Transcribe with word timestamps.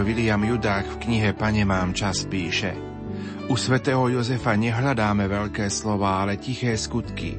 Monsignor 0.00 0.16
William 0.16 0.40
Judák 0.40 0.86
v 0.88 1.00
knihe 1.04 1.30
Pane 1.36 1.60
mám 1.68 1.92
čas 1.92 2.24
píše 2.24 2.72
U 3.52 3.54
svätého 3.60 4.00
Jozefa 4.08 4.56
nehľadáme 4.56 5.28
veľké 5.28 5.68
slova, 5.68 6.24
ale 6.24 6.40
tiché 6.40 6.72
skutky. 6.72 7.36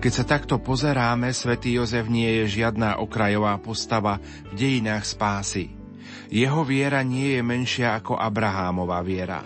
Keď 0.00 0.12
sa 0.16 0.24
takto 0.24 0.56
pozeráme, 0.56 1.28
svätý 1.36 1.76
Jozef 1.76 2.08
nie 2.08 2.40
je 2.40 2.64
žiadna 2.64 2.96
okrajová 3.04 3.60
postava 3.60 4.24
v 4.24 4.56
dejinách 4.56 5.04
spásy. 5.04 5.76
Jeho 6.32 6.64
viera 6.64 7.04
nie 7.04 7.36
je 7.36 7.44
menšia 7.44 8.00
ako 8.00 8.16
Abrahámová 8.16 9.04
viera. 9.04 9.44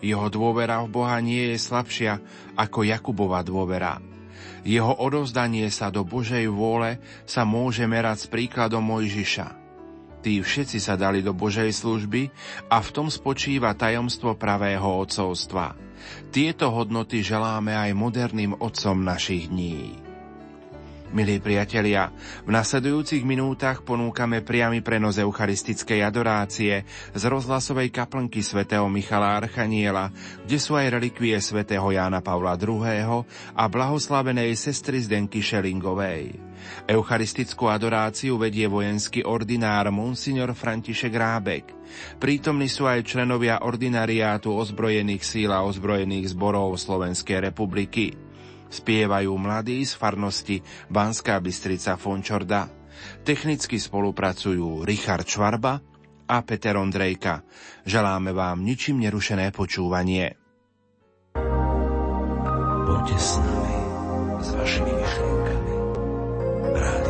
Jeho 0.00 0.32
dôvera 0.32 0.80
v 0.80 0.88
Boha 0.88 1.20
nie 1.20 1.52
je 1.52 1.60
slabšia 1.60 2.24
ako 2.56 2.88
Jakubova 2.88 3.44
dôvera. 3.44 4.00
Jeho 4.64 4.96
odovzdanie 4.96 5.68
sa 5.68 5.92
do 5.92 6.08
Božej 6.08 6.48
vôle 6.48 7.04
sa 7.28 7.44
môže 7.44 7.84
merať 7.84 8.24
s 8.24 8.26
príkladom 8.32 8.80
Mojžiša. 8.80 9.67
Tí 10.18 10.42
všetci 10.42 10.78
sa 10.82 10.98
dali 10.98 11.22
do 11.22 11.30
Božej 11.30 11.70
služby 11.70 12.30
a 12.66 12.82
v 12.82 12.88
tom 12.90 13.06
spočíva 13.06 13.74
tajomstvo 13.78 14.34
pravého 14.34 14.98
otcovstva. 14.98 15.78
Tieto 16.34 16.74
hodnoty 16.74 17.22
želáme 17.22 17.74
aj 17.74 17.90
moderným 17.94 18.58
otcom 18.58 18.98
našich 18.98 19.50
dní. 19.50 20.08
Milí 21.08 21.40
priatelia, 21.40 22.12
v 22.44 22.52
nasledujúcich 22.52 23.24
minútach 23.24 23.80
ponúkame 23.80 24.44
priamy 24.44 24.84
prenos 24.84 25.16
eucharistickej 25.16 26.04
adorácie 26.04 26.84
z 27.16 27.22
rozhlasovej 27.24 27.88
kaplnky 27.88 28.44
svätého 28.44 28.84
Michala 28.92 29.40
Archaniela, 29.40 30.12
kde 30.44 30.60
sú 30.60 30.76
aj 30.76 31.00
relikvie 31.00 31.40
svätého 31.40 31.88
Jána 31.88 32.20
Pavla 32.20 32.60
II. 32.60 33.24
a 33.56 33.64
blahoslavenej 33.72 34.52
sestry 34.52 35.00
Zdenky 35.00 35.40
Šelingovej. 35.40 36.47
Eucharistickú 36.88 37.68
adoráciu 37.68 38.40
vedie 38.40 38.64
vojenský 38.64 39.24
ordinár 39.24 39.92
Monsignor 39.92 40.56
František 40.56 41.12
Rábek. 41.12 41.64
Prítomní 42.20 42.68
sú 42.68 42.88
aj 42.88 43.04
členovia 43.04 43.64
ordinariátu 43.64 44.52
ozbrojených 44.52 45.24
síl 45.24 45.50
a 45.52 45.64
ozbrojených 45.64 46.32
zborov 46.32 46.76
Slovenskej 46.76 47.48
republiky. 47.52 48.16
Spievajú 48.68 49.32
mladí 49.40 49.80
z 49.84 49.96
farnosti 49.96 50.60
Banská 50.92 51.40
Bystrica 51.40 51.96
Fončorda. 51.96 52.68
Technicky 53.24 53.80
spolupracujú 53.80 54.84
Richard 54.84 55.24
Čvarba 55.24 55.80
a 56.28 56.36
Peter 56.44 56.76
Ondrejka. 56.76 57.40
Želáme 57.88 58.36
vám 58.36 58.60
ničím 58.60 59.00
nerušené 59.00 59.48
počúvanie. 59.56 60.36
Poďte 62.88 63.16
s 63.16 63.30
nami, 63.40 63.76
s 64.44 64.48
vašimi 64.52 64.92
myšlienkami. 64.92 65.27
Rádio 66.80 67.07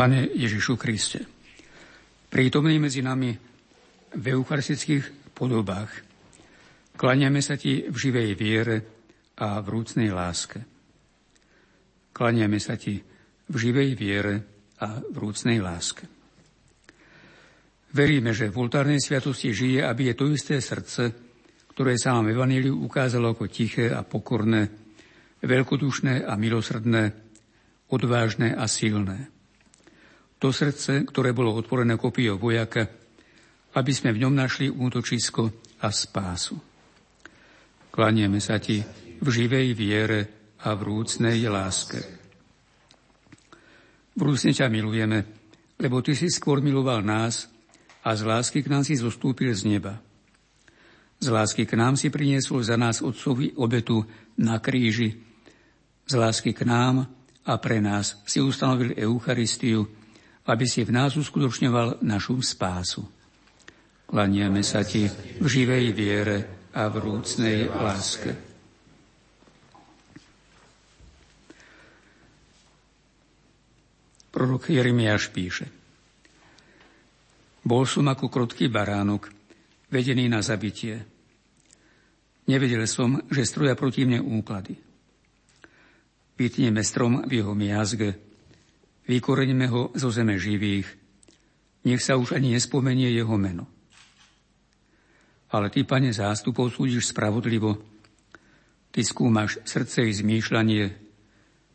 Pane 0.00 0.32
Ježišu 0.32 0.80
Kriste, 0.80 1.28
prítomný 2.32 2.80
medzi 2.80 3.04
nami 3.04 3.36
v 4.16 4.24
eucharistických 4.32 5.36
podobách, 5.36 5.92
klaniame 6.96 7.44
sa 7.44 7.60
Ti 7.60 7.84
v 7.84 7.96
živej 8.00 8.32
viere 8.32 8.76
a 9.36 9.60
v 9.60 9.66
rúcnej 9.68 10.08
láske. 10.08 10.64
Klaniame 12.16 12.56
sa 12.56 12.80
Ti 12.80 12.96
v 13.44 13.54
živej 13.60 13.92
viere 13.92 14.34
a 14.80 15.04
v 15.04 15.16
rúcnej 15.20 15.60
láske. 15.60 16.08
Veríme, 17.92 18.32
že 18.32 18.48
v 18.48 18.56
oltárnej 18.56 19.04
sviatosti 19.04 19.52
žije, 19.52 19.84
aby 19.84 20.08
je 20.08 20.14
to 20.16 20.32
isté 20.32 20.64
srdce, 20.64 21.12
ktoré 21.76 22.00
sa 22.00 22.16
nám 22.16 22.32
Evaníliu 22.32 22.72
ukázalo 22.72 23.36
ako 23.36 23.52
tiché 23.52 23.92
a 23.92 24.00
pokorné, 24.00 24.64
veľkodušné 25.44 26.24
a 26.24 26.40
milosrdné, 26.40 27.04
odvážne 27.92 28.56
a 28.56 28.64
silné 28.64 29.39
to 30.40 30.48
srdce, 30.48 31.04
ktoré 31.04 31.36
bolo 31.36 31.52
otvorené 31.52 32.00
kopijou 32.00 32.40
vojaka, 32.40 32.88
aby 33.76 33.92
sme 33.92 34.16
v 34.16 34.24
ňom 34.24 34.34
našli 34.34 34.72
útočisko 34.72 35.52
a 35.84 35.88
spásu. 35.92 36.56
Klanieme 37.92 38.40
sa 38.40 38.56
ti 38.56 38.80
v 39.20 39.26
živej 39.28 39.76
viere 39.76 40.20
a 40.64 40.72
v 40.72 40.80
rúcnej 40.88 41.44
láske. 41.44 42.00
Vrúcne 44.16 44.56
ťa 44.56 44.72
milujeme, 44.72 45.18
lebo 45.76 46.00
ty 46.00 46.16
si 46.16 46.32
skôr 46.32 46.64
miloval 46.64 47.04
nás 47.04 47.46
a 48.00 48.16
z 48.16 48.24
lásky 48.24 48.64
k 48.64 48.72
nám 48.72 48.82
si 48.82 48.96
zostúpil 48.96 49.52
z 49.52 49.68
neba. 49.68 50.00
Z 51.20 51.28
lásky 51.28 51.68
k 51.68 51.76
nám 51.76 52.00
si 52.00 52.08
priniesol 52.08 52.64
za 52.64 52.80
nás 52.80 53.04
Otcovi 53.04 53.52
obetu 53.60 54.00
na 54.40 54.56
kríži. 54.56 55.20
Z 56.08 56.16
lásky 56.16 56.56
k 56.56 56.64
nám 56.64 57.04
a 57.44 57.52
pre 57.60 57.84
nás 57.84 58.16
si 58.24 58.40
ustanovil 58.40 58.96
Eucharistiu, 58.96 59.99
aby 60.50 60.66
si 60.66 60.82
v 60.82 60.90
nás 60.90 61.14
uskutočňoval 61.14 62.02
našu 62.02 62.42
spásu. 62.42 63.06
Klaniame 64.10 64.66
sa 64.66 64.82
ti 64.82 65.06
v 65.38 65.46
živej 65.46 65.94
viere 65.94 66.38
a 66.74 66.90
v 66.90 66.98
rúcnej 66.98 67.70
láske. 67.70 68.34
Prorok 74.30 74.70
Jeremiáš 74.70 75.30
píše 75.30 75.70
Bol 77.62 77.86
som 77.86 78.10
ako 78.10 78.26
krotký 78.26 78.66
baránok, 78.66 79.30
vedený 79.90 80.26
na 80.26 80.42
zabitie. 80.42 81.02
Nevedel 82.50 82.82
som, 82.90 83.22
že 83.30 83.46
stroja 83.46 83.78
proti 83.78 84.02
mne 84.02 84.22
úklady. 84.22 84.74
Vytneme 86.34 86.82
strom 86.82 87.22
v 87.28 87.42
jeho 87.42 87.52
miazge, 87.54 88.29
vykoreňme 89.10 89.66
ho 89.66 89.90
zo 89.98 90.14
zeme 90.14 90.38
živých, 90.38 90.86
nech 91.82 91.98
sa 91.98 92.14
už 92.14 92.38
ani 92.38 92.54
nespomenie 92.54 93.10
jeho 93.10 93.34
meno. 93.34 93.66
Ale 95.50 95.66
ty, 95.74 95.82
pane 95.82 96.14
zástupov, 96.14 96.70
súdiš 96.70 97.10
spravodlivo, 97.10 97.74
ty 98.94 99.02
skúmaš 99.02 99.58
srdce 99.66 100.06
i 100.06 100.14
zmýšľanie, 100.14 100.84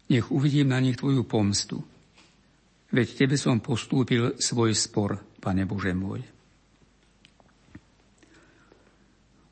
nech 0.08 0.32
uvidím 0.32 0.72
na 0.72 0.80
nich 0.80 0.96
tvoju 0.96 1.28
pomstu. 1.28 1.84
Veď 2.96 3.28
tebe 3.28 3.36
som 3.36 3.60
postúpil 3.60 4.40
svoj 4.40 4.72
spor, 4.72 5.20
pane 5.44 5.68
Bože 5.68 5.92
môj. 5.92 6.24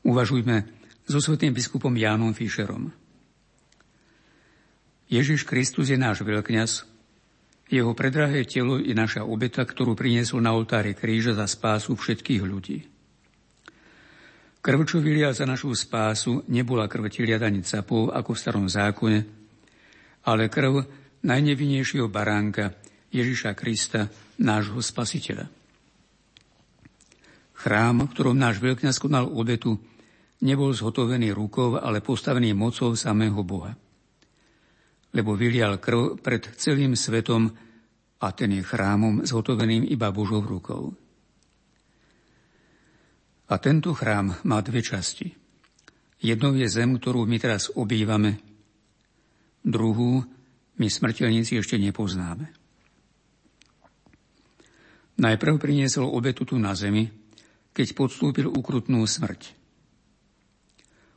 Uvažujme 0.08 0.64
so 1.04 1.20
svetým 1.20 1.52
biskupom 1.52 1.92
Jánom 1.92 2.32
Fischerom. 2.32 2.88
Ježiš 5.12 5.44
Kristus 5.44 5.92
je 5.92 6.00
náš 6.00 6.24
veľkňaz, 6.24 6.93
jeho 7.68 7.96
predrahé 7.96 8.44
telo 8.44 8.76
je 8.76 8.92
naša 8.92 9.24
obeta, 9.24 9.64
ktorú 9.64 9.96
priniesol 9.96 10.44
na 10.44 10.52
oltári 10.52 10.92
kríža 10.92 11.32
za 11.32 11.48
spásu 11.48 11.96
všetkých 11.96 12.42
ľudí. 12.44 12.78
Krv, 14.64 14.80
čo 14.88 15.00
vylia 15.00 15.32
za 15.36 15.44
našu 15.44 15.76
spásu, 15.76 16.44
nebola 16.48 16.88
krv 16.88 17.12
tiliat 17.12 17.44
ani 17.44 17.60
capov, 17.60 18.12
ako 18.12 18.32
v 18.32 18.40
starom 18.40 18.66
zákone, 18.68 19.18
ale 20.24 20.48
krv 20.48 20.84
najnevinnejšieho 21.20 22.08
baránka 22.08 22.72
Ježiša 23.12 23.52
Krista, 23.52 24.08
nášho 24.40 24.80
spasiteľa. 24.80 25.48
Chrám, 27.54 28.08
ktorom 28.12 28.36
náš 28.36 28.60
veľkňaz 28.60 28.96
konal 29.00 29.28
obetu, 29.28 29.76
nebol 30.44 30.72
zhotovený 30.72 31.32
rukou, 31.32 31.76
ale 31.76 32.04
postavený 32.04 32.52
mocou 32.56 32.92
samého 32.96 33.40
Boha 33.44 33.83
lebo 35.14 35.38
vylial 35.38 35.78
krv 35.78 36.18
pred 36.18 36.42
celým 36.58 36.98
svetom 36.98 37.46
a 38.18 38.26
ten 38.34 38.50
je 38.50 38.62
chrámom 38.66 39.22
zhotoveným 39.22 39.86
iba 39.86 40.10
Božou 40.10 40.42
rukou. 40.42 40.90
A 43.44 43.54
tento 43.62 43.94
chrám 43.94 44.34
má 44.48 44.58
dve 44.64 44.82
časti. 44.82 45.30
Jednou 46.24 46.56
je 46.56 46.66
zem, 46.66 46.96
ktorú 46.96 47.28
my 47.28 47.36
teraz 47.36 47.68
obývame, 47.70 48.40
druhú 49.60 50.24
my 50.80 50.86
smrteľníci 50.88 51.60
ešte 51.60 51.76
nepoznáme. 51.76 52.50
Najprv 55.14 55.54
priniesol 55.62 56.10
obetu 56.10 56.42
tu 56.42 56.58
na 56.58 56.74
zemi, 56.74 57.06
keď 57.70 57.94
podstúpil 57.94 58.50
ukrutnú 58.50 59.06
smrť. 59.06 59.54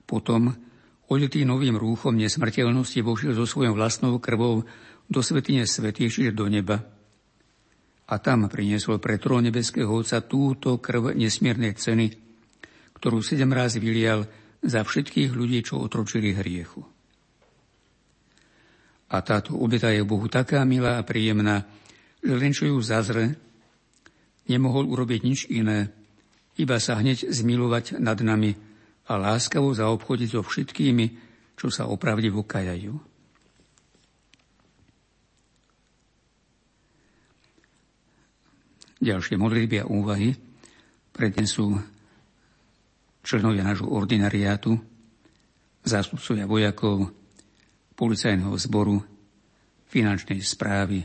Potom 0.05 0.53
Odetý 1.07 1.47
novým 1.47 1.79
rúchom 1.79 2.19
nesmrteľnosti 2.19 2.99
vošiel 2.99 3.31
so 3.31 3.47
svojou 3.47 3.79
vlastnou 3.79 4.19
krvou 4.19 4.67
do 5.07 5.19
svetine 5.23 5.63
svetých, 5.63 6.11
čiže 6.11 6.35
do 6.35 6.51
neba. 6.51 6.83
A 8.07 8.15
tam 8.19 8.51
priniesol 8.51 8.99
pre 8.99 9.15
trón 9.15 9.47
nebeského 9.47 9.87
Otca 9.87 10.19
túto 10.23 10.79
krv 10.83 11.15
nesmiernej 11.15 11.79
ceny, 11.79 12.07
ktorú 12.99 13.23
sedem 13.23 13.55
raz 13.55 13.79
vylial 13.79 14.27
za 14.59 14.83
všetkých 14.83 15.31
ľudí, 15.31 15.63
čo 15.63 15.79
otročili 15.79 16.35
hriechu. 16.35 16.83
A 19.07 19.23
táto 19.23 19.55
obeta 19.55 19.87
je 19.87 20.03
Bohu 20.03 20.27
taká 20.27 20.67
milá 20.67 20.99
a 20.99 21.07
príjemná, 21.07 21.63
že 22.19 22.35
len 22.35 22.51
čo 22.51 22.67
ju 22.67 22.75
zazre, 22.83 23.39
nemohol 24.51 24.91
urobiť 24.91 25.21
nič 25.23 25.39
iné, 25.47 25.87
iba 26.59 26.75
sa 26.83 26.99
hneď 26.99 27.31
zmilovať 27.31 28.03
nad 28.03 28.19
nami 28.19 28.66
a 29.07 29.13
láskavo 29.15 29.71
zaobchodiť 29.71 30.29
so 30.35 30.41
všetkými, 30.43 31.05
čo 31.55 31.71
sa 31.71 31.87
opravdivo 31.87 32.43
kajajú. 32.43 32.93
Ďalšie 38.97 39.35
modlitby 39.37 39.77
a 39.81 39.89
úvahy 39.89 40.33
prednesú 41.13 41.77
členovia 43.25 43.65
nášho 43.65 43.89
ordinariátu, 43.89 44.77
zástupcovia 45.81 46.45
vojakov, 46.49 47.09
policajného 47.97 48.53
zboru, 48.61 49.01
finančnej 49.89 50.43
správy 50.43 51.01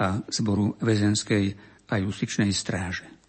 a 0.00 0.24
zboru 0.32 0.80
väzenskej 0.80 1.52
a 1.90 1.94
justičnej 2.00 2.48
stráže. 2.54 3.19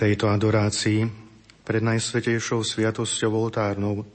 Tejto 0.00 0.32
adorácii 0.32 1.04
pred 1.60 1.84
najsvetejšou 1.84 2.64
sviatosťou 2.64 3.36
oltárnou 3.36 4.08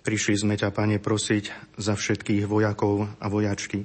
prišli 0.00 0.40
sme 0.40 0.56
ťa, 0.56 0.72
Pane, 0.72 0.96
prosiť 0.96 1.76
za 1.76 1.92
všetkých 1.92 2.48
vojakov 2.48 3.04
a 3.20 3.26
vojačky. 3.28 3.84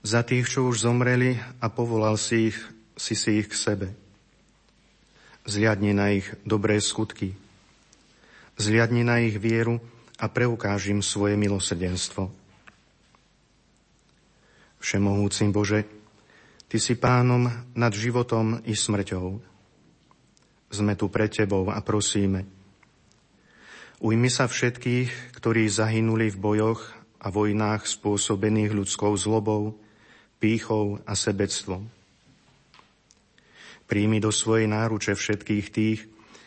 Za 0.00 0.24
tých, 0.24 0.48
čo 0.48 0.72
už 0.72 0.88
zomreli 0.88 1.36
a 1.60 1.68
povolal 1.68 2.16
si 2.16 2.48
ich, 2.48 2.58
si 2.96 3.12
si 3.12 3.44
ich 3.44 3.52
k 3.52 3.60
sebe. 3.60 3.88
Zliadni 5.44 5.92
na 5.92 6.16
ich 6.16 6.24
dobré 6.48 6.80
skutky. 6.80 7.36
Zliadni 8.56 9.04
na 9.04 9.20
ich 9.20 9.36
vieru 9.36 9.84
a 10.16 10.32
preukážim 10.32 11.04
svoje 11.04 11.36
milosrdenstvo. 11.36 12.32
Všemohúcim 14.80 15.52
Bože, 15.52 15.95
Ty 16.66 16.82
si 16.82 16.98
pánom 16.98 17.46
nad 17.78 17.92
životom 17.94 18.58
i 18.66 18.74
smrťou. 18.74 19.38
Sme 20.66 20.98
tu 20.98 21.06
pred 21.06 21.30
Tebou 21.30 21.70
a 21.70 21.78
prosíme. 21.78 22.42
Ujmi 24.02 24.26
sa 24.26 24.50
všetkých, 24.50 25.38
ktorí 25.38 25.70
zahynuli 25.70 26.26
v 26.34 26.36
bojoch 26.42 26.82
a 27.22 27.30
vojnách 27.30 27.86
spôsobených 27.86 28.74
ľudskou 28.74 29.14
zlobou, 29.14 29.78
pýchou 30.42 30.98
a 31.06 31.14
sebectvom. 31.14 31.86
Príjmi 33.86 34.18
do 34.18 34.34
svojej 34.34 34.66
náruče 34.66 35.14
všetkých 35.14 35.66
tých, 35.70 36.00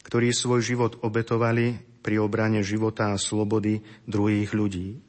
ktorí 0.04 0.36
svoj 0.36 0.60
život 0.60 1.00
obetovali 1.00 1.80
pri 2.04 2.20
obrane 2.20 2.60
života 2.60 3.16
a 3.16 3.18
slobody 3.18 3.80
druhých 4.04 4.52
ľudí. 4.52 5.00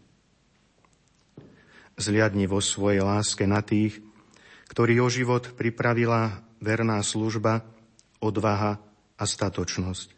Zliadni 1.98 2.46
vo 2.46 2.62
svojej 2.62 3.02
láske 3.02 3.44
na 3.50 3.58
tých, 3.60 3.98
ktorý 4.70 5.02
o 5.02 5.08
život 5.10 5.50
pripravila 5.58 6.46
verná 6.62 7.02
služba, 7.02 7.66
odvaha 8.22 8.78
a 9.18 9.24
statočnosť. 9.26 10.14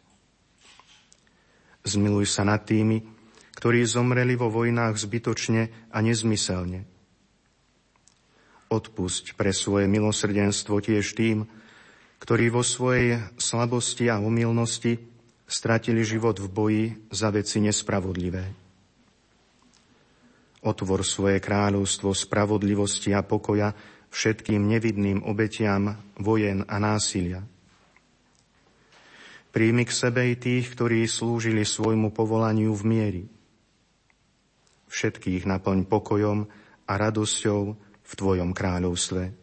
Zmiluj 1.81 2.29
sa 2.29 2.45
nad 2.45 2.61
tými, 2.61 3.01
ktorí 3.57 3.81
zomreli 3.89 4.37
vo 4.37 4.53
vojnách 4.53 4.93
zbytočne 4.93 5.89
a 5.89 5.97
nezmyselne. 6.05 6.85
Odpusť 8.69 9.33
pre 9.33 9.49
svoje 9.51 9.89
milosrdenstvo 9.89 10.79
tiež 10.85 11.17
tým, 11.17 11.49
ktorí 12.21 12.53
vo 12.53 12.61
svojej 12.61 13.19
slabosti 13.35 14.07
a 14.07 14.21
umilnosti 14.21 15.01
stratili 15.43 16.05
život 16.05 16.39
v 16.39 16.47
boji 16.47 16.85
za 17.11 17.33
veci 17.33 17.59
nespravodlivé. 17.59 18.45
Otvor 20.63 21.03
svoje 21.03 21.43
kráľovstvo 21.43 22.15
spravodlivosti 22.15 23.11
a 23.11 23.19
pokoja 23.19 23.75
všetkým 24.13 24.69
nevidným 24.69 25.25
obetiam 25.25 25.97
vojen 26.21 26.61
a 26.69 26.77
násilia. 26.77 27.41
Príjmi 29.49 29.85
k 29.85 29.91
sebe 29.93 30.29
i 30.29 30.37
tých, 30.37 30.73
ktorí 30.73 31.05
slúžili 31.09 31.65
svojmu 31.65 32.13
povolaniu 32.13 32.73
v 32.73 32.83
miery. 32.85 33.23
Všetkých 34.89 35.49
naplň 35.49 35.89
pokojom 35.89 36.45
a 36.85 36.93
radosťou 36.93 37.61
v 38.03 38.11
Tvojom 38.13 38.53
kráľovstve. 38.53 39.42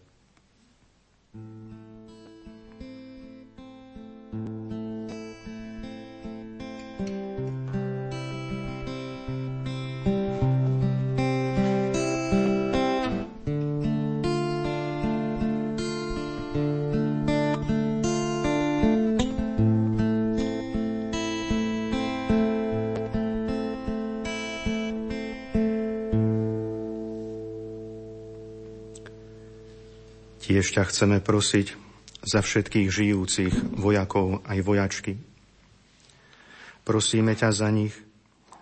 Tiež 30.60 30.76
ťa 30.76 30.92
chceme 30.92 31.24
prosiť 31.24 31.72
za 32.20 32.44
všetkých 32.44 32.92
žijúcich 32.92 33.80
vojakov 33.80 34.44
aj 34.44 34.60
vojačky. 34.60 35.16
Prosíme 36.84 37.32
ťa 37.32 37.48
za 37.48 37.72
nich, 37.72 37.96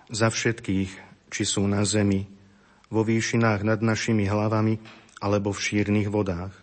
za 0.07 0.31
všetkých, 0.31 0.95
či 1.27 1.43
sú 1.43 1.67
na 1.67 1.83
zemi, 1.83 2.31
vo 2.87 3.03
výšinách 3.03 3.67
nad 3.67 3.83
našimi 3.83 4.31
hlavami 4.31 4.79
alebo 5.19 5.51
v 5.51 5.59
šírnych 5.59 6.07
vodách. 6.07 6.55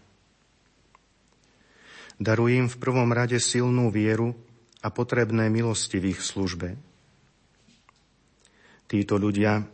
Daruj 2.15 2.55
im 2.55 2.67
v 2.71 2.79
prvom 2.79 3.11
rade 3.11 3.35
silnú 3.43 3.91
vieru 3.91 4.39
a 4.79 4.87
potrebné 4.87 5.51
milosti 5.51 5.99
v 5.99 6.15
ich 6.15 6.23
službe. 6.23 6.79
Títo 8.87 9.19
ľudia 9.19 9.67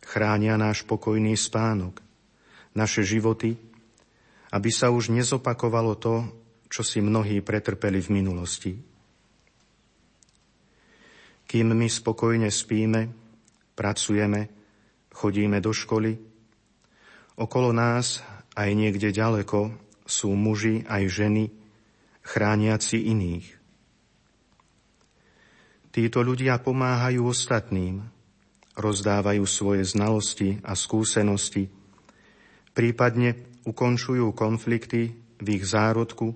chránia 0.00 0.56
náš 0.56 0.88
pokojný 0.88 1.36
spánok, 1.36 2.00
naše 2.72 3.04
životy 3.04 3.71
aby 4.52 4.68
sa 4.68 4.92
už 4.92 5.08
nezopakovalo 5.08 5.96
to, 5.96 6.28
čo 6.68 6.84
si 6.84 7.00
mnohí 7.00 7.40
pretrpeli 7.40 8.00
v 8.04 8.12
minulosti. 8.12 8.72
Kým 11.48 11.72
my 11.72 11.88
spokojne 11.88 12.48
spíme, 12.48 13.12
pracujeme, 13.76 14.48
chodíme 15.12 15.60
do 15.60 15.72
školy, 15.72 16.16
okolo 17.36 17.72
nás 17.72 18.24
aj 18.56 18.68
niekde 18.72 19.12
ďaleko 19.12 19.72
sú 20.04 20.32
muži 20.36 20.84
aj 20.88 21.02
ženy, 21.08 21.44
chrániaci 22.24 23.08
iných. 23.08 23.46
Títo 25.92 26.24
ľudia 26.24 26.56
pomáhajú 26.56 27.28
ostatným, 27.28 28.00
rozdávajú 28.72 29.44
svoje 29.44 29.84
znalosti 29.84 30.56
a 30.64 30.72
skúsenosti, 30.72 31.68
prípadne 32.72 33.51
ukončujú 33.62 34.34
konflikty 34.34 35.14
v 35.38 35.46
ich 35.58 35.64
zárodku, 35.66 36.34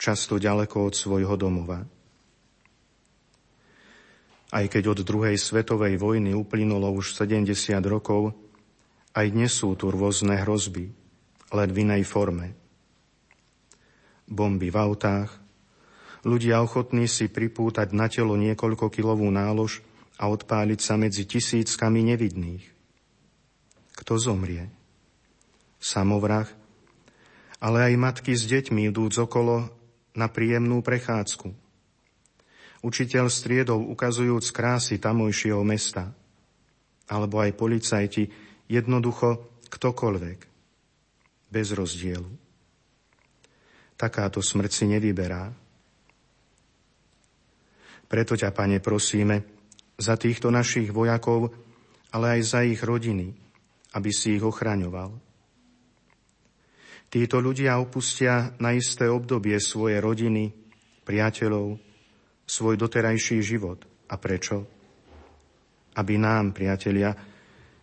často 0.00 0.40
ďaleko 0.40 0.88
od 0.88 0.94
svojho 0.96 1.36
domova. 1.36 1.84
Aj 4.50 4.66
keď 4.66 4.96
od 4.96 5.00
druhej 5.06 5.38
svetovej 5.38 5.94
vojny 6.00 6.34
uplynulo 6.34 6.90
už 6.90 7.14
70 7.14 7.52
rokov, 7.86 8.34
aj 9.14 9.26
dnes 9.30 9.52
sú 9.54 9.76
tu 9.78 9.92
rôzne 9.92 10.40
hrozby, 10.42 10.90
len 11.54 11.68
v 11.70 11.80
inej 11.86 12.02
forme. 12.08 12.56
Bomby 14.26 14.70
v 14.70 14.78
autách, 14.78 15.30
ľudia 16.26 16.62
ochotní 16.62 17.06
si 17.06 17.30
pripútať 17.30 17.94
na 17.94 18.10
telo 18.10 18.34
niekoľko 18.34 18.90
kilovú 18.90 19.30
nálož 19.30 19.82
a 20.18 20.26
odpáliť 20.26 20.80
sa 20.82 20.98
medzi 20.98 21.26
tisíckami 21.26 22.02
nevidných. 22.10 22.64
Kto 24.02 24.18
zomrie? 24.18 24.79
Samovrah, 25.80 26.46
ale 27.58 27.90
aj 27.90 27.94
matky 27.96 28.36
s 28.36 28.44
deťmi 28.44 28.92
idúc 28.92 29.16
okolo 29.16 29.72
na 30.12 30.28
príjemnú 30.28 30.84
prechádzku. 30.84 31.48
Učiteľ 32.80 33.28
striedov 33.28 33.84
ukazujúc 33.88 34.44
krásy 34.52 34.96
tamojšieho 34.96 35.60
mesta, 35.64 36.12
alebo 37.08 37.40
aj 37.40 37.56
policajti, 37.56 38.28
jednoducho 38.68 39.60
ktokoľvek, 39.68 40.38
bez 41.52 41.66
rozdielu. 41.76 42.30
Takáto 44.00 44.40
smrť 44.40 44.70
si 44.72 44.84
nevyberá. 44.88 45.52
Preto 48.08 48.32
ťa, 48.32 48.48
Pane, 48.56 48.80
prosíme 48.80 49.44
za 50.00 50.16
týchto 50.16 50.48
našich 50.48 50.88
vojakov, 50.88 51.52
ale 52.16 52.40
aj 52.40 52.40
za 52.42 52.60
ich 52.64 52.80
rodiny, 52.80 53.36
aby 53.92 54.10
si 54.10 54.40
ich 54.40 54.42
ochraňoval 54.42 55.29
Títo 57.10 57.42
ľudia 57.42 57.74
opustia 57.82 58.54
na 58.62 58.70
isté 58.70 59.10
obdobie 59.10 59.58
svoje 59.58 59.98
rodiny, 59.98 60.54
priateľov, 61.02 61.74
svoj 62.46 62.74
doterajší 62.78 63.42
život. 63.42 63.82
A 64.06 64.14
prečo? 64.14 64.62
Aby 65.98 66.22
nám, 66.22 66.54
priatelia, 66.54 67.10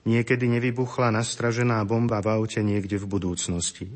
niekedy 0.07 0.47
nevybuchla 0.47 1.11
nastražená 1.11 1.83
bomba 1.83 2.23
v 2.23 2.39
aute 2.39 2.63
niekde 2.63 2.95
v 2.95 3.03
budúcnosti. 3.03 3.91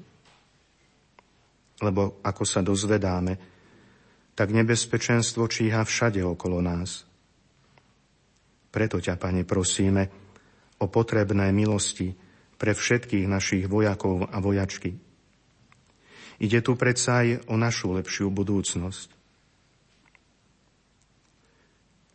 Lebo, 1.79 2.19
ako 2.27 2.43
sa 2.43 2.59
dozvedáme, 2.59 3.39
tak 4.35 4.51
nebezpečenstvo 4.51 5.47
číha 5.47 5.79
všade 5.87 6.19
okolo 6.27 6.59
nás. 6.59 7.07
Preto 8.67 8.99
ťa, 8.99 9.15
Pane, 9.15 9.47
prosíme 9.47 10.11
o 10.83 10.91
potrebné 10.91 11.55
milosti 11.55 12.11
pre 12.59 12.75
všetkých 12.75 13.31
našich 13.31 13.71
vojakov 13.71 14.27
a 14.27 14.35
vojačky 14.43 15.10
Ide 16.41 16.65
tu 16.65 16.73
predsa 16.73 17.21
aj 17.21 17.45
o 17.45 17.53
našu 17.53 17.93
lepšiu 17.93 18.33
budúcnosť. 18.33 19.13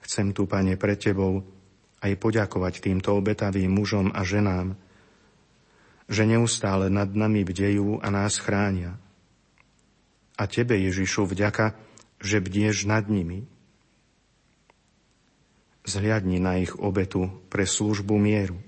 Chcem 0.03 0.35
tu, 0.35 0.51
Pane, 0.51 0.75
pre 0.75 0.99
Tebou 0.99 1.47
aj 2.03 2.13
poďakovať 2.19 2.83
týmto 2.83 3.15
obetavým 3.15 3.71
mužom 3.71 4.11
a 4.11 4.27
ženám, 4.27 4.75
že 6.11 6.27
neustále 6.27 6.91
nad 6.91 7.07
nami 7.15 7.47
bdejú 7.47 8.03
a 8.03 8.11
nás 8.11 8.43
chránia. 8.43 8.99
A 10.35 10.51
tebe, 10.51 10.75
Ježišu, 10.75 11.31
vďaka, 11.31 11.79
že 12.19 12.43
bdieš 12.43 12.87
nad 12.91 13.07
nimi. 13.07 13.47
Zhliadni 15.87 16.43
na 16.43 16.59
ich 16.59 16.75
obetu 16.75 17.31
pre 17.47 17.63
službu 17.63 18.19
mieru. 18.19 18.59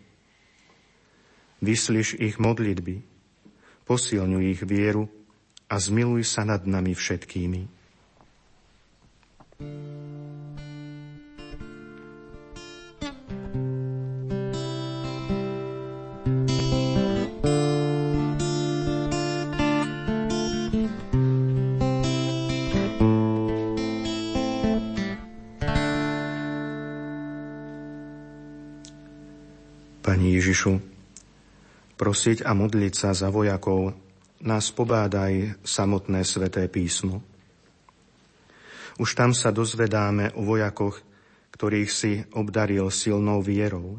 Vyslyš 1.59 2.15
ich 2.15 2.39
modlitby, 2.39 3.03
posilňuj 3.91 4.45
ich 4.55 4.63
vieru 4.63 5.11
a 5.69 5.77
zmiluj 5.77 6.25
sa 6.25 6.49
nad 6.49 6.65
nami 6.65 6.97
všetkými. 6.97 7.63
you 9.59 9.99
Ježišu, 30.49 30.81
prosiť 32.01 32.41
a 32.47 32.57
modliť 32.57 32.95
sa 32.97 33.11
za 33.13 33.29
vojakov 33.29 33.93
nás 34.43 34.71
pobádaj 34.71 35.59
samotné 35.67 36.23
sveté 36.23 36.71
písmo. 36.71 37.23
Už 38.99 39.15
tam 39.15 39.35
sa 39.35 39.55
dozvedáme 39.55 40.35
o 40.35 40.43
vojakoch, 40.43 41.03
ktorých 41.55 41.91
si 41.91 42.13
obdaril 42.35 42.91
silnou 42.91 43.43
vierou. 43.43 43.99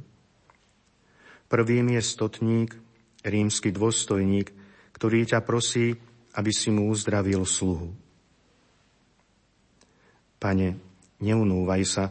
Prvým 1.47 1.95
je 1.95 2.01
stotník, 2.03 2.75
rímsky 3.23 3.71
dôstojník, 3.71 4.51
ktorý 4.95 5.27
ťa 5.27 5.39
prosí, 5.43 5.95
aby 6.35 6.51
si 6.55 6.71
mu 6.71 6.91
uzdravil 6.91 7.43
sluhu. 7.43 7.95
Pane, 10.39 10.79
neunúvaj 11.19 11.83
sa, 11.83 12.05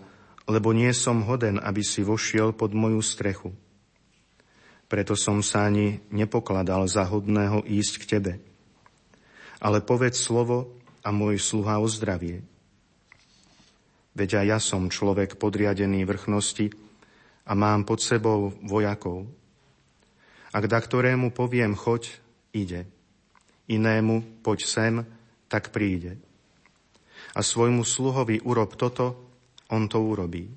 lebo 0.48 0.76
nie 0.76 0.92
som 0.92 1.24
hoden, 1.24 1.60
aby 1.60 1.80
si 1.80 2.04
vošiel 2.04 2.52
pod 2.52 2.76
moju 2.76 3.00
strechu 3.00 3.52
preto 4.88 5.12
som 5.12 5.44
sa 5.44 5.68
ani 5.68 6.00
nepokladal 6.08 6.88
za 6.88 7.04
hodného 7.04 7.60
ísť 7.68 7.94
k 8.00 8.04
tebe. 8.08 8.32
Ale 9.60 9.84
povedz 9.84 10.16
slovo 10.16 10.72
a 11.04 11.12
môj 11.12 11.36
sluha 11.36 11.76
o 11.78 11.86
zdravie. 11.86 12.40
Veď 14.16 14.42
aj 14.42 14.46
ja 14.48 14.58
som 14.58 14.90
človek 14.90 15.36
podriadený 15.36 16.08
vrchnosti 16.08 16.72
a 17.46 17.52
mám 17.52 17.84
pod 17.84 18.00
sebou 18.00 18.56
vojakov. 18.64 19.28
Ak 20.50 20.64
da 20.66 20.80
ktorému 20.80 21.30
poviem 21.36 21.76
choď, 21.76 22.08
ide. 22.56 22.88
Inému 23.68 24.40
poď 24.40 24.58
sem, 24.64 24.94
tak 25.52 25.68
príde. 25.70 26.16
A 27.36 27.44
svojmu 27.44 27.84
sluhovi 27.84 28.40
urob 28.40 28.72
toto, 28.74 29.28
on 29.68 29.84
to 29.86 30.00
urobí. 30.00 30.48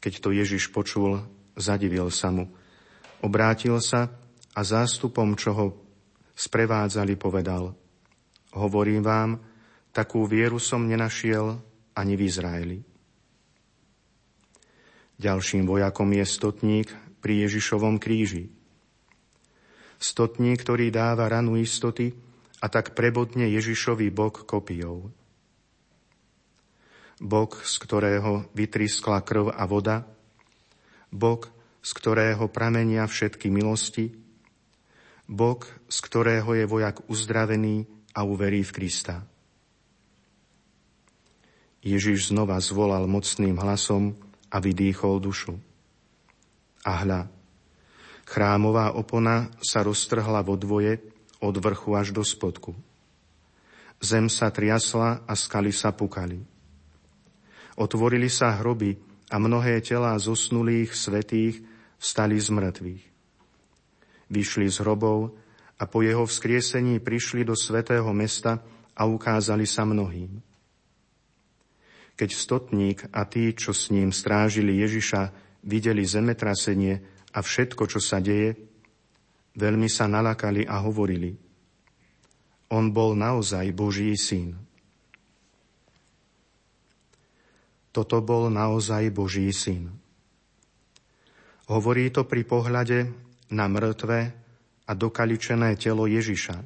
Keď 0.00 0.12
to 0.24 0.32
Ježiš 0.32 0.72
počul, 0.72 1.20
zadivil 1.60 2.08
sa 2.08 2.32
mu. 2.32 2.48
Obrátil 3.20 3.76
sa 3.84 4.08
a 4.56 4.60
zástupom, 4.64 5.36
čo 5.36 5.50
ho 5.52 5.66
sprevádzali, 6.34 7.14
povedal 7.20 7.76
Hovorím 8.56 9.04
vám, 9.06 9.38
takú 9.94 10.26
vieru 10.26 10.58
som 10.58 10.88
nenašiel 10.88 11.54
ani 11.94 12.14
v 12.18 12.22
Izraeli. 12.26 12.78
Ďalším 15.20 15.68
vojakom 15.68 16.10
je 16.16 16.24
stotník 16.24 16.88
pri 17.20 17.44
Ježišovom 17.44 18.00
kríži. 18.00 18.48
Stotník, 20.00 20.64
ktorý 20.64 20.88
dáva 20.88 21.28
ranu 21.28 21.60
istoty 21.60 22.16
a 22.64 22.66
tak 22.72 22.96
prebodne 22.96 23.44
Ježišový 23.52 24.08
bok 24.08 24.48
kopijou. 24.48 25.12
Bok, 27.20 27.60
z 27.68 27.74
ktorého 27.84 28.48
vytriskla 28.56 29.20
krv 29.20 29.52
a 29.52 29.68
voda, 29.68 30.08
Bok, 31.10 31.50
z 31.82 31.90
ktorého 31.94 32.46
pramenia 32.46 33.06
všetky 33.06 33.50
milosti, 33.50 34.14
Bok, 35.30 35.70
z 35.86 35.98
ktorého 36.02 36.50
je 36.58 36.66
vojak 36.66 37.06
uzdravený 37.06 37.86
a 38.14 38.26
uverí 38.26 38.66
v 38.66 38.74
Krista. 38.74 39.22
Ježiš 41.80 42.34
znova 42.34 42.58
zvolal 42.58 43.06
mocným 43.06 43.54
hlasom 43.56 44.18
a 44.50 44.58
vydýchol 44.58 45.22
dušu. 45.22 45.54
A 46.82 46.92
hľa, 47.06 47.30
chrámová 48.26 48.92
opona 48.98 49.54
sa 49.62 49.86
roztrhla 49.86 50.42
vo 50.42 50.58
dvoje 50.58 50.98
od 51.40 51.54
vrchu 51.56 51.94
až 51.94 52.12
do 52.12 52.26
spodku. 52.26 52.74
Zem 54.02 54.28
sa 54.28 54.50
triasla 54.50 55.24
a 55.24 55.32
skaly 55.38 55.72
sa 55.72 55.94
pukali. 55.94 56.42
Otvorili 57.80 58.28
sa 58.28 58.60
hroby 58.60 59.09
a 59.30 59.36
mnohé 59.38 59.78
telá 59.80 60.18
zosnulých 60.18 60.90
svetých 60.90 61.62
vstali 62.02 62.36
z 62.36 62.48
mŕtvych. 62.50 63.04
Vyšli 64.30 64.66
z 64.66 64.76
hrobov 64.82 65.38
a 65.78 65.86
po 65.86 66.02
jeho 66.02 66.26
vzkriesení 66.26 66.98
prišli 66.98 67.46
do 67.46 67.54
svetého 67.54 68.10
mesta 68.10 68.58
a 68.98 69.06
ukázali 69.06 69.64
sa 69.64 69.86
mnohým. 69.86 70.42
Keď 72.18 72.30
stotník 72.36 72.98
a 73.16 73.24
tí, 73.24 73.56
čo 73.56 73.72
s 73.72 73.88
ním 73.88 74.12
strážili 74.12 74.76
Ježiša, 74.84 75.32
videli 75.64 76.04
zemetrasenie 76.04 77.00
a 77.32 77.38
všetko, 77.40 77.88
čo 77.88 77.96
sa 77.96 78.20
deje, 78.20 78.60
veľmi 79.56 79.88
sa 79.88 80.04
nalakali 80.04 80.68
a 80.68 80.84
hovorili. 80.84 81.32
On 82.70 82.92
bol 82.92 83.16
naozaj 83.16 83.72
Boží 83.72 84.14
syn. 84.20 84.69
Toto 87.90 88.22
bol 88.22 88.46
naozaj 88.54 89.10
Boží 89.10 89.50
syn. 89.50 89.90
Hovorí 91.66 92.10
to 92.10 92.26
pri 92.26 92.42
pohľade 92.46 92.98
na 93.50 93.66
mŕtve 93.66 94.30
a 94.86 94.92
dokaličené 94.94 95.74
telo 95.78 96.06
Ježiša. 96.06 96.58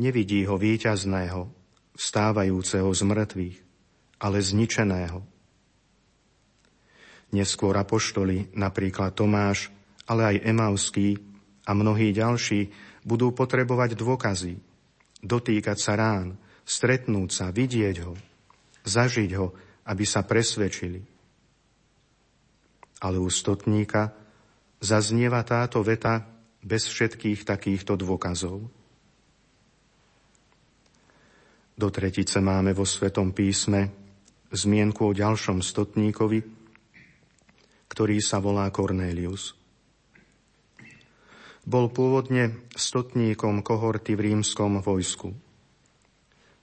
Nevidí 0.00 0.44
ho 0.44 0.56
víťazného, 0.60 1.48
vstávajúceho 1.96 2.90
z 2.90 3.02
mŕtvych, 3.04 3.56
ale 4.20 4.38
zničeného. 4.40 5.20
Neskôr 7.32 7.74
apoštoli, 7.76 8.52
napríklad 8.52 9.16
Tomáš, 9.16 9.72
ale 10.04 10.36
aj 10.36 10.44
Emauský 10.44 11.16
a 11.64 11.72
mnohí 11.72 12.12
ďalší 12.12 12.68
budú 13.04 13.32
potrebovať 13.32 13.96
dôkazy, 13.96 14.60
dotýkať 15.24 15.78
sa 15.80 15.96
rán, 15.96 16.36
stretnúť 16.64 17.28
sa, 17.32 17.46
vidieť 17.52 17.96
ho, 18.04 18.16
zažiť 18.84 19.30
ho, 19.40 19.46
aby 19.88 20.04
sa 20.04 20.22
presvedčili. 20.22 21.00
Ale 23.04 23.16
u 23.20 23.28
stotníka 23.28 24.12
zaznieva 24.80 25.40
táto 25.44 25.80
veta 25.80 26.24
bez 26.64 26.88
všetkých 26.88 27.44
takýchto 27.44 27.96
dôkazov. 27.96 28.64
Do 31.74 31.88
tretice 31.90 32.38
máme 32.38 32.70
vo 32.70 32.86
Svetom 32.86 33.34
písme 33.34 33.90
zmienku 34.54 35.10
o 35.10 35.16
ďalšom 35.16 35.58
stotníkovi, 35.58 36.40
ktorý 37.90 38.16
sa 38.22 38.38
volá 38.38 38.70
Cornelius. 38.70 39.58
Bol 41.64 41.90
pôvodne 41.90 42.68
stotníkom 42.76 43.64
kohorty 43.64 44.14
v 44.14 44.30
rímskom 44.30 44.78
vojsku. 44.84 45.32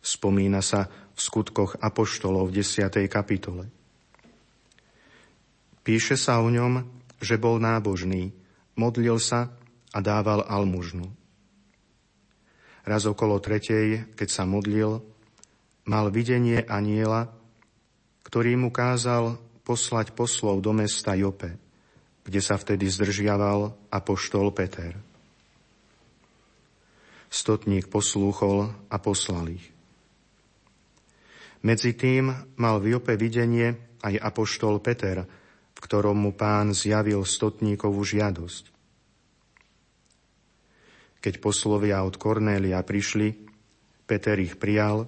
Spomína 0.01 0.63
sa 0.63 0.87
v 1.21 1.29
skutkoch 1.29 1.77
Apoštolov 1.77 2.49
v 2.49 2.65
10. 2.65 2.89
kapitole. 3.05 3.69
Píše 5.85 6.17
sa 6.17 6.41
o 6.41 6.49
ňom, 6.49 6.81
že 7.21 7.37
bol 7.37 7.61
nábožný, 7.61 8.33
modlil 8.73 9.21
sa 9.21 9.53
a 9.93 10.01
dával 10.01 10.41
almužnu. 10.49 11.05
Raz 12.81 13.05
okolo 13.05 13.37
tretej, 13.37 14.09
keď 14.17 14.29
sa 14.33 14.49
modlil, 14.49 15.05
mal 15.85 16.09
videnie 16.09 16.65
aniela, 16.65 17.29
ktorý 18.25 18.57
mu 18.57 18.73
kázal 18.73 19.37
poslať 19.61 20.17
poslov 20.17 20.65
do 20.65 20.73
mesta 20.73 21.13
Jope, 21.13 21.53
kde 22.25 22.41
sa 22.41 22.57
vtedy 22.57 22.89
zdržiaval 22.89 23.93
apoštol 23.93 24.49
Peter. 24.57 24.97
Stotník 27.29 27.93
poslúchol 27.93 28.73
a 28.89 28.97
poslal 28.97 29.53
ich. 29.53 29.80
Medzi 31.61 31.93
tým 31.93 32.33
mal 32.57 32.81
v 32.81 32.97
Jope 32.97 33.13
videnie 33.17 33.97
aj 34.01 34.17
apoštol 34.17 34.81
Peter, 34.81 35.23
v 35.71 35.79
ktorom 35.79 36.17
mu 36.17 36.31
pán 36.33 36.73
zjavil 36.73 37.21
stotníkovú 37.21 38.01
žiadosť. 38.01 38.73
Keď 41.21 41.33
poslovia 41.37 42.01
od 42.01 42.17
Kornélia 42.17 42.81
prišli, 42.81 43.45
Peter 44.09 44.33
ich 44.41 44.57
prijal 44.57 45.05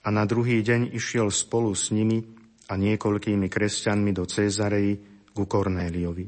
a 0.00 0.08
na 0.08 0.24
druhý 0.24 0.64
deň 0.64 0.96
išiel 0.96 1.28
spolu 1.28 1.76
s 1.76 1.92
nimi 1.92 2.24
a 2.72 2.80
niekoľkými 2.80 3.46
kresťanmi 3.52 4.10
do 4.16 4.24
Cézarei 4.24 4.96
ku 5.36 5.44
Kornéliovi. 5.44 6.26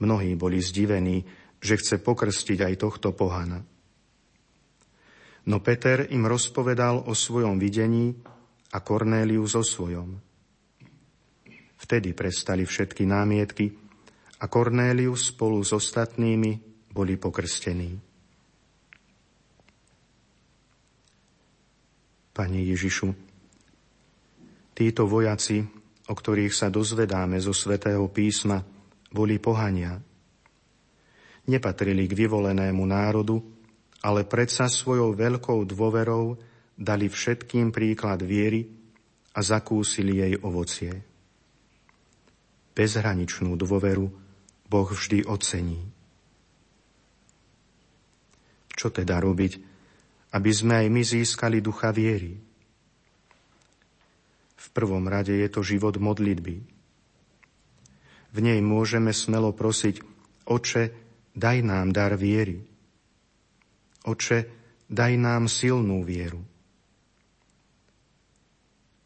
Mnohí 0.00 0.32
boli 0.40 0.56
zdivení 0.64 1.20
že 1.60 1.76
chce 1.76 2.00
pokrstiť 2.00 2.58
aj 2.64 2.74
tohto 2.80 3.12
pohana. 3.12 3.60
No 5.50 5.58
Peter 5.58 6.06
im 6.14 6.30
rozpovedal 6.30 7.10
o 7.10 7.12
svojom 7.12 7.58
videní 7.58 8.14
a 8.70 8.78
Kornélius 8.78 9.58
o 9.58 9.66
svojom. 9.66 10.14
Vtedy 11.74 12.14
prestali 12.14 12.62
všetky 12.62 13.02
námietky 13.02 13.74
a 14.38 14.46
Kornélius 14.46 15.34
spolu 15.34 15.58
s 15.66 15.74
ostatnými 15.74 16.62
boli 16.94 17.18
pokrstení. 17.18 17.98
Pane 22.30 22.60
Ježišu, 22.70 23.10
títo 24.70 25.02
vojaci, 25.10 25.66
o 26.06 26.14
ktorých 26.14 26.54
sa 26.54 26.70
dozvedáme 26.70 27.42
zo 27.42 27.50
svätého 27.50 28.06
písma, 28.06 28.62
boli 29.10 29.42
pohania. 29.42 29.98
Nepatrili 31.50 32.06
k 32.06 32.14
vyvolenému 32.14 32.86
národu, 32.86 33.59
ale 34.00 34.24
predsa 34.24 34.68
svojou 34.68 35.12
veľkou 35.12 35.68
dôverou 35.68 36.40
dali 36.80 37.12
všetkým 37.12 37.68
príklad 37.68 38.24
viery 38.24 38.64
a 39.36 39.44
zakúsili 39.44 40.24
jej 40.24 40.34
ovocie. 40.40 41.04
Bezhraničnú 42.72 43.60
dôveru 43.60 44.08
Boh 44.64 44.88
vždy 44.88 45.28
ocení. 45.28 45.84
Čo 48.72 48.88
teda 48.88 49.20
robiť, 49.20 49.60
aby 50.32 50.50
sme 50.54 50.80
aj 50.80 50.86
my 50.88 51.02
získali 51.04 51.60
ducha 51.60 51.92
viery? 51.92 52.40
V 54.56 54.66
prvom 54.72 55.04
rade 55.04 55.36
je 55.36 55.48
to 55.52 55.60
život 55.60 56.00
modlitby. 56.00 56.56
V 58.30 58.38
nej 58.38 58.62
môžeme 58.62 59.10
smelo 59.10 59.50
prosiť, 59.52 60.00
Oče, 60.46 60.94
daj 61.34 61.58
nám 61.66 61.92
dar 61.92 62.14
viery. 62.16 62.69
Oče, 64.06 64.48
daj 64.88 65.12
nám 65.20 65.44
silnú 65.44 66.00
vieru. 66.02 66.40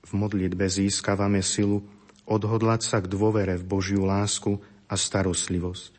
V 0.05 0.11
modlitbe 0.15 0.71
získavame 0.71 1.43
silu 1.43 1.83
odhodlať 2.25 2.81
sa 2.87 2.99
k 3.03 3.11
dôvere 3.11 3.59
v 3.59 3.65
Božiu 3.67 4.07
lásku 4.07 4.61
a 4.87 4.95
starostlivosť. 4.95 5.93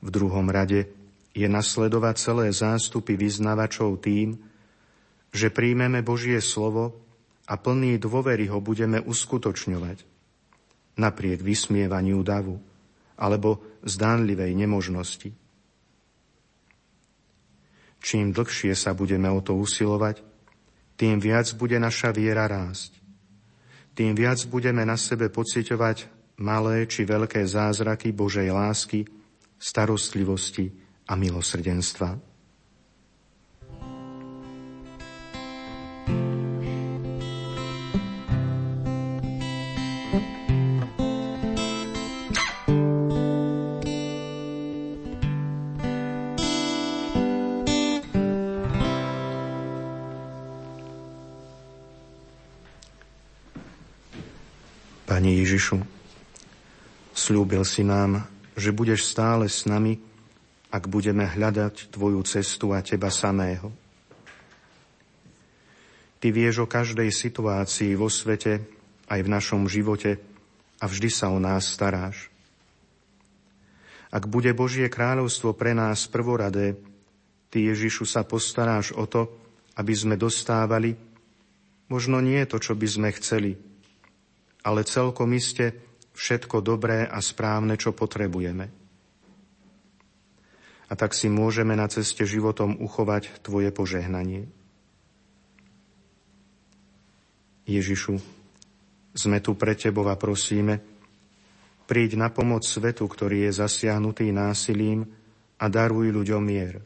V 0.00 0.08
druhom 0.08 0.48
rade 0.48 0.88
je 1.36 1.46
nasledovať 1.46 2.14
celé 2.16 2.46
zástupy 2.50 3.14
vyznavačov 3.20 4.00
tým, 4.00 4.40
že 5.30 5.52
príjmeme 5.52 6.00
Božie 6.02 6.40
slovo 6.40 6.96
a 7.46 7.54
plný 7.60 8.00
dôvery 8.00 8.48
ho 8.50 8.58
budeme 8.58 8.98
uskutočňovať, 8.98 10.02
napriek 10.98 11.44
vysmievaniu 11.44 12.24
davu 12.24 12.58
alebo 13.20 13.60
zdánlivej 13.84 14.56
nemožnosti. 14.56 15.39
Čím 18.00 18.32
dlhšie 18.32 18.72
sa 18.72 18.96
budeme 18.96 19.28
o 19.28 19.44
to 19.44 19.56
usilovať, 19.56 20.24
tým 20.96 21.20
viac 21.20 21.48
bude 21.56 21.76
naša 21.80 22.12
viera 22.12 22.44
rásť. 22.48 22.96
Tým 23.96 24.16
viac 24.16 24.40
budeme 24.48 24.84
na 24.84 24.96
sebe 24.96 25.28
pociťovať 25.28 26.08
malé 26.40 26.88
či 26.88 27.04
veľké 27.04 27.44
zázraky 27.44 28.12
Božej 28.16 28.48
lásky, 28.48 29.04
starostlivosti 29.60 30.72
a 31.04 31.16
milosrdenstva. 31.16 32.29
Ježišu, 55.60 55.84
slúbil 57.12 57.68
si 57.68 57.84
nám, 57.84 58.24
že 58.56 58.72
budeš 58.72 59.04
stále 59.12 59.44
s 59.44 59.68
nami, 59.68 60.00
ak 60.72 60.88
budeme 60.88 61.28
hľadať 61.28 61.92
Tvoju 61.92 62.24
cestu 62.24 62.72
a 62.72 62.80
Teba 62.80 63.12
samého. 63.12 63.68
Ty 66.16 66.32
vieš 66.32 66.64
o 66.64 66.66
každej 66.66 67.12
situácii 67.12 67.92
vo 67.92 68.08
svete, 68.08 68.64
aj 69.12 69.20
v 69.20 69.28
našom 69.28 69.68
živote 69.68 70.16
a 70.80 70.88
vždy 70.88 71.12
sa 71.12 71.28
o 71.28 71.36
nás 71.36 71.68
staráš. 71.68 72.32
Ak 74.08 74.32
bude 74.32 74.56
Božie 74.56 74.88
kráľovstvo 74.88 75.52
pre 75.52 75.76
nás 75.76 76.08
prvoradé, 76.08 76.80
Ty 77.52 77.68
Ježišu 77.68 78.08
sa 78.08 78.24
postaráš 78.24 78.96
o 78.96 79.04
to, 79.04 79.28
aby 79.76 79.92
sme 79.92 80.16
dostávali, 80.16 80.96
možno 81.92 82.16
nie 82.24 82.40
to, 82.48 82.56
čo 82.56 82.72
by 82.72 82.88
sme 82.88 83.12
chceli, 83.12 83.60
ale 84.64 84.84
celkom 84.84 85.32
iste 85.32 85.76
všetko 86.12 86.60
dobré 86.60 87.08
a 87.08 87.18
správne, 87.24 87.80
čo 87.80 87.96
potrebujeme. 87.96 88.68
A 90.90 90.92
tak 90.98 91.14
si 91.14 91.30
môžeme 91.30 91.78
na 91.78 91.86
ceste 91.86 92.26
životom 92.26 92.76
uchovať 92.82 93.40
Tvoje 93.46 93.70
požehnanie. 93.70 94.50
Ježišu, 97.70 98.18
sme 99.14 99.38
tu 99.38 99.54
pre 99.54 99.78
Tebou 99.78 100.10
a 100.10 100.18
prosíme, 100.18 100.82
príď 101.86 102.18
na 102.18 102.28
pomoc 102.34 102.66
svetu, 102.66 103.06
ktorý 103.06 103.46
je 103.46 103.62
zasiahnutý 103.62 104.34
násilím 104.34 105.06
a 105.62 105.70
daruj 105.70 106.10
ľuďom 106.10 106.42
mier. 106.42 106.82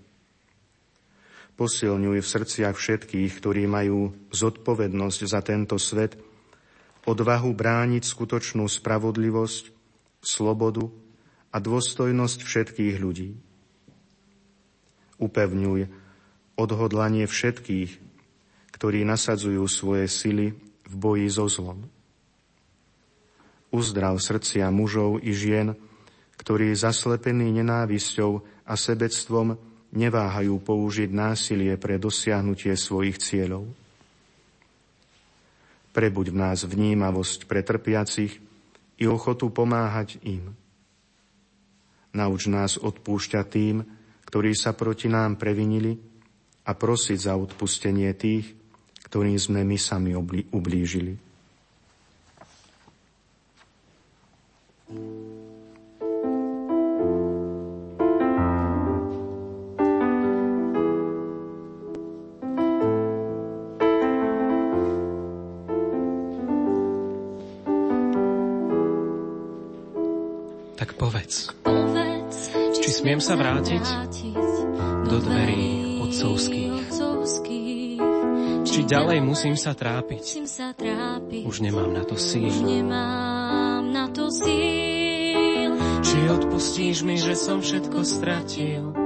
Posilňuj 1.54 2.18
v 2.20 2.28
srdciach 2.28 2.76
všetkých, 2.76 3.30
ktorí 3.40 3.64
majú 3.64 4.12
zodpovednosť 4.34 5.20
za 5.24 5.40
tento 5.40 5.80
svet, 5.80 6.18
odvahu 7.04 7.52
brániť 7.52 8.02
skutočnú 8.04 8.64
spravodlivosť, 8.68 9.72
slobodu 10.24 10.88
a 11.52 11.60
dôstojnosť 11.60 12.38
všetkých 12.40 12.96
ľudí. 12.98 13.36
Upevňuj 15.20 15.80
odhodlanie 16.56 17.28
všetkých, 17.28 17.90
ktorí 18.74 19.06
nasadzujú 19.06 19.62
svoje 19.70 20.10
sily 20.10 20.46
v 20.88 20.94
boji 20.96 21.28
so 21.30 21.46
zlom. 21.46 21.86
Uzdrav 23.70 24.18
srdcia 24.18 24.70
mužov 24.70 25.22
i 25.22 25.34
žien, 25.34 25.74
ktorí 26.38 26.74
zaslepení 26.74 27.50
nenávisťou 27.54 28.42
a 28.66 28.74
sebectvom 28.74 29.58
neváhajú 29.94 30.58
použiť 30.58 31.10
násilie 31.14 31.74
pre 31.78 31.98
dosiahnutie 31.98 32.74
svojich 32.74 33.18
cieľov. 33.22 33.70
Prebuď 35.94 36.34
v 36.34 36.36
nás 36.42 36.66
vnímavosť 36.66 37.46
pre 37.46 37.62
trpiacich 37.62 38.42
i 38.98 39.04
ochotu 39.06 39.46
pomáhať 39.54 40.18
im. 40.26 40.50
Nauč 42.10 42.50
nás 42.50 42.74
odpúšťať 42.78 43.46
tým, 43.46 43.86
ktorí 44.26 44.58
sa 44.58 44.74
proti 44.74 45.06
nám 45.06 45.38
previnili 45.38 45.94
a 46.66 46.74
prosiť 46.74 47.18
za 47.30 47.38
odpustenie 47.38 48.10
tých, 48.18 48.50
ktorým 49.06 49.38
sme 49.38 49.62
my 49.62 49.78
sami 49.78 50.18
ublížili. 50.50 51.14
thank 54.84 55.33
Smiem 73.04 73.20
sa 73.20 73.36
vrátiť 73.36 73.84
do 75.12 75.20
dverí 75.20 76.00
otcovských. 76.08 76.88
Či 78.64 78.80
ďalej 78.88 79.20
musím 79.20 79.60
sa 79.60 79.76
trápiť, 79.76 80.40
už 81.44 81.56
nemám 81.60 81.92
na 81.92 82.00
to 82.08 82.16
síl. 82.16 82.64
Či 86.00 86.18
odpustíš 86.32 87.04
mi, 87.04 87.20
že 87.20 87.36
som 87.36 87.60
všetko 87.60 88.00
stratil, 88.08 88.96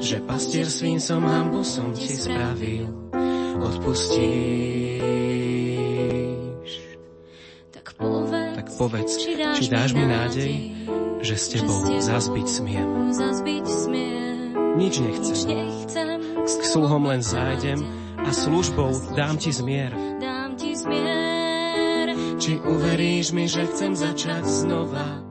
že 0.00 0.24
pastier 0.24 0.64
svým 0.64 0.96
som 0.96 1.20
hambu 1.20 1.68
som 1.68 1.92
ti 1.92 2.08
spravil. 2.16 3.12
Odpustíš. 3.60 4.24
Tak 7.76 7.92
povedz, 7.92 8.56
tak 8.56 8.66
povedz 8.80 9.20
či 9.20 9.68
dáš 9.68 9.92
mi 9.92 10.08
nádej, 10.08 10.54
že 11.24 11.40
s 11.40 11.56
tebou 11.56 11.80
zazbiť 11.88 12.46
smiem. 12.46 12.88
Nič 14.76 15.00
nechcem, 15.00 16.20
k 16.44 16.64
sluhom 16.68 17.08
len 17.08 17.24
zájdem 17.24 17.80
a 18.20 18.28
službou 18.28 18.92
dám 19.16 19.40
ti 19.40 19.48
zmier. 19.48 19.96
Či 22.34 22.60
uveríš 22.60 23.32
mi, 23.32 23.48
že 23.48 23.64
chcem 23.72 23.96
začať 23.96 24.44
znova, 24.44 25.24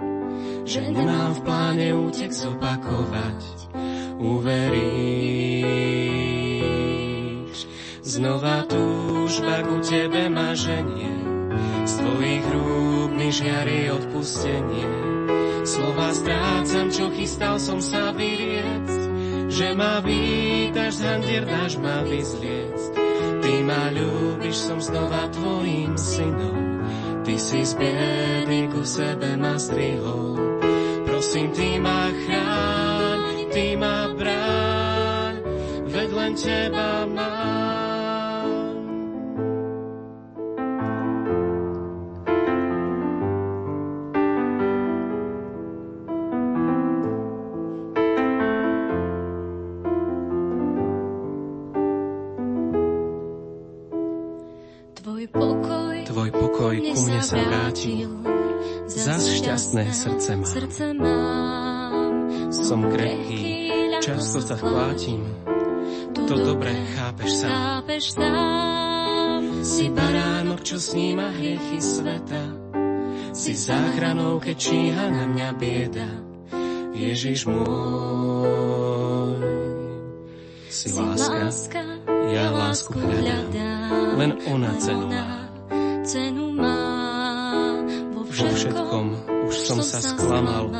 že 0.65 0.81
nemám 0.81 1.37
v 1.37 1.41
pláne 1.45 1.93
útek 1.93 2.33
zopakovať. 2.33 3.69
Uveríš, 4.17 4.73
znova 8.01 8.65
túžba 8.65 9.61
ku 9.67 9.77
tebe 9.83 10.31
ma 10.31 10.55
ženie, 10.57 11.32
z 12.03 12.11
tvojich 12.11 12.45
rúk 12.51 13.09
mi 13.15 13.31
žiari 13.31 13.87
odpustenie. 13.87 14.91
Slova 15.63 16.11
strácam, 16.11 16.91
čo 16.91 17.07
chystal 17.15 17.55
som 17.63 17.79
sa 17.79 18.11
vyriec, 18.11 18.91
že 19.47 19.71
ma 19.71 20.03
vítaš, 20.03 20.99
z 20.99 21.01
handier 21.07 21.47
dáš 21.47 21.79
ma 21.79 22.03
vyzliecť. 22.03 22.91
Ty 23.39 23.53
ma 23.63 23.87
ľúbiš, 23.95 24.57
som 24.67 24.83
znova 24.83 25.31
tvojim 25.31 25.95
synom, 25.95 26.83
ty 27.23 27.39
si 27.39 27.63
z 27.63 27.71
biedy 27.79 28.67
ku 28.67 28.83
sebe 28.83 29.39
ma 29.39 29.55
strihol. 29.55 30.59
Prosím, 31.07 31.55
ty 31.55 31.79
ma 31.79 32.11
chráň, 32.11 33.47
ty 33.47 33.79
ma 33.79 34.11
bráň, 34.11 35.35
len 35.87 36.31
teba 36.35 37.07
mám. 37.07 37.62
Sa 57.73 57.81
vrátil. 57.81 58.09
Zas 58.85 59.25
šťastné 59.25 59.89
srdce 59.93 60.93
mám. 60.93 62.29
Som 62.53 62.85
krehký, 62.93 63.73
často 63.97 64.41
sa 64.45 64.55
chvátim. 64.55 65.25
To 66.13 66.35
dobre 66.37 66.71
chápeš 66.93 67.41
sám. 67.41 67.83
Si 69.63 69.89
baránok, 69.89 70.61
čo 70.61 70.77
sníma 70.77 71.33
hriechy 71.33 71.81
sveta. 71.81 72.61
Si 73.33 73.57
záchranou, 73.57 74.37
keď 74.37 74.55
číha 74.55 75.09
na 75.09 75.25
mňa 75.25 75.49
bieda. 75.57 76.09
Ježiš 76.93 77.49
môj. 77.49 79.33
Si 80.69 80.93
láska, 80.93 81.81
ja 82.33 82.53
lásku 82.53 83.01
hľadám. 83.01 84.13
Len 84.21 84.31
ona 84.45 84.77
cenu 84.77 85.09
sa 89.83 89.99
sklamal, 89.99 90.71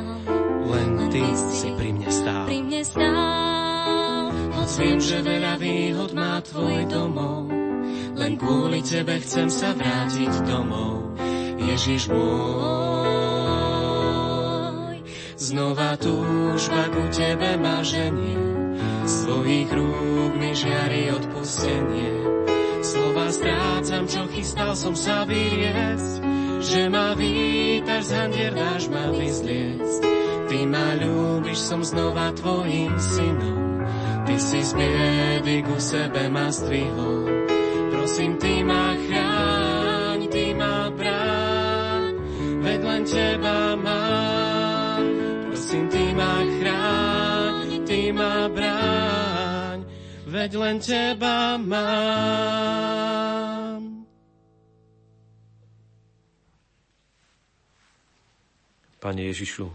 len 0.64 1.12
ty 1.12 1.20
si 1.36 1.76
pri 1.76 1.92
mne 1.92 2.08
stál. 2.08 2.48
Hoď 4.56 4.70
viem, 4.80 5.00
že 5.04 5.20
veľa 5.20 5.60
výhod 5.60 6.16
má 6.16 6.40
tvoj 6.40 6.88
domov, 6.88 7.52
len 8.16 8.40
kvôli 8.40 8.80
tebe 8.80 9.20
chcem 9.20 9.52
sa 9.52 9.76
vrátiť 9.76 10.48
domov. 10.48 11.20
Ježiš 11.60 12.08
môj, 12.12 13.04
znova 15.36 16.00
túžba 16.00 16.88
ku 16.96 17.04
tebe 17.12 17.60
ma 17.60 17.84
ženie, 17.84 18.40
z 19.04 19.14
tvojich 19.28 19.68
rúk 19.68 20.32
mi 20.40 20.56
žiari 20.56 21.12
odpustenie. 21.12 22.24
Slova 22.84 23.32
strácam, 23.32 24.08
čo 24.08 24.28
chystal 24.32 24.76
som 24.76 24.96
sa 24.96 25.24
vyriesť, 25.28 26.20
že 26.64 26.88
ma 26.92 27.16
vítaš, 27.84 28.04
z 28.08 28.12
handier 28.16 28.54
dáš 28.56 28.88
ma 28.88 29.12
vyzliecť. 29.12 30.02
Ty 30.48 30.60
ma 30.72 30.88
ľúbiš, 31.04 31.60
som 31.60 31.84
znova 31.84 32.32
tvojim 32.32 32.96
synom. 32.96 33.84
Ty 34.24 34.36
si 34.40 34.64
z 34.64 34.72
biedy 34.72 35.68
ku 35.68 35.76
sebe 35.84 36.32
ma 36.32 36.48
strihol. 36.48 37.28
Prosím, 37.92 38.40
ty 38.40 38.64
ma 38.64 38.96
chráň, 38.96 40.20
ty 40.32 40.56
ma 40.56 40.88
bráň, 40.96 42.14
veď 42.64 42.80
len 42.88 43.04
teba 43.04 43.60
mám. 43.76 45.04
Prosím, 45.52 45.86
ty 45.92 46.06
ma 46.16 46.36
chráň, 46.40 47.68
ty 47.84 48.00
ma 48.16 48.48
bráň, 48.48 49.78
veď 50.32 50.52
len 50.56 50.78
teba 50.80 51.60
mám. 51.60 53.03
Pane 59.14 59.30
Ježišu, 59.30 59.70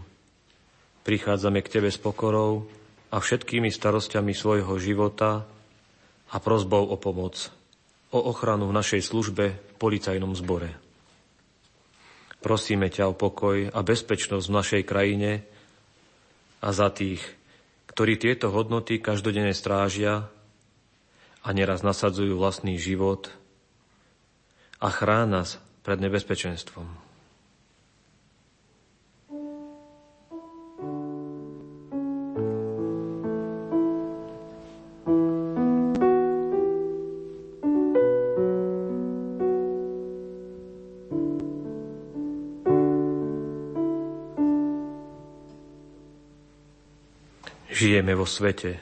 prichádzame 1.07 1.63
k 1.63 1.79
Tebe 1.79 1.87
s 1.87 1.95
pokorou 1.95 2.67
a 3.07 3.23
všetkými 3.23 3.71
starostiami 3.71 4.35
svojho 4.35 4.75
života 4.83 5.47
a 6.27 6.35
prozbou 6.43 6.83
o 6.91 6.99
pomoc, 6.99 7.47
o 8.11 8.19
ochranu 8.19 8.67
v 8.67 8.75
našej 8.75 8.99
službe 8.99 9.45
v 9.55 9.73
policajnom 9.79 10.35
zbore. 10.35 10.75
Prosíme 12.43 12.91
ťa 12.91 13.07
o 13.07 13.15
pokoj 13.15 13.71
a 13.71 13.79
bezpečnosť 13.79 14.43
v 14.43 14.57
našej 14.59 14.83
krajine 14.83 15.47
a 16.59 16.75
za 16.75 16.91
tých, 16.91 17.23
ktorí 17.95 18.19
tieto 18.19 18.51
hodnoty 18.51 18.99
každodenne 18.99 19.55
strážia 19.55 20.27
a 21.47 21.49
neraz 21.55 21.79
nasadzujú 21.79 22.35
vlastný 22.35 22.75
život 22.75 23.31
a 24.83 24.91
chrán 24.91 25.31
nás 25.31 25.63
pred 25.87 26.03
nebezpečenstvom. 26.03 27.08
Žijeme 47.79 48.11
vo 48.11 48.27
svete, 48.27 48.75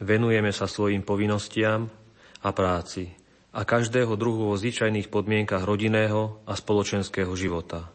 venujeme 0.00 0.56
sa 0.56 0.64
svojim 0.64 1.04
povinnostiam 1.04 1.92
a 2.40 2.48
práci 2.56 3.12
a 3.52 3.60
každého 3.60 4.16
druhu 4.16 4.48
vo 4.48 4.56
zvyčajných 4.56 5.12
podmienkach 5.12 5.60
rodinného 5.68 6.40
a 6.48 6.56
spoločenského 6.56 7.28
života. 7.36 7.92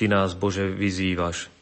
Ty 0.00 0.08
nás, 0.08 0.32
Bože, 0.32 0.72
vyzývaš, 0.72 1.52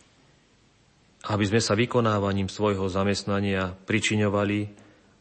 aby 1.26 1.42
sme 1.42 1.58
sa 1.58 1.74
vykonávaním 1.74 2.46
svojho 2.46 2.86
zamestnania 2.86 3.74
pričiňovali 3.82 4.58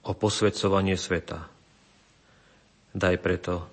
o 0.06 0.14
posvedcovanie 0.14 0.94
sveta. 0.94 1.50
Daj 2.94 3.16
preto, 3.26 3.66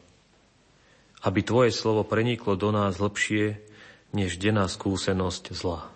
aby 1.29 1.45
Tvoje 1.45 1.77
slovo 1.77 2.09
preniklo 2.09 2.57
do 2.57 2.73
nás 2.73 2.97
lepšie, 2.97 3.61
než 4.17 4.41
denná 4.41 4.65
skúsenosť 4.65 5.53
zla. 5.53 5.93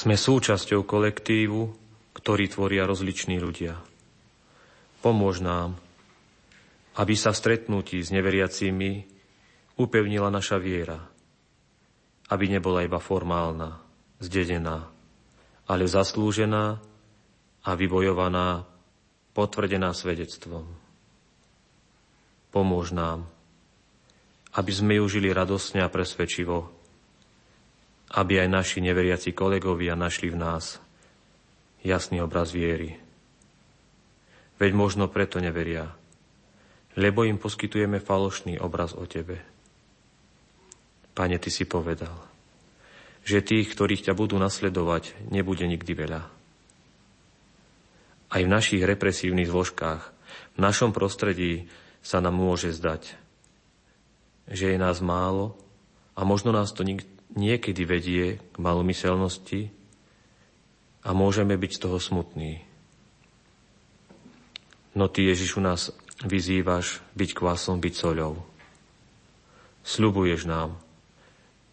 Sme 0.00 0.16
súčasťou 0.16 0.88
kolektívu, 0.88 1.76
ktorý 2.16 2.48
tvoria 2.48 2.88
rozliční 2.88 3.36
ľudia. 3.36 3.76
Pomôž 5.04 5.44
nám, 5.44 5.76
aby 6.96 7.12
sa 7.12 7.36
v 7.36 7.40
stretnutí 7.44 8.00
s 8.00 8.08
neveriacimi 8.08 9.04
upevnila 9.76 10.32
naša 10.32 10.56
viera, 10.56 11.04
aby 12.32 12.48
nebola 12.48 12.80
iba 12.80 12.96
formálna, 12.96 13.76
zdedená, 14.24 14.88
ale 15.68 15.84
zaslúžená 15.84 16.80
a 17.60 17.70
vybojovaná, 17.76 18.64
potvrdená 19.36 19.92
svedectvom. 19.92 20.64
Pomôž 22.48 22.96
nám, 22.96 23.28
aby 24.56 24.72
sme 24.72 24.96
ju 24.96 25.12
žili 25.12 25.28
radosne 25.28 25.84
a 25.84 25.92
presvedčivo, 25.92 26.79
aby 28.10 28.42
aj 28.42 28.48
naši 28.50 28.78
neveriaci 28.82 29.30
kolegovia 29.30 29.94
našli 29.94 30.34
v 30.34 30.38
nás 30.38 30.82
jasný 31.86 32.20
obraz 32.20 32.50
viery. 32.50 32.98
Veď 34.60 34.70
možno 34.76 35.08
preto 35.08 35.40
neveria, 35.40 35.88
lebo 36.98 37.24
im 37.24 37.40
poskytujeme 37.40 38.02
falošný 38.02 38.60
obraz 38.60 38.92
o 38.92 39.06
Tebe. 39.06 39.40
Pane, 41.16 41.38
Ty 41.38 41.50
si 41.50 41.64
povedal, 41.64 42.12
že 43.24 43.44
tých, 43.44 43.72
ktorých 43.72 44.10
ťa 44.10 44.14
budú 44.16 44.36
nasledovať, 44.36 45.16
nebude 45.30 45.64
nikdy 45.64 45.92
veľa. 45.94 46.22
Aj 48.30 48.40
v 48.42 48.52
našich 48.52 48.82
represívnych 48.84 49.50
zložkách, 49.50 50.02
v 50.54 50.58
našom 50.58 50.94
prostredí 50.94 51.66
sa 52.00 52.22
nám 52.22 52.38
môže 52.38 52.70
zdať, 52.70 53.16
že 54.50 54.74
je 54.74 54.78
nás 54.78 55.02
málo 55.02 55.58
a 56.14 56.22
možno 56.22 56.54
nás 56.54 56.70
to 56.70 56.86
nik- 56.86 57.06
niekedy 57.34 57.82
vedie 57.86 58.38
k 58.38 58.56
malomyselnosti, 58.58 59.70
a 61.00 61.16
môžeme 61.16 61.56
byť 61.56 61.72
z 61.76 61.80
toho 61.80 61.98
smutní. 61.98 62.60
No 64.92 65.08
Ty, 65.08 65.32
Ježišu, 65.32 65.62
nás 65.62 65.94
vyzývaš 66.26 67.00
byť 67.16 67.30
kvasom, 67.32 67.80
byť 67.80 67.94
soľou. 67.96 68.36
Sľubuješ 69.80 70.44
nám, 70.44 70.76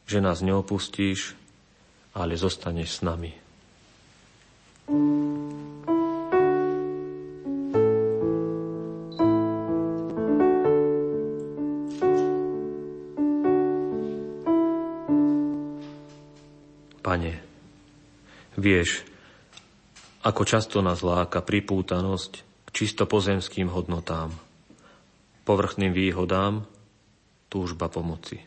že 0.08 0.24
nás 0.24 0.40
neopustíš, 0.40 1.36
ale 2.16 2.40
zostaneš 2.40 3.02
s 3.02 3.02
nami. 3.04 3.32
Pane, 17.08 17.40
vieš, 18.60 19.08
ako 20.28 20.44
často 20.44 20.84
nás 20.84 21.00
láka 21.08 21.40
pripútanosť 21.40 22.32
k 22.68 22.70
čisto 22.76 23.08
pozemským 23.08 23.72
hodnotám, 23.72 24.36
povrchným 25.48 25.96
výhodám, 25.96 26.68
túžba 27.48 27.88
pomoci. 27.88 28.44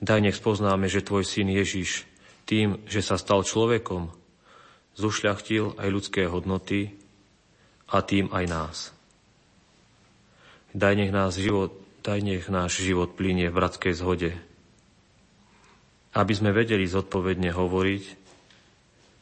Daj 0.00 0.24
nech 0.24 0.40
spoznáme, 0.40 0.88
že 0.88 1.04
Tvoj 1.04 1.28
syn 1.28 1.52
Ježiš 1.52 2.08
tým, 2.48 2.80
že 2.88 3.04
sa 3.04 3.20
stal 3.20 3.44
človekom, 3.44 4.08
zušľachtil 4.96 5.76
aj 5.76 5.88
ľudské 5.92 6.24
hodnoty 6.32 6.96
a 7.92 8.00
tým 8.00 8.32
aj 8.32 8.44
nás. 8.48 8.76
Daj 10.72 10.96
nech, 10.96 11.12
nás 11.12 11.36
život, 11.36 11.76
daj 12.00 12.24
nech 12.24 12.48
náš 12.48 12.80
život 12.80 13.12
plinie 13.20 13.52
v 13.52 13.56
bratskej 13.60 13.92
zhode, 13.92 14.32
aby 16.18 16.32
sme 16.34 16.50
vedeli 16.50 16.82
zodpovedne 16.82 17.54
hovoriť, 17.54 18.04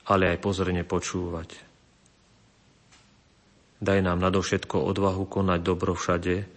ale 0.08 0.32
aj 0.32 0.38
pozorne 0.40 0.80
počúvať. 0.80 1.66
Daj 3.76 4.00
nám 4.00 4.24
nadovšetko 4.24 4.80
odvahu 4.80 5.28
konať 5.28 5.60
dobro 5.60 5.92
všade, 5.92 6.48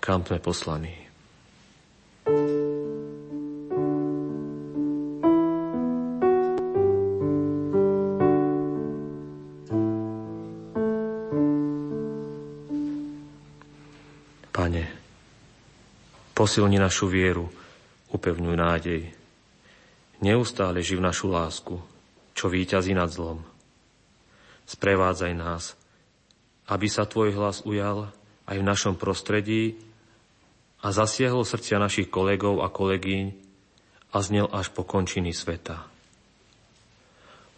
kam 0.00 0.24
sme 0.24 0.40
poslaní. 0.40 0.96
Pane, 14.52 14.84
posilni 16.32 16.80
našu 16.80 17.12
vieru, 17.12 17.52
upevňuj 18.08 18.56
nádej. 18.56 19.21
Neustále 20.22 20.86
živ 20.86 21.02
našu 21.02 21.26
lásku, 21.26 21.82
čo 22.30 22.46
víťazí 22.46 22.94
nad 22.94 23.10
zlom. 23.10 23.42
Sprevádzaj 24.70 25.32
nás, 25.34 25.74
aby 26.70 26.86
sa 26.86 27.02
Tvoj 27.10 27.34
hlas 27.34 27.66
ujal 27.66 28.06
aj 28.46 28.56
v 28.56 28.64
našom 28.64 28.94
prostredí 28.94 29.74
a 30.78 30.94
zasiahol 30.94 31.42
srdcia 31.42 31.82
našich 31.82 32.06
kolegov 32.06 32.62
a 32.62 32.70
kolegyň 32.70 33.34
a 34.14 34.18
znel 34.22 34.46
až 34.54 34.70
po 34.70 34.86
končiny 34.86 35.34
sveta. 35.34 35.82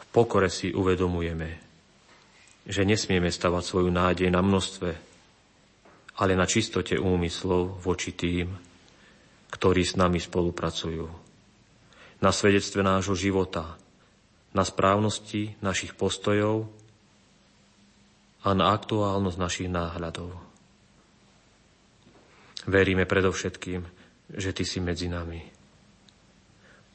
V 0.01 0.05
pokore 0.09 0.49
si 0.49 0.73
uvedomujeme, 0.73 1.61
že 2.65 2.89
nesmieme 2.89 3.29
stavať 3.29 3.61
svoju 3.61 3.93
nádej 3.93 4.33
na 4.33 4.41
množstve, 4.41 4.91
ale 6.17 6.33
na 6.33 6.49
čistote 6.49 6.97
úmyslov 6.97 7.85
voči 7.85 8.17
tým, 8.17 8.57
ktorí 9.53 9.83
s 9.85 10.01
nami 10.01 10.17
spolupracujú. 10.17 11.24
Na 12.25 12.33
svedectve 12.33 12.81
nášho 12.81 13.13
života, 13.13 13.77
na 14.57 14.65
správnosti 14.65 15.61
našich 15.61 15.93
postojov 15.93 16.73
a 18.41 18.57
na 18.57 18.73
aktuálnosť 18.73 19.37
našich 19.37 19.69
náhľadov. 19.69 20.33
Veríme 22.65 23.05
predovšetkým, 23.05 23.85
že 24.41 24.57
Ty 24.57 24.65
si 24.65 24.81
medzi 24.81 25.13
nami. 25.13 25.45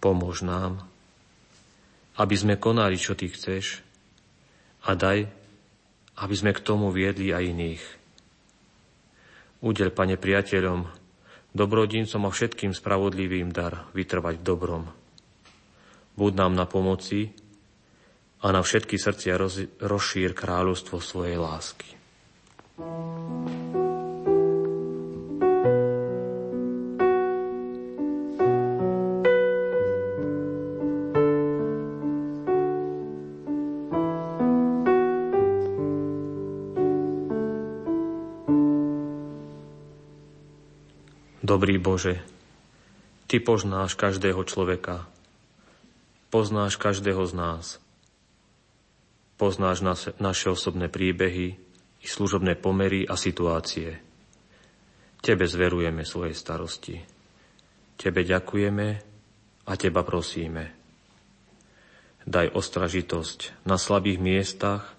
Pomôž 0.01 0.41
nám, 0.41 0.81
aby 2.17 2.33
sme 2.33 2.57
konali, 2.57 2.97
čo 2.97 3.13
Ty 3.13 3.29
chceš 3.29 3.85
a 4.81 4.97
daj, 4.97 5.29
aby 6.25 6.35
sme 6.35 6.57
k 6.57 6.63
tomu 6.65 6.89
viedli 6.89 7.29
aj 7.29 7.43
iných. 7.45 7.83
Udel, 9.61 9.93
Pane, 9.93 10.17
priateľom, 10.17 10.89
dobrodincom 11.53 12.21
a 12.25 12.33
všetkým 12.33 12.73
spravodlivým 12.73 13.53
dar 13.53 13.85
vytrvať 13.93 14.41
v 14.41 14.47
dobrom. 14.47 14.83
Buď 16.19 16.35
nám 16.35 16.51
na 16.59 16.67
pomoci, 16.67 17.31
a 18.39 18.51
na 18.51 18.63
všetky 18.63 18.95
srdcia 18.95 19.35
roz, 19.35 19.59
rozšír 19.83 20.31
kráľovstvo 20.31 20.99
svojej 20.99 21.35
lásky. 21.35 21.95
Dobrý 41.39 41.81
Bože, 41.81 42.21
Ty 43.25 43.41
poznáš 43.41 43.97
každého 43.97 44.45
človeka, 44.45 45.09
poznáš 46.29 46.77
každého 46.77 47.25
z 47.25 47.33
nás– 47.33 47.65
Poznáš 49.39 49.79
naše 50.19 50.51
osobné 50.51 50.91
príbehy 50.91 51.55
i 52.03 52.07
služobné 52.11 52.59
pomery 52.59 53.07
a 53.07 53.15
situácie. 53.15 53.95
Tebe 55.23 55.47
zverujeme 55.47 56.03
svoje 56.03 56.35
starosti. 56.35 56.99
Tebe 57.95 58.27
ďakujeme 58.27 58.87
a 59.63 59.73
teba 59.79 60.03
prosíme. 60.03 60.75
Daj 62.27 62.51
ostražitosť 62.51 63.63
na 63.63 63.79
slabých 63.79 64.19
miestach 64.19 64.91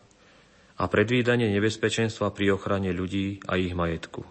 a 0.80 0.88
predvídanie 0.88 1.52
nebezpečenstva 1.52 2.32
pri 2.32 2.56
ochrane 2.56 2.96
ľudí 2.96 3.44
a 3.44 3.60
ich 3.60 3.76
majetku. 3.76 4.24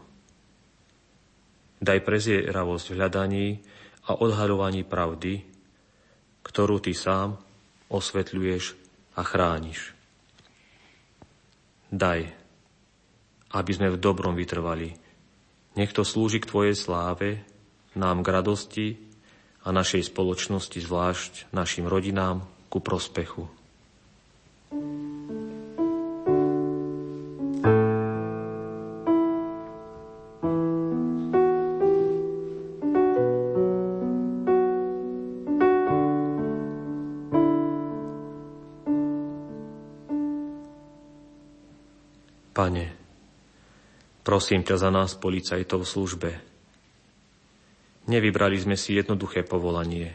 Daj 1.85 2.01
prezieravosť 2.01 2.85
v 2.89 2.97
hľadaní 2.97 3.47
a 4.09 4.17
odhaľovaní 4.17 4.81
pravdy, 4.89 5.45
ktorú 6.43 6.79
ty 6.79 6.95
sám 6.95 7.37
osvetľuješ 7.89 8.77
a 9.17 9.21
chrániš. 9.25 9.93
Daj, 11.89 12.29
aby 13.49 13.71
sme 13.73 13.89
v 13.89 14.01
dobrom 14.01 14.37
vytrvali. 14.37 14.93
Nech 15.73 15.91
to 15.91 16.05
slúži 16.05 16.37
k 16.37 16.49
Tvojej 16.49 16.75
sláve, 16.77 17.41
nám 17.97 18.21
k 18.21 18.29
radosti 18.29 18.87
a 19.65 19.73
našej 19.73 20.13
spoločnosti, 20.13 20.77
zvlášť 20.77 21.49
našim 21.49 21.89
rodinám, 21.89 22.45
ku 22.69 22.77
prospechu. 22.77 23.49
Pane, 24.69 25.48
prosím 44.29 44.61
ťa 44.61 44.77
za 44.77 44.89
nás, 44.93 45.17
policajtov 45.17 45.81
v 45.81 45.89
službe. 45.89 46.31
Nevybrali 48.13 48.61
sme 48.61 48.77
si 48.77 48.93
jednoduché 48.93 49.41
povolanie. 49.41 50.13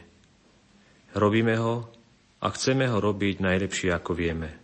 Robíme 1.18 1.58
ho 1.58 1.90
a 2.38 2.46
chceme 2.54 2.86
ho 2.86 3.02
robiť 3.02 3.42
najlepšie, 3.42 3.90
ako 3.90 4.14
vieme. 4.14 4.54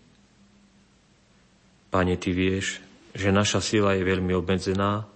Pane, 1.90 2.14
Ty 2.14 2.30
vieš, 2.30 2.78
že 3.10 3.34
naša 3.34 3.58
sila 3.58 3.98
je 3.98 4.06
veľmi 4.06 4.30
obmedzená 4.38 5.10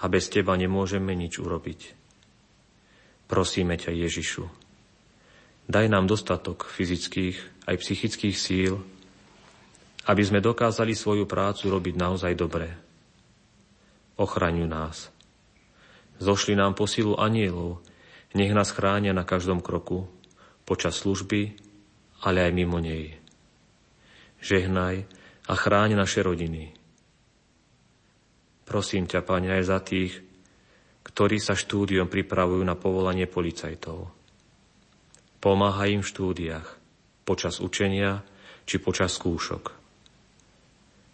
a 0.00 0.04
bez 0.08 0.32
Teba 0.32 0.56
nemôžeme 0.56 1.12
nič 1.12 1.36
urobiť. 1.36 1.92
Prosíme 3.28 3.76
ťa, 3.76 3.92
Ježišu, 3.92 4.48
daj 5.68 5.92
nám 5.92 6.08
dostatok 6.08 6.64
fyzických 6.72 7.68
aj 7.68 7.76
psychických 7.84 8.36
síl, 8.36 8.80
aby 10.08 10.22
sme 10.24 10.40
dokázali 10.40 10.96
svoju 10.96 11.28
prácu 11.28 11.68
robiť 11.68 11.94
naozaj 12.00 12.32
dobre. 12.32 12.91
Ochraňuj 14.16 14.68
nás. 14.68 15.08
Zošli 16.20 16.54
nám 16.54 16.76
posilu 16.76 17.16
anielov, 17.16 17.80
nech 18.36 18.52
nás 18.52 18.72
chránia 18.72 19.12
na 19.12 19.24
každom 19.24 19.60
kroku, 19.60 20.08
počas 20.64 21.00
služby, 21.00 21.56
ale 22.22 22.46
aj 22.46 22.52
mimo 22.54 22.78
nej. 22.78 23.18
Žehnaj 24.42 25.04
a 25.48 25.52
chráň 25.52 25.98
naše 25.98 26.22
rodiny. 26.22 26.72
Prosím 28.64 29.04
ťa, 29.10 29.20
Pane, 29.26 29.52
aj 29.52 29.64
za 29.66 29.78
tých, 29.82 30.12
ktorí 31.02 31.42
sa 31.42 31.58
štúdiom 31.58 32.06
pripravujú 32.06 32.62
na 32.62 32.78
povolanie 32.78 33.26
policajtov. 33.26 34.08
Pomáhaj 35.42 35.90
im 35.90 36.02
v 36.06 36.10
štúdiách 36.14 36.68
počas 37.26 37.58
učenia 37.58 38.22
či 38.62 38.78
počas 38.78 39.18
skúšok. 39.18 39.74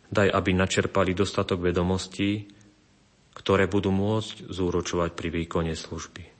Daj, 0.08 0.28
aby 0.28 0.50
načerpali 0.52 1.16
dostatok 1.16 1.64
vedomostí, 1.64 2.44
ktoré 3.38 3.70
budú 3.70 3.94
môcť 3.94 4.50
zúročovať 4.50 5.14
pri 5.14 5.28
výkone 5.30 5.72
služby. 5.78 6.36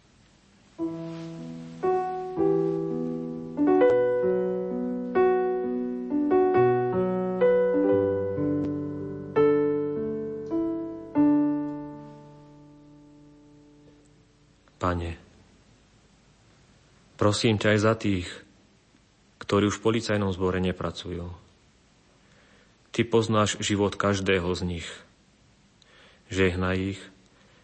Pane, 14.78 15.18
prosím 17.18 17.58
ťa 17.58 17.74
aj 17.74 17.78
za 17.82 17.94
tých, 17.98 18.28
ktorí 19.42 19.70
už 19.70 19.82
v 19.82 19.84
policajnom 19.90 20.30
zbore 20.30 20.62
nepracujú. 20.62 21.26
Ty 22.94 23.00
poznáš 23.06 23.58
život 23.58 23.98
každého 23.98 24.48
z 24.54 24.62
nich. 24.64 24.88
Žehnaj 26.28 26.76
ich 26.76 27.00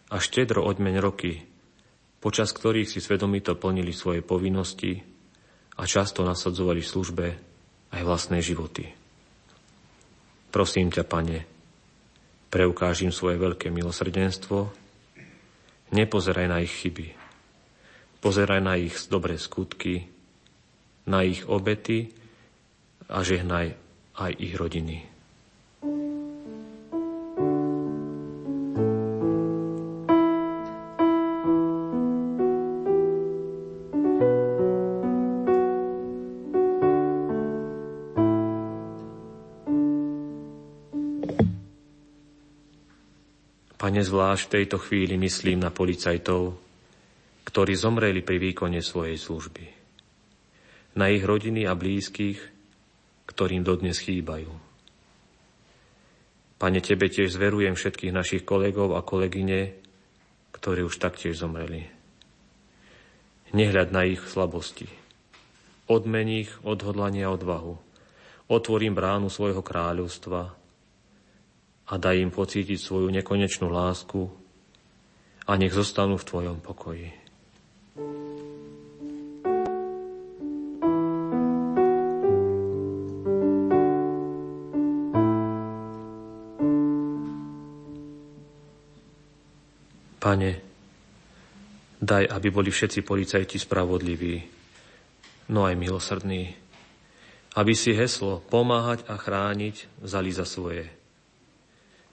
a 0.08 0.20
štedro 0.20 0.64
odmeň 0.64 1.00
roky, 1.00 1.44
počas 2.20 2.52
ktorých 2.56 2.88
si 2.88 3.00
svedomito 3.04 3.52
plnili 3.56 3.92
svoje 3.92 4.24
povinnosti 4.24 5.04
a 5.76 5.84
často 5.84 6.24
nasadzovali 6.24 6.80
v 6.80 6.92
službe 6.92 7.26
aj 7.92 8.02
vlastné 8.02 8.40
životy. 8.40 8.88
Prosím 10.48 10.88
ťa, 10.88 11.04
Pane, 11.04 11.38
preukážim 12.48 13.10
svoje 13.10 13.36
veľké 13.42 13.68
milosrdenstvo 13.74 14.84
Nepozeraj 15.94 16.50
na 16.50 16.58
ich 16.58 16.74
chyby. 16.74 17.14
Pozeraj 18.18 18.58
na 18.58 18.74
ich 18.74 18.98
dobré 19.06 19.38
skutky, 19.38 20.10
na 21.06 21.22
ich 21.22 21.46
obety 21.46 22.10
a 23.06 23.22
žehnaj 23.22 23.78
aj 24.18 24.32
ich 24.34 24.58
rodiny. 24.58 25.13
Pane, 44.04 44.12
zvlášť 44.12 44.44
v 44.44 44.54
tejto 44.60 44.76
chvíli 44.84 45.16
myslím 45.16 45.64
na 45.64 45.72
policajtov, 45.72 46.60
ktorí 47.48 47.72
zomreli 47.72 48.20
pri 48.20 48.36
výkone 48.36 48.84
svojej 48.84 49.16
služby. 49.16 49.64
Na 51.00 51.08
ich 51.08 51.24
rodiny 51.24 51.64
a 51.64 51.72
blízkych, 51.72 52.36
ktorým 53.24 53.64
dodnes 53.64 53.96
chýbajú. 54.04 54.52
Pane, 56.60 56.84
Tebe 56.84 57.08
tiež 57.08 57.32
zverujem 57.32 57.80
všetkých 57.80 58.12
našich 58.12 58.44
kolegov 58.44 58.92
a 58.92 59.00
kolegyne, 59.00 59.72
ktorí 60.52 60.84
už 60.84 61.00
taktiež 61.00 61.40
zomreli. 61.40 61.88
Nehľad 63.56 63.88
na 63.88 64.04
ich 64.04 64.20
slabosti. 64.20 64.84
Odmen 65.88 66.28
ich 66.28 66.52
odhodlanie 66.60 67.24
a 67.24 67.32
odvahu. 67.32 67.80
Otvorím 68.52 68.92
bránu 68.92 69.32
svojho 69.32 69.64
kráľovstva 69.64 70.63
a 71.84 72.00
daj 72.00 72.16
im 72.16 72.32
pocítiť 72.32 72.80
svoju 72.80 73.12
nekonečnú 73.12 73.68
lásku 73.68 74.32
a 75.44 75.52
nech 75.60 75.76
zostanú 75.76 76.16
v 76.16 76.24
Tvojom 76.24 76.58
pokoji. 76.64 77.12
Pane, 90.24 90.56
daj, 92.00 92.24
aby 92.32 92.48
boli 92.48 92.72
všetci 92.72 93.04
policajti 93.04 93.60
spravodliví, 93.60 94.40
no 95.52 95.68
aj 95.68 95.76
milosrdní, 95.76 96.56
aby 97.60 97.76
si 97.76 97.92
heslo 97.92 98.40
pomáhať 98.48 99.04
a 99.04 99.20
chrániť 99.20 100.00
vzali 100.00 100.32
za 100.32 100.48
svoje 100.48 101.03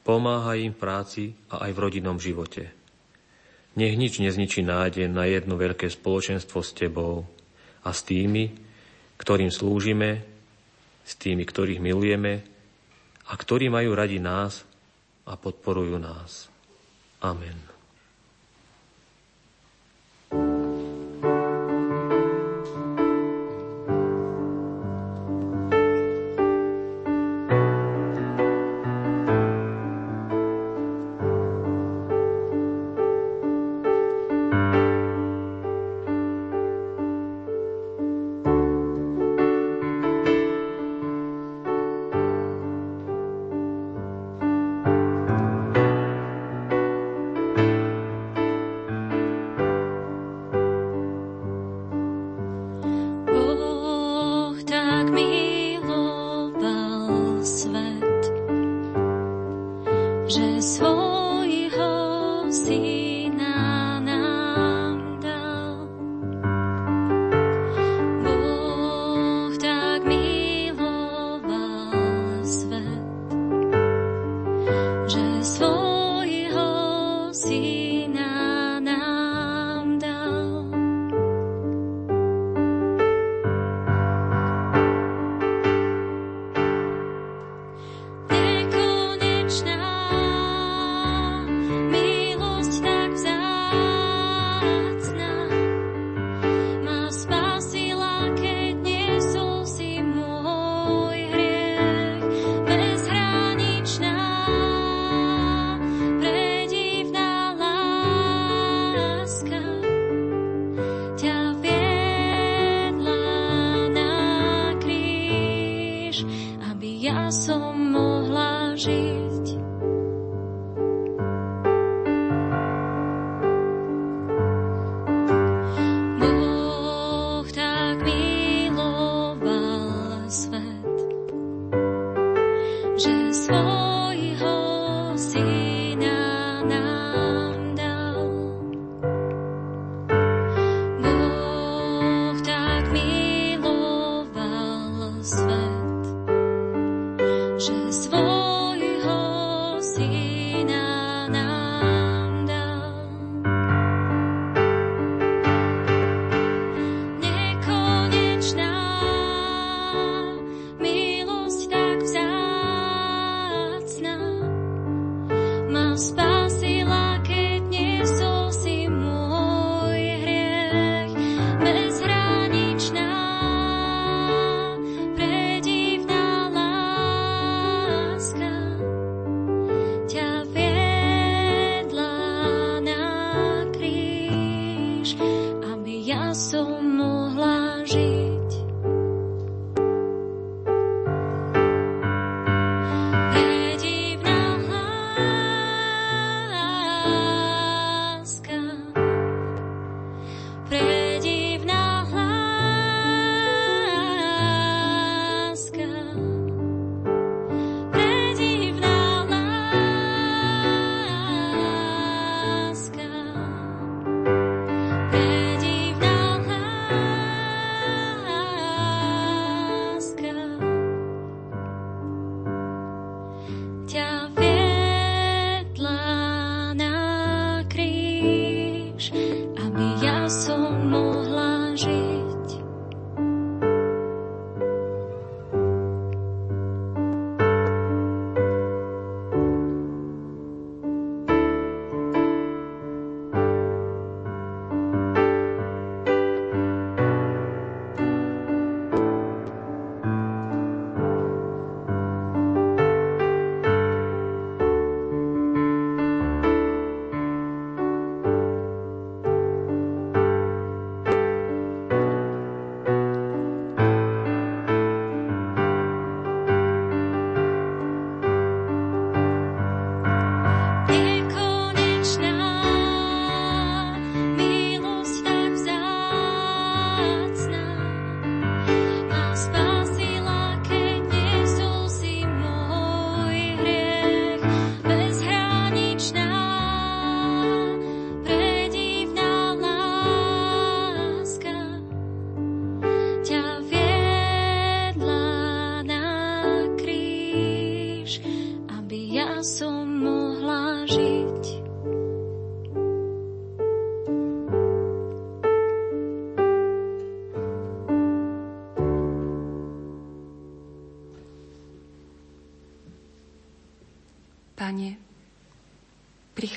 Pomáha 0.02 0.58
im 0.58 0.74
v 0.74 0.82
práci 0.82 1.24
a 1.54 1.70
aj 1.70 1.72
v 1.78 1.82
rodinnom 1.82 2.18
živote. 2.18 2.74
Nech 3.78 3.96
nič 3.96 4.20
nezničí 4.20 4.66
nádej 4.66 5.08
na 5.08 5.24
jedno 5.30 5.56
veľké 5.56 5.88
spoločenstvo 5.88 6.60
s 6.60 6.76
Tebou 6.76 7.24
a 7.86 7.90
s 7.96 8.04
tými, 8.04 8.52
ktorým 9.16 9.54
slúžime, 9.54 10.26
s 11.08 11.14
tými, 11.16 11.48
ktorých 11.48 11.80
milujeme 11.80 12.34
a 13.30 13.34
ktorí 13.38 13.72
majú 13.72 13.96
radi 13.96 14.20
nás 14.20 14.68
a 15.24 15.40
podporujú 15.40 15.96
nás. 16.02 16.52
Amen. 17.24 17.71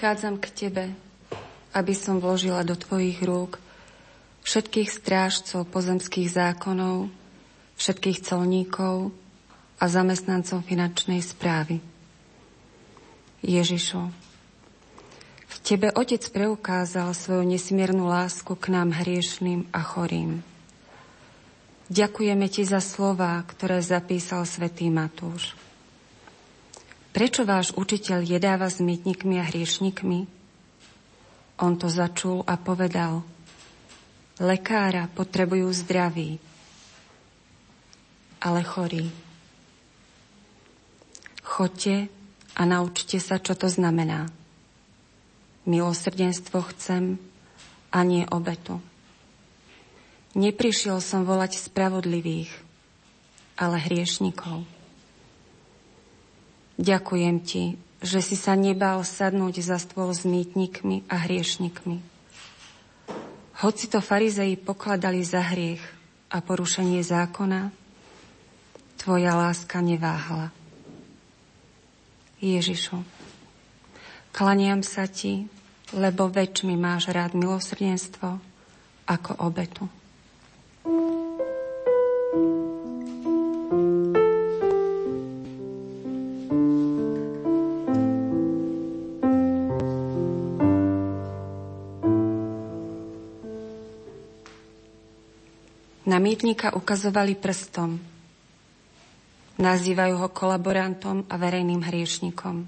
Prichádzam 0.05 0.37
k 0.37 0.53
Tebe, 0.53 0.85
aby 1.73 1.97
som 1.97 2.21
vložila 2.21 2.61
do 2.61 2.77
Tvojich 2.77 3.25
rúk 3.25 3.57
všetkých 4.45 4.93
strážcov 4.93 5.65
pozemských 5.73 6.29
zákonov, 6.29 7.09
všetkých 7.81 8.21
colníkov 8.21 9.17
a 9.81 9.85
zamestnancov 9.89 10.61
finančnej 10.69 11.25
správy. 11.25 11.81
Ježišu, 13.49 14.13
v 15.49 15.57
Tebe 15.65 15.89
Otec 15.97 16.21
preukázal 16.29 17.09
svoju 17.17 17.49
nesmiernu 17.49 18.05
lásku 18.05 18.53
k 18.61 18.77
nám 18.77 18.93
hriešným 18.93 19.73
a 19.73 19.81
chorým. 19.81 20.45
Ďakujeme 21.89 22.45
Ti 22.53 22.69
za 22.69 22.85
slova, 22.85 23.41
ktoré 23.49 23.81
zapísal 23.81 24.45
svätý 24.45 24.93
Matúš. 24.93 25.57
Prečo 27.15 27.47
váš 27.47 27.71
učiteľ 27.79 28.27
jedáva 28.27 28.67
s 28.67 28.83
mýtnikmi 28.83 29.39
a 29.39 29.47
hriešnikmi? 29.47 30.27
On 31.63 31.79
to 31.79 31.87
začul 31.87 32.43
a 32.43 32.59
povedal, 32.59 33.23
lekára 34.43 35.07
potrebujú 35.15 35.71
zdraví, 35.71 36.43
ale 38.43 38.67
chorí. 38.67 39.15
Choďte 41.47 42.11
a 42.59 42.67
naučte 42.67 43.23
sa, 43.23 43.39
čo 43.39 43.55
to 43.55 43.71
znamená. 43.71 44.27
Milosrdenstvo 45.71 46.67
chcem 46.75 47.23
a 47.95 48.03
nie 48.03 48.27
obetu. 48.27 48.83
Neprišiel 50.35 50.99
som 50.99 51.23
volať 51.23 51.63
spravodlivých, 51.63 52.51
ale 53.55 53.79
hriešnikov. 53.79 54.74
Ďakujem 56.75 57.37
ti, 57.47 57.79
že 58.03 58.19
si 58.19 58.35
sa 58.35 58.59
nebal 58.59 59.01
sadnúť 59.07 59.63
za 59.63 59.79
stôl 59.79 60.11
s 60.11 60.27
mýtnikmi 60.27 61.07
a 61.07 61.23
hriešnikmi. 61.23 62.03
Hoci 63.63 63.87
to 63.87 64.03
farizei 64.03 64.59
pokladali 64.59 65.23
za 65.23 65.41
hriech 65.41 65.81
a 66.35 66.43
porušenie 66.43 66.99
zákona, 67.01 67.71
tvoja 68.99 69.39
láska 69.39 69.79
neváhala. 69.79 70.51
Ježišu, 72.43 72.99
klaniam 74.35 74.83
sa 74.83 75.07
ti, 75.07 75.47
lebo 75.95 76.27
väčšmi 76.27 76.75
máš 76.75 77.15
rád 77.15 77.39
milosrdenstvo 77.39 78.43
ako 79.07 79.31
obetu. 79.39 79.87
Na 96.15 96.23
mýtnika 96.23 96.79
ukazovali 96.79 97.35
prstom. 97.35 97.99
Nazývajú 99.59 100.15
ho 100.15 100.31
kolaborantom 100.31 101.27
a 101.27 101.35
verejným 101.35 101.83
hriešnikom. 101.83 102.63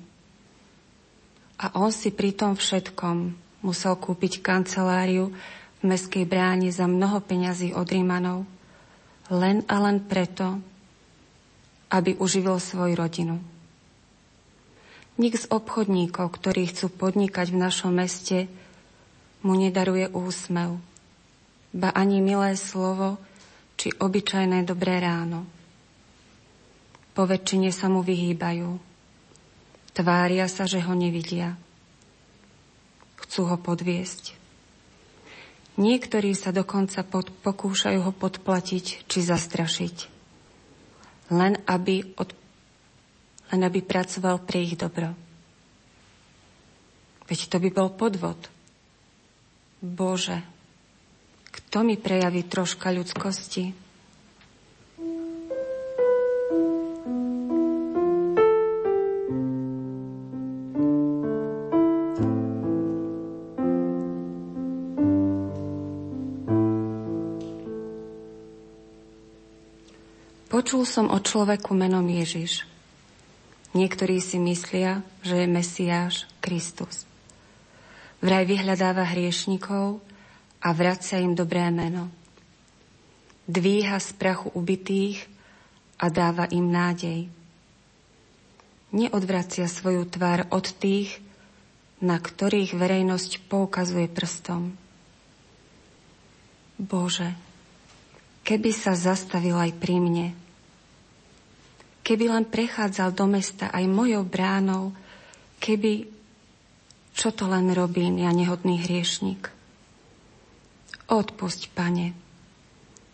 A 1.63 1.67
on 1.79 1.95
si 1.95 2.11
pri 2.11 2.35
tom 2.35 2.59
všetkom 2.59 3.39
musel 3.63 3.95
kúpiť 4.03 4.43
kanceláriu 4.43 5.31
v 5.79 5.83
meskej 5.87 6.27
bráne 6.27 6.75
za 6.75 6.91
mnoho 6.91 7.23
peňazí 7.23 7.71
od 7.71 7.87
Rímanov, 7.87 8.51
len 9.31 9.63
a 9.71 9.79
len 9.79 10.03
preto, 10.03 10.59
aby 11.95 12.19
uživil 12.19 12.59
svoju 12.59 12.99
rodinu. 12.99 13.39
Nik 15.23 15.39
z 15.39 15.47
obchodníkov, 15.55 16.35
ktorí 16.35 16.75
chcú 16.75 16.91
podnikať 16.91 17.55
v 17.55 17.63
našom 17.63 17.95
meste, 17.95 18.51
mu 19.47 19.55
nedaruje 19.55 20.11
úsmev, 20.11 20.83
ba 21.71 21.95
ani 21.95 22.19
milé 22.19 22.59
slovo, 22.59 23.23
či 23.77 23.93
obyčajné 23.93 24.65
dobré 24.65 24.99
ráno. 24.99 25.45
Po 27.17 27.25
väčšine 27.25 27.73
sa 27.73 27.89
mu 27.89 28.05
vyhýbajú. 28.05 28.77
Tvária 29.97 30.45
sa, 30.49 30.69
že 30.69 30.85
ho 30.85 30.93
nevidia. 30.93 31.57
Chcú 33.17 33.49
ho 33.49 33.57
podviesť. 33.57 34.37
Niektorí 35.77 36.33
sa 36.33 36.53
dokonca 36.57 37.05
pod, 37.05 37.29
pokúšajú 37.45 38.01
ho 38.01 38.13
podplatiť 38.13 39.09
či 39.09 39.19
zastrašiť. 39.21 39.97
Len 41.33 41.57
aby, 41.69 42.17
od, 42.17 42.33
len 43.53 43.61
aby 43.61 43.81
pracoval 43.85 44.41
pre 44.45 44.65
ich 44.65 44.77
dobro. 44.77 45.13
Veď 47.29 47.53
to 47.53 47.57
by 47.61 47.69
bol 47.73 47.89
podvod. 47.93 48.41
Bože, 49.85 50.41
kto 51.57 51.81
mi 51.81 51.97
prejaví 51.97 52.45
troška 52.45 52.93
ľudskosti? 52.93 53.87
Počul 70.57 70.89
som 70.89 71.13
o 71.13 71.21
človeku 71.21 71.77
menom 71.77 72.03
Ježiš. 72.09 72.65
Niektorí 73.77 74.25
si 74.25 74.41
myslia, 74.41 75.05
že 75.21 75.45
je 75.45 75.47
Mesiáš 75.47 76.25
Kristus. 76.41 77.05
Vraj 78.25 78.49
vyhľadáva 78.49 79.05
hriešnikov 79.05 80.01
a 80.61 80.69
vracia 80.73 81.21
im 81.21 81.37
dobré 81.37 81.69
meno. 81.73 82.09
Dvíha 83.47 83.99
z 84.03 84.11
prachu 84.19 84.51
ubitých 84.55 85.23
a 85.97 86.11
dáva 86.11 86.51
im 86.51 86.69
nádej. 86.69 87.31
Neodvracia 88.93 89.69
svoju 89.69 90.09
tvár 90.09 90.49
od 90.51 90.67
tých, 90.77 91.21
na 92.01 92.21
ktorých 92.21 92.77
verejnosť 92.77 93.49
poukazuje 93.49 94.07
prstom. 94.11 94.77
Bože, 96.77 97.33
keby 98.45 98.71
sa 98.77 98.93
zastavil 98.93 99.57
aj 99.57 99.73
pri 99.81 99.97
mne, 99.97 100.29
keby 102.05 102.29
len 102.29 102.45
prechádzal 102.45 103.17
do 103.17 103.25
mesta 103.25 103.73
aj 103.73 103.85
mojou 103.89 104.23
bránou, 104.29 104.93
keby 105.57 106.07
čo 107.17 107.33
to 107.33 107.49
len 107.49 107.73
robím, 107.73 108.21
ja 108.21 108.29
nehodný 108.29 108.85
hriešnik? 108.85 109.56
Odpusť, 111.07 111.71
pane, 111.71 112.19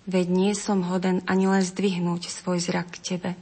veď 0.09 0.26
nie 0.32 0.53
som 0.57 0.80
hoden 0.80 1.20
ani 1.28 1.45
len 1.45 1.61
zdvihnúť 1.61 2.32
svoj 2.32 2.59
zrak 2.59 2.88
k 2.97 3.03
Tebe. 3.05 3.32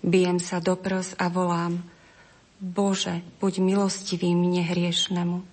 Bijem 0.00 0.40
sa 0.40 0.64
do 0.64 0.72
pros 0.72 1.12
a 1.20 1.28
volám, 1.28 1.84
Bože, 2.56 3.20
buď 3.36 3.60
milostivý 3.60 4.32
mne 4.32 4.64
hriešnemu. 4.64 5.44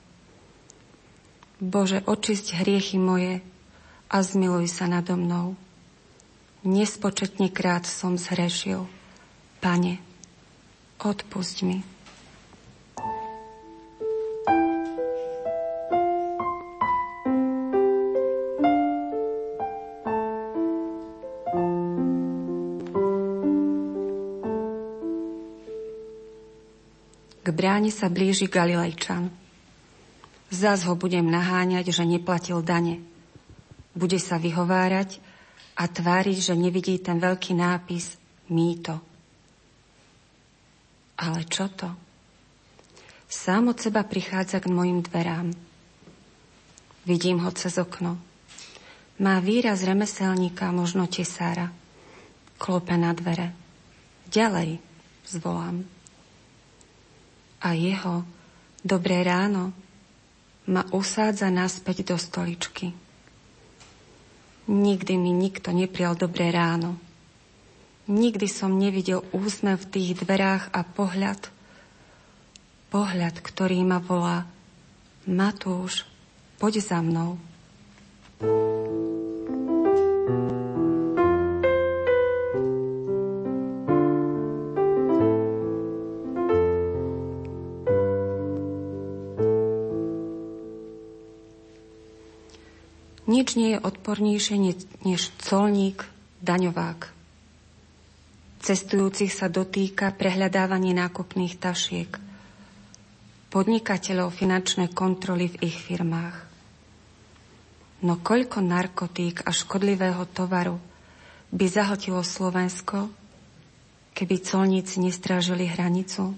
Bože, 1.59 1.99
očisť 2.07 2.63
hriechy 2.63 2.95
moje 2.95 3.43
a 4.07 4.17
zmiluj 4.23 4.71
sa 4.71 4.87
nado 4.87 5.19
mnou. 5.19 5.59
Nespočetne 6.63 7.51
krát 7.51 7.83
som 7.83 8.15
zhrešil. 8.15 8.87
Pane, 9.59 9.99
odpusť 11.03 11.57
mi. 11.67 11.83
Bráne 27.73 27.89
sa 27.89 28.05
blíži 28.05 28.45
Galilejčan. 28.45 29.33
Zas 30.53 30.85
ho 30.85 30.93
budem 30.93 31.25
naháňať, 31.25 31.89
že 31.89 32.05
neplatil 32.05 32.61
dane. 32.61 33.01
Bude 33.97 34.21
sa 34.21 34.37
vyhovárať 34.37 35.17
a 35.73 35.89
tváriť, 35.89 36.37
že 36.37 36.53
nevidí 36.53 37.01
ten 37.01 37.17
veľký 37.17 37.57
nápis 37.57 38.21
mýto. 38.53 39.01
Ale 41.17 41.49
čo 41.49 41.65
to? 41.73 41.89
Sám 43.25 43.73
od 43.73 43.81
seba 43.81 44.05
prichádza 44.05 44.61
k 44.61 44.69
mojim 44.69 45.01
dverám. 45.01 45.49
Vidím 47.09 47.41
ho 47.41 47.49
cez 47.57 47.81
okno. 47.81 48.21
Má 49.17 49.41
výraz 49.41 49.81
remeselníka, 49.81 50.69
možno 50.69 51.09
tesára. 51.09 51.73
Klope 52.61 52.93
na 53.01 53.17
dvere. 53.17 53.49
Ďalej, 54.29 54.77
zvolám 55.25 56.02
a 57.63 57.71
jeho 57.71 58.27
dobré 58.83 59.23
ráno 59.23 59.71
ma 60.67 60.83
usádza 60.91 61.47
naspäť 61.47 62.13
do 62.13 62.15
stoličky. 62.19 62.91
Nikdy 64.67 65.13
mi 65.19 65.31
nikto 65.35 65.75
neprial 65.75 66.15
dobré 66.15 66.51
ráno. 66.51 66.95
Nikdy 68.07 68.47
som 68.51 68.79
nevidel 68.79 69.23
úsmev 69.31 69.79
v 69.79 69.89
tých 69.91 70.09
dverách 70.23 70.71
a 70.75 70.83
pohľad, 70.83 71.51
pohľad, 72.91 73.39
ktorý 73.39 73.79
ma 73.87 74.03
volá 74.03 74.47
Matúš, 75.23 76.03
poď 76.59 76.83
za 76.83 76.99
mnou. 76.99 77.39
Nič 93.23 93.55
nie 93.55 93.75
je 93.75 93.79
odpornejšie 93.79 94.55
než 95.07 95.31
colník, 95.39 96.03
daňovák. 96.43 97.07
Cestujúcich 98.63 99.31
sa 99.31 99.47
dotýka 99.47 100.11
prehľadávanie 100.11 100.91
nákupných 100.91 101.55
tašiek, 101.55 102.11
podnikateľov 103.47 104.31
finančné 104.31 104.91
kontroly 104.91 105.51
v 105.51 105.71
ich 105.71 105.77
firmách. 105.79 106.35
No 108.03 108.19
koľko 108.19 108.59
narkotík 108.59 109.47
a 109.47 109.55
škodlivého 109.55 110.27
tovaru 110.27 110.75
by 111.55 111.65
zahltilo 111.67 112.19
Slovensko, 112.19 113.07
keby 114.11 114.35
colníci 114.43 114.99
nestrážili 114.99 115.63
hranicu? 115.63 116.35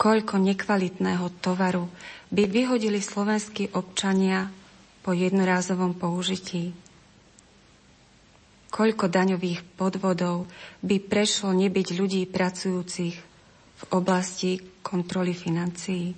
Koľko 0.00 0.40
nekvalitného 0.40 1.28
tovaru 1.44 1.84
by 2.32 2.48
vyhodili 2.48 3.04
slovenskí 3.04 3.76
občania 3.76 4.48
po 5.02 5.10
jednorázovom 5.10 5.98
použití. 5.98 6.70
Koľko 8.72 9.10
daňových 9.10 9.60
podvodov 9.76 10.48
by 10.80 10.96
prešlo 11.02 11.52
nebyť 11.52 11.88
ľudí 11.92 12.24
pracujúcich 12.30 13.14
v 13.76 13.82
oblasti 13.92 14.56
kontroly 14.80 15.36
financií. 15.36 16.16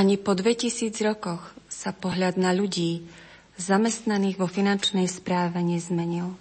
Ani 0.00 0.16
po 0.16 0.32
2000 0.32 0.96
rokoch 1.04 1.59
sa 1.80 1.96
pohľad 1.96 2.36
na 2.36 2.52
ľudí 2.52 3.08
zamestnaných 3.56 4.36
vo 4.36 4.44
finančnej 4.44 5.08
správe 5.08 5.64
nezmenil. 5.64 6.36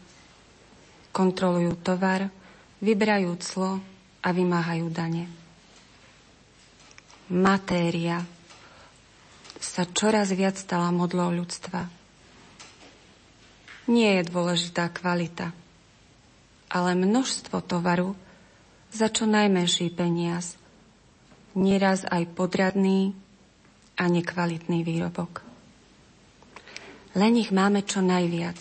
Kontrolujú 1.15 1.79
tovar, 1.79 2.27
vyberajú 2.83 3.31
clo 3.39 3.79
a 4.19 4.35
vymáhajú 4.35 4.91
dane. 4.91 5.31
Matéria 7.31 8.19
sa 9.63 9.87
čoraz 9.87 10.35
viac 10.35 10.59
stala 10.59 10.91
modlou 10.91 11.31
ľudstva. 11.31 11.87
Nie 13.87 14.19
je 14.19 14.27
dôležitá 14.27 14.91
kvalita, 14.91 15.55
ale 16.67 16.99
množstvo 16.99 17.63
tovaru 17.63 18.11
za 18.91 19.07
čo 19.07 19.23
najmenší 19.23 19.95
peniaz, 19.95 20.59
nieraz 21.55 22.03
aj 22.11 22.27
podradný 22.35 23.15
a 24.00 24.08
nekvalitný 24.08 24.88
výrobok. 24.88 25.43
Len 27.20 27.34
ich 27.36 27.52
máme 27.52 27.84
čo 27.84 28.00
najviac. 28.00 28.56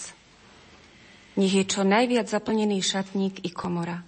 Nech 1.38 1.54
je 1.54 1.62
čo 1.62 1.86
najviac 1.86 2.26
zaplnený 2.26 2.82
šatník 2.82 3.46
i 3.46 3.50
komora. 3.54 4.02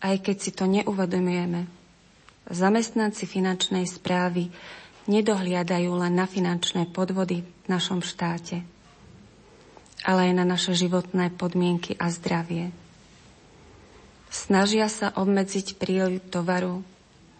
Aj 0.00 0.16
keď 0.16 0.36
si 0.40 0.50
to 0.56 0.64
neuvedomujeme, 0.64 1.68
zamestnanci 2.48 3.28
finančnej 3.28 3.84
správy 3.84 4.48
nedohliadajú 5.10 5.92
len 6.00 6.14
na 6.16 6.24
finančné 6.24 6.88
podvody 6.88 7.44
v 7.44 7.66
našom 7.68 8.00
štáte, 8.00 8.64
ale 10.06 10.30
aj 10.30 10.32
na 10.32 10.44
naše 10.48 10.72
životné 10.72 11.34
podmienky 11.36 11.98
a 12.00 12.08
zdravie. 12.08 12.72
Snažia 14.30 14.86
sa 14.88 15.10
obmedziť 15.12 15.76
príliv 15.76 16.22
tovaru 16.30 16.95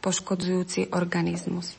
poškodzujúci 0.06 0.94
organizmus. 0.94 1.74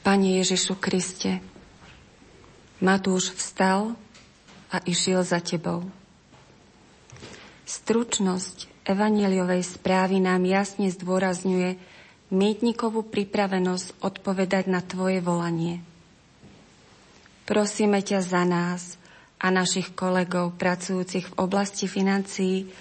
Pane 0.00 0.40
Ježišu 0.40 0.80
Kriste, 0.80 1.44
Matúš 2.80 3.36
vstal 3.36 3.92
a 4.72 4.80
išiel 4.88 5.20
za 5.20 5.44
Tebou. 5.44 5.84
Stručnosť 7.68 8.77
Evangeliovej 8.88 9.68
správy 9.68 10.16
nám 10.16 10.48
jasne 10.48 10.88
zdôrazňuje 10.88 11.76
mýtnikovú 12.32 13.04
pripravenosť 13.04 14.00
odpovedať 14.00 14.64
na 14.72 14.80
Tvoje 14.80 15.20
volanie. 15.20 15.84
Prosíme 17.44 18.00
ťa 18.00 18.24
za 18.24 18.48
nás 18.48 18.96
a 19.36 19.52
našich 19.52 19.92
kolegov 19.92 20.56
pracujúcich 20.56 21.28
v 21.28 21.34
oblasti 21.36 21.84
financií, 21.84 22.72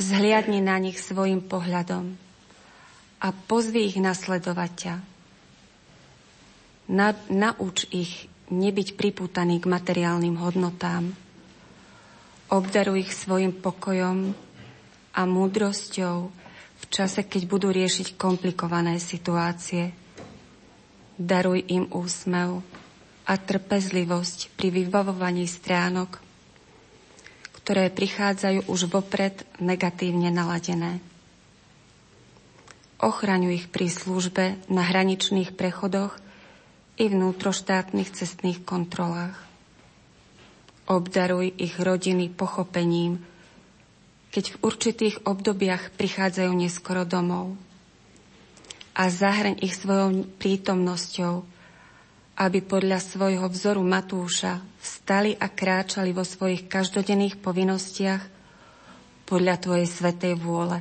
vzhliadni 0.00 0.64
na 0.64 0.80
nich 0.80 0.96
svojim 0.96 1.44
pohľadom 1.44 2.16
a 3.20 3.28
pozvi 3.30 3.92
ich 3.92 4.00
nasledovať 4.00 4.70
ťa. 4.72 4.94
Na, 6.96 7.12
nauč 7.28 7.86
ich 7.92 8.26
nebyť 8.48 8.96
pripútaný 8.96 9.60
k 9.60 9.68
materiálnym 9.68 10.36
hodnotám. 10.40 11.12
Obdaruj 12.48 13.08
ich 13.08 13.12
svojim 13.12 13.52
pokojom 13.52 14.34
a 15.12 15.28
múdrosťou 15.28 16.16
v 16.82 16.84
čase, 16.90 17.22
keď 17.28 17.42
budú 17.46 17.68
riešiť 17.70 18.18
komplikované 18.18 18.98
situácie. 18.98 19.94
Daruj 21.20 21.62
im 21.68 21.86
úsmev 21.92 22.64
a 23.28 23.34
trpezlivosť 23.38 24.58
pri 24.58 24.68
vybavovaní 24.82 25.46
stránok, 25.46 26.18
ktoré 27.62 27.92
prichádzajú 27.94 28.66
už 28.66 28.90
vopred 28.90 29.46
negatívne 29.62 30.34
naladené. 30.34 30.98
Ochraňuj 32.98 33.54
ich 33.54 33.66
pri 33.70 33.86
službe 33.90 34.58
na 34.66 34.82
hraničných 34.82 35.54
prechodoch 35.54 36.18
i 36.98 37.10
vnútroštátnych 37.10 38.10
cestných 38.14 38.62
kontrolách. 38.62 39.38
Obdaruj 40.90 41.54
ich 41.58 41.78
rodiny 41.78 42.30
pochopením, 42.30 43.22
keď 44.32 44.44
v 44.56 44.60
určitých 44.64 45.16
obdobiach 45.28 45.92
prichádzajú 45.94 46.50
neskoro 46.56 47.04
domov. 47.04 47.52
A 48.96 49.12
zahraň 49.12 49.60
ich 49.60 49.76
svojou 49.76 50.24
prítomnosťou, 50.40 51.44
aby 52.40 52.58
podľa 52.64 52.98
svojho 52.98 53.44
vzoru 53.52 53.84
Matúša 53.84 54.64
vstali 54.80 55.36
a 55.36 55.52
kráčali 55.52 56.16
vo 56.16 56.24
svojich 56.24 56.64
každodenných 56.64 57.38
povinnostiach 57.44 58.24
podľa 59.28 59.54
Tvojej 59.60 59.88
svetej 59.88 60.34
vôle. 60.40 60.80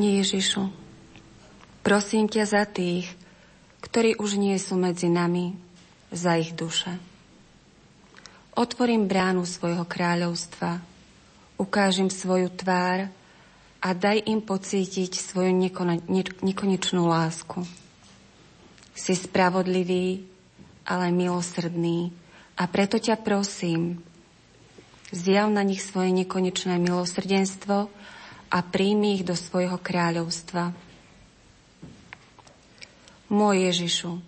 Pane 0.00 0.16
Ježišu, 0.24 0.64
prosím 1.84 2.24
ťa 2.24 2.48
za 2.48 2.64
tých, 2.64 3.04
ktorí 3.84 4.16
už 4.16 4.40
nie 4.40 4.56
sú 4.56 4.80
medzi 4.80 5.12
nami, 5.12 5.52
za 6.08 6.40
ich 6.40 6.56
duše. 6.56 6.88
Otvorím 8.56 9.04
bránu 9.04 9.44
svojho 9.44 9.84
kráľovstva, 9.84 10.80
ukážem 11.60 12.08
svoju 12.08 12.48
tvár 12.48 13.12
a 13.76 13.88
daj 13.92 14.24
im 14.24 14.40
pocítiť 14.40 15.20
svoju 15.20 15.52
nekonečnú 16.40 17.04
lásku. 17.04 17.68
Si 18.96 19.12
spravodlivý, 19.12 20.24
ale 20.88 21.12
milosrdný 21.12 22.08
a 22.56 22.64
preto 22.72 22.96
ťa 22.96 23.20
prosím, 23.20 24.00
zjav 25.12 25.52
na 25.52 25.60
nich 25.60 25.84
svoje 25.84 26.08
nekonečné 26.24 26.80
milosrdenstvo 26.80 27.92
a 28.50 28.58
príjmi 28.66 29.14
ich 29.14 29.24
do 29.24 29.38
svojho 29.38 29.78
kráľovstva. 29.78 30.74
Môj 33.30 33.56
Ježišu, 33.70 34.18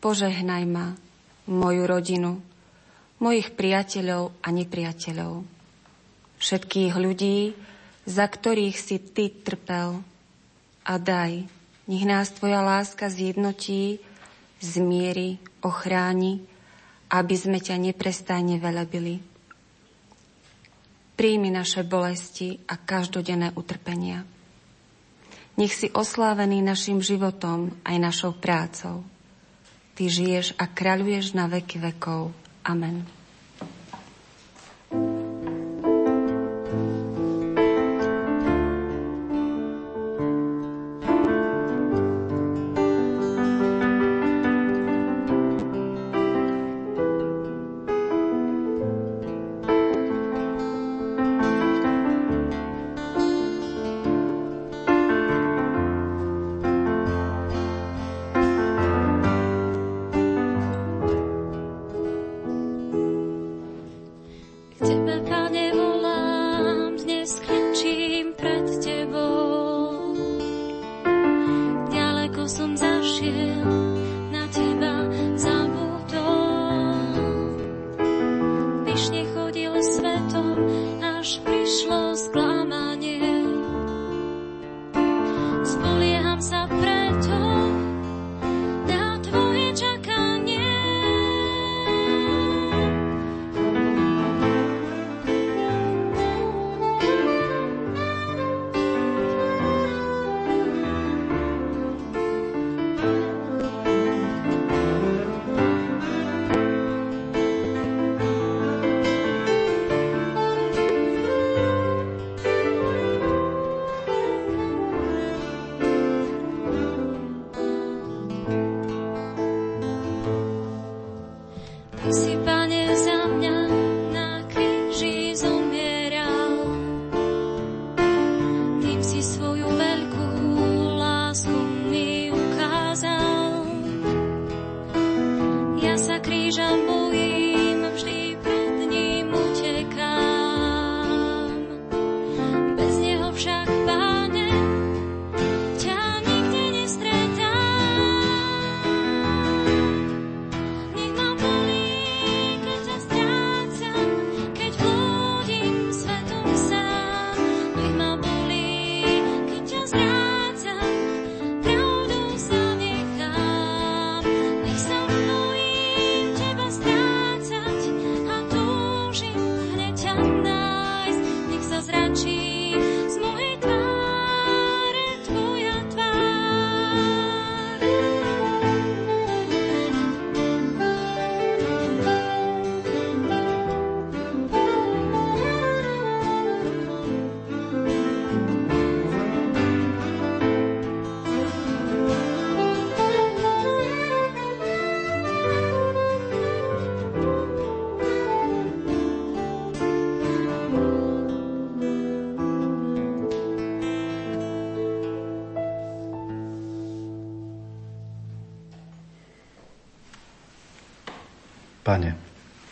požehnaj 0.00 0.64
ma, 0.64 0.96
moju 1.44 1.84
rodinu, 1.84 2.40
mojich 3.20 3.52
priateľov 3.52 4.32
a 4.40 4.48
nepriateľov, 4.48 5.44
všetkých 6.40 6.94
ľudí, 6.96 7.52
za 8.08 8.24
ktorých 8.24 8.76
si 8.80 8.96
Ty 8.96 9.36
trpel 9.44 10.00
a 10.88 10.94
daj, 10.96 11.44
nech 11.84 12.04
nás 12.08 12.32
Tvoja 12.32 12.64
láska 12.64 13.12
zjednotí, 13.12 14.00
zmieri, 14.64 15.36
ochráni, 15.60 16.40
aby 17.12 17.34
sme 17.36 17.60
ťa 17.60 17.76
neprestajne 17.76 18.56
velebili 18.56 19.27
príjmi 21.18 21.50
naše 21.50 21.82
bolesti 21.82 22.62
a 22.70 22.78
každodenné 22.78 23.50
utrpenia. 23.58 24.22
Nech 25.58 25.74
si 25.74 25.90
oslávený 25.90 26.62
našim 26.62 27.02
životom 27.02 27.74
aj 27.82 27.96
našou 27.98 28.38
prácou. 28.38 29.02
Ty 29.98 30.04
žiješ 30.06 30.54
a 30.54 30.70
kráľuješ 30.70 31.34
na 31.34 31.50
veky 31.50 31.82
vekov. 31.82 32.30
Amen. 32.62 33.17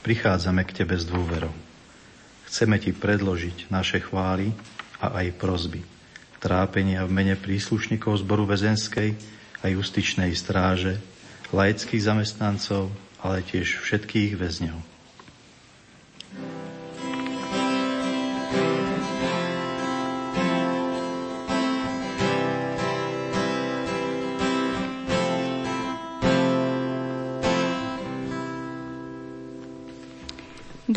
Prichádzame 0.07 0.63
k 0.63 0.71
Tebe 0.87 0.95
s 0.95 1.03
dôverou. 1.03 1.51
Chceme 2.47 2.79
Ti 2.79 2.95
predložiť 2.95 3.75
naše 3.75 3.99
chvály 3.99 4.55
a 5.03 5.19
aj 5.19 5.35
prozby, 5.35 5.83
trápenia 6.39 7.03
v 7.03 7.11
mene 7.11 7.35
príslušníkov 7.35 8.23
zboru 8.23 8.47
väzenskej 8.47 9.19
a 9.61 9.67
justičnej 9.67 10.31
stráže, 10.31 11.03
laických 11.51 12.07
zamestnancov, 12.07 12.95
ale 13.19 13.43
tiež 13.43 13.83
všetkých 13.83 14.39
väzňov. 14.39 14.96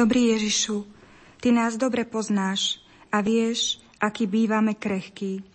Dobrý 0.09 0.33
Ježišu, 0.33 0.89
Ty 1.37 1.53
nás 1.53 1.77
dobre 1.77 2.01
poznáš 2.01 2.81
a 3.13 3.21
vieš, 3.21 3.77
aký 4.01 4.25
bývame 4.25 4.73
krehkí. 4.73 5.45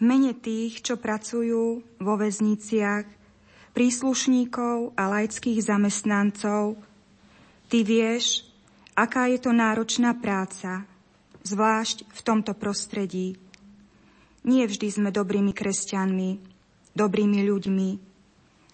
mene 0.00 0.32
tých, 0.32 0.80
čo 0.80 0.96
pracujú 0.96 1.84
vo 2.00 2.14
väzniciach, 2.16 3.04
príslušníkov 3.76 4.96
a 4.96 5.02
laických 5.12 5.60
zamestnancov, 5.60 6.80
Ty 7.68 7.78
vieš, 7.84 8.48
aká 8.96 9.28
je 9.28 9.36
to 9.44 9.52
náročná 9.52 10.16
práca, 10.16 10.88
zvlášť 11.44 12.08
v 12.08 12.20
tomto 12.24 12.56
prostredí. 12.56 13.36
Nie 14.48 14.64
vždy 14.64 14.96
sme 14.96 15.12
dobrými 15.12 15.52
kresťanmi, 15.52 16.30
dobrými 16.96 17.40
ľuďmi, 17.52 17.90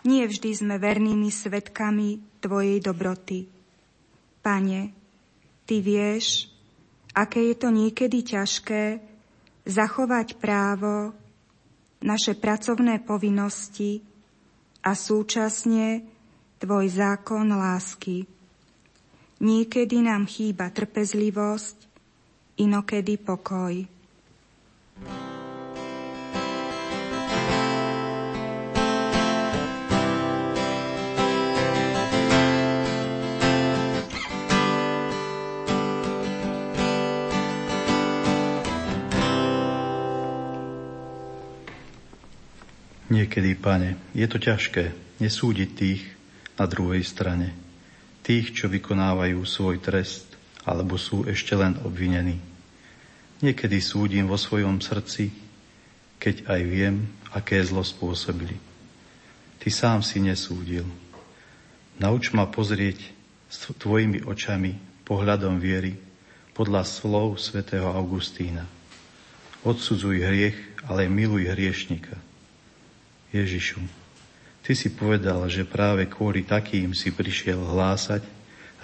nie 0.06 0.22
vždy 0.22 0.50
sme 0.54 0.78
vernými 0.78 1.34
svetkami 1.34 2.38
Tvojej 2.38 2.78
dobroty. 2.78 3.50
Pane, 4.38 4.99
Ty 5.70 5.78
vieš, 5.78 6.50
aké 7.14 7.46
je 7.46 7.54
to 7.54 7.70
niekedy 7.70 8.26
ťažké 8.26 8.98
zachovať 9.70 10.34
právo, 10.42 11.14
naše 12.02 12.34
pracovné 12.34 12.98
povinnosti 13.06 14.02
a 14.82 14.98
súčasne 14.98 16.02
Tvoj 16.58 16.92
zákon 16.92 17.46
lásky. 17.54 18.26
Niekedy 19.40 20.04
nám 20.04 20.26
chýba 20.28 20.68
trpezlivosť, 20.74 21.88
inokedy 22.60 23.16
pokoj. 23.16 23.80
Niekedy, 43.10 43.58
pane, 43.58 43.98
je 44.14 44.22
to 44.30 44.38
ťažké 44.38 44.94
nesúdiť 45.18 45.68
tých 45.74 46.02
na 46.54 46.70
druhej 46.70 47.02
strane. 47.02 47.50
Tých, 48.22 48.54
čo 48.54 48.70
vykonávajú 48.70 49.42
svoj 49.42 49.82
trest, 49.82 50.30
alebo 50.62 50.94
sú 50.94 51.26
ešte 51.26 51.58
len 51.58 51.74
obvinení. 51.82 52.38
Niekedy 53.42 53.82
súdim 53.82 54.30
vo 54.30 54.38
svojom 54.38 54.78
srdci, 54.78 55.34
keď 56.22 56.46
aj 56.46 56.60
viem, 56.70 57.10
aké 57.34 57.58
zlo 57.66 57.82
spôsobili. 57.82 58.54
Ty 59.58 59.68
sám 59.74 60.06
si 60.06 60.22
nesúdil. 60.22 60.86
Nauč 61.98 62.30
ma 62.30 62.46
pozrieť 62.46 63.02
s 63.50 63.74
tvojimi 63.74 64.22
očami, 64.22 64.78
pohľadom 65.02 65.58
viery, 65.58 65.98
podľa 66.54 66.86
slov 66.86 67.42
svätého 67.42 67.90
Augustína. 67.90 68.70
Odsudzuj 69.66 70.22
hriech, 70.22 70.58
ale 70.86 71.10
miluj 71.10 71.50
hriešnika. 71.50 72.29
Ježišu, 73.30 73.80
Ty 74.60 74.76
si 74.76 74.92
povedal, 74.92 75.40
že 75.48 75.64
práve 75.64 76.04
kvôli 76.06 76.44
takým 76.44 76.92
si 76.92 77.10
prišiel 77.10 77.58
hlásať 77.58 78.22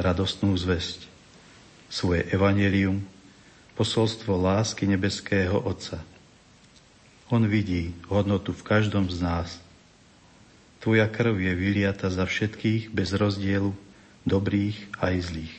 radostnú 0.00 0.56
zväzť. 0.56 1.04
Svoje 1.86 2.26
evanelium, 2.32 3.04
posolstvo 3.76 4.34
lásky 4.34 4.88
nebeského 4.88 5.60
Otca. 5.62 6.00
On 7.28 7.44
vidí 7.44 7.94
hodnotu 8.08 8.50
v 8.50 8.66
každom 8.66 9.06
z 9.12 9.22
nás. 9.22 9.62
Tvoja 10.80 11.06
krv 11.06 11.38
je 11.38 11.52
vyliata 11.54 12.10
za 12.10 12.24
všetkých 12.24 12.90
bez 12.90 13.14
rozdielu, 13.14 13.70
dobrých 14.26 14.90
aj 14.98 15.14
zlých. 15.22 15.56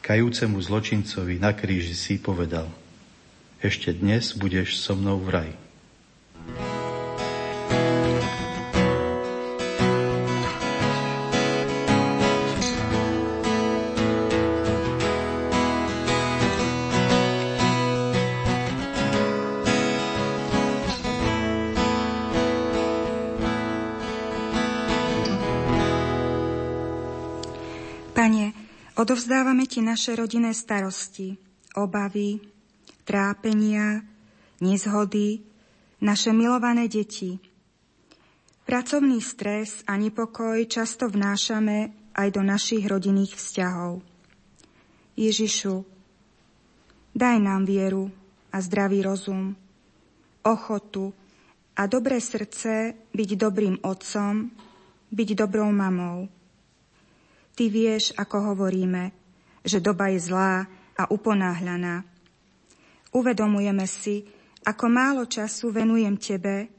Kajúcemu 0.00 0.56
zločincovi 0.56 1.36
na 1.36 1.52
kríži 1.52 1.92
si 1.92 2.16
povedal, 2.16 2.72
ešte 3.60 3.92
dnes 3.92 4.32
budeš 4.32 4.80
so 4.80 4.96
mnou 4.96 5.20
v 5.20 5.28
raji. 5.28 5.67
Odovzdávame 29.48 29.64
Ti 29.64 29.80
naše 29.80 30.12
rodinné 30.12 30.52
starosti, 30.52 31.32
obavy, 31.72 32.36
trápenia, 33.08 34.04
nezhody, 34.60 35.40
naše 36.04 36.36
milované 36.36 36.84
deti. 36.84 37.40
Pracovný 38.68 39.24
stres 39.24 39.80
a 39.88 39.96
nepokoj 39.96 40.60
často 40.68 41.08
vnášame 41.08 42.12
aj 42.12 42.28
do 42.28 42.44
našich 42.44 42.84
rodinných 42.84 43.40
vzťahov. 43.40 44.04
Ježišu, 45.16 45.80
daj 47.16 47.40
nám 47.40 47.64
vieru 47.64 48.12
a 48.52 48.60
zdravý 48.60 49.00
rozum, 49.00 49.56
ochotu 50.44 51.16
a 51.72 51.88
dobré 51.88 52.20
srdce 52.20 52.92
byť 53.16 53.30
dobrým 53.32 53.80
otcom, 53.80 54.52
byť 55.08 55.28
dobrou 55.32 55.72
mamou. 55.72 56.28
Ty 57.56 57.64
vieš, 57.72 58.12
ako 58.12 58.52
hovoríme, 58.52 59.17
že 59.68 59.84
doba 59.84 60.08
je 60.08 60.24
zlá 60.24 60.64
a 60.96 61.02
uponáhľaná. 61.12 62.02
Uvedomujeme 63.12 63.84
si, 63.84 64.24
ako 64.64 64.84
málo 64.88 65.22
času 65.28 65.70
venujem 65.70 66.16
tebe, 66.16 66.72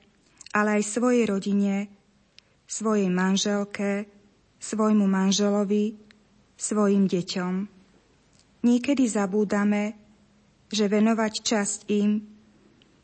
ale 0.53 0.81
aj 0.81 0.83
svojej 0.89 1.25
rodine, 1.29 1.87
svojej 2.65 3.09
manželke, 3.09 4.09
svojmu 4.59 5.05
manželovi, 5.05 5.95
svojim 6.59 7.07
deťom. 7.07 7.53
Niekedy 8.59 9.03
zabúdame, 9.07 9.95
že 10.69 10.91
venovať 10.91 11.33
časť 11.41 11.79
im, 11.95 12.21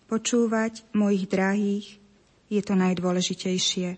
počúvať 0.06 0.86
mojich 0.94 1.26
drahých, 1.26 1.88
je 2.52 2.62
to 2.62 2.74
najdôležitejšie. 2.78 3.98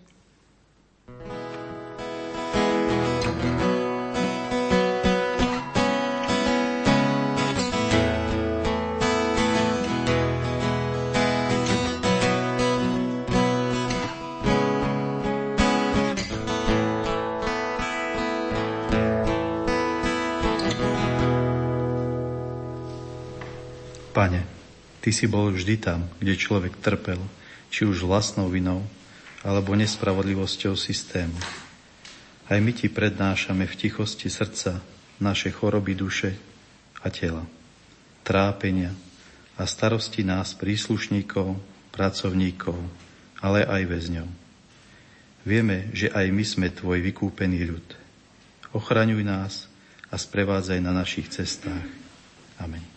Pane, 24.18 24.42
Ty 24.98 25.14
si 25.14 25.30
bol 25.30 25.54
vždy 25.54 25.78
tam, 25.78 26.10
kde 26.18 26.34
človek 26.34 26.82
trpel, 26.82 27.22
či 27.70 27.86
už 27.86 28.02
vlastnou 28.02 28.50
vinou, 28.50 28.82
alebo 29.46 29.78
nespravodlivosťou 29.78 30.74
systému. 30.74 31.38
Aj 32.50 32.58
my 32.58 32.74
Ti 32.74 32.90
prednášame 32.90 33.70
v 33.70 33.78
tichosti 33.78 34.34
srdca 34.34 34.82
naše 35.22 35.54
choroby 35.54 35.94
duše 35.94 36.34
a 37.06 37.14
tela, 37.14 37.46
trápenia 38.26 38.90
a 39.54 39.70
starosti 39.70 40.26
nás 40.26 40.58
príslušníkov, 40.58 41.54
pracovníkov, 41.94 42.78
ale 43.38 43.70
aj 43.70 43.86
väzňov. 43.86 44.30
Vieme, 45.46 45.94
že 45.94 46.10
aj 46.10 46.26
my 46.34 46.42
sme 46.44 46.68
Tvoj 46.74 47.06
vykúpený 47.06 47.70
ľud. 47.70 47.86
Ochraňuj 48.74 49.22
nás 49.22 49.70
a 50.10 50.18
sprevádzaj 50.18 50.82
na 50.82 50.90
našich 50.90 51.30
cestách. 51.30 51.86
Amen. 52.58 52.97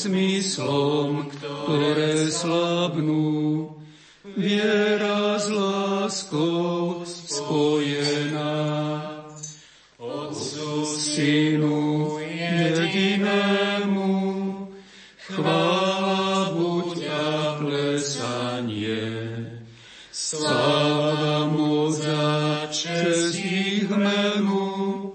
Zmyslom, 0.00 1.28
ktoré 1.28 2.32
slabnú, 2.32 3.68
viera 4.32 5.36
s 5.36 5.52
láskou 5.52 7.04
spojená. 7.04 8.56
Otcu, 10.00 10.88
Synu, 10.88 12.16
jedinému, 12.24 14.08
chvála 15.28 16.56
buď 16.56 17.04
a 17.04 17.60
plesanie. 17.60 19.04
Sláva 20.08 21.52
moc 21.52 22.00
a 22.08 22.64
čest 22.72 23.36
ich 23.36 23.92
menu, 23.92 25.12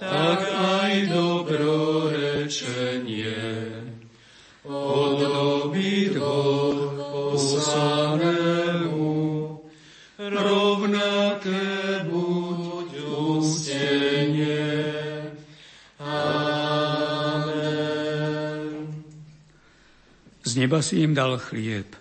tak 0.00 0.40
aj 0.48 1.12
dobrorečenie. 1.12 3.84
Neba 20.64 20.80
si 20.80 21.04
im 21.04 21.12
dal 21.12 21.36
chlieb, 21.36 21.92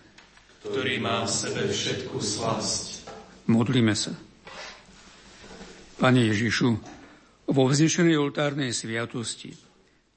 ktorý 0.64 0.96
má 1.04 1.28
v 1.28 1.36
sebe 1.36 1.68
všetku 1.68 2.16
slasť. 2.16 3.12
Modlíme 3.52 3.92
sa. 3.92 4.16
Pane 6.00 6.32
Ježišu, 6.32 6.70
vo 7.52 7.64
vznešenej 7.68 8.16
oltárnej 8.16 8.72
sviatosti 8.72 9.52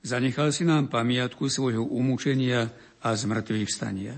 zanechal 0.06 0.54
si 0.54 0.62
nám 0.62 0.86
pamiatku 0.86 1.50
svojho 1.50 1.82
umúčenia 1.82 2.70
a 3.02 3.10
zmrtvých 3.10 3.66
vstania. 3.66 4.14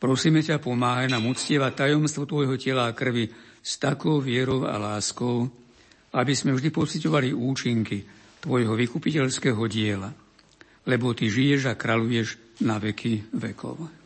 Prosíme 0.00 0.40
ťa, 0.40 0.62
pomáhaj 0.62 1.10
nám 1.10 1.28
uctievať 1.28 1.84
tajomstvo 1.84 2.24
Tvojho 2.24 2.56
tela 2.56 2.88
a 2.88 2.96
krvi 2.96 3.28
s 3.60 3.76
takou 3.76 4.22
vierou 4.22 4.64
a 4.64 4.80
láskou, 4.80 5.44
aby 6.16 6.32
sme 6.32 6.56
vždy 6.56 6.72
pocitovali 6.72 7.36
účinky 7.36 8.06
Tvojho 8.40 8.72
vykupiteľského 8.72 9.60
diela, 9.68 10.08
lebo 10.88 11.12
Ty 11.12 11.28
žiješ 11.28 11.68
a 11.68 11.76
kráľuješ 11.76 12.40
na 12.64 12.80
veky 12.80 13.28
vekov. 13.36 13.99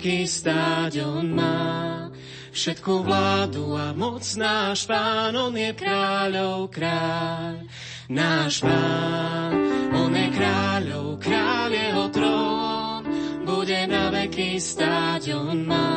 Veky 0.00 0.24
stáť 0.24 1.04
on 1.04 1.36
má. 1.36 2.08
Všetku 2.56 3.04
vládu 3.04 3.76
a 3.76 3.92
moc 3.92 4.24
náš 4.32 4.88
pán, 4.88 5.36
on 5.36 5.52
je 5.52 5.76
kráľov 5.76 6.72
kráľ. 6.72 7.68
Náš 8.08 8.64
pán, 8.64 9.60
on 9.92 10.08
je 10.08 10.28
kráľov 10.32 11.20
kráľ, 11.20 11.70
jeho 11.76 12.04
trón 12.16 13.02
bude 13.44 13.80
na 13.92 14.08
veky 14.08 14.56
stáť 14.56 15.36
on 15.36 15.68
má. 15.68 15.92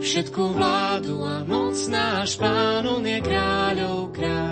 Všetku 0.00 0.56
vládu 0.56 1.20
a 1.28 1.44
moc 1.44 1.76
náš 1.92 2.40
pán, 2.40 2.88
on 2.88 3.04
je 3.04 3.20
kráľov 3.20 4.08
kráľ. 4.16 4.51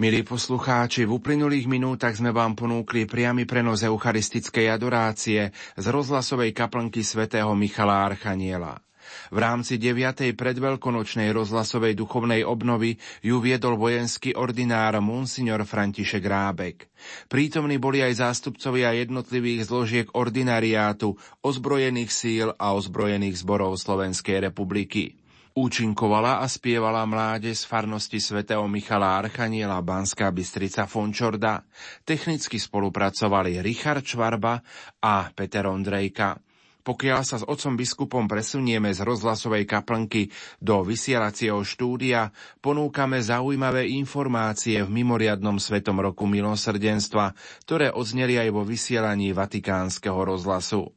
Milí 0.00 0.24
poslucháči, 0.24 1.04
v 1.04 1.20
uplynulých 1.20 1.68
minútach 1.68 2.16
sme 2.16 2.32
vám 2.32 2.56
ponúkli 2.56 3.04
priamy 3.04 3.44
prenos 3.44 3.84
eucharistickej 3.84 4.72
adorácie 4.72 5.52
z 5.76 5.86
rozhlasovej 5.92 6.56
kaplnky 6.56 7.04
svätého 7.04 7.52
Michala 7.52 8.08
Archaniela. 8.08 8.80
V 9.28 9.36
rámci 9.36 9.76
9. 9.76 10.32
predveľkonočnej 10.40 11.28
rozhlasovej 11.36 12.00
duchovnej 12.00 12.48
obnovy 12.48 12.96
ju 13.20 13.44
viedol 13.44 13.76
vojenský 13.76 14.32
ordinár 14.40 14.96
Monsignor 15.04 15.68
František 15.68 16.24
Rábek. 16.24 16.88
Prítomní 17.28 17.76
boli 17.76 18.00
aj 18.00 18.24
zástupcovia 18.24 18.96
jednotlivých 18.96 19.68
zložiek 19.68 20.06
ordinariátu, 20.16 21.12
ozbrojených 21.44 22.08
síl 22.08 22.48
a 22.56 22.72
ozbrojených 22.72 23.36
zborov 23.44 23.76
Slovenskej 23.76 24.48
republiky. 24.48 25.19
Účinkovala 25.50 26.38
a 26.38 26.46
spievala 26.46 27.02
mláde 27.10 27.50
z 27.50 27.66
farnosti 27.66 28.22
svätého 28.22 28.62
Michala 28.70 29.18
Archaniela 29.18 29.82
Banská 29.82 30.30
Bystrica 30.30 30.86
Fončorda. 30.86 31.66
Technicky 32.06 32.54
spolupracovali 32.54 33.58
Richard 33.58 34.06
Čvarba 34.06 34.62
a 35.02 35.26
Peter 35.34 35.66
Ondrejka. 35.66 36.38
Pokiaľ 36.80 37.20
sa 37.26 37.36
s 37.36 37.44
otcom 37.44 37.76
biskupom 37.76 38.24
presunieme 38.24 38.94
z 38.94 39.04
rozhlasovej 39.04 39.68
kaplnky 39.68 40.32
do 40.62 40.80
vysielacieho 40.80 41.60
štúdia, 41.60 42.32
ponúkame 42.64 43.20
zaujímavé 43.20 43.90
informácie 43.90 44.80
v 44.80 44.90
mimoriadnom 45.02 45.60
Svetom 45.60 46.00
roku 46.00 46.24
milosrdenstva, 46.24 47.36
ktoré 47.68 47.92
odzneli 47.92 48.40
aj 48.40 48.48
vo 48.54 48.62
vysielaní 48.64 49.36
Vatikánskeho 49.36 50.24
rozhlasu. 50.24 50.94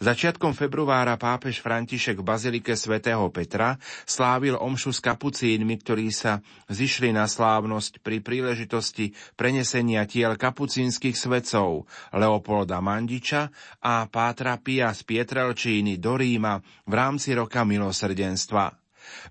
Začiatkom 0.00 0.52
februára 0.54 1.18
pápež 1.18 1.60
František 1.60 2.20
v 2.20 2.26
Bazilike 2.26 2.74
svätého 2.78 3.26
Petra 3.34 3.76
slávil 4.06 4.54
omšu 4.56 4.94
s 4.94 5.00
kapucínmi, 5.02 5.76
ktorí 5.82 6.08
sa 6.14 6.40
zišli 6.70 7.10
na 7.10 7.26
slávnosť 7.26 8.00
pri 8.00 8.22
príležitosti 8.22 9.12
prenesenia 9.34 10.06
tiel 10.06 10.38
kapucínskych 10.38 11.18
svetcov 11.18 11.90
Leopolda 12.14 12.78
Mandiča 12.78 13.50
a 13.82 14.06
Pátra 14.06 14.56
Pia 14.62 14.94
z 14.94 15.02
Pietrelčíny 15.04 15.98
do 15.98 16.14
Ríma 16.14 16.62
v 16.86 16.92
rámci 16.94 17.34
roka 17.34 17.66
milosrdenstva. 17.66 18.85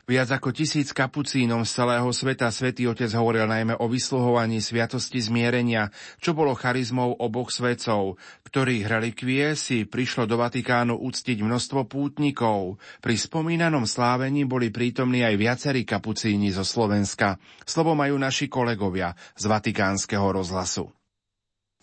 Viac 0.06 0.30
ako 0.38 0.54
tisíc 0.54 0.94
kapucínom 0.94 1.66
z 1.66 1.72
celého 1.82 2.10
sveta 2.14 2.54
svätý 2.54 2.86
Otec 2.86 3.10
hovoril 3.16 3.50
najmä 3.50 3.80
o 3.82 3.86
vysluhovaní 3.90 4.62
sviatosti 4.62 5.24
zmierenia, 5.24 5.90
čo 6.22 6.36
bolo 6.38 6.54
charizmou 6.54 7.16
oboch 7.18 7.50
svetcov, 7.50 8.22
ktorých 8.46 8.86
relikvie 8.86 9.58
si 9.58 9.88
prišlo 9.88 10.30
do 10.30 10.38
Vatikánu 10.38 10.98
uctiť 11.00 11.42
množstvo 11.42 11.90
pútnikov. 11.90 12.78
Pri 13.02 13.16
spomínanom 13.18 13.90
slávení 13.90 14.46
boli 14.46 14.70
prítomní 14.70 15.26
aj 15.26 15.36
viacerí 15.40 15.82
kapucíni 15.88 16.54
zo 16.54 16.68
Slovenska. 16.68 17.42
Slovo 17.66 17.98
majú 17.98 18.16
naši 18.20 18.52
kolegovia 18.52 19.16
z 19.34 19.44
Vatikánskeho 19.50 20.32
rozhlasu. 20.36 20.92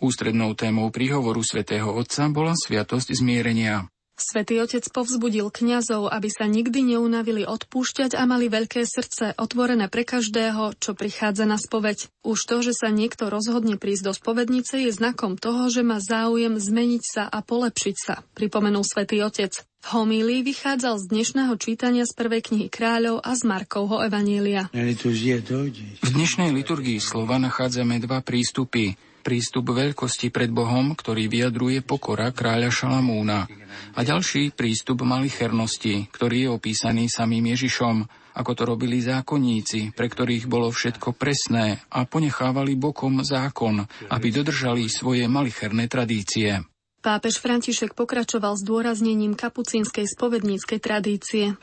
Ústrednou 0.03 0.59
témou 0.59 0.91
príhovoru 0.91 1.47
svätého 1.47 1.95
Otca 1.95 2.27
bola 2.27 2.59
sviatosť 2.59 3.23
zmierenia. 3.23 3.87
Svetý 4.23 4.63
otec 4.63 4.87
povzbudil 4.87 5.51
kňazov, 5.51 6.07
aby 6.07 6.31
sa 6.31 6.47
nikdy 6.47 6.95
neunavili 6.95 7.43
odpúšťať 7.43 8.15
a 8.15 8.23
mali 8.23 8.47
veľké 8.47 8.87
srdce, 8.87 9.35
otvorené 9.35 9.91
pre 9.91 10.07
každého, 10.07 10.79
čo 10.79 10.95
prichádza 10.95 11.43
na 11.43 11.59
spoveď. 11.59 12.07
Už 12.23 12.39
to, 12.47 12.63
že 12.63 12.71
sa 12.71 12.95
niekto 12.95 13.27
rozhodne 13.27 13.83
prísť 13.83 14.03
do 14.07 14.13
spovednice, 14.15 14.79
je 14.79 14.95
znakom 14.95 15.35
toho, 15.35 15.67
že 15.67 15.83
má 15.83 15.99
záujem 15.99 16.55
zmeniť 16.55 17.03
sa 17.03 17.25
a 17.27 17.43
polepšiť 17.43 17.97
sa, 17.99 18.23
pripomenul 18.39 18.87
svätý 18.87 19.27
otec. 19.27 19.59
V 19.83 19.87
homílii 19.91 20.47
vychádzal 20.47 21.03
z 21.03 21.11
dnešného 21.11 21.59
čítania 21.59 22.07
z 22.07 22.15
prvej 22.15 22.47
knihy 22.47 22.71
kráľov 22.71 23.19
a 23.27 23.35
z 23.35 23.43
Markovho 23.43 24.07
evanielia. 24.07 24.71
V 24.71 26.09
dnešnej 26.15 26.55
liturgii 26.55 27.03
slova 27.03 27.43
nachádzame 27.43 27.99
dva 27.99 28.23
prístupy 28.23 28.95
prístup 29.23 29.71
veľkosti 29.73 30.29
pred 30.35 30.51
Bohom, 30.51 30.99
ktorý 30.99 31.31
vyjadruje 31.31 31.81
pokora 31.87 32.35
kráľa 32.35 32.75
Šalamúna 32.75 33.47
a 33.95 34.01
ďalší 34.03 34.53
prístup 34.53 35.07
malichernosti, 35.07 36.11
ktorý 36.11 36.45
je 36.45 36.51
opísaný 36.51 37.07
samým 37.09 37.55
Ježišom, 37.55 38.05
ako 38.37 38.53
to 38.53 38.63
robili 38.67 38.99
zákonníci, 39.01 39.95
pre 39.95 40.09
ktorých 40.09 40.49
bolo 40.49 40.69
všetko 40.73 41.17
presné 41.17 41.81
a 41.93 42.05
ponechávali 42.05 42.77
bokom 42.77 43.23
zákon, 43.23 43.85
aby 44.11 44.29
dodržali 44.33 44.89
svoje 44.91 45.25
malicherné 45.31 45.89
tradície. 45.89 46.61
Pápež 47.03 47.43
František 47.43 47.99
pokračoval 47.99 48.55
s 48.55 48.63
dôraznením 48.63 49.35
kapucínskej 49.35 50.07
spovedníckej 50.07 50.79
tradície. 50.79 51.59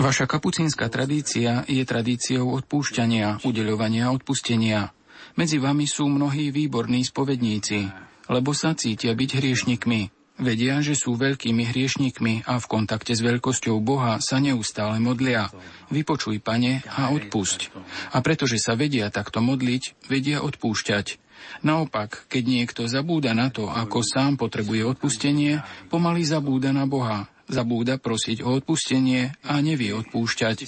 Vaša 0.00 0.24
kapucínska 0.24 0.88
tradícia 0.88 1.68
je 1.68 1.84
tradíciou 1.84 2.48
odpúšťania, 2.56 3.44
udeľovania 3.44 4.08
a 4.08 4.14
odpustenia. 4.16 4.95
Medzi 5.36 5.60
vami 5.60 5.84
sú 5.84 6.08
mnohí 6.08 6.48
výborní 6.48 7.04
spovedníci, 7.04 7.84
lebo 8.32 8.56
sa 8.56 8.72
cítia 8.72 9.12
byť 9.12 9.30
hriešnikmi. 9.36 10.00
Vedia, 10.36 10.80
že 10.84 10.92
sú 10.92 11.16
veľkými 11.16 11.64
hriešnikmi 11.72 12.44
a 12.44 12.60
v 12.60 12.66
kontakte 12.68 13.16
s 13.16 13.24
veľkosťou 13.24 13.80
Boha 13.80 14.20
sa 14.20 14.36
neustále 14.36 15.00
modlia. 15.00 15.48
Vypočuj, 15.88 16.40
pane, 16.44 16.84
a 16.88 17.12
odpusť. 17.12 17.72
A 18.12 18.20
pretože 18.20 18.60
sa 18.60 18.76
vedia 18.76 19.08
takto 19.08 19.40
modliť, 19.40 20.08
vedia 20.08 20.44
odpúšťať. 20.44 21.20
Naopak, 21.64 22.28
keď 22.32 22.42
niekto 22.48 22.82
zabúda 22.88 23.32
na 23.36 23.52
to, 23.52 23.68
ako 23.68 24.04
sám 24.04 24.40
potrebuje 24.40 24.88
odpustenie, 24.88 25.60
pomaly 25.92 26.24
zabúda 26.24 26.72
na 26.72 26.84
Boha, 26.88 27.28
zabúda 27.46 27.98
prosiť 27.98 28.42
o 28.42 28.58
odpustenie 28.58 29.34
a 29.46 29.58
nevie 29.62 29.94
odpúšťať. 29.94 30.58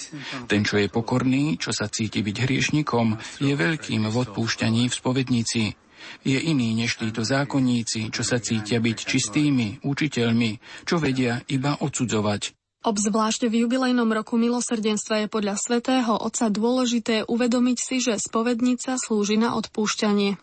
Ten, 0.46 0.62
čo 0.62 0.78
je 0.78 0.88
pokorný, 0.90 1.58
čo 1.58 1.74
sa 1.74 1.90
cíti 1.90 2.22
byť 2.22 2.36
hriešnikom, 2.48 3.18
je 3.42 3.52
veľkým 3.54 4.06
v 4.06 4.16
odpúšťaní 4.16 4.88
v 4.88 4.94
spovednici. 4.94 5.62
Je 6.22 6.38
iný 6.38 6.72
než 6.78 6.96
títo 6.96 7.26
zákonníci, 7.26 8.14
čo 8.14 8.22
sa 8.22 8.38
cítia 8.38 8.78
byť 8.78 8.98
čistými, 9.02 9.82
učiteľmi, 9.82 10.84
čo 10.86 11.02
vedia 11.02 11.42
iba 11.50 11.74
odsudzovať. 11.82 12.54
Obzvlášť 12.78 13.50
v 13.50 13.66
jubilejnom 13.66 14.06
roku 14.14 14.38
milosrdenstva 14.38 15.26
je 15.26 15.28
podľa 15.28 15.58
svätého 15.58 16.14
Otca 16.14 16.46
dôležité 16.46 17.26
uvedomiť 17.26 17.78
si, 17.82 17.96
že 17.98 18.14
spovednica 18.22 18.94
slúži 18.94 19.34
na 19.34 19.58
odpúšťanie. 19.58 20.38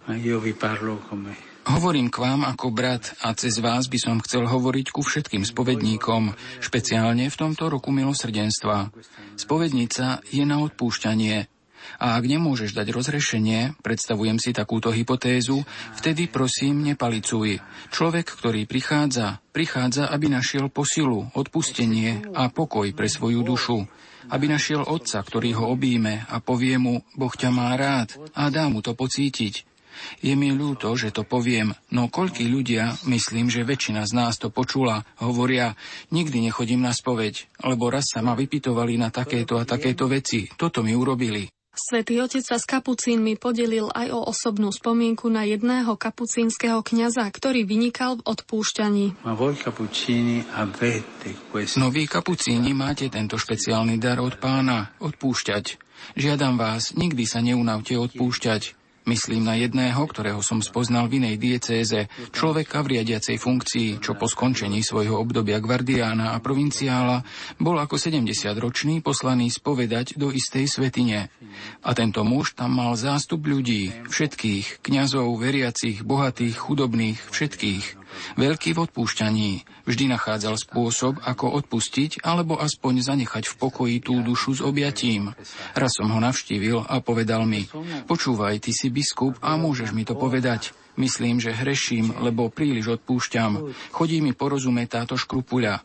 Hovorím 1.66 2.14
k 2.14 2.22
vám 2.22 2.46
ako 2.46 2.70
brat 2.70 3.18
a 3.26 3.34
cez 3.34 3.58
vás 3.58 3.90
by 3.90 3.98
som 3.98 4.22
chcel 4.22 4.46
hovoriť 4.46 4.94
ku 4.94 5.02
všetkým 5.02 5.42
spovedníkom, 5.42 6.38
špeciálne 6.62 7.26
v 7.26 7.40
tomto 7.42 7.74
roku 7.74 7.90
milosrdenstva. 7.90 8.94
Spovednica 9.34 10.22
je 10.30 10.46
na 10.46 10.62
odpúšťanie. 10.62 11.50
A 11.98 12.22
ak 12.22 12.24
nemôžeš 12.30 12.78
dať 12.78 12.94
rozrešenie, 12.94 13.82
predstavujem 13.82 14.38
si 14.38 14.54
takúto 14.54 14.94
hypotézu, 14.94 15.66
vtedy 15.98 16.30
prosím 16.30 16.86
nepalicuj. 16.86 17.58
Človek, 17.90 18.30
ktorý 18.30 18.70
prichádza, 18.70 19.42
prichádza, 19.50 20.06
aby 20.14 20.30
našiel 20.30 20.70
posilu, 20.70 21.34
odpustenie 21.34 22.30
a 22.38 22.54
pokoj 22.54 22.94
pre 22.94 23.10
svoju 23.10 23.42
dušu. 23.42 23.90
Aby 24.30 24.54
našiel 24.54 24.86
otca, 24.86 25.22
ktorý 25.22 25.58
ho 25.58 25.74
obíme 25.74 26.30
a 26.30 26.38
povie 26.42 26.78
mu, 26.78 27.02
Boh 27.18 27.34
ťa 27.34 27.50
má 27.50 27.74
rád 27.74 28.14
a 28.38 28.54
dá 28.54 28.70
mu 28.70 28.86
to 28.86 28.94
pocítiť 28.94 29.75
Je 30.24 30.34
mi 30.34 30.52
ľúto, 30.54 30.94
že 30.96 31.12
to 31.12 31.28
poviem, 31.28 31.74
no 31.92 32.08
koľkí 32.12 32.46
ľudia, 32.48 32.96
myslím, 33.08 33.52
že 33.52 33.68
väčšina 33.68 34.06
z 34.08 34.14
nás 34.16 34.40
to 34.40 34.50
počula, 34.50 35.04
hovoria, 35.20 35.74
nikdy 36.12 36.46
nechodím 36.46 36.82
na 36.84 36.94
spoveď, 36.94 37.48
lebo 37.64 37.92
raz 37.92 38.12
sa 38.12 38.24
ma 38.24 38.38
vypitovali 38.38 38.96
na 39.00 39.10
takéto 39.10 39.60
a 39.60 39.68
takéto 39.68 40.08
veci, 40.12 40.48
toto 40.56 40.82
mi 40.86 40.94
urobili. 40.94 41.50
Svetý 41.76 42.24
otec 42.24 42.40
sa 42.40 42.56
s 42.56 42.64
kapucínmi 42.64 43.36
podelil 43.36 43.92
aj 43.92 44.08
o 44.16 44.24
osobnú 44.32 44.72
spomienku 44.72 45.28
na 45.28 45.44
jedného 45.44 46.00
kapucínskeho 46.00 46.80
kňaza, 46.80 47.28
ktorý 47.28 47.68
vynikal 47.68 48.16
v 48.16 48.32
odpúšťaní. 48.32 49.06
No 51.76 51.88
vy, 51.92 52.04
kapucíni, 52.08 52.72
máte 52.72 53.12
tento 53.12 53.36
špeciálny 53.36 54.00
dar 54.00 54.24
od 54.24 54.40
pána, 54.40 54.96
odpúšťať. 55.04 55.76
Žiadam 56.16 56.56
vás, 56.56 56.96
nikdy 56.96 57.28
sa 57.28 57.44
neunavte 57.44 58.00
odpúšťať. 58.00 58.85
Myslím 59.06 59.46
na 59.46 59.54
jedného, 59.54 60.02
ktorého 60.02 60.42
som 60.42 60.66
spoznal 60.66 61.06
v 61.06 61.22
inej 61.22 61.38
diecéze, 61.38 62.10
človeka 62.34 62.82
v 62.82 62.98
riadiacej 62.98 63.38
funkcii, 63.38 63.90
čo 64.02 64.18
po 64.18 64.26
skončení 64.26 64.82
svojho 64.82 65.22
obdobia 65.22 65.62
gvardiána 65.62 66.34
a 66.34 66.42
provinciála 66.42 67.22
bol 67.62 67.78
ako 67.78 68.02
70-ročný 68.02 69.06
poslaný 69.06 69.54
spovedať 69.54 70.18
do 70.18 70.34
istej 70.34 70.66
svetine. 70.66 71.30
A 71.86 71.94
tento 71.94 72.26
muž 72.26 72.58
tam 72.58 72.82
mal 72.82 72.98
zástup 72.98 73.46
ľudí, 73.46 73.94
všetkých, 74.10 74.82
kňazov, 74.82 75.30
veriacich, 75.38 76.02
bohatých, 76.02 76.58
chudobných, 76.58 77.22
všetkých. 77.30 78.05
Veľký 78.36 78.76
v 78.76 78.90
odpúšťaní. 78.90 79.52
Vždy 79.86 80.06
nachádzal 80.12 80.56
spôsob, 80.58 81.22
ako 81.24 81.56
odpustiť, 81.64 82.26
alebo 82.26 82.58
aspoň 82.58 83.06
zanechať 83.06 83.48
v 83.50 83.56
pokoji 83.60 83.96
tú 84.02 84.20
dušu 84.26 84.58
s 84.58 84.62
objatím. 84.62 85.36
Raz 85.78 85.92
som 85.96 86.10
ho 86.10 86.20
navštívil 86.20 86.86
a 86.86 87.00
povedal 87.00 87.46
mi, 87.48 87.68
počúvaj, 88.10 88.62
ty 88.64 88.72
si 88.76 88.92
biskup 88.92 89.40
a 89.44 89.56
môžeš 89.56 89.92
mi 89.96 90.04
to 90.04 90.18
povedať. 90.18 90.76
Myslím, 90.96 91.44
že 91.44 91.52
hreším, 91.52 92.24
lebo 92.24 92.48
príliš 92.48 93.00
odpúšťam. 93.00 93.76
Chodí 93.92 94.24
mi 94.24 94.32
porozumieť 94.32 95.04
táto 95.04 95.20
škrupuľa. 95.20 95.84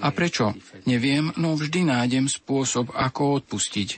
A 0.00 0.12
prečo? 0.12 0.52
Neviem, 0.84 1.32
no 1.40 1.56
vždy 1.56 1.88
nájdem 1.88 2.28
spôsob, 2.28 2.92
ako 2.92 3.40
odpustiť. 3.40 3.88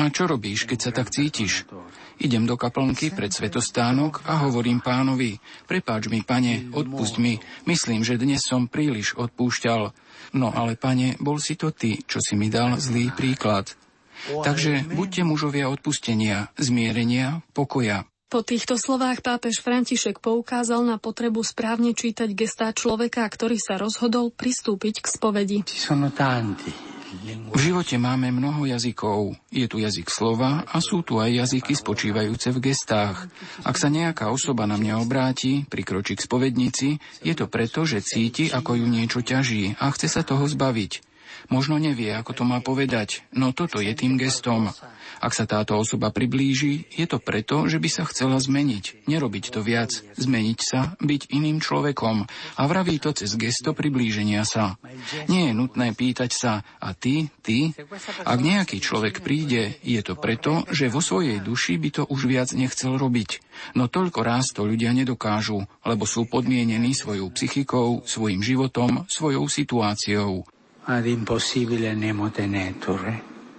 A 0.00 0.08
čo 0.08 0.24
robíš, 0.24 0.64
keď 0.64 0.78
sa 0.80 0.90
tak 0.92 1.12
cítiš? 1.12 1.68
Idem 2.16 2.48
do 2.48 2.56
kaplnky 2.56 3.12
pred 3.12 3.28
svetostánok 3.28 4.24
a 4.24 4.48
hovorím 4.48 4.80
pánovi, 4.80 5.36
prepáč 5.68 6.08
mi, 6.08 6.24
pane, 6.24 6.72
odpust 6.72 7.20
mi, 7.20 7.36
myslím, 7.68 8.00
že 8.00 8.16
dnes 8.16 8.40
som 8.40 8.72
príliš 8.72 9.12
odpúšťal. 9.20 9.92
No 10.32 10.48
ale, 10.48 10.80
pane, 10.80 11.20
bol 11.20 11.36
si 11.36 11.60
to 11.60 11.76
ty, 11.76 12.00
čo 12.08 12.24
si 12.24 12.32
mi 12.32 12.48
dal 12.48 12.80
zlý 12.80 13.12
príklad. 13.12 13.76
Takže 14.32 14.88
buďte 14.96 15.22
mužovia 15.28 15.68
odpustenia, 15.68 16.48
zmierenia, 16.56 17.44
pokoja. 17.52 18.08
Po 18.26 18.42
týchto 18.42 18.74
slovách 18.74 19.22
pápež 19.22 19.62
František 19.62 20.18
poukázal 20.18 20.82
na 20.82 20.98
potrebu 20.98 21.46
správne 21.46 21.94
čítať 21.94 22.26
gestá 22.34 22.74
človeka, 22.74 23.22
ktorý 23.22 23.54
sa 23.54 23.78
rozhodol 23.78 24.34
pristúpiť 24.34 24.98
k 24.98 25.06
spovedi. 25.06 25.58
V 27.46 27.58
živote 27.62 27.94
máme 28.02 28.34
mnoho 28.34 28.66
jazykov. 28.66 29.38
Je 29.54 29.70
tu 29.70 29.78
jazyk 29.78 30.10
slova 30.10 30.66
a 30.66 30.82
sú 30.82 31.06
tu 31.06 31.22
aj 31.22 31.46
jazyky 31.46 31.78
spočívajúce 31.78 32.50
v 32.50 32.58
gestách. 32.66 33.30
Ak 33.62 33.78
sa 33.78 33.86
nejaká 33.86 34.26
osoba 34.34 34.66
na 34.66 34.74
mňa 34.74 35.06
obráti, 35.06 35.62
prikročí 35.70 36.18
k 36.18 36.26
spovednici, 36.26 36.88
je 37.22 37.34
to 37.38 37.46
preto, 37.46 37.86
že 37.86 38.02
cíti, 38.02 38.50
ako 38.50 38.74
ju 38.74 38.90
niečo 38.90 39.22
ťaží 39.22 39.78
a 39.78 39.86
chce 39.94 40.10
sa 40.10 40.26
toho 40.26 40.50
zbaviť. 40.50 41.05
Možno 41.46 41.78
nevie, 41.78 42.10
ako 42.10 42.32
to 42.32 42.44
má 42.44 42.58
povedať, 42.58 43.22
no 43.30 43.54
toto 43.54 43.78
je 43.78 43.92
tým 43.94 44.18
gestom. 44.18 44.70
Ak 45.16 45.32
sa 45.32 45.48
táto 45.48 45.80
osoba 45.80 46.12
priblíži, 46.12 46.84
je 46.92 47.06
to 47.08 47.16
preto, 47.16 47.64
že 47.70 47.80
by 47.80 47.88
sa 47.88 48.04
chcela 48.04 48.36
zmeniť, 48.36 49.08
nerobiť 49.08 49.44
to 49.48 49.64
viac, 49.64 50.04
zmeniť 50.20 50.58
sa, 50.60 50.92
byť 51.00 51.32
iným 51.32 51.64
človekom 51.64 52.28
a 52.28 52.62
vraví 52.68 53.00
to 53.00 53.16
cez 53.16 53.32
gesto 53.40 53.72
priblíženia 53.72 54.44
sa. 54.44 54.76
Nie 55.32 55.50
je 55.50 55.54
nutné 55.56 55.96
pýtať 55.96 56.30
sa, 56.36 56.52
a 56.76 56.92
ty, 56.92 57.32
ty? 57.40 57.72
Ak 58.28 58.38
nejaký 58.44 58.76
človek 58.76 59.24
príde, 59.24 59.80
je 59.80 60.00
to 60.04 60.20
preto, 60.20 60.68
že 60.68 60.92
vo 60.92 61.00
svojej 61.00 61.40
duši 61.40 61.80
by 61.80 61.88
to 61.96 62.02
už 62.04 62.28
viac 62.28 62.52
nechcel 62.52 63.00
robiť. 63.00 63.40
No 63.72 63.88
toľko 63.88 64.20
ráz 64.20 64.52
to 64.52 64.68
ľudia 64.68 64.92
nedokážu, 64.92 65.64
lebo 65.86 66.04
sú 66.04 66.28
podmienení 66.28 66.92
svojou 66.92 67.32
psychikou, 67.32 68.04
svojim 68.04 68.44
životom, 68.44 69.08
svojou 69.08 69.48
situáciou. 69.48 70.44
Ad 70.86 71.02
impossibile 71.02 71.98
nemo 71.98 72.30
tenetur. 72.30 73.02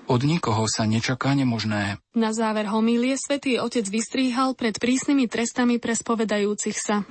Od 0.07 0.21
nikoho 0.23 0.63
sa 0.71 0.87
nečaká 0.87 1.35
nemožné. 1.35 1.99
Na 2.15 2.31
záver 2.31 2.71
homílie 2.71 3.19
svätý 3.19 3.59
Otec 3.59 3.83
vystríhal 3.91 4.55
pred 4.55 4.79
prísnymi 4.79 5.27
trestami 5.27 5.75
pre 5.75 5.91
spovedajúcich 5.91 6.77
sa. 6.79 7.03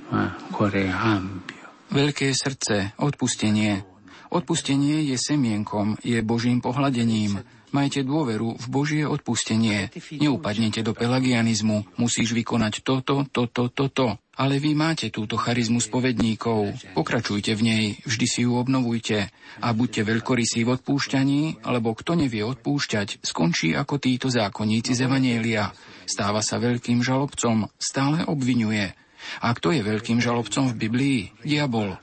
Veľké 1.93 2.27
srdce, 2.33 2.97
odpustenie. 2.97 3.85
Odpustenie 4.33 5.05
je 5.13 5.21
semienkom, 5.21 6.01
je 6.01 6.17
Božím 6.25 6.65
pohľadením. 6.65 7.37
Majte 7.69 8.01
dôveru 8.01 8.57
v 8.57 8.65
Božie 8.73 9.05
odpustenie. 9.05 9.93
Neupadnete 10.17 10.81
do 10.81 10.97
pelagianizmu. 10.97 11.85
Musíš 12.01 12.33
vykonať 12.33 12.81
toto, 12.81 13.21
toto, 13.29 13.69
toto. 13.69 14.17
Ale 14.37 14.61
vy 14.61 14.77
máte 14.77 15.09
túto 15.09 15.33
charizmu 15.33 15.81
spovedníkov. 15.81 16.93
Pokračujte 16.93 17.57
v 17.57 17.61
nej, 17.65 17.85
vždy 18.05 18.25
si 18.29 18.39
ju 18.45 18.53
obnovujte. 18.53 19.33
A 19.65 19.73
buďte 19.73 20.05
veľkorysí 20.05 20.61
v 20.61 20.77
odpúšťaní, 20.77 21.65
lebo 21.65 21.97
kto 21.97 22.13
nevie 22.13 22.45
odpúšťať, 22.45 23.25
skončí 23.25 23.73
ako 23.73 23.97
títo 23.97 24.29
zákonníci 24.29 24.93
z 24.93 25.09
Evanielia. 25.09 25.73
Stáva 26.05 26.45
sa 26.45 26.61
veľkým 26.61 27.01
žalobcom, 27.01 27.65
stále 27.81 28.21
obvinuje. 28.29 28.93
A 29.41 29.49
kto 29.57 29.73
je 29.73 29.81
veľkým 29.81 30.21
žalobcom 30.21 30.69
v 30.69 30.77
Biblii? 30.85 31.19
Diabol. 31.41 31.97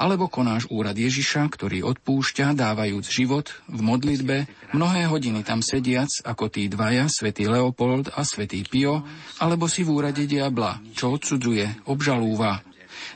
Alebo 0.00 0.30
konáš 0.30 0.66
úrad 0.72 0.96
Ježiša, 0.96 1.46
ktorý 1.52 1.84
odpúšťa, 1.84 2.56
dávajúc 2.56 3.06
život 3.06 3.52
v 3.68 3.80
modlitbe, 3.80 4.36
mnohé 4.72 5.06
hodiny 5.10 5.44
tam 5.44 5.60
sediac, 5.60 6.08
ako 6.24 6.48
tí 6.48 6.66
dvaja, 6.70 7.10
svätý 7.10 7.50
Leopold 7.50 8.12
a 8.12 8.24
svätý 8.24 8.64
Pio, 8.64 9.04
alebo 9.38 9.68
si 9.68 9.84
v 9.84 9.92
úrade 9.92 10.24
diabla, 10.24 10.80
čo 10.96 11.14
odsudzuje, 11.16 11.84
obžalúva. 11.88 12.64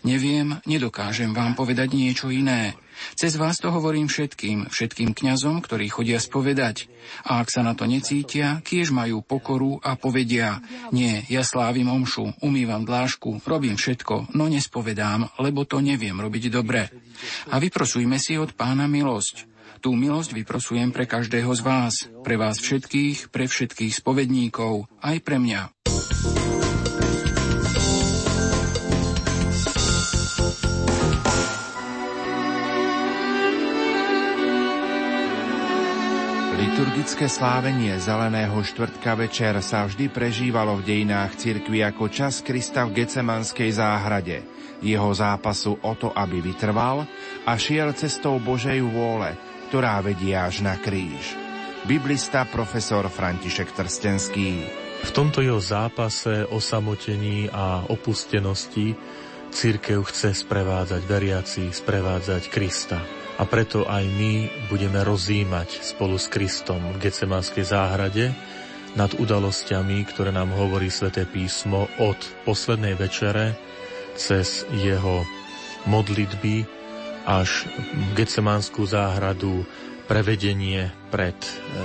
Neviem, 0.05 0.61
nedokážem 0.69 1.33
vám 1.33 1.57
povedať 1.57 1.97
niečo 1.97 2.29
iné. 2.29 2.77
Cez 3.15 3.37
vás 3.37 3.59
to 3.59 3.71
hovorím 3.71 4.07
všetkým, 4.11 4.71
všetkým 4.71 5.13
kňazom, 5.13 5.61
ktorí 5.63 5.91
chodia 5.91 6.19
spovedať. 6.23 6.89
A 7.29 7.45
ak 7.45 7.53
sa 7.53 7.61
na 7.61 7.77
to 7.77 7.85
necítia, 7.85 8.65
kiež 8.65 8.91
majú 8.95 9.21
pokoru 9.21 9.79
a 9.85 9.95
povedia, 9.99 10.65
nie, 10.91 11.21
ja 11.29 11.45
slávim 11.45 11.91
omšu, 11.91 12.41
umývam 12.41 12.89
dlášku, 12.89 13.45
robím 13.45 13.77
všetko, 13.77 14.33
no 14.33 14.49
nespovedám, 14.49 15.37
lebo 15.43 15.69
to 15.69 15.85
neviem 15.85 16.17
robiť 16.17 16.49
dobre. 16.49 16.89
A 17.53 17.61
vyprosujme 17.61 18.17
si 18.17 18.41
od 18.41 18.57
pána 18.57 18.89
milosť. 18.89 19.51
Tú 19.85 19.93
milosť 19.93 20.33
vyprosujem 20.33 20.97
pre 20.97 21.05
každého 21.05 21.53
z 21.53 21.61
vás, 21.61 21.95
pre 22.25 22.41
vás 22.41 22.57
všetkých, 22.57 23.29
pre 23.29 23.45
všetkých 23.45 23.93
spovedníkov, 23.93 24.89
aj 25.05 25.17
pre 25.21 25.37
mňa. 25.37 25.61
Liturgické 36.75 37.31
slávenie 37.31 37.95
Zeleného 38.03 38.59
štvrtka 38.59 39.15
večer 39.15 39.55
sa 39.63 39.87
vždy 39.87 40.11
prežívalo 40.11 40.75
v 40.75 40.83
dejinách 40.83 41.39
cirkvi 41.39 41.87
ako 41.87 42.11
čas 42.11 42.43
Krista 42.43 42.83
v 42.83 42.99
Gecemanskej 42.99 43.79
záhrade, 43.79 44.43
jeho 44.83 45.07
zápasu 45.15 45.79
o 45.79 45.93
to, 45.95 46.11
aby 46.11 46.43
vytrval 46.43 47.07
a 47.47 47.55
šiel 47.55 47.95
cestou 47.95 48.43
Božej 48.43 48.83
vôle, 48.83 49.39
ktorá 49.71 50.03
vedie 50.03 50.35
až 50.35 50.67
na 50.67 50.75
kríž. 50.75 51.39
Biblista 51.87 52.43
profesor 52.43 53.07
František 53.07 53.71
Trstenský. 53.71 54.67
V 55.07 55.11
tomto 55.15 55.47
jeho 55.47 55.63
zápase 55.63 56.43
o 56.51 56.59
samotení 56.59 57.55
a 57.55 57.87
opustenosti 57.87 58.99
církev 59.55 60.03
chce 60.11 60.43
sprevádzať 60.43 61.03
veriaci, 61.07 61.71
sprevádzať 61.71 62.43
Krista 62.51 63.24
a 63.35 63.43
preto 63.47 63.83
aj 63.87 64.05
my 64.07 64.33
budeme 64.71 65.03
rozímať 65.03 65.83
spolu 65.83 66.15
s 66.15 66.31
Kristom 66.31 66.79
v 66.95 67.09
Gecemanskej 67.09 67.67
záhrade 67.67 68.31
nad 68.95 69.11
udalosťami, 69.11 70.07
ktoré 70.07 70.31
nám 70.31 70.55
hovorí 70.55 70.87
sväté 70.87 71.27
písmo 71.27 71.91
od 71.99 72.19
poslednej 72.47 72.95
večere 72.95 73.59
cez 74.15 74.63
jeho 74.71 75.27
modlitby 75.91 76.63
až 77.27 77.67
v 77.75 78.11
Gecemanskú 78.15 78.87
záhradu, 78.87 79.67
prevedenie 80.07 80.93
pred 81.11 81.35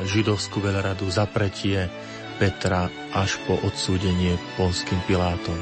židovskú 0.06 0.62
veľradu, 0.62 1.08
zapretie 1.10 1.90
Petra 2.40 2.88
až 3.12 3.36
po 3.44 3.60
odsúdenie 3.68 4.40
ponským 4.56 5.00
Pilátom. 5.04 5.58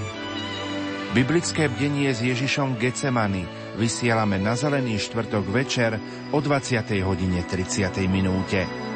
Biblické 1.15 1.71
bdenie 1.71 2.13
s 2.13 2.21
Ježišom 2.21 2.77
Gecemany 2.77 3.49
vysielame 3.77 4.41
na 4.41 4.57
Zelený 4.57 4.97
štvrtok 4.97 5.45
večer 5.53 6.01
o 6.33 6.41
20. 6.41 6.97
hodine 7.05 7.45
30. 7.45 8.01
minúte. 8.09 8.86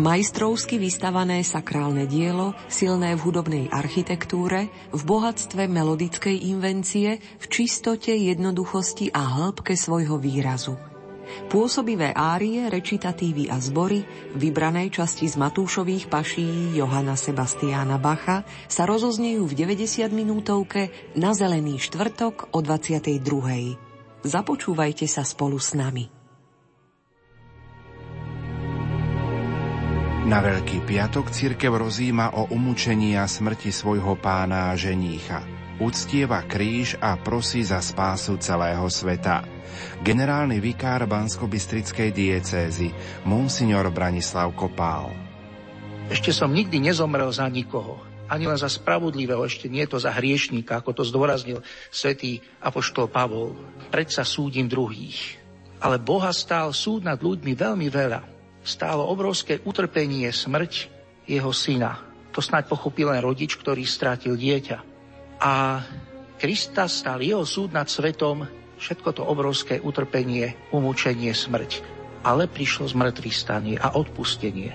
Majstrovsky 0.00 0.80
vystavané 0.80 1.44
sakrálne 1.44 2.08
dielo, 2.08 2.56
silné 2.72 3.12
v 3.12 3.20
hudobnej 3.20 3.64
architektúre, 3.68 4.72
v 4.96 5.02
bohatstve 5.04 5.68
melodickej 5.68 6.40
invencie, 6.48 7.20
v 7.20 7.44
čistote, 7.52 8.08
jednoduchosti 8.08 9.12
a 9.12 9.20
hĺbke 9.20 9.76
svojho 9.76 10.16
výrazu. 10.16 10.80
Pôsobivé 11.52 12.16
árie, 12.16 12.64
recitatívy 12.72 13.52
a 13.52 13.60
zbory, 13.60 14.00
vybranej 14.40 14.88
časti 14.88 15.28
z 15.28 15.36
Matúšových 15.36 16.08
paší 16.08 16.72
Johana 16.80 17.12
Sebastiána 17.12 18.00
Bacha 18.00 18.48
sa 18.72 18.88
rozoznejú 18.88 19.44
v 19.44 19.52
90 19.52 20.08
minútovke 20.16 21.12
na 21.12 21.36
Zelený 21.36 21.76
štvrtok 21.76 22.56
o 22.56 22.64
22. 22.64 23.20
Započúvajte 24.24 25.04
sa 25.04 25.28
spolu 25.28 25.60
s 25.60 25.76
nami. 25.76 26.19
Na 30.30 30.38
Veľký 30.38 30.86
piatok 30.86 31.34
církev 31.34 31.74
rozíma 31.74 32.38
o 32.38 32.46
umúčení 32.54 33.18
a 33.18 33.26
smrti 33.26 33.74
svojho 33.74 34.14
pána 34.14 34.70
a 34.70 34.78
ženícha. 34.78 35.42
Uctieva 35.82 36.46
kríž 36.46 36.94
a 37.02 37.18
prosí 37.18 37.66
za 37.66 37.82
spásu 37.82 38.38
celého 38.38 38.86
sveta. 38.86 39.42
Generálny 40.06 40.62
vikár 40.62 41.02
Bansko-Bystrickej 41.10 42.14
diecézy, 42.14 42.94
monsignor 43.26 43.90
Branislav 43.90 44.54
Kopál. 44.54 45.10
Ešte 46.06 46.30
som 46.30 46.54
nikdy 46.54 46.78
nezomrel 46.78 47.34
za 47.34 47.50
nikoho. 47.50 47.98
Ani 48.30 48.46
len 48.46 48.54
za 48.54 48.70
spravodlivého, 48.70 49.42
ešte 49.42 49.66
nie 49.66 49.82
to 49.90 49.98
za 49.98 50.14
hriešníka, 50.14 50.78
ako 50.78 50.94
to 50.94 51.02
zdôraznil 51.02 51.58
svätý 51.90 52.38
apoštol 52.62 53.10
Pavol. 53.10 53.58
Predsa 53.90 54.22
súdim 54.22 54.70
druhých. 54.70 55.42
Ale 55.82 55.98
Boha 55.98 56.30
stál 56.30 56.70
súd 56.70 57.02
nad 57.02 57.18
ľuďmi 57.18 57.50
veľmi 57.50 57.90
veľa 57.90 58.39
stálo 58.60 59.08
obrovské 59.08 59.60
utrpenie, 59.64 60.28
smrť 60.30 60.72
jeho 61.24 61.52
syna. 61.54 62.00
To 62.30 62.38
snáď 62.38 62.70
pochopil 62.70 63.10
len 63.10 63.22
rodič, 63.24 63.58
ktorý 63.58 63.82
strátil 63.86 64.38
dieťa. 64.38 64.78
A 65.40 65.82
Krista 66.40 66.88
stal 66.88 67.20
jeho 67.20 67.44
súd 67.44 67.76
nad 67.76 67.84
svetom, 67.84 68.48
všetko 68.80 69.08
to 69.12 69.22
obrovské 69.28 69.76
utrpenie, 69.76 70.56
umúčenie, 70.72 71.36
smrť. 71.36 71.84
Ale 72.24 72.48
prišlo 72.48 72.88
zmrtvý 72.88 73.32
stanie 73.32 73.76
a 73.76 73.96
odpustenie. 73.96 74.72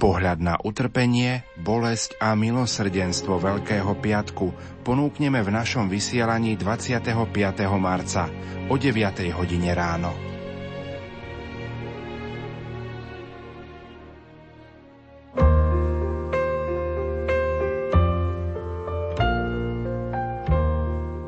Pohľad 0.00 0.38
na 0.38 0.54
utrpenie, 0.62 1.44
bolesť 1.60 2.16
a 2.18 2.32
milosrdenstvo 2.32 3.36
Veľkého 3.36 3.92
piatku 4.00 4.52
ponúkneme 4.80 5.44
v 5.44 5.50
našom 5.52 5.92
vysielaní 5.92 6.56
25. 6.56 7.04
marca 7.76 8.32
o 8.66 8.74
9. 8.80 9.36
hodine 9.36 9.70
ráno. 9.76 10.29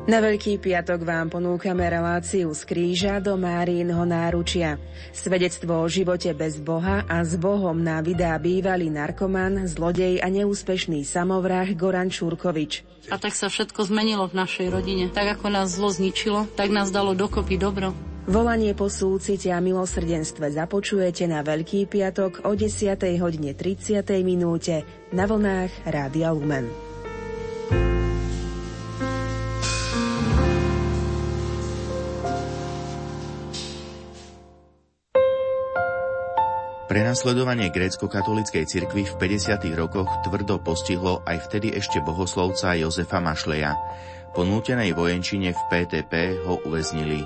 Na 0.03 0.19
Veľký 0.19 0.59
piatok 0.59 1.07
vám 1.07 1.31
ponúkame 1.31 1.87
reláciu 1.87 2.51
z 2.51 2.67
kríža 2.67 3.23
do 3.23 3.39
Márínho 3.39 4.03
náručia. 4.03 4.75
Svedectvo 5.15 5.79
o 5.79 5.87
živote 5.87 6.27
bez 6.35 6.59
Boha 6.59 7.07
a 7.07 7.23
s 7.23 7.39
Bohom 7.39 7.79
na 7.79 8.03
vydá 8.03 8.35
bývalý 8.35 8.91
narkoman, 8.91 9.63
zlodej 9.63 10.19
a 10.19 10.27
neúspešný 10.27 11.07
samovrah 11.07 11.71
Goran 11.71 12.11
Čurkovič. 12.11 12.83
A 13.07 13.15
tak 13.15 13.31
sa 13.31 13.47
všetko 13.47 13.87
zmenilo 13.87 14.27
v 14.27 14.43
našej 14.43 14.67
rodine. 14.75 15.07
Tak 15.07 15.39
ako 15.39 15.47
nás 15.47 15.71
zlo 15.71 15.87
zničilo, 15.87 16.51
tak 16.59 16.67
nás 16.67 16.91
dalo 16.91 17.15
dokopy 17.15 17.55
dobro. 17.55 17.95
Volanie 18.27 18.75
po 18.75 18.91
súcite 18.91 19.55
a 19.55 19.63
milosrdenstve 19.63 20.51
započujete 20.51 21.31
na 21.31 21.47
Veľký 21.47 21.87
piatok 21.87 22.43
o 22.43 22.51
10. 22.51 22.99
hodine 23.23 23.55
30. 23.55 24.03
minúte 24.19 24.83
na 25.15 25.23
vlnách 25.23 25.71
Rádia 25.87 26.35
Lumen. 26.35 26.91
Prenasledovanie 36.93 37.73
grécko-katolíckej 37.73 38.69
cirkvi 38.69 39.09
v 39.09 39.13
50. 39.17 39.65
rokoch 39.73 40.05
tvrdo 40.29 40.61
postihlo 40.61 41.25
aj 41.25 41.49
vtedy 41.49 41.73
ešte 41.73 41.97
bohoslovca 42.05 42.77
Jozefa 42.77 43.17
Mašleja. 43.17 43.73
Po 44.29 44.45
nútenej 44.45 44.93
vojenčine 44.93 45.57
v 45.57 45.61
PTP 45.73 46.45
ho 46.45 46.61
uväznili. 46.61 47.17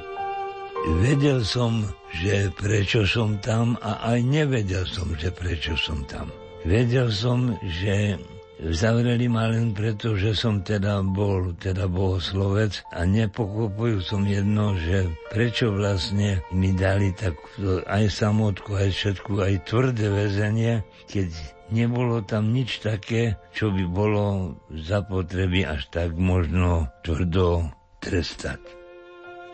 Vedel 1.04 1.44
som, 1.44 1.84
že 2.16 2.48
prečo 2.56 3.04
som 3.04 3.44
tam 3.44 3.76
a 3.84 4.16
aj 4.16 4.24
nevedel 4.24 4.88
som, 4.88 5.12
že 5.20 5.36
prečo 5.36 5.76
som 5.76 6.00
tam. 6.08 6.32
Vedel 6.64 7.12
som, 7.12 7.52
že 7.68 8.16
Zavreli 8.58 9.30
ma 9.30 9.46
len 9.46 9.78
preto, 9.78 10.18
že 10.18 10.34
som 10.34 10.66
teda 10.66 11.06
bol 11.06 11.54
teda 11.54 11.86
bohoslovec 11.86 12.82
a 12.90 13.06
nepochopujú 13.06 14.02
som 14.02 14.26
jedno, 14.26 14.74
že 14.74 15.14
prečo 15.30 15.70
vlastne 15.70 16.42
mi 16.50 16.74
dali 16.74 17.14
tak 17.14 17.38
aj 17.86 18.10
samotku, 18.10 18.74
aj 18.74 18.90
všetku, 18.90 19.46
aj 19.46 19.54
tvrdé 19.70 20.10
väzenie, 20.10 20.82
keď 21.06 21.30
nebolo 21.70 22.26
tam 22.26 22.50
nič 22.50 22.82
také, 22.82 23.38
čo 23.54 23.70
by 23.70 23.86
bolo 23.86 24.58
zapotreby 24.74 25.62
až 25.62 25.94
tak 25.94 26.18
možno 26.18 26.90
tvrdo 27.06 27.70
trestať. 28.02 28.58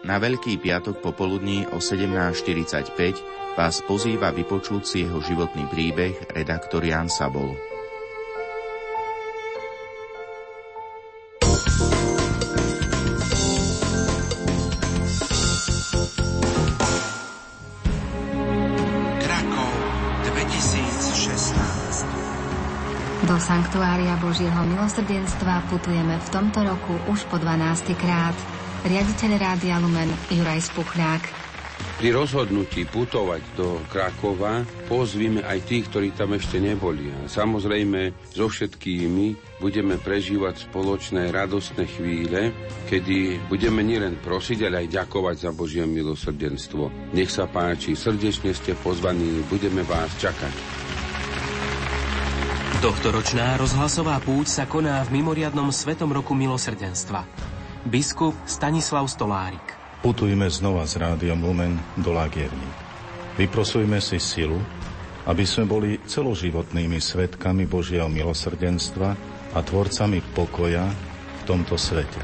Na 0.07 0.15
Veľký 0.19 0.59
piatok 0.63 1.03
popoludní 1.03 1.67
o 1.75 1.83
17.45 1.83 3.55
vás 3.59 3.83
pozýva 3.83 4.31
vypočuť 4.31 4.81
si 4.83 4.97
jeho 5.03 5.19
životný 5.19 5.67
príbeh 5.67 6.31
redaktor 6.31 6.83
Jan 6.83 7.11
Sabol. 7.11 7.72
Sanktuária 23.83 24.15
Božieho 24.15 24.61
milosrdenstva 24.63 25.67
putujeme 25.67 26.15
v 26.15 26.27
tomto 26.31 26.63
roku 26.63 26.95
už 27.11 27.27
po 27.27 27.35
12. 27.35 27.91
krát. 27.99 28.31
Riaditeľ 28.87 29.35
Rádia 29.35 29.75
Lumen 29.75 30.07
Juraj 30.31 30.71
Spuchľák. 30.71 31.19
Pri 31.99 32.15
rozhodnutí 32.15 32.87
putovať 32.87 33.43
do 33.59 33.83
Krakova 33.91 34.63
pozvíme 34.87 35.43
aj 35.43 35.67
tých, 35.67 35.91
ktorí 35.91 36.15
tam 36.15 36.31
ešte 36.31 36.63
neboli. 36.63 37.11
A 37.11 37.27
samozrejme 37.27 38.15
so 38.31 38.47
všetkými 38.47 39.59
budeme 39.59 39.99
prežívať 39.99 40.63
spoločné 40.71 41.35
radostné 41.35 41.83
chvíle, 41.83 42.55
kedy 42.87 43.51
budeme 43.51 43.83
nielen 43.83 44.15
prosiť, 44.23 44.63
ale 44.63 44.87
aj 44.87 44.95
ďakovať 44.95 45.35
za 45.43 45.51
Božie 45.51 45.83
milosrdenstvo. 45.83 47.11
Nech 47.11 47.27
sa 47.27 47.51
páči, 47.51 47.99
srdečne 47.99 48.55
ste 48.55 48.79
pozvaní, 48.79 49.43
budeme 49.51 49.83
vás 49.83 50.07
čakať. 50.23 50.82
Tohtoročná 52.83 53.55
rozhlasová 53.55 54.19
púť 54.19 54.59
sa 54.59 54.67
koná 54.67 54.99
v 55.07 55.15
mimoriadnom 55.15 55.71
Svetom 55.71 56.11
roku 56.11 56.35
milosrdenstva. 56.35 57.23
Biskup 57.87 58.35
Stanislav 58.43 59.07
Stolárik. 59.07 59.63
Putujme 60.03 60.51
znova 60.51 60.83
s 60.83 60.99
rádiom 60.99 61.39
Lumen 61.39 61.79
do 61.95 62.11
Lagierník. 62.11 62.75
Vyprosujme 63.39 64.03
si 64.03 64.19
silu, 64.19 64.59
aby 65.23 65.47
sme 65.47 65.63
boli 65.63 65.95
celoživotnými 66.03 66.99
svetkami 66.99 67.71
Božieho 67.71 68.11
milosrdenstva 68.11 69.15
a 69.55 69.59
tvorcami 69.63 70.19
pokoja 70.35 70.83
v 71.39 71.41
tomto 71.47 71.79
svete. 71.79 72.19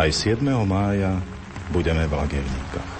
Aj 0.00 0.08
7. 0.08 0.40
mája 0.64 1.20
budeme 1.68 2.08
v 2.08 2.16
Lagierníkach. 2.16 2.95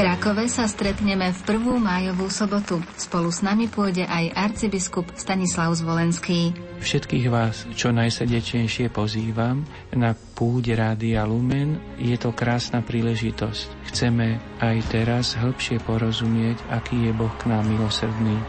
V 0.00 0.08
Krakove 0.08 0.48
sa 0.48 0.64
stretneme 0.64 1.28
v 1.28 1.40
prvú 1.44 1.76
májovú 1.76 2.32
sobotu. 2.32 2.80
Spolu 2.96 3.28
s 3.28 3.44
nami 3.44 3.68
pôjde 3.68 4.08
aj 4.08 4.32
arcibiskup 4.32 5.12
Stanislav 5.12 5.76
Zvolenský. 5.76 6.56
Všetkých 6.80 7.28
vás 7.28 7.68
čo 7.76 7.92
najsrdečnejšie 7.92 8.88
pozývam 8.88 9.60
na 9.92 10.16
púde 10.16 10.72
Rádia 10.72 11.28
Lumen. 11.28 11.76
Je 12.00 12.16
to 12.16 12.32
krásna 12.32 12.80
príležitosť. 12.80 13.92
Chceme 13.92 14.40
aj 14.64 14.88
teraz 14.88 15.36
hĺbšie 15.36 15.84
porozumieť, 15.84 16.56
aký 16.72 16.96
je 17.04 17.12
Boh 17.12 17.36
k 17.36 17.52
nám 17.52 17.68
milosrdný. 17.68 18.40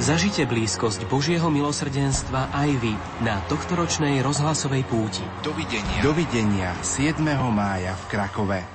Zažite 0.00 0.48
blízkosť 0.48 1.04
Božieho 1.12 1.52
milosrdenstva 1.52 2.56
aj 2.56 2.70
vy 2.80 2.96
na 3.20 3.36
tohtoročnej 3.52 4.24
rozhlasovej 4.24 4.88
púti. 4.88 5.20
Dovidenia. 5.44 6.00
Dovidenia 6.00 6.72
7. 6.80 7.20
mája 7.52 7.92
v 7.92 8.04
Krakove. 8.08 8.73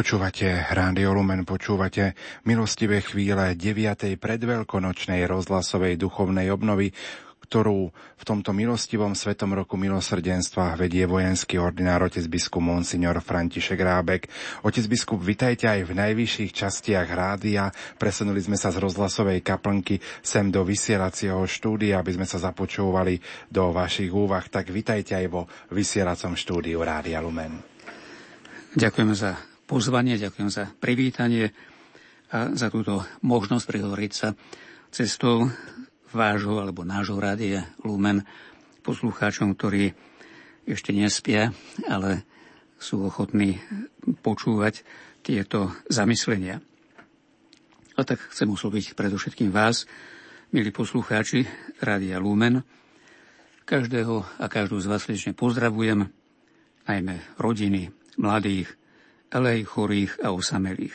Počúvate 0.00 0.64
Rádio 0.72 1.12
Lumen, 1.12 1.44
počúvate 1.44 2.16
milostivé 2.48 3.04
chvíle 3.04 3.52
9. 3.52 4.16
predveľkonočnej 4.16 5.28
rozhlasovej 5.28 6.00
duchovnej 6.00 6.48
obnovy, 6.48 6.88
ktorú 7.44 7.92
v 7.92 8.24
tomto 8.24 8.56
milostivom 8.56 9.12
svetom 9.12 9.52
roku 9.52 9.76
milosrdenstva 9.76 10.80
vedie 10.80 11.04
vojenský 11.04 11.60
ordinár 11.60 12.08
otec 12.08 12.24
biskup 12.32 12.64
Monsignor 12.64 13.20
František 13.20 13.76
Rábek. 13.76 14.32
Otec 14.64 14.88
biskup, 14.88 15.20
vitajte 15.20 15.68
aj 15.68 15.84
v 15.84 15.92
najvyšších 15.92 16.56
častiach 16.56 17.08
rádia. 17.12 17.68
Presunuli 18.00 18.40
sme 18.40 18.56
sa 18.56 18.72
z 18.72 18.80
rozhlasovej 18.80 19.44
kaplnky 19.44 20.00
sem 20.24 20.48
do 20.48 20.64
vysielacieho 20.64 21.44
štúdia, 21.44 22.00
aby 22.00 22.16
sme 22.16 22.24
sa 22.24 22.40
započúvali 22.40 23.20
do 23.52 23.68
vašich 23.68 24.08
úvah. 24.08 24.48
Tak 24.48 24.72
vitajte 24.72 25.12
aj 25.12 25.26
vo 25.28 25.44
vysielacom 25.68 26.40
štúdiu 26.40 26.80
Rádia 26.80 27.20
Lumen. 27.20 27.60
Ďakujem 28.72 29.12
za 29.12 29.49
pozvanie, 29.70 30.18
ďakujem 30.18 30.50
za 30.50 30.66
privítanie 30.82 31.54
a 32.34 32.50
za 32.58 32.74
túto 32.74 33.06
možnosť 33.22 33.70
prihovoriť 33.70 34.10
sa 34.10 34.34
cestou 34.90 35.46
vášho 36.10 36.58
alebo 36.58 36.82
nášho 36.82 37.14
rádia 37.22 37.70
Lumen 37.86 38.26
poslucháčom, 38.82 39.54
ktorí 39.54 39.94
ešte 40.66 40.90
nespia, 40.90 41.54
ale 41.86 42.26
sú 42.82 43.06
ochotní 43.06 43.62
počúvať 44.26 44.82
tieto 45.22 45.70
zamyslenia. 45.86 46.58
A 47.94 48.02
tak 48.02 48.18
chcem 48.34 48.50
osloviť 48.50 48.98
predovšetkým 48.98 49.54
vás, 49.54 49.86
milí 50.50 50.74
poslucháči 50.74 51.46
Rádia 51.78 52.18
Lumen. 52.18 52.66
Každého 53.70 54.42
a 54.42 54.50
každú 54.50 54.82
z 54.82 54.90
vás 54.90 55.06
srdečne 55.06 55.30
pozdravujem, 55.30 56.10
najmä 56.90 57.22
rodiny, 57.38 57.94
mladých, 58.18 58.79
ale 59.30 59.60
aj 59.60 59.70
chorých 59.70 60.12
a 60.22 60.34
osamelých. 60.34 60.94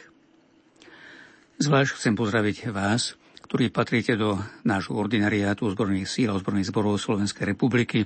Zvlášť 1.56 1.92
chcem 1.96 2.14
pozdraviť 2.20 2.68
vás, 2.76 3.16
ktorí 3.48 3.72
patríte 3.72 4.20
do 4.20 4.36
nášho 4.68 4.98
ordinariátu 5.00 5.72
ozbrojených 5.72 6.12
síl 6.12 6.28
a 6.28 6.36
ozbrojených 6.36 6.70
zborov 6.70 7.00
Slovenskej 7.00 7.56
republiky, 7.56 8.04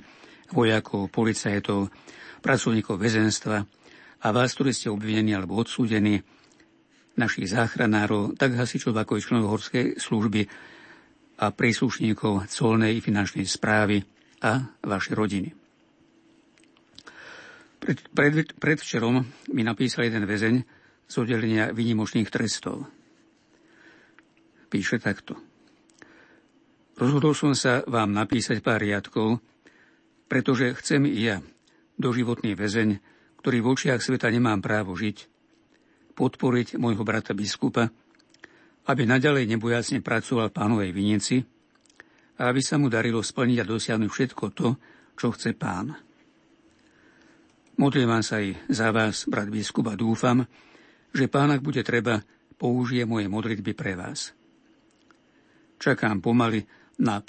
vojakov, 0.54 1.10
policajtov, 1.10 1.90
pracovníkov 2.40 2.96
väzenstva 2.96 3.56
a 4.20 4.26
vás, 4.30 4.54
ktorí 4.54 4.70
ste 4.70 4.92
obvinení 4.92 5.34
alebo 5.34 5.58
odsúdení, 5.58 6.22
našich 7.18 7.52
záchranárov, 7.52 8.38
tak 8.40 8.56
hasičov 8.56 8.96
ako 8.96 9.18
i 9.18 9.24
členov 9.24 9.52
horskej 9.52 9.86
služby 10.00 10.42
a 11.40 11.52
príslušníkov 11.52 12.48
colnej 12.48 12.96
finančnej 13.04 13.44
správy 13.44 14.00
a 14.40 14.72
vaše 14.80 15.12
rodiny. 15.12 15.59
Pred, 17.80 17.98
pred, 18.12 18.52
predvčerom 18.60 19.24
mi 19.56 19.62
napísal 19.64 20.12
jeden 20.12 20.28
väzeň 20.28 20.54
z 21.08 21.14
oddelenia 21.16 21.72
výnimočných 21.72 22.28
trestov– 22.28 22.84
píše 24.70 25.02
takto. 25.02 25.34
Rozhodol 26.94 27.34
som 27.34 27.52
sa 27.58 27.82
vám 27.82 28.14
napísať 28.14 28.62
pár 28.62 28.78
riadkov, 28.78 29.42
pretože 30.30 30.78
chcem 30.78 31.10
i 31.10 31.26
ja, 31.26 31.42
doživotný 31.98 32.54
väzeň, 32.54 33.02
ktorý 33.42 33.58
v 33.60 33.70
očiach 33.74 33.98
sveta 33.98 34.30
nemám 34.30 34.62
právo 34.62 34.94
žiť, 34.94 35.26
podporiť 36.14 36.78
môjho 36.78 37.02
brata 37.02 37.34
biskupa, 37.34 37.90
aby 38.86 39.02
naďalej 39.10 39.50
nebojacne 39.50 39.98
pracoval 40.06 40.54
pánovej 40.54 40.94
vinici 40.94 41.42
a 42.38 42.48
aby 42.48 42.62
sa 42.62 42.78
mu 42.78 42.86
darilo 42.86 43.20
splniť 43.20 43.58
a 43.64 43.68
dosiahnuť 43.68 44.10
všetko 44.12 44.44
to, 44.54 44.68
čo 45.18 45.34
chce 45.34 45.56
pán. 45.58 45.98
Modlím 47.80 48.20
sa 48.20 48.44
aj 48.44 48.68
za 48.68 48.92
vás, 48.92 49.24
brat 49.24 49.48
biskup, 49.48 49.88
a 49.88 49.96
dúfam, 49.96 50.44
že 51.16 51.32
pán, 51.32 51.48
ak 51.48 51.64
bude 51.64 51.80
treba, 51.80 52.20
použije 52.60 53.08
moje 53.08 53.24
modlitby 53.24 53.72
pre 53.72 53.96
vás. 53.96 54.36
Čakám 55.80 56.20
pomaly 56.20 56.60
na 57.00 57.24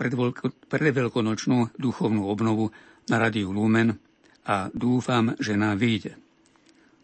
predveľkonočnú 0.67 1.79
duchovnú 1.79 2.27
obnovu 2.27 2.67
na 3.07 3.15
Radiu 3.15 3.55
Lumen 3.55 3.95
a 4.43 4.67
dúfam, 4.75 5.39
že 5.39 5.55
nám 5.55 5.79
vyjde. 5.79 6.19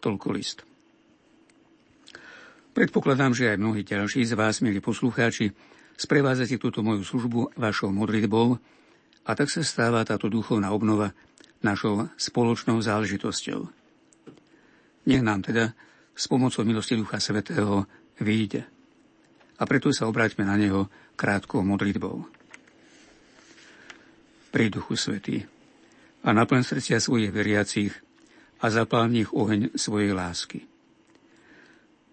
Toľko 0.03 0.27
list. 0.35 0.67
Predpokladám, 2.75 3.31
že 3.31 3.55
aj 3.55 3.63
mnohí 3.63 3.87
ďalší 3.87 4.27
z 4.27 4.35
vás, 4.35 4.59
milí 4.59 4.83
poslucháči, 4.83 5.55
sprevádzate 5.95 6.59
túto 6.59 6.83
moju 6.83 7.07
službu 7.07 7.55
vašou 7.55 7.95
modlitbou 7.95 8.59
a 9.23 9.31
tak 9.39 9.47
sa 9.47 9.63
stáva 9.63 10.03
táto 10.03 10.27
duchovná 10.27 10.75
obnova 10.75 11.15
našou 11.61 12.09
spoločnou 12.17 12.81
záležitosťou. 12.81 13.59
Nech 15.07 15.23
nám 15.23 15.45
teda 15.45 15.71
s 16.17 16.25
pomocou 16.27 16.65
milosti 16.65 16.97
Ducha 16.97 17.21
Svetého 17.21 17.85
vyjde. 18.19 18.65
A 19.57 19.63
preto 19.65 19.89
sa 19.89 20.09
obráťme 20.09 20.45
na 20.45 20.57
Neho 20.57 20.89
krátkou 21.17 21.65
modlitbou. 21.65 22.25
Pri 24.53 24.65
Duchu 24.69 24.93
Svetý 24.97 25.45
a 26.25 26.29
naplň 26.33 26.61
srdcia 26.65 26.97
svojich 26.99 27.31
veriacich 27.31 27.93
a 28.59 28.65
zapál 28.73 29.07
v 29.07 29.29
oheň 29.29 29.61
svojej 29.77 30.11
lásky. 30.11 30.65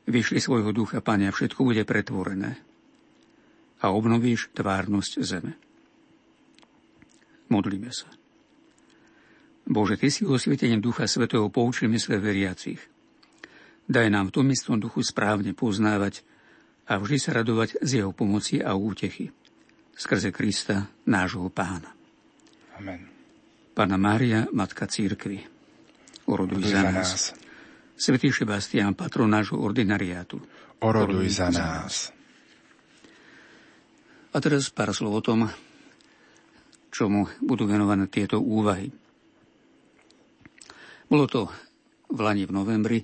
Vyšli 0.05 0.37
svojho 0.37 0.71
ducha, 0.77 1.01
Pane, 1.01 1.33
všetko 1.33 1.65
bude 1.65 1.83
pretvorené 1.89 2.61
a 3.81 3.89
obnovíš 3.93 4.53
tvárnosť 4.53 5.13
zeme. 5.25 5.57
Modlíme 7.49 7.89
sa. 7.89 8.09
Bože, 9.65 9.97
Ty 9.97 10.09
si 10.13 10.23
osvietením 10.29 10.85
Ducha 10.85 11.09
Svetého 11.09 11.49
poučil 11.49 11.89
mysle 11.89 12.21
veriacich. 12.21 12.81
Daj 13.85 14.09
nám 14.09 14.33
v 14.33 14.35
tom 14.41 14.47
istom 14.49 14.77
duchu 14.81 15.05
správne 15.05 15.53
poznávať 15.53 16.25
a 16.89 16.97
vždy 17.01 17.17
sa 17.21 17.31
radovať 17.37 17.81
z 17.81 18.01
jeho 18.01 18.13
pomoci 18.13 18.61
a 18.61 18.77
útechy. 18.77 19.33
Skrze 19.97 20.33
Krista, 20.33 20.89
nášho 21.09 21.49
pána. 21.53 21.93
Amen. 22.81 23.09
Pána 23.75 23.97
Mária, 23.97 24.47
Matka 24.53 24.87
Církvy, 24.89 25.43
oroduj 26.29 26.65
za, 26.65 26.81
za 26.81 26.83
nás. 26.83 26.95
nás. 26.95 27.23
Svetý 27.95 28.31
Šebastián, 28.33 28.95
patron 28.99 29.31
nášho 29.31 29.61
ordinariátu, 29.61 30.43
oroduj 30.83 31.31
za 31.31 31.49
nás. 31.51 32.11
A 34.35 34.37
teraz 34.43 34.67
pár 34.75 34.91
slov 34.91 35.23
o 35.23 35.23
tom, 35.23 35.47
čomu 36.91 37.31
budú 37.39 37.71
venované 37.71 38.11
tieto 38.11 38.43
úvahy. 38.43 38.91
Bolo 41.15 41.31
to 41.31 41.47
v 42.11 42.27
Lani 42.27 42.43
v 42.43 42.51
novembri 42.51 42.99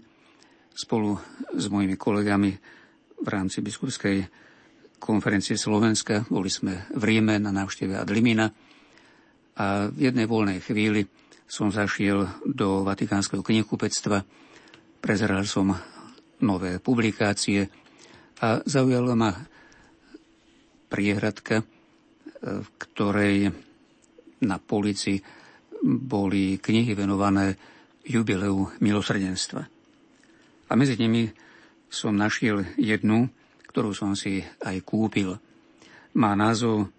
spolu 0.74 1.14
s 1.54 1.70
mojimi 1.70 1.94
kolegami 1.94 2.50
v 3.22 3.28
rámci 3.30 3.62
biskupskej 3.62 4.26
konferencie 4.98 5.54
Slovenska. 5.54 6.26
Boli 6.26 6.50
sme 6.50 6.90
v 6.90 7.02
Ríme 7.06 7.38
na 7.38 7.54
návšteve 7.54 7.94
Adlimina 7.94 8.50
a 9.54 9.86
v 9.94 10.10
jednej 10.10 10.26
voľnej 10.26 10.58
chvíli 10.58 11.06
som 11.46 11.70
zašiel 11.70 12.26
do 12.50 12.82
Vatikánskeho 12.82 13.46
knihkupectva, 13.46 14.26
prezeral 14.98 15.46
som 15.46 15.70
nové 16.42 16.82
publikácie 16.82 17.70
a 18.42 18.58
zaujala 18.66 19.14
ma 19.14 19.30
priehradka, 20.90 21.62
v 22.42 22.68
ktorej 22.74 23.54
na 24.42 24.58
polici 24.58 25.22
boli 25.86 26.58
knihy 26.58 26.90
venované 26.98 27.69
jubileu 28.10 28.66
milosrdenstva. 28.82 29.62
A 30.66 30.72
medzi 30.74 30.98
nimi 30.98 31.30
som 31.86 32.18
našiel 32.18 32.66
jednu, 32.74 33.30
ktorú 33.70 33.94
som 33.94 34.18
si 34.18 34.42
aj 34.42 34.82
kúpil. 34.82 35.38
Má 36.18 36.34
názov 36.34 36.90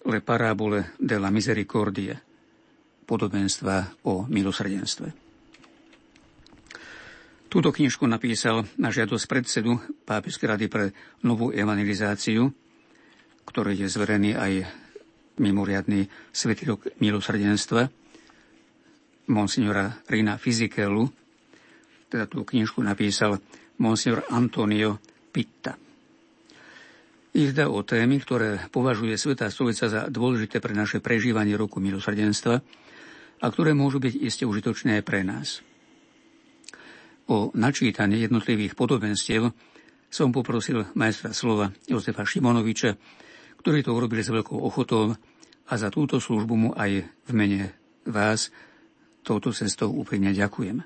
Le 0.00 0.24
parabole 0.24 0.96
della 0.96 1.28
misericordia, 1.28 2.16
podobenstva 3.04 4.06
o 4.08 4.24
milosrdenstve. 4.24 5.12
Túto 7.50 7.74
knižku 7.74 8.06
napísal 8.06 8.64
na 8.78 8.94
žiadosť 8.94 9.24
predsedu 9.26 9.76
Pápežskej 10.06 10.48
rady 10.54 10.66
pre 10.70 10.94
novú 11.26 11.50
evangelizáciu, 11.50 12.48
ktorý 13.44 13.74
je 13.74 13.90
zverený 13.90 14.38
aj 14.38 14.52
mimoriadný 15.42 16.06
svetý 16.30 16.70
rok 16.70 16.86
milosrdenstva, 17.02 17.99
monsignora 19.30 20.02
Rina 20.10 20.34
Fizikelu, 20.36 21.06
teda 22.10 22.26
tú 22.26 22.42
knižku 22.42 22.82
napísal 22.82 23.38
monsignor 23.78 24.26
Antonio 24.34 24.98
Pitta. 25.30 25.78
Ide 27.30 27.62
o 27.70 27.86
témy, 27.86 28.18
ktoré 28.18 28.58
považuje 28.74 29.14
Svetá 29.14 29.46
stolica 29.54 29.86
za 29.86 30.10
dôležité 30.10 30.58
pre 30.58 30.74
naše 30.74 30.98
prežívanie 30.98 31.54
roku 31.54 31.78
milosrdenstva 31.78 32.58
a 33.40 33.46
ktoré 33.46 33.70
môžu 33.70 34.02
byť 34.02 34.14
iste 34.18 34.44
užitočné 34.44 34.98
aj 34.98 35.04
pre 35.06 35.22
nás. 35.22 35.62
O 37.30 37.54
načítanie 37.54 38.18
jednotlivých 38.18 38.74
podobenstiev 38.74 39.54
som 40.10 40.34
poprosil 40.34 40.90
majstra 40.98 41.30
slova 41.30 41.70
Jozefa 41.86 42.26
Šimonoviča, 42.26 42.98
ktorý 43.62 43.86
to 43.86 43.94
urobil 43.94 44.18
s 44.18 44.34
veľkou 44.34 44.58
ochotou 44.58 45.14
a 45.70 45.72
za 45.78 45.86
túto 45.94 46.18
službu 46.18 46.54
mu 46.58 46.70
aj 46.74 47.06
v 47.06 47.30
mene 47.30 47.70
vás 48.02 48.50
touto 49.22 49.52
cestou 49.52 49.92
úprimne 49.92 50.32
ďakujem. 50.32 50.80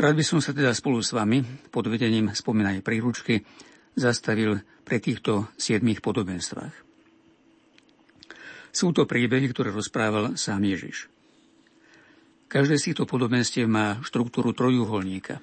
Rád 0.00 0.14
by 0.16 0.24
som 0.24 0.40
sa 0.40 0.56
teda 0.56 0.72
spolu 0.72 1.04
s 1.04 1.12
vami 1.12 1.44
pod 1.68 1.84
vedením 1.84 2.32
spomínanej 2.32 2.80
príručky 2.80 3.44
zastavil 3.92 4.64
pre 4.80 4.96
týchto 4.96 5.52
siedmých 5.60 6.00
podobenstvách. 6.00 6.72
Sú 8.70 8.94
to 8.96 9.04
príbehy, 9.04 9.50
ktoré 9.50 9.74
rozprával 9.74 10.38
sám 10.40 10.62
Ježiš. 10.64 11.10
Každé 12.50 12.80
z 12.80 12.84
týchto 12.90 13.04
podobenstiev 13.06 13.68
má 13.68 14.00
štruktúru 14.02 14.54
trojuholníka. 14.56 15.38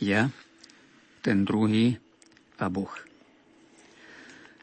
Ja, 0.00 0.30
ten 1.20 1.44
druhý 1.44 1.98
a 2.60 2.70
Boh. 2.70 2.92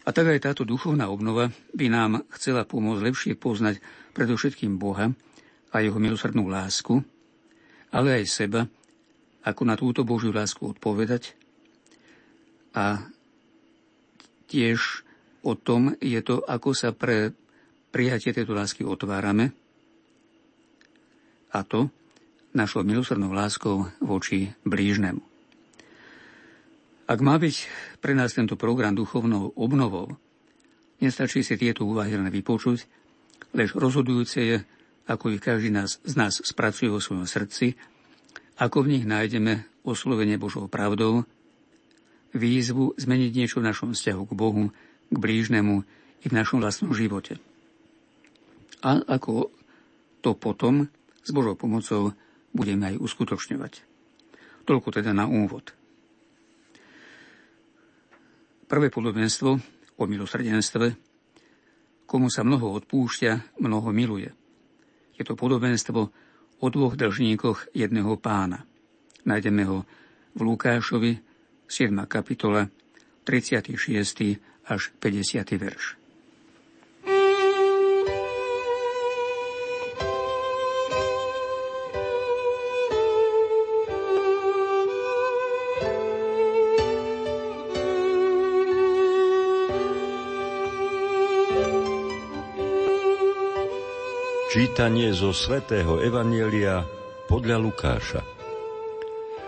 A 0.01 0.09
tak 0.09 0.33
aj 0.33 0.41
táto 0.41 0.63
duchovná 0.65 1.11
obnova 1.13 1.53
by 1.77 1.85
nám 1.91 2.11
chcela 2.33 2.65
pomôcť 2.65 3.05
lepšie 3.05 3.33
poznať 3.37 3.77
predovšetkým 4.17 4.81
Boha 4.81 5.13
a 5.71 5.79
jeho 5.79 5.97
milosrdnú 5.97 6.51
lásku, 6.51 6.99
ale 7.91 8.21
aj 8.21 8.25
seba, 8.27 8.61
ako 9.41 9.61
na 9.65 9.75
túto 9.79 10.03
Božiu 10.03 10.35
lásku 10.35 10.61
odpovedať 10.61 11.33
a 12.75 13.03
tiež 14.47 15.07
o 15.41 15.57
tom 15.57 15.95
je 15.97 16.19
to, 16.21 16.43
ako 16.43 16.75
sa 16.75 16.93
pre 16.93 17.33
prijatie 17.91 18.31
tejto 18.31 18.55
lásky 18.55 18.85
otvárame 18.85 19.51
a 21.51 21.59
to 21.67 21.91
našou 22.55 22.83
milosrdnou 22.83 23.31
láskou 23.31 23.87
voči 24.03 24.51
blížnemu. 24.63 25.23
Ak 27.11 27.19
má 27.19 27.35
byť 27.35 27.55
pre 27.99 28.15
nás 28.15 28.31
tento 28.31 28.55
program 28.55 28.95
duchovnou 28.95 29.51
obnovou, 29.59 30.15
nestačí 31.03 31.43
si 31.43 31.59
tieto 31.59 31.83
úvahy 31.83 32.15
len 32.15 32.31
vypočuť, 32.31 32.87
lež 33.51 33.75
rozhodujúce 33.75 34.39
je, 34.39 34.57
ako 35.09 35.33
ich 35.33 35.41
každý 35.41 35.73
nás, 35.73 35.97
z 36.05 36.13
nás 36.17 36.41
spracuje 36.41 36.89
vo 36.89 37.01
svojom 37.01 37.25
srdci 37.25 37.77
ako 38.61 38.85
v 38.85 38.91
nich 38.93 39.05
nájdeme 39.09 39.65
oslovenie 39.81 40.37
Božou 40.37 40.69
pravdou, 40.69 41.25
výzvu 42.37 42.93
zmeniť 42.93 43.31
niečo 43.33 43.57
v 43.57 43.73
našom 43.73 43.97
vzťahu 43.97 44.23
k 44.29 44.37
Bohu, 44.37 44.63
k 45.09 45.15
blížnemu 45.17 45.81
i 46.21 46.25
v 46.29 46.37
našom 46.37 46.61
vlastnom 46.61 46.93
živote. 46.93 47.41
A 48.85 49.01
ako 49.01 49.49
to 50.21 50.37
potom 50.37 50.93
s 51.25 51.29
Božou 51.33 51.57
pomocou 51.57 52.13
budeme 52.53 52.93
aj 52.93 53.01
uskutočňovať. 53.01 53.81
Toľko 54.69 54.89
teda 54.93 55.09
na 55.09 55.25
úvod. 55.25 55.73
Prvé 58.69 58.93
podobenstvo 58.93 59.49
o 59.97 60.03
milosrdenstve, 60.05 60.93
komu 62.05 62.29
sa 62.29 62.45
mnoho 62.45 62.77
odpúšťa, 62.77 63.57
mnoho 63.57 63.89
miluje. 63.89 64.29
Je 65.21 65.29
to 65.29 65.37
podobenstvo 65.37 66.09
o 66.65 66.67
dvoch 66.73 66.97
dlžníkoch 66.97 67.77
jedného 67.77 68.17
pána. 68.17 68.65
Nájdeme 69.21 69.69
ho 69.69 69.85
v 70.33 70.39
Lukášovi, 70.41 71.21
7. 71.69 72.09
kapitola, 72.09 72.65
36. 73.21 74.41
až 74.65 74.81
50. 74.97 75.45
verš. 75.61 76.00
Čítanie 94.51 95.15
zo 95.15 95.31
svätého 95.31 96.03
Evanielia 96.03 96.83
podľa 97.31 97.55
Lukáša, 97.55 98.19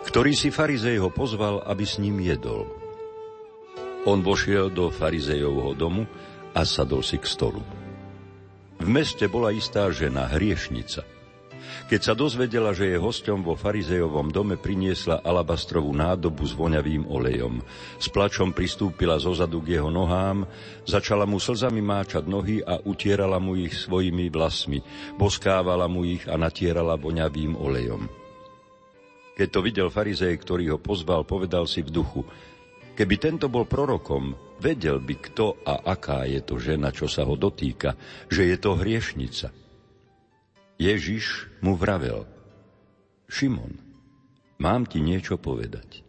ktorý 0.07 0.31
si 0.31 0.47
farizejho 0.47 1.11
pozval, 1.11 1.59
aby 1.67 1.83
s 1.83 1.99
ním 1.99 2.23
jedol. 2.23 2.71
On 4.07 4.23
vošiel 4.23 4.71
do 4.71 4.87
farizejovho 4.87 5.75
domu 5.75 6.07
a 6.55 6.63
sadol 6.63 7.03
si 7.03 7.19
k 7.19 7.27
stolu. 7.27 7.59
V 8.79 8.87
meste 8.87 9.27
bola 9.27 9.51
istá 9.51 9.91
žena, 9.91 10.23
hriešnica– 10.31 11.03
keď 11.87 12.01
sa 12.01 12.13
dozvedela, 12.17 12.71
že 12.71 12.89
je 12.89 12.97
hosťom 12.97 13.43
vo 13.43 13.53
farizejovom 13.53 14.31
dome, 14.31 14.55
priniesla 14.55 15.21
alabastrovú 15.21 15.91
nádobu 15.93 16.43
s 16.47 16.53
voňavým 16.55 17.05
olejom. 17.05 17.61
S 17.99 18.07
plačom 18.09 18.55
pristúpila 18.55 19.19
zozadu 19.19 19.61
k 19.61 19.77
jeho 19.77 19.91
nohám, 19.91 20.47
začala 20.87 21.27
mu 21.27 21.37
slzami 21.37 21.83
máčať 21.83 22.23
nohy 22.25 22.63
a 22.63 22.79
utierala 22.81 23.37
mu 23.37 23.59
ich 23.59 23.75
svojimi 23.75 24.31
vlasmi, 24.31 24.79
boskávala 25.19 25.85
mu 25.91 26.07
ich 26.07 26.25
a 26.25 26.39
natierala 26.39 26.95
voňavým 26.97 27.59
olejom. 27.59 28.09
Keď 29.33 29.47
to 29.49 29.59
videl 29.65 29.89
farizej, 29.89 30.33
ktorý 30.37 30.77
ho 30.77 30.79
pozval, 30.79 31.25
povedal 31.25 31.65
si 31.65 31.81
v 31.81 31.89
duchu, 31.89 32.21
keby 32.93 33.15
tento 33.17 33.49
bol 33.49 33.65
prorokom, 33.65 34.37
vedel 34.61 35.01
by 35.01 35.15
kto 35.17 35.57
a 35.65 35.89
aká 35.89 36.29
je 36.29 36.41
to 36.45 36.61
žena, 36.61 36.93
čo 36.93 37.09
sa 37.09 37.25
ho 37.25 37.33
dotýka, 37.33 37.97
že 38.29 38.45
je 38.53 38.57
to 38.61 38.77
hriešnica– 38.77 39.49
Ježiš 40.81 41.47
mu 41.61 41.77
vravel, 41.77 42.25
Šimon, 43.29 43.77
mám 44.61 44.85
ti 44.85 45.01
niečo 45.01 45.41
povedať. 45.41 46.05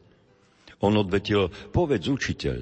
On 0.84 0.92
odvetil, 0.92 1.48
povedz 1.72 2.12
učiteľ. 2.12 2.58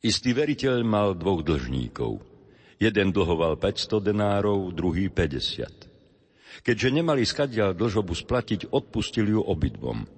Istý 0.00 0.30
veriteľ 0.32 0.86
mal 0.86 1.18
dvoch 1.18 1.42
dlžníkov. 1.42 2.22
Jeden 2.80 3.12
dlhoval 3.12 3.60
500 3.60 4.00
denárov, 4.00 4.72
druhý 4.72 5.12
50. 5.12 6.64
Keďže 6.64 6.88
nemali 6.94 7.26
skadiaľ 7.26 7.76
dlžobu 7.76 8.14
splatiť, 8.16 8.72
odpustili 8.72 9.34
ju 9.34 9.42
obidvom. 9.44 10.08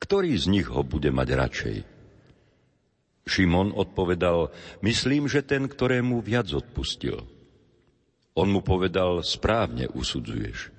Ktorý 0.00 0.32
z 0.34 0.46
nich 0.50 0.68
ho 0.68 0.82
bude 0.82 1.12
mať 1.12 1.28
radšej? 1.30 1.76
Šimon 3.22 3.70
odpovedal, 3.70 4.50
myslím, 4.82 5.30
že 5.30 5.46
ten, 5.46 5.70
ktorému 5.70 6.20
viac 6.24 6.50
odpustil. 6.50 7.22
On 8.32 8.48
mu 8.48 8.64
povedal, 8.64 9.20
správne 9.20 9.92
usudzuješ. 9.92 10.72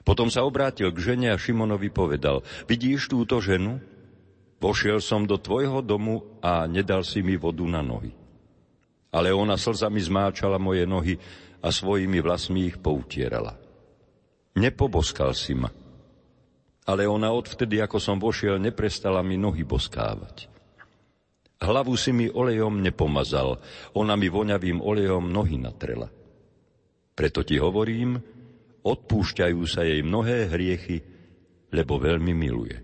Potom 0.00 0.32
sa 0.32 0.48
obrátil 0.48 0.88
k 0.88 1.12
žene 1.12 1.28
a 1.28 1.36
Šimonovi 1.36 1.92
povedal, 1.92 2.40
vidíš 2.64 3.12
túto 3.12 3.44
ženu? 3.44 3.76
Vošiel 4.58 5.04
som 5.04 5.28
do 5.28 5.36
tvojho 5.36 5.84
domu 5.84 6.24
a 6.40 6.64
nedal 6.64 7.04
si 7.04 7.20
mi 7.20 7.36
vodu 7.36 7.62
na 7.68 7.84
nohy. 7.84 8.10
Ale 9.12 9.30
ona 9.36 9.60
slzami 9.60 10.00
zmáčala 10.00 10.56
moje 10.56 10.88
nohy 10.88 11.20
a 11.60 11.68
svojimi 11.68 12.24
vlasmi 12.24 12.72
ich 12.72 12.80
poutierala. 12.80 13.54
Nepoboskal 14.56 15.36
si 15.36 15.52
ma. 15.52 15.70
Ale 16.88 17.04
ona 17.04 17.30
odvtedy, 17.30 17.78
ako 17.84 18.00
som 18.00 18.16
vošiel, 18.16 18.56
neprestala 18.56 19.20
mi 19.20 19.36
nohy 19.36 19.62
boskávať. 19.62 20.48
Hlavu 21.60 21.94
si 22.00 22.16
mi 22.16 22.32
olejom 22.32 22.80
nepomazal, 22.80 23.60
ona 23.92 24.16
mi 24.16 24.32
voňavým 24.32 24.80
olejom 24.80 25.28
nohy 25.28 25.60
natrela. 25.60 26.08
Preto 27.18 27.42
ti 27.42 27.58
hovorím, 27.58 28.14
odpúšťajú 28.86 29.60
sa 29.66 29.82
jej 29.82 30.06
mnohé 30.06 30.54
hriechy, 30.54 31.02
lebo 31.74 31.98
veľmi 31.98 32.30
miluje. 32.30 32.78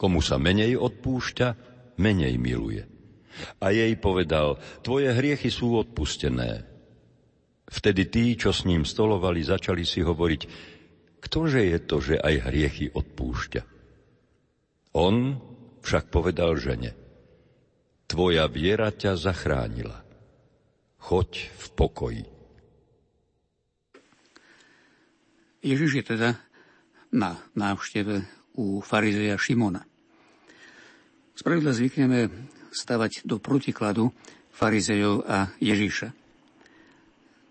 Komu 0.00 0.24
sa 0.24 0.40
menej 0.40 0.80
odpúšťa, 0.80 1.48
menej 2.00 2.40
miluje. 2.40 2.88
A 3.60 3.68
jej 3.68 3.92
povedal, 4.00 4.56
tvoje 4.80 5.12
hriechy 5.12 5.52
sú 5.52 5.76
odpustené. 5.76 6.64
Vtedy 7.68 8.08
tí, 8.08 8.32
čo 8.32 8.48
s 8.48 8.64
ním 8.64 8.88
stolovali, 8.88 9.44
začali 9.44 9.84
si 9.84 10.00
hovoriť, 10.00 10.42
ktože 11.20 11.60
je 11.68 11.78
to, 11.84 12.00
že 12.00 12.16
aj 12.16 12.48
hriechy 12.48 12.88
odpúšťa. 12.88 13.62
On 14.96 15.36
však 15.84 16.08
povedal 16.08 16.56
žene, 16.56 16.96
tvoja 18.08 18.48
viera 18.48 18.88
ťa 18.88 19.20
zachránila. 19.20 20.00
Choď 20.96 21.52
v 21.52 21.66
pokoji. 21.76 22.33
Ježiš 25.64 25.90
je 25.96 26.04
teda 26.04 26.36
na 27.08 27.40
návšteve 27.56 28.20
u 28.60 28.84
farizeja 28.84 29.40
Šimona. 29.40 29.80
Spravidla 31.34 31.72
zvykneme 31.72 32.28
stavať 32.68 33.24
do 33.24 33.40
protikladu 33.40 34.12
farizejov 34.52 35.24
a 35.24 35.48
Ježiša. 35.58 36.08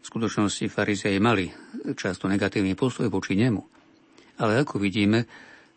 V 0.03 0.05
skutočnosti 0.05 0.69
farizeji 0.69 1.17
mali 1.17 1.49
často 1.97 2.29
negatívny 2.29 2.77
postoj 2.77 3.09
voči 3.09 3.33
nemu. 3.33 3.63
Ale 4.39 4.61
ako 4.61 4.77
vidíme, 4.77 5.25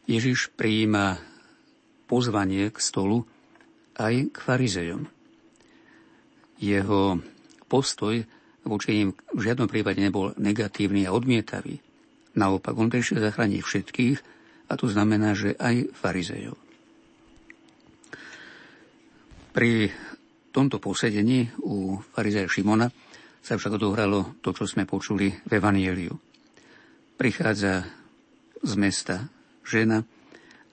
Ježiš 0.04 0.52
prijíma 0.54 1.16
pozvanie 2.04 2.68
k 2.68 2.78
stolu 2.78 3.24
aj 3.96 4.28
k 4.28 4.36
farizejom. 4.36 5.02
Jeho 6.60 7.18
postoj 7.64 8.22
voči 8.66 8.90
ním 8.92 9.08
v 9.34 9.40
žiadnom 9.40 9.70
prípade 9.70 9.98
nebol 10.04 10.36
negatívny 10.36 11.06
a 11.08 11.14
odmietavý. 11.14 11.85
Naopak, 12.36 12.76
on 12.76 12.92
prišiel 12.92 13.24
zachrániť 13.24 13.60
všetkých, 13.64 14.18
a 14.66 14.72
to 14.74 14.86
znamená, 14.90 15.32
že 15.32 15.56
aj 15.56 15.94
farizejov. 15.94 16.58
Pri 19.56 19.88
tomto 20.52 20.76
posedení 20.76 21.48
u 21.64 21.96
farizeja 22.12 22.44
Šimona 22.44 22.92
sa 23.40 23.56
však 23.56 23.80
odohralo 23.80 24.36
to, 24.44 24.52
čo 24.52 24.68
sme 24.68 24.84
počuli 24.84 25.32
v 25.32 25.50
Evanieliu. 25.56 26.12
Prichádza 27.16 27.88
z 28.60 28.72
mesta 28.76 29.32
žena 29.64 30.04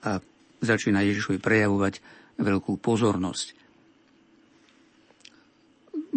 a 0.04 0.20
začína 0.60 1.00
Ježišovi 1.06 1.38
prejavovať 1.40 1.94
veľkú 2.40 2.76
pozornosť. 2.82 3.46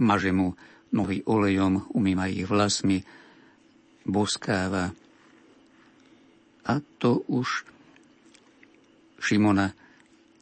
Maže 0.01 0.31
mu 0.33 0.57
nohy 0.91 1.23
olejom, 1.23 1.87
umýma 1.93 2.27
ich 2.31 2.47
vlasmi, 2.47 2.99
boskáva. 4.07 4.91
A 6.67 6.83
to 6.99 7.23
už 7.31 7.63
Šimona 9.17 9.71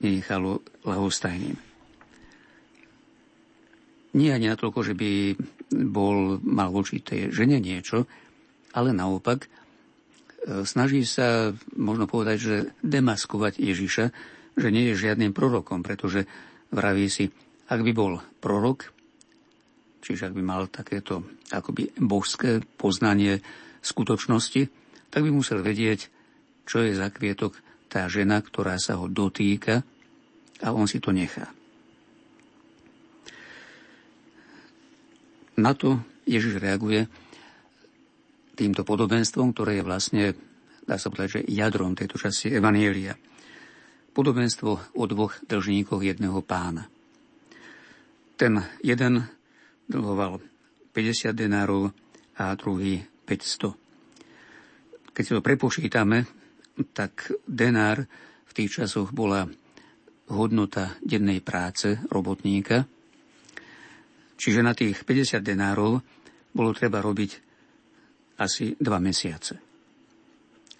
nenechalo 0.01 0.65
lahostajným. 0.83 1.57
Nie 4.15 4.29
ani 4.31 4.47
natoľko, 4.47 4.79
že 4.81 4.93
by 4.95 5.35
bol, 5.91 6.39
mal 6.39 6.71
voči 6.71 7.03
tej 7.03 7.35
žene 7.35 7.59
niečo, 7.59 8.07
ale 8.71 8.95
naopak 8.95 9.43
e, 9.43 9.49
snaží 10.63 11.03
sa, 11.03 11.51
možno 11.75 12.07
povedať, 12.07 12.37
že 12.39 12.55
demaskovať 12.79 13.59
Ježiša, 13.59 14.05
že 14.55 14.67
nie 14.71 14.91
je 14.91 15.01
žiadnym 15.07 15.35
prorokom, 15.35 15.83
pretože 15.83 16.23
vraví 16.71 17.11
si, 17.11 17.27
ak 17.67 17.83
by 17.83 17.91
bol 17.91 18.23
prorok, 18.39 18.87
čiže 19.99 20.31
ak 20.31 20.33
by 20.37 20.43
mal 20.43 20.71
takéto 20.71 21.27
akoby 21.51 21.91
božské 21.99 22.63
poznanie 22.79 23.43
skutočnosti, 23.83 24.71
tak 25.11 25.21
by 25.27 25.31
musel 25.31 25.59
vedieť, 25.59 26.14
čo 26.65 26.81
je 26.81 26.97
za 26.97 27.13
kvietok 27.13 27.57
tá 27.87 28.09
žena, 28.11 28.41
ktorá 28.41 28.75
sa 28.81 28.99
ho 28.99 29.07
dotýka 29.07 29.85
a 30.59 30.67
on 30.73 30.89
si 30.89 30.99
to 30.99 31.13
nechá. 31.13 31.47
Na 35.55 35.71
to 35.71 36.03
Ježiš 36.27 36.59
reaguje 36.59 37.07
týmto 38.59 38.83
podobenstvom, 38.83 39.55
ktoré 39.55 39.79
je 39.79 39.87
vlastne, 39.87 40.23
dá 40.83 40.99
sa 40.99 41.07
povedať, 41.07 41.39
že 41.39 41.47
jadrom 41.51 41.95
tejto 41.95 42.19
časti 42.19 42.51
Evanielia. 42.51 43.15
Podobenstvo 44.15 44.95
o 44.95 45.03
dvoch 45.07 45.39
dlžníkoch 45.47 46.01
jedného 46.03 46.39
pána. 46.43 46.87
Ten 48.35 48.59
jeden 48.83 49.23
dlhoval 49.87 50.39
50 50.91 51.35
denárov 51.35 51.91
a 52.39 52.55
druhý 52.55 53.03
500. 53.27 55.15
Keď 55.15 55.23
si 55.23 55.31
to 55.31 55.43
prepočítame, 55.43 56.27
tak 56.91 57.31
denár 57.47 58.03
v 58.45 58.51
tých 58.51 58.83
časoch 58.83 59.15
bola 59.15 59.47
hodnota 60.31 60.97
dennej 61.03 61.39
práce 61.39 61.99
robotníka– 62.09 62.83
Čiže 64.35 64.59
na 64.61 64.75
tých 64.75 65.07
50 65.07 65.39
denárov 65.39 66.03
bolo 66.51 66.71
treba 66.75 66.99
robiť 66.99 67.31
asi 68.39 68.75
2 68.75 68.83
mesiace. 68.99 69.53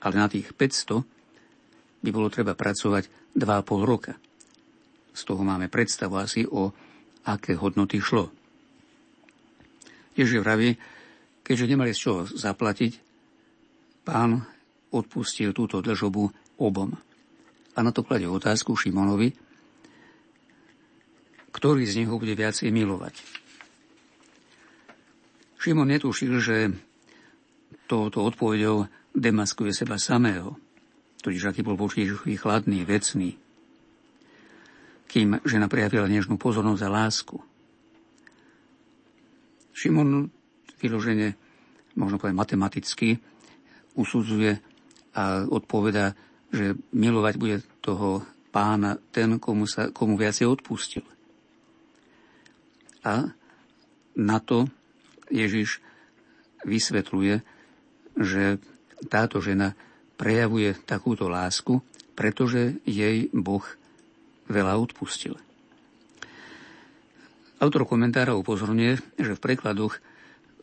Ale 0.03 0.15
na 0.19 0.27
tých 0.27 0.51
500 0.51 2.03
by 2.03 2.09
bolo 2.11 2.27
treba 2.27 2.53
pracovať 2.53 3.33
2,5 3.33 3.89
roka. 3.89 4.13
Z 5.15 5.21
toho 5.23 5.41
máme 5.47 5.71
predstavu 5.71 6.19
asi 6.19 6.43
o 6.43 6.75
aké 7.25 7.55
hodnoty 7.55 8.03
šlo. 8.03 8.29
Ježiš 10.15 10.43
vraví, 10.43 10.75
keďže 11.41 11.71
nemali 11.71 11.91
z 11.95 11.99
čoho 11.99 12.19
zaplatiť, 12.27 12.93
pán 14.05 14.43
odpustil 14.95 15.51
túto 15.51 15.83
dlžobu 15.83 16.31
obom. 16.59 16.95
A 17.75 17.79
na 17.83 17.91
to 17.91 18.07
kladie 18.07 18.31
otázku 18.31 18.79
Šimonovi, 18.79 19.35
ktorý 21.51 21.83
z 21.83 22.03
nich 22.03 22.09
ho 22.11 22.19
bude 22.19 22.35
viacej 22.35 22.71
milovať. 22.71 23.15
Šimon 25.59 25.89
netušil, 25.89 26.33
že 26.43 26.69
touto 27.89 28.21
odpovedou 28.21 28.85
demaskuje 29.17 29.73
seba 29.73 29.97
samého, 29.97 30.53
totiž 31.25 31.49
aký 31.49 31.65
bol 31.65 31.73
voči 31.73 32.05
Ježišovi 32.05 32.37
chladný, 32.37 32.85
vecný, 32.85 33.33
kým 35.09 35.41
žena 35.41 35.65
prejavila 35.65 36.05
nežnú 36.05 36.37
pozornosť 36.37 36.81
a 36.85 36.89
lásku. 36.91 37.37
Šimon 39.73 40.29
vyložene, 40.77 41.33
možno 41.97 42.21
povedať 42.21 42.37
matematicky, 42.37 43.09
usudzuje 43.97 44.61
a 45.15 45.47
odpoveda, 45.47 46.11
že 46.51 46.75
milovať 46.91 47.33
bude 47.39 47.57
toho 47.79 48.21
pána 48.51 48.99
ten, 49.11 49.39
komu, 49.39 49.67
sa, 49.67 49.91
komu 49.91 50.19
viacej 50.19 50.47
odpustil. 50.47 51.03
A 53.03 53.31
na 54.15 54.37
to 54.39 54.67
Ježiš 55.31 55.79
vysvetľuje, 56.63 57.43
že 58.15 58.59
táto 59.11 59.43
žena 59.43 59.75
prejavuje 60.15 60.71
takúto 60.87 61.27
lásku, 61.27 61.83
pretože 62.15 62.79
jej 62.87 63.27
Boh 63.35 63.63
veľa 64.47 64.79
odpustil. 64.79 65.35
Autor 67.59 67.87
komentára 67.87 68.35
upozorňuje, 68.35 69.19
že 69.19 69.35
v 69.35 69.43
prekladoch 69.43 69.99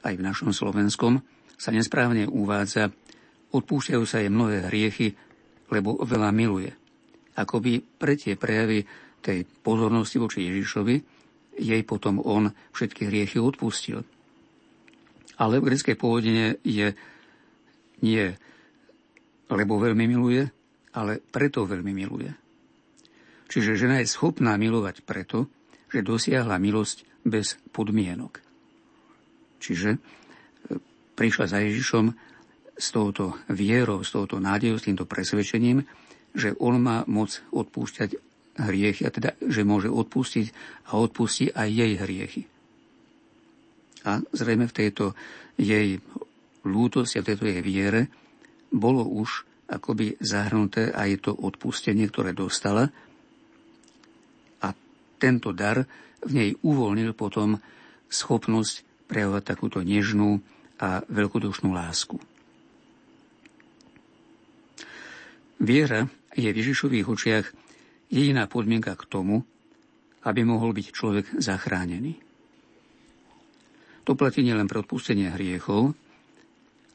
aj 0.02 0.14
v 0.16 0.24
našom 0.24 0.50
slovenskom 0.52 1.20
sa 1.56 1.70
nesprávne 1.70 2.26
uvádza 2.26 2.90
odpúšťajú 3.52 4.04
sa 4.08 4.24
jej 4.24 4.32
mnohé 4.32 4.72
hriechy, 4.72 5.12
lebo 5.68 6.00
veľa 6.00 6.32
miluje. 6.32 6.72
Akoby 7.36 7.80
pre 7.80 8.16
tie 8.16 8.36
prejavy 8.36 8.84
tej 9.22 9.44
pozornosti 9.44 10.18
voči 10.20 10.48
Ježišovi 10.50 10.96
jej 11.62 11.82
potom 11.84 12.18
on 12.20 12.48
všetky 12.72 13.08
hriechy 13.08 13.38
odpustil 13.38 14.02
ale 15.42 15.58
v 15.58 15.66
greckej 15.74 15.96
pôvodine 15.98 16.62
je 16.62 16.94
nie 18.06 18.26
lebo 19.52 19.76
veľmi 19.76 20.08
miluje, 20.08 20.48
ale 20.96 21.20
preto 21.20 21.68
veľmi 21.68 21.92
miluje. 21.92 22.30
Čiže 23.52 23.76
žena 23.76 24.00
je 24.00 24.08
schopná 24.08 24.56
milovať 24.56 25.04
preto, 25.04 25.52
že 25.92 26.00
dosiahla 26.00 26.56
milosť 26.56 27.04
bez 27.28 27.60
podmienok. 27.68 28.40
Čiže 29.60 29.90
e, 29.92 29.98
prišla 31.12 31.52
za 31.52 31.58
Ježišom 31.60 32.16
s 32.76 32.88
touto 32.90 33.36
vierou, 33.52 34.00
s 34.00 34.10
touto 34.12 34.40
nádejou, 34.40 34.80
s 34.80 34.86
týmto 34.88 35.04
presvedčením, 35.04 35.84
že 36.32 36.56
on 36.56 36.80
má 36.80 37.04
moc 37.04 37.44
odpúšťať 37.52 38.16
hriechy, 38.56 39.02
a 39.08 39.10
teda, 39.12 39.30
že 39.40 39.64
môže 39.64 39.88
odpustiť 39.88 40.46
a 40.92 41.00
odpustí 41.00 41.52
aj 41.52 41.68
jej 41.68 41.92
hriechy. 41.96 42.42
A 44.02 44.18
zrejme 44.34 44.66
v 44.68 44.76
tejto 44.76 45.04
jej 45.56 46.02
lútosti 46.66 47.20
a 47.20 47.24
v 47.24 47.28
tejto 47.32 47.44
jej 47.48 47.62
viere 47.62 48.10
bolo 48.72 49.06
už 49.06 49.46
akoby 49.72 50.20
zahrnuté 50.20 50.92
aj 50.92 51.28
to 51.28 51.32
odpustenie, 51.32 52.04
ktoré 52.08 52.36
dostala. 52.36 52.92
A 54.60 54.68
tento 55.16 55.54
dar 55.56 55.88
v 56.22 56.30
nej 56.32 56.50
uvoľnil 56.60 57.16
potom 57.16 57.56
schopnosť 58.12 59.08
prejavovať 59.08 59.44
takúto 59.44 59.80
nežnú 59.80 60.44
a 60.76 61.00
veľkodušnú 61.08 61.72
lásku. 61.72 62.31
Viera 65.62 66.10
je 66.34 66.50
v 66.50 66.58
Ježišových 66.58 67.06
očiach 67.06 67.46
jediná 68.10 68.50
podmienka 68.50 68.98
k 68.98 69.06
tomu, 69.06 69.46
aby 70.26 70.42
mohol 70.42 70.74
byť 70.74 70.86
človek 70.90 71.26
zachránený. 71.38 72.18
To 74.02 74.18
platí 74.18 74.42
nielen 74.42 74.66
pre 74.66 74.82
odpustenie 74.82 75.30
hriechov, 75.30 75.94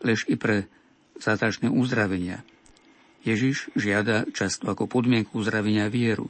lež 0.04 0.28
i 0.28 0.36
pre 0.36 0.68
zátačné 1.16 1.72
uzdravenia. 1.72 2.44
Ježiš 3.24 3.72
žiada 3.80 4.28
často 4.36 4.68
ako 4.68 4.92
podmienku 4.92 5.40
uzdravenia 5.40 5.88
vieru, 5.88 6.28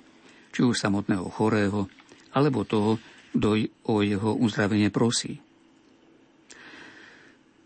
či 0.54 0.62
už 0.62 0.78
samotného 0.78 1.26
chorého, 1.34 1.90
alebo 2.38 2.62
toho, 2.62 3.02
kto 3.34 3.66
o 3.90 4.06
jeho 4.06 4.38
uzdravenie 4.38 4.94
prosí. 4.94 5.42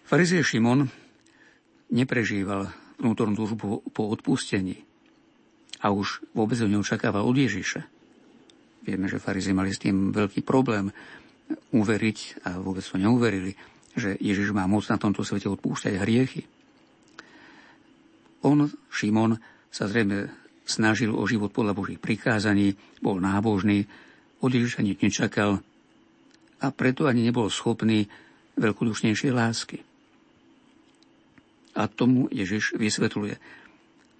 Farizej 0.07 0.43
Šimon 0.43 0.87
neprežíval 1.91 2.71
vnútornú 3.01 3.33
túžbu 3.33 3.81
po 3.89 4.03
odpustení 4.13 4.77
a 5.81 5.89
už 5.89 6.21
vôbec 6.37 6.61
ho 6.61 6.69
neočakával 6.69 7.25
od 7.25 7.33
Ježiša. 7.33 7.81
Vieme, 8.85 9.09
že 9.09 9.21
farizej 9.21 9.57
mali 9.57 9.73
s 9.73 9.81
tým 9.81 10.13
veľký 10.13 10.45
problém, 10.45 10.93
uveriť, 11.51 12.47
a 12.47 12.61
vôbec 12.61 12.85
to 12.85 12.95
neuverili, 12.95 13.57
že 13.97 14.15
Ježiš 14.21 14.55
má 14.55 14.69
moc 14.69 14.87
na 14.87 14.95
tomto 14.95 15.25
svete 15.25 15.51
odpúšťať 15.51 15.99
hriechy. 15.99 16.41
On, 18.47 18.69
Šimon, 18.87 19.37
sa 19.67 19.85
zrejme 19.91 20.31
snažil 20.63 21.11
o 21.11 21.23
život 21.27 21.51
podľa 21.51 21.75
Božích 21.75 21.99
prikázaní, 21.99 22.77
bol 23.03 23.19
nábožný, 23.19 23.83
od 24.41 24.49
Ježiša 24.49 24.81
nič 24.81 24.97
nečakal 25.03 25.61
a 26.61 26.67
preto 26.73 27.05
ani 27.05 27.25
nebol 27.25 27.49
schopný 27.49 28.09
veľkodušnejšej 28.57 29.31
lásky. 29.33 29.77
A 31.75 31.87
tomu 31.87 32.27
Ježiš 32.31 32.75
vysvetľuje. 32.75 33.35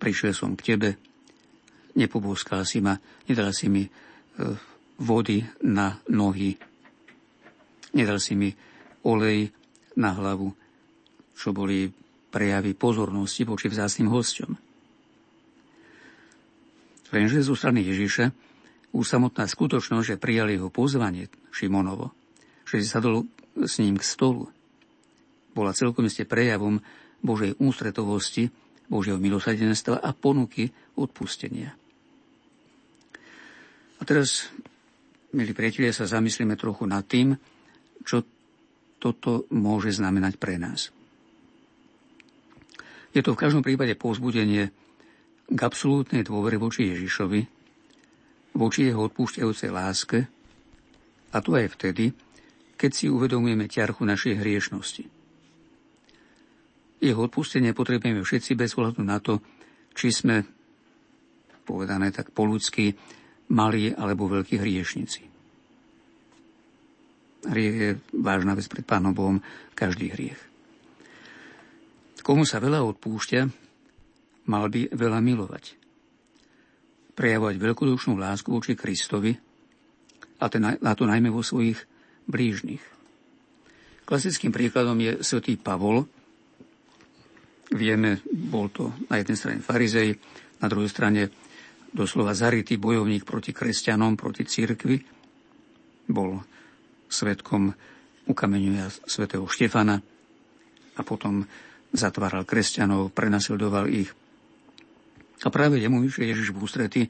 Prišiel 0.01 0.33
som 0.33 0.57
k 0.57 0.73
tebe, 0.75 0.89
nepobúskal 1.93 2.65
si 2.65 2.79
ma, 2.81 2.97
nedal 3.27 3.53
si 3.53 3.69
mi 3.69 3.85
e, 3.85 3.91
vody 4.97 5.45
na 5.61 5.99
nohy, 6.09 6.57
Nedal 7.91 8.23
si 8.23 8.39
mi 8.39 8.47
olej 9.03 9.51
na 9.99 10.15
hlavu, 10.15 10.47
čo 11.35 11.51
boli 11.51 11.91
prejavy 12.31 12.71
pozornosti 12.71 13.43
voči 13.43 13.67
vzácným 13.67 14.07
hosťom. 14.07 14.51
Lenže 17.11 17.43
zo 17.43 17.55
strany 17.59 17.83
Ježiša 17.83 18.31
už 18.95 19.03
samotná 19.03 19.43
skutočnosť, 19.43 20.15
že 20.15 20.21
prijali 20.21 20.55
jeho 20.55 20.71
pozvanie 20.71 21.27
Šimonovo, 21.51 22.15
že 22.63 22.79
si 22.79 22.87
sadol 22.87 23.27
s 23.59 23.83
ním 23.83 23.99
k 23.99 24.07
stolu, 24.07 24.47
bola 25.51 25.75
celkom 25.75 26.07
ste 26.07 26.23
prejavom 26.23 26.79
Božej 27.21 27.57
ústretovosti, 27.61 28.49
Božieho 28.91 29.21
milosadenstva 29.21 30.03
a 30.03 30.11
ponuky 30.11 30.67
odpustenia. 30.99 31.71
A 33.97 34.01
teraz, 34.03 34.49
milí 35.31 35.53
priatelia, 35.53 35.93
sa 35.93 36.09
zamyslíme 36.09 36.57
trochu 36.57 36.89
nad 36.89 37.05
tým, 37.05 37.37
čo 38.01 38.25
toto 38.97 39.45
môže 39.53 39.93
znamenať 39.93 40.41
pre 40.41 40.57
nás. 40.57 40.89
Je 43.13 43.21
to 43.21 43.37
v 43.37 43.41
každom 43.41 43.61
prípade 43.61 43.93
povzbudenie 43.93 44.73
k 45.51 45.59
absolútnej 45.59 46.25
dôvere 46.25 46.57
voči 46.57 46.89
Ježišovi, 46.89 47.41
voči 48.55 48.89
jeho 48.89 49.07
odpúšťajúcej 49.07 49.69
láske, 49.71 50.19
a 51.31 51.37
to 51.39 51.55
aj 51.55 51.71
vtedy, 51.79 52.11
keď 52.75 52.91
si 52.91 53.05
uvedomujeme 53.07 53.71
ťarchu 53.71 54.03
našej 54.03 54.41
hriešnosti. 54.41 55.20
Jeho 57.01 57.25
odpustenie 57.25 57.73
potrebujeme 57.73 58.21
všetci 58.21 58.53
bez 58.53 58.77
ohľadu 58.77 59.01
na 59.01 59.17
to, 59.17 59.41
či 59.97 60.13
sme, 60.13 60.45
povedané 61.65 62.13
tak 62.13 62.29
po 62.29 62.45
ľudsky, 62.45 62.93
malí 63.51 63.89
alebo 63.91 64.29
veľkí 64.29 64.61
hriešnici. 64.61 65.21
Hriech 67.41 67.75
je 67.75 67.91
vážna 68.21 68.53
vec 68.53 68.69
pred 68.69 68.85
Pánom 68.85 69.17
Bohom, 69.17 69.41
každý 69.73 70.13
hriech. 70.13 70.37
Komu 72.21 72.45
sa 72.45 72.61
veľa 72.61 72.85
odpúšťa, 72.85 73.41
mal 74.45 74.69
by 74.69 74.93
veľa 74.93 75.19
milovať. 75.25 75.73
Prejavovať 77.17 77.55
veľkodušnú 77.57 78.13
lásku 78.13 78.53
voči 78.53 78.77
Kristovi, 78.77 79.33
a, 80.41 80.49
to 80.93 81.05
najmä 81.05 81.29
vo 81.33 81.41
svojich 81.41 81.81
blížnych. 82.29 82.81
Klasickým 84.05 84.53
príkladom 84.53 84.97
je 85.01 85.21
svätý 85.21 85.57
Pavol. 85.57 86.05
Vieme, 87.71 88.19
bol 88.27 88.67
to 88.67 88.91
na 89.07 89.15
jednej 89.23 89.37
strane 89.39 89.59
farizej, 89.63 90.19
na 90.59 90.67
druhej 90.67 90.91
strane 90.91 91.31
doslova 91.91 92.35
zarytý 92.35 92.75
bojovník 92.75 93.23
proti 93.23 93.55
kresťanom, 93.55 94.19
proti 94.19 94.43
církvi. 94.43 94.99
Bol 96.11 96.43
svetkom 97.07 97.71
ukameňuja 98.27 99.07
svätého 99.07 99.47
Štefana 99.47 100.03
a 100.95 101.01
potom 101.03 101.47
zatváral 101.91 102.47
kresťanov, 102.47 103.11
prenasledoval 103.11 103.87
ich. 103.91 104.11
A 105.41 105.47
práve 105.49 105.79
jemu 105.79 106.03
vyšiel 106.03 106.31
Ježiš 106.31 106.51
v 106.53 106.61
ústrety 106.61 107.01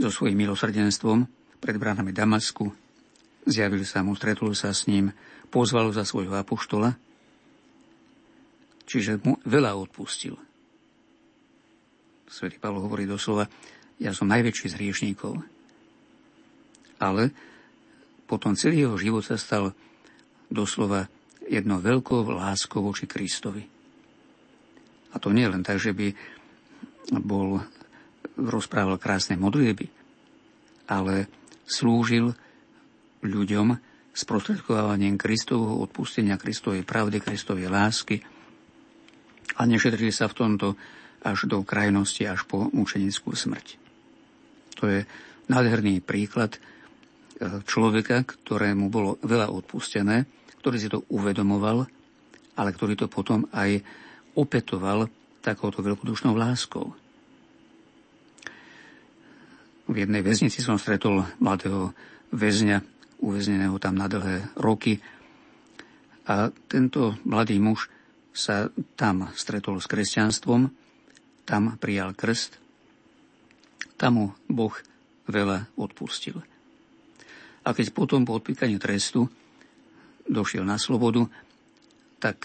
so 0.00 0.10
svojím 0.10 0.44
milosrdenstvom 0.44 1.24
pred 1.62 1.76
bránami 1.78 2.10
Damasku. 2.12 2.72
Zjavil 3.44 3.84
sa 3.84 4.00
mu, 4.00 4.16
stretol 4.16 4.56
sa 4.56 4.72
s 4.72 4.88
ním, 4.88 5.12
pozval 5.52 5.92
za 5.92 6.02
svojho 6.08 6.34
apoštola, 6.34 6.96
čiže 8.84 9.20
mu 9.24 9.40
veľa 9.44 9.76
odpustil. 9.76 10.36
Svetý 12.28 12.58
Pavol 12.58 12.84
hovorí 12.84 13.04
doslova, 13.04 13.46
ja 14.02 14.10
som 14.10 14.26
najväčší 14.26 14.74
z 14.74 14.76
hriešníkov. 14.76 15.38
Ale 16.98 17.30
potom 18.24 18.56
celý 18.56 18.88
jeho 18.88 18.96
život 18.98 19.22
sa 19.22 19.38
stal 19.38 19.70
doslova 20.50 21.06
jednou 21.44 21.78
veľkou 21.78 22.24
láskou 22.32 22.80
voči 22.80 23.04
Kristovi. 23.04 23.62
A 25.14 25.16
to 25.22 25.30
nie 25.30 25.46
len 25.46 25.62
tak, 25.62 25.78
že 25.78 25.94
by 25.94 26.10
bol, 27.22 27.62
rozprával 28.34 28.98
krásne 28.98 29.38
modlieby, 29.38 29.86
ale 30.90 31.30
slúžil 31.68 32.34
ľuďom 33.22 33.78
sprostredkovávaním 34.10 35.14
Kristovho 35.14 35.78
odpustenia, 35.86 36.40
Kristovej 36.40 36.82
pravdy, 36.82 37.22
Kristovej 37.22 37.70
lásky 37.70 38.33
a 39.56 39.60
nešetrili 39.68 40.10
sa 40.10 40.26
v 40.30 40.36
tomto 40.36 40.66
až 41.24 41.48
do 41.48 41.64
krajnosti, 41.64 42.20
až 42.28 42.44
po 42.44 42.68
mučenickú 42.68 43.32
smrť. 43.32 43.80
To 44.80 44.84
je 44.90 45.00
nádherný 45.48 46.04
príklad 46.04 46.56
e, 46.56 46.60
človeka, 47.64 48.28
ktorému 48.28 48.92
bolo 48.92 49.16
veľa 49.24 49.48
odpustené, 49.48 50.28
ktorý 50.60 50.76
si 50.76 50.92
to 50.92 51.08
uvedomoval, 51.08 51.88
ale 52.54 52.70
ktorý 52.76 52.94
to 52.96 53.06
potom 53.08 53.48
aj 53.56 53.80
opetoval 54.36 55.08
takouto 55.40 55.80
veľkodušnou 55.80 56.36
láskou. 56.36 56.92
V 59.84 59.96
jednej 60.00 60.24
väznici 60.24 60.64
som 60.64 60.80
stretol 60.80 61.24
mladého 61.40 61.92
väzňa, 62.32 62.80
uväzneného 63.20 63.76
tam 63.76 64.00
na 64.00 64.08
dlhé 64.08 64.56
roky. 64.56 65.00
A 66.24 66.48
tento 66.72 67.20
mladý 67.28 67.60
muž 67.60 67.92
sa 68.34 68.66
tam 68.98 69.30
stretol 69.38 69.78
s 69.78 69.86
kresťanstvom, 69.86 70.66
tam 71.46 71.62
prijal 71.78 72.18
krst, 72.18 72.58
tam 73.94 74.12
mu 74.18 74.26
Boh 74.50 74.74
veľa 75.30 75.70
odpustil. 75.78 76.42
A 77.64 77.72
keď 77.72 77.94
potom 77.94 78.26
po 78.26 78.36
odpíkaní 78.36 78.76
trestu 78.76 79.30
došiel 80.26 80.66
na 80.66 80.76
slobodu, 80.76 81.30
tak 82.18 82.44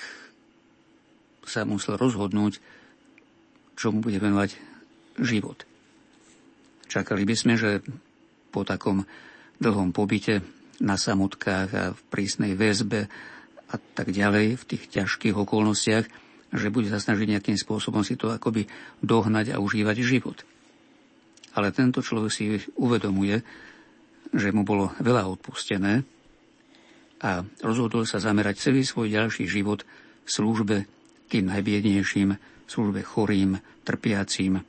sa 1.44 1.66
musel 1.66 1.98
rozhodnúť, 1.98 2.62
čo 3.74 3.90
mu 3.90 4.06
bude 4.06 4.22
venovať 4.22 4.56
život. 5.18 5.66
Čakali 6.86 7.26
by 7.26 7.36
sme, 7.36 7.54
že 7.58 7.82
po 8.54 8.62
takom 8.62 9.04
dlhom 9.58 9.92
pobyte 9.92 10.46
na 10.80 10.96
samotkách 10.96 11.70
a 11.76 11.84
v 11.92 12.02
prísnej 12.08 12.56
väzbe 12.56 13.12
a 13.70 13.76
tak 13.78 14.10
ďalej, 14.10 14.58
v 14.58 14.68
tých 14.68 14.84
ťažkých 14.90 15.36
okolnostiach, 15.38 16.06
že 16.50 16.74
bude 16.74 16.90
sa 16.90 16.98
snažiť 16.98 17.38
nejakým 17.38 17.58
spôsobom 17.58 18.02
si 18.02 18.18
to 18.18 18.34
akoby 18.34 18.66
dohnať 19.06 19.54
a 19.54 19.62
užívať 19.62 19.98
život. 20.02 20.42
Ale 21.54 21.70
tento 21.70 22.02
človek 22.02 22.32
si 22.34 22.58
uvedomuje, 22.78 23.42
že 24.34 24.54
mu 24.54 24.66
bolo 24.66 24.94
veľa 25.02 25.26
odpustené 25.30 26.06
a 27.22 27.44
rozhodol 27.62 28.06
sa 28.06 28.22
zamerať 28.22 28.70
celý 28.70 28.86
svoj 28.86 29.12
ďalší 29.14 29.46
život 29.50 29.86
v 30.26 30.30
službe 30.30 30.76
tým 31.30 31.50
najbiednejším, 31.50 32.38
službe 32.66 33.02
chorým, 33.06 33.58
trpiacím. 33.86 34.62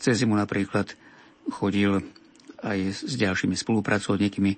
Cez 0.00 0.24
zimu 0.24 0.36
napríklad 0.36 0.96
chodil 1.52 2.00
aj 2.62 2.78
s 3.04 3.14
ďalšími 3.18 3.56
spolupracovníkmi 3.58 4.52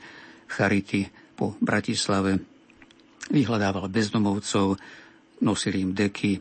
Charity 0.51 1.09
po 1.35 1.57
Bratislave. 1.59 2.54
Vyhľadával 3.33 3.89
bezdomovcov, 3.89 4.77
nosil 5.41 5.75
im 5.81 5.97
deky, 5.97 6.41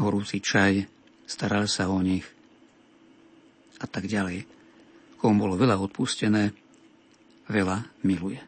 horúci 0.00 0.42
čaj, 0.42 0.82
staral 1.24 1.70
sa 1.70 1.86
o 1.90 1.98
nich 2.02 2.26
a 3.78 3.86
tak 3.86 4.10
ďalej. 4.10 4.46
Komu 5.18 5.46
bolo 5.46 5.54
veľa 5.54 5.78
odpustené, 5.78 6.50
veľa 7.48 8.04
miluje. 8.04 8.40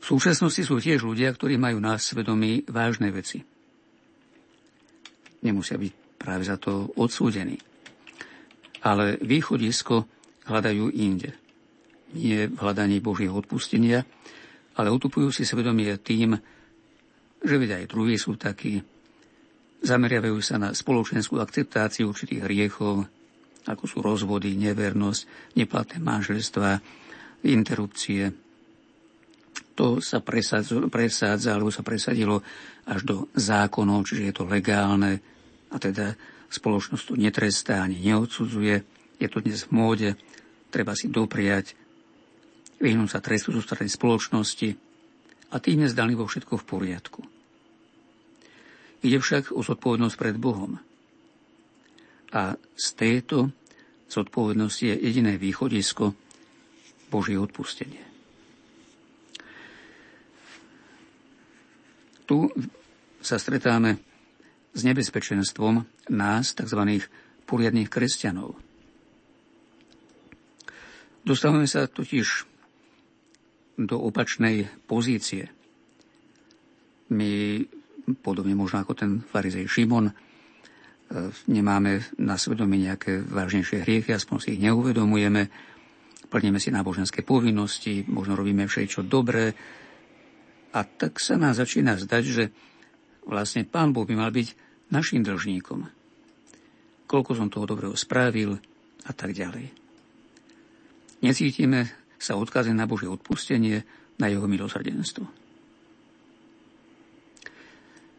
V 0.00 0.04
súčasnosti 0.04 0.64
sú 0.64 0.80
tiež 0.80 1.04
ľudia, 1.04 1.30
ktorí 1.30 1.60
majú 1.60 1.78
na 1.78 2.00
svedomí 2.00 2.64
vážne 2.66 3.12
veci 3.12 3.44
nemusia 5.44 5.80
byť 5.80 5.92
práve 6.20 6.44
za 6.44 6.60
to 6.60 6.92
odsúdení. 6.96 7.56
Ale 8.80 9.20
východisko 9.20 10.08
hľadajú 10.48 10.92
inde. 10.92 11.36
Nie 12.16 12.48
v 12.48 12.56
hľadaní 12.58 12.98
Božieho 13.00 13.36
odpustenia, 13.36 14.08
ale 14.80 14.88
utupujú 14.88 15.28
si 15.28 15.44
svedomie 15.44 15.92
tým, 16.00 16.40
že 17.40 17.54
veď 17.56 17.84
aj 17.84 17.84
druhí 17.88 18.16
sú 18.16 18.40
takí. 18.40 18.80
Zameriavajú 19.80 20.40
sa 20.40 20.60
na 20.60 20.72
spoločenskú 20.72 21.40
akceptáciu 21.40 22.08
určitých 22.12 22.44
hriechov, 22.44 23.04
ako 23.64 23.84
sú 23.84 24.00
rozvody, 24.00 24.56
nevernosť, 24.56 25.54
neplatné 25.56 26.00
manželstva, 26.00 26.80
interrupcie. 27.44 28.32
To 29.76 30.04
sa 30.04 30.20
presádza, 30.20 31.48
alebo 31.56 31.72
sa 31.72 31.80
presadilo 31.80 32.44
až 32.84 33.00
do 33.04 33.16
zákonov, 33.32 34.04
čiže 34.04 34.28
je 34.28 34.34
to 34.36 34.44
legálne 34.44 35.20
a 35.72 35.76
teda 35.80 36.12
spoločnosť 36.52 37.04
to 37.08 37.14
netrestá 37.16 37.80
ani 37.80 37.96
neodsudzuje. 38.04 38.76
Je 39.16 39.28
to 39.32 39.40
dnes 39.40 39.64
v 39.64 39.72
móde, 39.72 40.08
treba 40.68 40.92
si 40.92 41.08
dopriať, 41.08 41.79
vyhnúť 42.80 43.08
sa 43.12 43.20
trestu 43.20 43.52
zo 43.52 43.60
strany 43.60 43.92
spoločnosti 43.92 44.68
a 45.52 45.56
tým 45.60 45.84
je 45.84 45.92
vo 46.16 46.26
všetko 46.26 46.54
v 46.56 46.64
poriadku. 46.66 47.20
Ide 49.00 49.20
však 49.20 49.52
o 49.52 49.60
zodpovednosť 49.60 50.16
pred 50.16 50.36
Bohom. 50.36 50.76
A 52.30 52.56
z 52.76 52.86
tejto 52.96 53.52
zodpovednosti 54.08 54.84
je 54.86 54.96
jediné 54.96 55.36
východisko 55.40 56.12
Božie 57.08 57.36
odpustenie. 57.40 58.04
Tu 62.28 62.46
sa 63.18 63.36
stretáme 63.42 63.98
s 64.70 64.80
nebezpečenstvom 64.86 65.82
nás, 66.14 66.54
tzv. 66.54 66.80
poriadných 67.50 67.90
kresťanov. 67.90 68.54
Dostávame 71.26 71.66
sa 71.66 71.90
totiž 71.90 72.49
do 73.80 73.96
opačnej 73.96 74.68
pozície. 74.84 75.48
My, 77.10 77.64
podobne 78.20 78.52
možno 78.52 78.84
ako 78.84 78.92
ten 78.92 79.10
farizej 79.24 79.66
Šimon, 79.66 80.10
e, 80.10 80.14
nemáme 81.48 82.04
na 82.20 82.36
svedomí 82.36 82.84
nejaké 82.84 83.24
vážnejšie 83.24 83.82
hriechy, 83.82 84.12
aspoň 84.12 84.36
si 84.38 84.48
ich 84.56 84.62
neuvedomujeme, 84.62 85.48
plníme 86.30 86.60
si 86.62 86.70
náboženské 86.70 87.24
povinnosti, 87.24 88.04
možno 88.06 88.38
robíme 88.38 88.68
všetko 88.68 89.08
dobré, 89.08 89.56
a 90.70 90.86
tak 90.86 91.18
sa 91.18 91.34
nás 91.34 91.58
začína 91.58 91.98
zdať, 91.98 92.24
že 92.24 92.44
vlastne 93.26 93.66
Pán 93.66 93.90
Boh 93.90 94.06
by 94.06 94.14
mal 94.14 94.30
byť 94.30 94.54
našim 94.94 95.26
dlžníkom. 95.26 95.86
Koľko 97.10 97.32
som 97.34 97.50
toho 97.50 97.66
dobrého 97.66 97.98
spravil 97.98 98.54
a 99.06 99.10
tak 99.10 99.34
ďalej. 99.34 99.66
Necítime 101.26 101.99
sa 102.20 102.36
odkazy 102.36 102.76
na 102.76 102.84
Božie 102.84 103.08
odpustenie, 103.08 103.80
na 104.20 104.28
jeho 104.28 104.44
milosrdenstvo. 104.44 105.24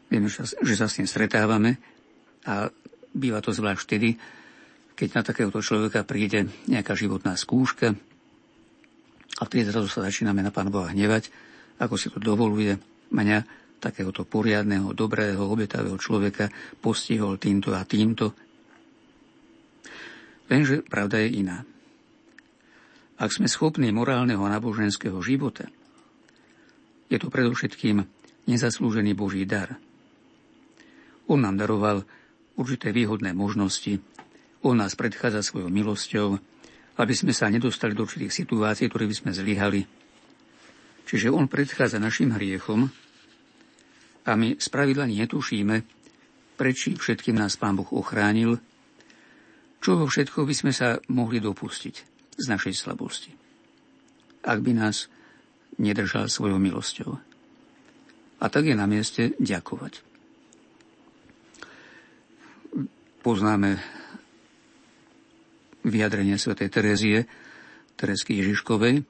Vieme, 0.09 0.27
že 0.33 0.75
sa 0.75 0.89
s 0.89 0.97
tým 0.97 1.07
stretávame 1.07 1.77
a 2.43 2.67
býva 3.13 3.39
to 3.39 3.53
zvlášť 3.53 3.81
vtedy, 3.85 4.09
keď 4.97 5.09
na 5.13 5.21
takéhoto 5.21 5.61
človeka 5.61 6.03
príde 6.03 6.49
nejaká 6.67 6.97
životná 6.97 7.37
skúška 7.37 7.93
a 9.39 9.41
vtedy 9.45 9.69
zrazu 9.69 9.87
sa 9.87 10.03
začíname 10.03 10.43
na 10.43 10.51
Pána 10.51 10.73
Boha 10.73 10.91
hnevať, 10.91 11.31
ako 11.79 11.95
si 11.95 12.09
to 12.09 12.17
dovoluje 12.17 12.75
mňa, 13.13 13.61
takéhoto 13.81 14.29
poriadného, 14.29 14.93
dobrého, 14.93 15.41
obetavého 15.41 15.97
človeka 15.97 16.53
postihol 16.77 17.41
týmto 17.41 17.73
a 17.73 17.81
týmto. 17.81 18.29
Lenže 20.45 20.85
pravda 20.85 21.17
je 21.25 21.41
iná. 21.41 21.65
Ak 23.21 23.29
sme 23.29 23.45
schopní 23.45 23.93
morálneho 23.93 24.41
náboženského 24.41 25.21
života, 25.21 25.69
je 27.05 27.21
to 27.21 27.29
predovšetkým 27.29 28.01
nezaslúžený 28.49 29.13
Boží 29.13 29.45
dar. 29.45 29.77
On 31.29 31.37
nám 31.37 31.61
daroval 31.61 32.01
určité 32.57 32.89
výhodné 32.89 33.37
možnosti, 33.37 34.01
on 34.65 34.81
nás 34.81 34.97
predchádza 34.97 35.45
svojou 35.45 35.69
milosťou, 35.69 36.41
aby 36.97 37.13
sme 37.13 37.29
sa 37.29 37.45
nedostali 37.53 37.93
do 37.93 38.09
určitých 38.09 38.33
situácií, 38.33 38.89
ktoré 38.89 39.05
by 39.05 39.15
sme 39.15 39.31
zlyhali, 39.37 39.81
Čiže 41.11 41.27
on 41.27 41.51
predchádza 41.51 41.99
našim 41.99 42.31
hriechom 42.31 42.87
a 44.23 44.31
my 44.39 44.55
spravidla 44.55 45.11
netušíme, 45.11 45.83
prečí 46.55 46.95
všetkým 46.95 47.35
nás 47.35 47.59
Pán 47.59 47.75
Boh 47.75 47.91
ochránil, 47.91 48.63
čoho 49.83 50.07
všetko 50.07 50.47
by 50.47 50.53
sme 50.55 50.71
sa 50.71 51.03
mohli 51.11 51.43
dopustiť 51.43 52.10
z 52.35 52.45
našej 52.47 52.73
slabosti, 52.75 53.31
ak 54.43 54.59
by 54.63 54.71
nás 54.75 55.11
nedržal 55.79 56.27
svojou 56.27 56.59
milosťou. 56.59 57.17
A 58.41 58.45
tak 58.49 58.65
je 58.65 58.75
na 58.75 58.89
mieste 58.89 59.37
ďakovať. 59.37 60.01
Poznáme 63.21 63.77
vyjadrenie 65.85 66.41
svätej 66.41 66.69
Terezie, 66.73 67.29
Teresky 67.93 68.41
Ježiškovej, 68.41 69.05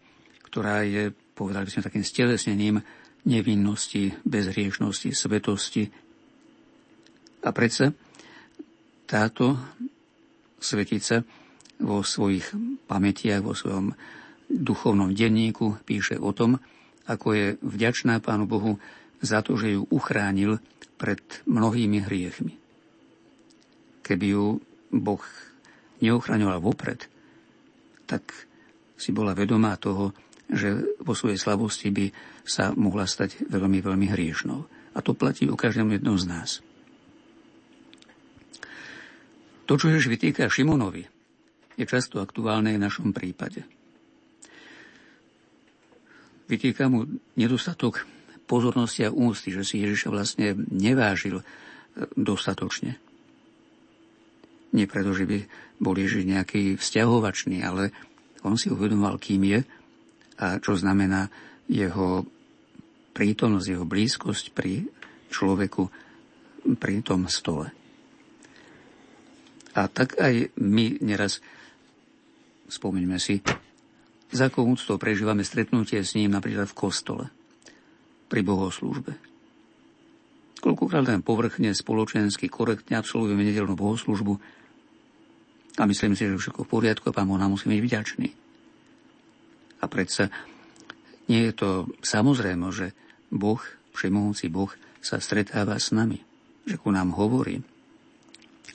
ktorá 0.51 0.83
je 0.83 1.15
povedali 1.41 1.63
by 1.63 1.71
sme 1.71 1.87
takým 1.87 2.05
stelesnením 2.05 2.75
nevinnosti, 3.23 4.13
bezhriešnosti, 4.27 5.09
svetosti. 5.15 5.87
A 7.41 7.49
predsa 7.55 7.95
táto 9.07 9.57
svetica 10.61 11.25
vo 11.81 12.05
svojich 12.05 12.53
pamätiach, 12.85 13.41
vo 13.41 13.57
svojom 13.57 13.97
duchovnom 14.47 15.11
denníku 15.11 15.81
píše 15.83 16.21
o 16.21 16.31
tom, 16.31 16.61
ako 17.09 17.27
je 17.33 17.47
vďačná 17.59 18.21
Pánu 18.21 18.45
Bohu 18.45 18.77
za 19.21 19.41
to, 19.41 19.57
že 19.57 19.75
ju 19.77 19.85
uchránil 19.89 20.61
pred 21.01 21.21
mnohými 21.49 22.05
hriechmi. 22.05 22.53
Keby 24.05 24.25
ju 24.33 24.45
Boh 24.93 25.23
neuchraňoval 26.01 26.59
vopred, 26.61 27.05
tak 28.05 28.27
si 28.97 29.09
bola 29.13 29.33
vedomá 29.33 29.77
toho, 29.77 30.13
že 30.51 30.99
vo 30.99 31.15
svojej 31.15 31.39
slabosti 31.39 31.89
by 31.89 32.11
sa 32.43 32.75
mohla 32.75 33.07
stať 33.07 33.47
veľmi, 33.47 33.79
veľmi 33.79 34.07
hriešnou. 34.11 34.59
A 34.91 34.99
to 34.99 35.15
platí 35.15 35.47
o 35.47 35.55
každom 35.55 35.95
jednom 35.95 36.19
z 36.19 36.25
nás. 36.27 36.49
To, 39.71 39.79
čo 39.79 39.87
Ježiš 39.87 40.11
vytýka 40.11 40.51
Šimonovi, 40.51 41.07
je 41.75 41.85
často 41.87 42.19
aktuálne 42.19 42.75
v 42.75 42.83
našom 42.83 43.15
prípade. 43.15 43.63
Vytýka 46.51 46.91
mu 46.91 47.07
nedostatok 47.39 48.03
pozornosti 48.43 49.07
a 49.07 49.15
ústy, 49.15 49.55
že 49.55 49.63
si 49.63 49.79
Ježiša 49.79 50.11
vlastne 50.11 50.51
nevážil 50.67 51.39
e, 51.39 51.45
dostatočne. 52.19 52.99
Nie 54.75 54.87
preto, 54.87 55.15
že 55.15 55.23
by 55.23 55.37
bol 55.79 55.95
Ježiš 55.95 56.27
nejaký 56.27 56.75
vzťahovačný, 56.75 57.63
ale 57.63 57.95
on 58.43 58.59
si 58.59 58.67
uvedomoval, 58.67 59.15
kým 59.23 59.47
je 59.47 59.59
a 60.41 60.59
čo 60.59 60.75
znamená 60.75 61.31
jeho 61.71 62.27
prítomnosť, 63.15 63.67
jeho 63.71 63.85
blízkosť 63.87 64.51
pri 64.51 64.83
človeku 65.31 65.83
pri 66.75 66.95
tom 67.01 67.31
stole. 67.31 67.71
A 69.71 69.87
tak 69.87 70.19
aj 70.19 70.51
my 70.59 70.99
neraz, 70.99 71.39
spomeňme 72.71 73.19
si, 73.19 73.43
za 74.31 74.47
akou 74.47 74.63
úctou 74.63 74.95
prežívame 74.95 75.43
stretnutie 75.43 75.99
s 75.99 76.15
ním 76.15 76.31
napríklad 76.31 76.71
v 76.71 76.77
kostole, 76.77 77.25
pri 78.31 78.41
bohoslúžbe. 78.47 79.11
Koľkokrát 80.63 81.03
len 81.03 81.19
povrchne, 81.19 81.75
spoločensky, 81.75 82.47
korektne 82.47 82.95
absolvujeme 82.95 83.43
nedelnú 83.43 83.75
bohoslúžbu 83.75 84.39
a 85.75 85.83
myslím 85.83 86.15
si, 86.15 86.31
že 86.31 86.39
všetko 86.39 86.63
v 86.63 86.71
poriadku 86.71 87.11
a 87.11 87.15
pán 87.15 87.27
Boh 87.27 87.35
nám 87.35 87.59
musí 87.59 87.67
byť 87.67 87.81
vďačný. 87.83 88.29
A 89.81 89.85
predsa 89.91 90.31
nie 91.27 91.49
je 91.49 91.53
to 91.57 91.69
samozrejme, 91.99 92.71
že 92.71 92.95
Boh, 93.33 93.59
všemohúci 93.91 94.47
Boh, 94.47 94.71
sa 95.01 95.17
stretáva 95.17 95.75
s 95.81 95.91
nami, 95.91 96.21
že 96.63 96.77
ku 96.77 96.93
nám 96.93 97.17
hovorí, 97.17 97.59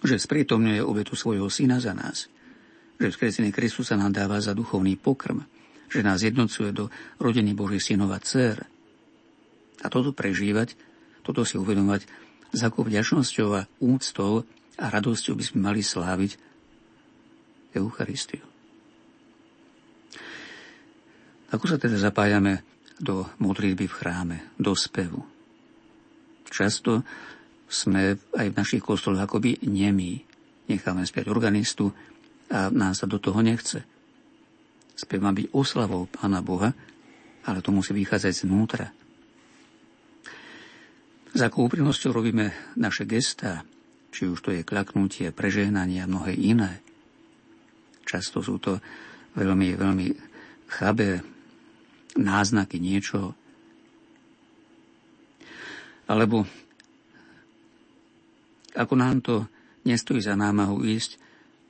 že 0.03 0.19
sprítomňuje 0.19 0.83
obetu 0.83 1.15
svojho 1.15 1.47
syna 1.47 1.79
za 1.79 1.95
nás, 1.95 2.27
že 2.97 3.13
vzkresený 3.13 3.53
Kristus 3.53 3.93
sa 3.93 3.97
nám 4.01 4.13
dáva 4.17 4.41
za 4.41 4.57
duchovný 4.57 4.97
pokrm, 4.97 5.45
že 5.93 6.01
nás 6.03 6.25
jednocuje 6.25 6.73
do 6.73 6.89
rodiny 7.21 7.53
Božích 7.53 7.93
synov 7.93 8.17
a 8.17 8.21
dcer. 8.21 8.65
A 9.85 9.87
toto 9.93 10.17
prežívať, 10.17 10.75
toto 11.21 11.45
si 11.45 11.61
uvedomať, 11.61 12.09
s 12.55 12.61
akou 12.65 12.87
vďačnosťou 12.87 13.49
a 13.53 13.69
úctou 13.83 14.49
a 14.81 14.85
radosťou 14.89 15.35
by 15.37 15.45
sme 15.45 15.61
mali 15.61 15.83
sláviť 15.85 16.41
Eucharistiu. 17.77 18.45
Ako 21.53 21.65
sa 21.69 21.77
teda 21.77 22.01
zapájame 22.01 22.65
do 22.97 23.29
modlitby 23.39 23.87
v 23.87 23.97
chráme, 23.97 24.37
do 24.57 24.73
spevu? 24.73 25.21
Často 26.49 27.05
sme 27.67 28.17
aj 28.35 28.47
v 28.51 28.59
našich 28.59 28.83
kostoloch 28.83 29.23
akoby 29.23 29.61
nemí. 29.67 30.23
Necháme 30.67 31.07
spiať 31.07 31.31
organistu 31.31 31.93
a 32.51 32.71
nám 32.71 32.95
sa 32.95 33.11
do 33.11 33.19
toho 33.19 33.43
nechce. 33.43 33.83
Spev 34.97 35.21
má 35.21 35.35
byť 35.35 35.53
oslavou 35.53 36.09
Pána 36.09 36.41
Boha, 36.41 36.73
ale 37.45 37.59
to 37.61 37.75
musí 37.75 37.93
vychádzať 37.93 38.47
znútra. 38.47 38.87
Za 41.37 41.53
akou 41.53 41.69
úprimnosťou 41.69 42.17
robíme 42.17 42.55
naše 42.81 43.05
gestá, 43.05 43.61
či 44.09 44.25
už 44.25 44.41
to 44.41 44.51
je 44.57 44.65
klaknutie, 44.65 45.29
prežehnanie 45.37 46.01
a 46.01 46.09
mnohé 46.09 46.33
iné. 46.33 46.81
Často 48.09 48.41
sú 48.41 48.57
to 48.57 48.81
veľmi, 49.37 49.77
veľmi 49.77 50.07
chabé 50.73 51.21
náznaky 52.17 52.81
niečoho. 52.81 53.37
Alebo 56.09 56.49
ako 58.73 58.95
nám 58.97 59.21
to 59.21 59.45
nestojí 59.85 60.25
za 60.25 60.39
námahu 60.39 60.89
ísť 60.89 61.26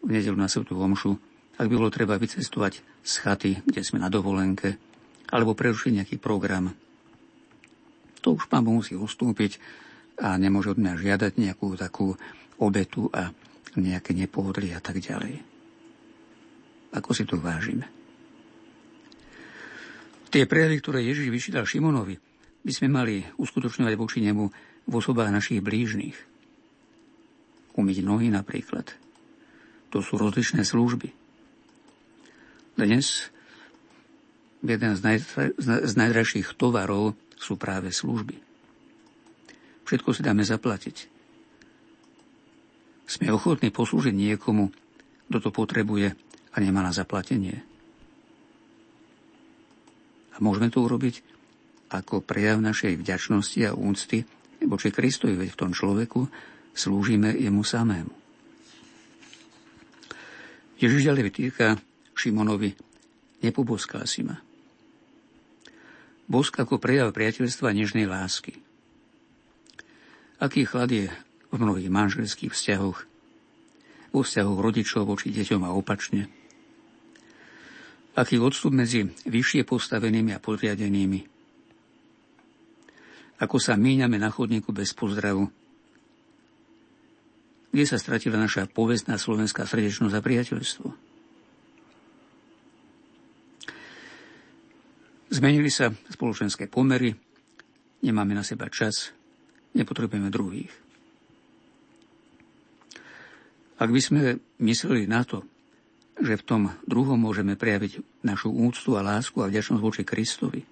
v 0.07 0.11
nedelu 0.15 0.39
na 0.39 0.47
Svetú 0.47 0.79
Homšu, 0.79 1.19
ak 1.59 1.67
by 1.67 1.75
bolo 1.75 1.91
treba 1.91 2.15
vycestovať 2.15 3.03
z 3.03 3.13
chaty, 3.19 3.53
kde 3.67 3.83
sme 3.83 3.99
na 3.99 4.07
dovolenke, 4.07 4.79
alebo 5.35 5.59
prerušiť 5.59 5.93
nejaký 5.99 6.17
program. 6.23 6.71
To 8.23 8.39
už 8.39 8.47
pán 8.47 8.63
musí 8.63 8.95
ustúpiť 8.95 9.59
a 10.23 10.39
nemôže 10.39 10.73
od 10.73 10.79
mňa 10.79 11.03
žiadať 11.03 11.33
nejakú 11.43 11.75
takú 11.75 12.15
obetu 12.63 13.11
a 13.11 13.35
nejaké 13.77 14.15
nepohodlie 14.15 14.73
a 14.73 14.81
tak 14.81 15.03
ďalej. 15.03 15.43
Ako 16.95 17.11
si 17.13 17.27
to 17.27 17.37
vážime? 17.37 17.85
Tie 20.31 20.49
prejavy, 20.49 20.77
ktoré 20.81 21.05
Ježiš 21.05 21.29
vyčítal 21.29 21.69
Šimonovi, 21.69 22.17
by 22.67 22.73
sme 22.73 22.89
mali 22.91 23.23
uskutočňovať 23.39 23.95
voči 23.95 24.19
nemu 24.23 24.45
v 24.87 24.93
osobách 24.93 25.31
našich 25.31 25.63
blížnych. 25.63 26.17
Umyť 27.77 27.99
nohy 28.03 28.33
napríklad. 28.33 29.06
To 29.97 30.05
sú 30.05 30.21
rozličné 30.21 30.61
služby. 30.61 31.09
Dnes 32.77 33.33
jeden 34.61 34.93
z, 34.93 35.01
naj, 35.01 35.19
z 35.57 35.95
najdražších 35.97 36.53
tovarov 36.61 37.17
sú 37.41 37.57
práve 37.57 37.89
služby. 37.89 38.37
Všetko 39.89 40.13
si 40.13 40.21
dáme 40.21 40.45
zaplatiť. 40.45 41.09
Sme 43.09 43.33
ochotní 43.33 43.73
poslúžiť 43.73 44.13
niekomu, 44.13 44.69
kto 45.33 45.49
to 45.49 45.49
potrebuje 45.49 46.13
a 46.53 46.57
nemá 46.61 46.85
na 46.85 46.93
zaplatenie. 46.93 47.65
A 50.37 50.45
môžeme 50.45 50.69
to 50.69 50.85
urobiť 50.85 51.25
ako 51.89 52.21
prejav 52.21 52.61
našej 52.61 53.01
vďačnosti 53.01 53.65
a 53.65 53.73
úcty 53.73 54.29
voči 54.61 54.93
Kristovi, 54.93 55.41
veď 55.41 55.57
v 55.57 55.61
tom 55.65 55.73
človeku 55.73 56.29
slúžime 56.77 57.33
jemu 57.33 57.65
samému. 57.65 58.26
Ježiš 60.77 61.09
ďalej 61.09 61.23
vytýka 61.33 61.81
Šimonovi, 62.13 62.77
nepoboskal 63.41 64.05
si 64.05 64.21
ma. 64.21 64.37
Bosk 66.29 66.53
ako 66.59 66.77
prejav 66.77 67.17
priateľstva 67.17 67.73
nežnej 67.73 68.05
lásky. 68.05 68.61
Aký 70.37 70.69
chlad 70.69 70.93
je 70.93 71.09
v 71.49 71.57
mnohých 71.57 71.89
manželských 71.89 72.53
vzťahoch, 72.53 72.99
vo 74.13 74.21
vzťahoch 74.21 74.59
rodičov 74.61 75.09
voči 75.09 75.33
deťom 75.33 75.65
a 75.65 75.73
opačne. 75.73 76.29
Aký 78.17 78.37
odstup 78.37 78.77
medzi 78.77 79.09
vyššie 79.29 79.65
postavenými 79.65 80.37
a 80.37 80.41
podriadenými. 80.41 81.21
Ako 83.41 83.57
sa 83.61 83.77
míňame 83.77 84.17
na 84.17 84.33
chodníku 84.33 84.73
bez 84.73 84.97
pozdravu. 84.97 85.49
Kde 87.71 87.85
sa 87.85 88.01
stratila 88.01 88.39
naša 88.41 88.71
povestná 88.71 89.19
slovenská 89.21 89.67
srdečnosť 89.67 90.15
a 90.15 90.25
priateľstvo. 90.25 90.89
Zmenili 95.27 95.69
sa 95.69 95.91
spoločenské 95.91 96.71
pomery, 96.71 97.13
nemáme 98.07 98.33
na 98.33 98.47
seba 98.47 98.71
čas, 98.71 99.11
nepotrebujeme 99.75 100.31
druhých. 100.33 100.73
Ak 103.77 103.93
by 103.93 104.01
sme 104.01 104.41
mysleli 104.65 105.05
na 105.05 105.27
to, 105.27 105.45
že 106.17 106.41
v 106.41 106.47
tom 106.49 106.63
druhom 106.89 107.21
môžeme 107.21 107.61
prejaviť 107.61 108.25
našu 108.25 108.49
úctu 108.49 108.97
a 108.97 109.05
lásku 109.05 109.37
a 109.45 109.51
vďačnosť 109.53 109.83
voči 109.85 110.03
Kristovi, 110.07 110.65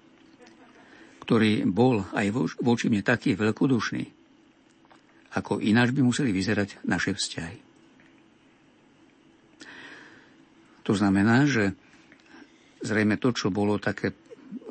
ktorý 1.21 1.69
bol 1.69 2.01
aj 2.17 2.57
voči 2.57 2.89
mne 2.89 3.05
taký 3.05 3.37
veľkodušný, 3.37 4.14
ako 5.35 5.59
ináč 5.59 5.91
by 5.91 6.01
museli 6.01 6.31
vyzerať 6.31 6.87
naše 6.87 7.11
vzťahy. 7.11 7.57
To 10.85 10.93
znamená, 10.93 11.49
že 11.49 11.73
zrejme 12.85 13.17
to, 13.17 13.33
čo 13.33 13.49
bolo 13.49 13.81
také, 13.81 14.13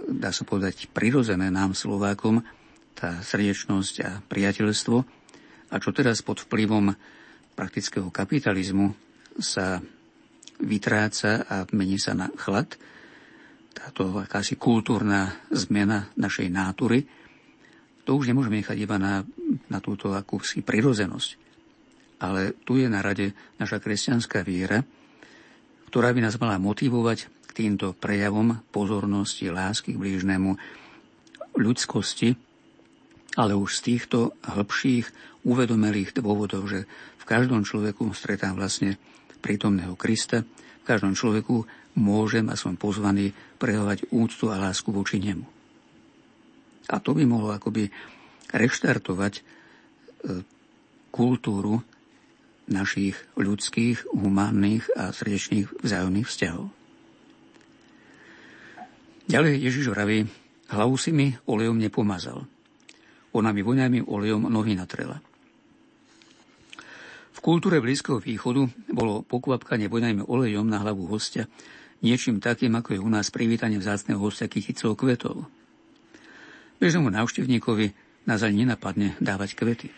dá 0.07 0.31
sa 0.31 0.47
povedať, 0.47 0.89
prirodzené 0.95 1.51
nám 1.51 1.74
Slovákom, 1.74 2.41
tá 2.95 3.19
srdečnosť 3.20 3.95
a 4.07 4.11
priateľstvo, 4.23 4.97
a 5.69 5.74
čo 5.82 5.91
teraz 5.91 6.23
pod 6.23 6.47
vplyvom 6.47 6.95
praktického 7.59 8.15
kapitalizmu 8.15 8.95
sa 9.43 9.82
vytráca 10.62 11.43
a 11.43 11.57
mení 11.74 11.99
sa 11.99 12.15
na 12.15 12.31
chlad, 12.39 12.78
táto 13.74 14.23
akási 14.23 14.55
kultúrna 14.55 15.35
zmena 15.51 16.15
našej 16.15 16.47
nátury, 16.47 17.03
to 18.07 18.15
už 18.15 18.31
nemôžeme 18.31 18.62
nechať 18.62 18.78
iba 18.78 19.01
na, 19.01 19.27
na 19.70 19.78
túto 19.78 20.12
akúsi 20.12 20.60
prirozenosť. 20.60 21.31
Ale 22.22 22.56
tu 22.62 22.78
je 22.78 22.86
na 22.86 23.02
rade 23.05 23.35
naša 23.59 23.82
kresťanská 23.82 24.47
viera, 24.47 24.81
ktorá 25.90 26.10
by 26.10 26.20
nás 26.26 26.39
mala 26.39 26.59
motivovať 26.59 27.31
k 27.47 27.51
týmto 27.52 27.94
prejavom 27.94 28.62
pozornosti, 28.74 29.51
lásky 29.51 29.94
k 29.94 30.01
blížnemu, 30.01 30.59
ľudskosti, 31.55 32.35
ale 33.39 33.55
už 33.55 33.78
z 33.78 33.81
týchto 33.94 34.35
hĺbších 34.43 35.06
uvedomelých 35.47 36.14
dôvodov, 36.18 36.66
že 36.70 36.86
v 37.18 37.24
každom 37.26 37.62
človeku 37.62 38.10
stretám 38.14 38.59
vlastne 38.59 38.98
prítomného 39.43 39.94
Krista, 39.98 40.43
v 40.43 40.85
každom 40.85 41.14
človeku 41.14 41.66
môžem 41.98 42.51
a 42.51 42.59
som 42.59 42.74
pozvaný 42.74 43.31
prejavovať 43.59 44.10
úctu 44.10 44.51
a 44.51 44.59
lásku 44.59 44.90
voči 44.90 45.22
nemu. 45.22 45.47
A 46.90 47.01
to 47.01 47.16
by 47.16 47.24
mohlo 47.24 47.55
akoby 47.55 47.89
reštartovať 48.55 49.35
e, 49.35 49.43
kultúru 51.10 51.82
našich 52.70 53.18
ľudských, 53.35 54.14
humánnych 54.14 54.89
a 54.94 55.10
srdečných 55.10 55.82
vzájomných 55.82 56.28
vzťahov. 56.31 56.70
Ďalej 59.28 59.55
Ježiš 59.60 59.93
vraví, 59.93 60.24
hlavu 60.70 60.94
si 60.97 61.10
mi 61.12 61.35
olejom 61.44 61.76
nepomazal. 61.76 62.47
Ona 63.35 63.51
mi 63.51 63.66
voňajmi 63.66 64.06
olejom 64.06 64.47
nohy 64.48 64.78
natrela. 64.78 65.18
V 67.35 67.39
kultúre 67.43 67.82
Blízkeho 67.82 68.22
východu 68.22 68.64
bolo 68.94 69.26
pokvapkanie 69.26 69.90
voňajmi 69.90 70.24
olejom 70.24 70.64
na 70.64 70.81
hlavu 70.81 71.05
hostia 71.10 71.44
niečím 72.05 72.36
takým, 72.36 72.76
ako 72.76 72.89
je 72.93 73.01
u 73.01 73.09
nás 73.09 73.32
privítanie 73.32 73.81
vzácného 73.81 74.20
hostia 74.20 74.44
kyticou 74.44 74.93
kvetov. 74.93 75.48
Bežnému 76.76 77.09
návštevníkovi 77.09 77.97
nás 78.25 78.41
ani 78.45 78.65
nenapadne 78.65 79.17
dávať 79.21 79.57
kvety. 79.57 79.89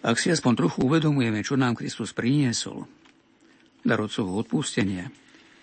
Ak 0.00 0.16
si 0.16 0.32
aspoň 0.32 0.52
trochu 0.56 0.88
uvedomujeme, 0.88 1.44
čo 1.44 1.60
nám 1.60 1.76
Kristus 1.76 2.16
priniesol, 2.16 2.88
dar 3.84 4.00
otcovho 4.00 4.40
odpustenia, 4.40 5.12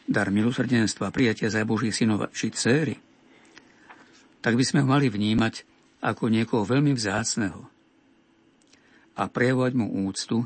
dar 0.06 0.30
milosrdenstva, 0.30 1.10
prijatia 1.10 1.50
za 1.50 1.66
Božích 1.66 1.98
synov 1.98 2.30
či 2.32 2.54
céry, 2.54 2.96
tak 4.40 4.54
by 4.54 4.64
sme 4.64 4.86
ho 4.86 4.88
mali 4.88 5.10
vnímať 5.10 5.66
ako 6.06 6.30
niekoho 6.30 6.64
veľmi 6.64 6.94
vzácného 6.94 7.66
a 9.18 9.24
prejavovať 9.26 9.74
mu 9.74 10.06
úctu, 10.06 10.46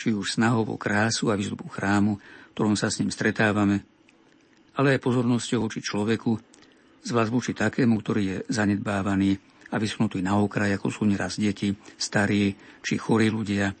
či 0.00 0.16
už 0.16 0.40
snahou 0.40 0.64
o 0.64 0.80
krásu 0.80 1.28
a 1.28 1.36
výzdobu 1.36 1.68
chrámu, 1.68 2.16
v 2.16 2.52
ktorom 2.56 2.72
sa 2.72 2.88
s 2.88 3.04
ním 3.04 3.12
stretávame, 3.12 3.84
ale 4.72 4.96
aj 4.96 5.04
pozornosťou 5.04 5.68
voči 5.68 5.84
človeku, 5.84 6.40
zvlášť 7.04 7.30
voči 7.32 7.52
takému, 7.56 7.94
ktorý 8.00 8.22
je 8.24 8.38
zanedbávaný 8.52 9.38
a 9.70 9.76
vysunutý 9.78 10.20
na 10.20 10.36
okraj, 10.36 10.76
ako 10.76 10.88
sú 10.90 11.02
neraz 11.06 11.38
deti, 11.38 11.72
starí 11.94 12.54
či 12.82 12.98
chorí 12.98 13.30
ľudia, 13.30 13.72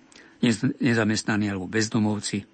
nezamestnaní 0.80 1.50
alebo 1.50 1.68
bezdomovci. 1.68 2.46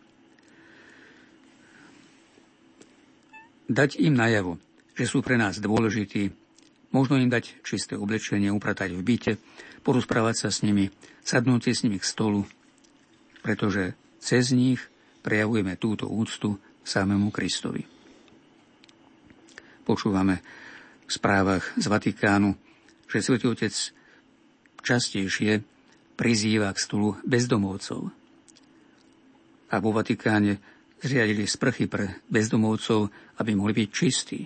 Dať 3.66 3.98
im 3.98 4.14
najavo, 4.14 4.58
že 4.94 5.04
sú 5.10 5.22
pre 5.22 5.34
nás 5.34 5.58
dôležití. 5.58 6.30
Možno 6.94 7.18
im 7.18 7.28
dať 7.28 7.60
čisté 7.66 7.98
oblečenie, 7.98 8.48
upratať 8.48 8.94
v 8.94 9.02
byte, 9.02 9.32
porozprávať 9.82 10.46
sa 10.46 10.48
s 10.54 10.62
nimi, 10.62 10.88
sadnúť 11.26 11.74
s 11.74 11.82
nimi 11.82 11.98
k 11.98 12.06
stolu, 12.06 12.46
pretože 13.42 13.98
cez 14.22 14.54
nich 14.54 14.80
prejavujeme 15.26 15.74
túto 15.76 16.06
úctu 16.06 16.56
samému 16.86 17.34
Kristovi. 17.34 17.95
Počúvame 19.86 20.42
v 21.06 21.10
správach 21.14 21.62
z 21.78 21.86
Vatikánu, 21.86 22.58
že 23.06 23.22
Svetý 23.22 23.46
Otec 23.46 23.70
častejšie 24.82 25.62
prizýva 26.18 26.74
k 26.74 26.82
stolu 26.82 27.14
bezdomovcov. 27.22 28.10
A 29.70 29.74
vo 29.78 29.90
Vatikáne 29.94 30.58
zriadili 30.98 31.46
sprchy 31.46 31.86
pre 31.86 32.26
bezdomovcov, 32.26 33.14
aby 33.38 33.54
mohli 33.54 33.86
byť 33.86 33.88
čistí. 33.94 34.42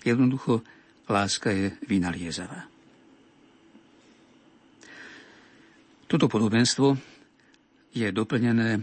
Jednoducho, 0.00 0.64
láska 1.12 1.52
je 1.52 1.76
vynaliezavá. 1.84 2.64
Toto 6.08 6.24
podobenstvo 6.24 6.96
je 7.92 8.08
doplnené 8.08 8.80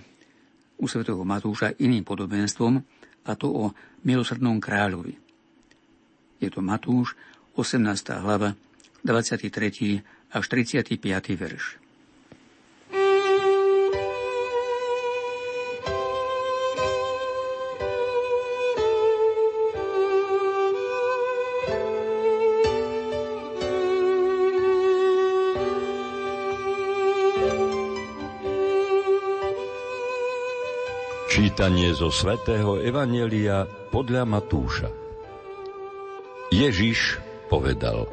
u 0.77 0.85
svätého 0.85 1.21
Matúša 1.25 1.73
iným 1.81 2.05
podobenstvom, 2.05 2.73
a 3.21 3.31
to 3.33 3.47
o 3.49 3.65
milosrdnom 4.05 4.61
kráľovi. 4.61 5.30
Je 6.41 6.49
to 6.49 6.65
Matúš, 6.65 7.13
18. 7.53 7.85
hlava, 8.17 8.57
23. 9.05 10.01
až 10.33 10.43
35. 10.49 10.97
verš. 11.37 11.77
Čítanie 31.31 31.95
zo 31.95 32.11
svätého 32.11 32.75
Evanelia 32.81 33.63
podľa 33.93 34.27
Matúša. 34.27 35.00
Ježiš 36.51 37.15
povedal 37.47 38.11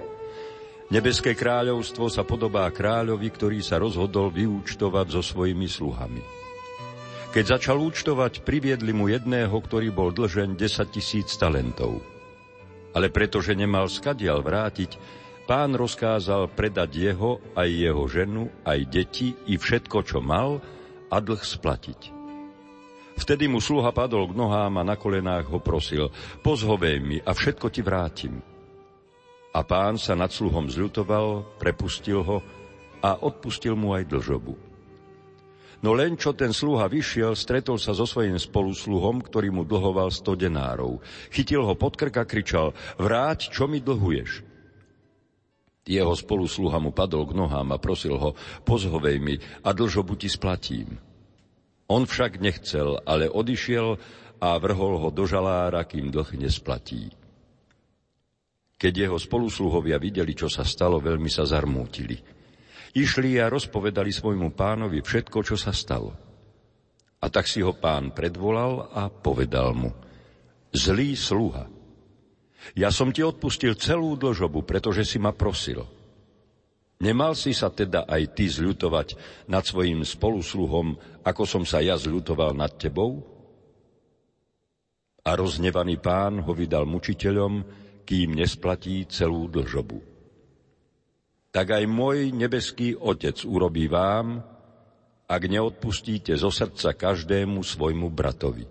Nebeské 0.95 1.35
kráľovstvo 1.35 2.07
sa 2.07 2.23
podobá 2.23 2.71
kráľovi, 2.71 3.29
ktorý 3.35 3.59
sa 3.61 3.83
rozhodol 3.83 4.31
vyúčtovať 4.31 5.07
so 5.11 5.21
svojimi 5.21 5.67
sluhami. 5.67 6.23
Keď 7.35 7.45
začal 7.45 7.77
účtovať, 7.83 8.47
priviedli 8.47 8.97
mu 8.97 9.11
jedného, 9.13 9.53
ktorý 9.53 9.93
bol 9.93 10.15
dlžen 10.15 10.57
10 10.57 10.65
tisíc 10.89 11.35
talentov. 11.37 12.01
Ale 12.97 13.13
pretože 13.13 13.53
nemal 13.53 13.91
skadial 13.93 14.41
vrátiť, 14.41 14.97
pán 15.45 15.77
rozkázal 15.77 16.49
predať 16.55 16.95
jeho, 16.95 17.43
aj 17.53 17.69
jeho 17.69 18.05
ženu, 18.09 18.49
aj 18.65 18.81
deti 18.89 19.37
i 19.51 19.61
všetko, 19.61 19.99
čo 20.09 20.25
mal, 20.25 20.63
a 21.13 21.17
dlh 21.21 21.43
splatiť. 21.43 22.18
Vtedy 23.19 23.51
mu 23.51 23.59
sluha 23.59 23.91
padol 23.91 24.31
k 24.31 24.39
nohám 24.39 24.79
a 24.79 24.87
na 24.87 24.95
kolenách 24.95 25.51
ho 25.51 25.59
prosil, 25.59 26.15
pozhovej 26.47 27.03
mi 27.03 27.19
a 27.19 27.35
všetko 27.35 27.67
ti 27.67 27.83
vrátim. 27.83 28.39
A 29.51 29.61
pán 29.67 29.99
sa 29.99 30.15
nad 30.15 30.31
sluhom 30.31 30.71
zľutoval, 30.71 31.59
prepustil 31.59 32.23
ho 32.23 32.39
a 33.03 33.19
odpustil 33.19 33.75
mu 33.75 33.91
aj 33.91 34.07
dlžobu. 34.07 34.55
No 35.79 35.95
len 35.95 36.19
čo 36.19 36.35
ten 36.35 36.51
sluha 36.51 36.91
vyšiel, 36.91 37.39
stretol 37.39 37.79
sa 37.79 37.95
so 37.95 38.03
svojím 38.03 38.39
spolusluhom, 38.39 39.23
ktorý 39.23 39.51
mu 39.51 39.63
dlhoval 39.63 40.11
100 40.11 40.47
denárov. 40.47 40.99
Chytil 41.31 41.63
ho 41.63 41.75
pod 41.79 41.95
krk 41.95 42.23
a 42.23 42.25
kričal, 42.27 42.75
vráť, 42.99 43.51
čo 43.51 43.71
mi 43.71 43.79
dlhuješ. 43.79 44.47
Jeho 45.87 46.13
spolusluha 46.13 46.83
mu 46.83 46.91
padol 46.91 47.31
k 47.31 47.33
nohám 47.39 47.75
a 47.75 47.79
prosil 47.79 48.19
ho, 48.19 48.35
pozhovej 48.67 49.23
mi 49.23 49.39
a 49.63 49.71
dlžobu 49.71 50.19
ti 50.19 50.27
splatím. 50.27 51.08
On 51.89 52.05
však 52.05 52.37
nechcel, 52.45 53.01
ale 53.09 53.33
odišiel 53.33 53.97
a 54.45 54.49
vrhol 54.61 55.01
ho 55.01 55.09
do 55.09 55.25
žalára, 55.25 55.89
kým 55.89 56.13
dlh 56.13 56.37
nesplatí. 56.37 57.09
Keď 58.79 58.93
jeho 59.09 59.19
spolusluhovia 59.19 59.99
videli, 59.99 60.37
čo 60.37 60.47
sa 60.47 60.63
stalo, 60.63 61.03
veľmi 61.03 61.27
sa 61.33 61.49
zarmútili. 61.49 62.15
Išli 62.95 63.41
a 63.41 63.51
rozpovedali 63.51 64.13
svojmu 64.15 64.55
pánovi 64.55 65.03
všetko, 65.03 65.39
čo 65.43 65.57
sa 65.59 65.75
stalo. 65.75 66.15
A 67.19 67.27
tak 67.27 67.51
si 67.51 67.65
ho 67.65 67.75
pán 67.75 68.15
predvolal 68.15 68.95
a 68.95 69.11
povedal 69.11 69.75
mu, 69.75 69.91
zlý 70.71 71.19
sluha, 71.19 71.67
ja 72.77 72.93
som 72.93 73.11
ti 73.11 73.25
odpustil 73.25 73.75
celú 73.81 74.15
dlžobu, 74.15 74.63
pretože 74.63 75.03
si 75.09 75.17
ma 75.17 75.33
prosil– 75.33 75.83
Nemal 76.99 77.39
si 77.39 77.55
sa 77.55 77.71
teda 77.71 78.11
aj 78.11 78.35
ty 78.35 78.51
zľutovať 78.51 79.15
nad 79.47 79.63
svojim 79.63 80.03
spolusluhom, 80.03 80.99
ako 81.23 81.43
som 81.47 81.63
sa 81.63 81.79
ja 81.79 81.95
zľutoval 81.95 82.59
nad 82.59 82.75
tebou? 82.75 83.23
A 85.23 85.31
roznevaný 85.39 86.03
pán 86.03 86.43
ho 86.43 86.53
vydal 86.57 86.91
mučiteľom, 86.91 87.63
kým 88.03 88.35
nesplatí 88.35 89.07
celú 89.07 89.47
dlžobu. 89.47 90.01
Tak 91.55 91.79
aj 91.79 91.85
môj 91.87 92.35
nebeský 92.35 92.99
Otec 92.99 93.47
urobí 93.47 93.87
vám, 93.87 94.43
ak 95.29 95.43
neodpustíte 95.45 96.35
zo 96.35 96.51
srdca 96.51 96.99
každému 96.99 97.63
svojmu 97.63 98.11
bratovi. 98.11 98.67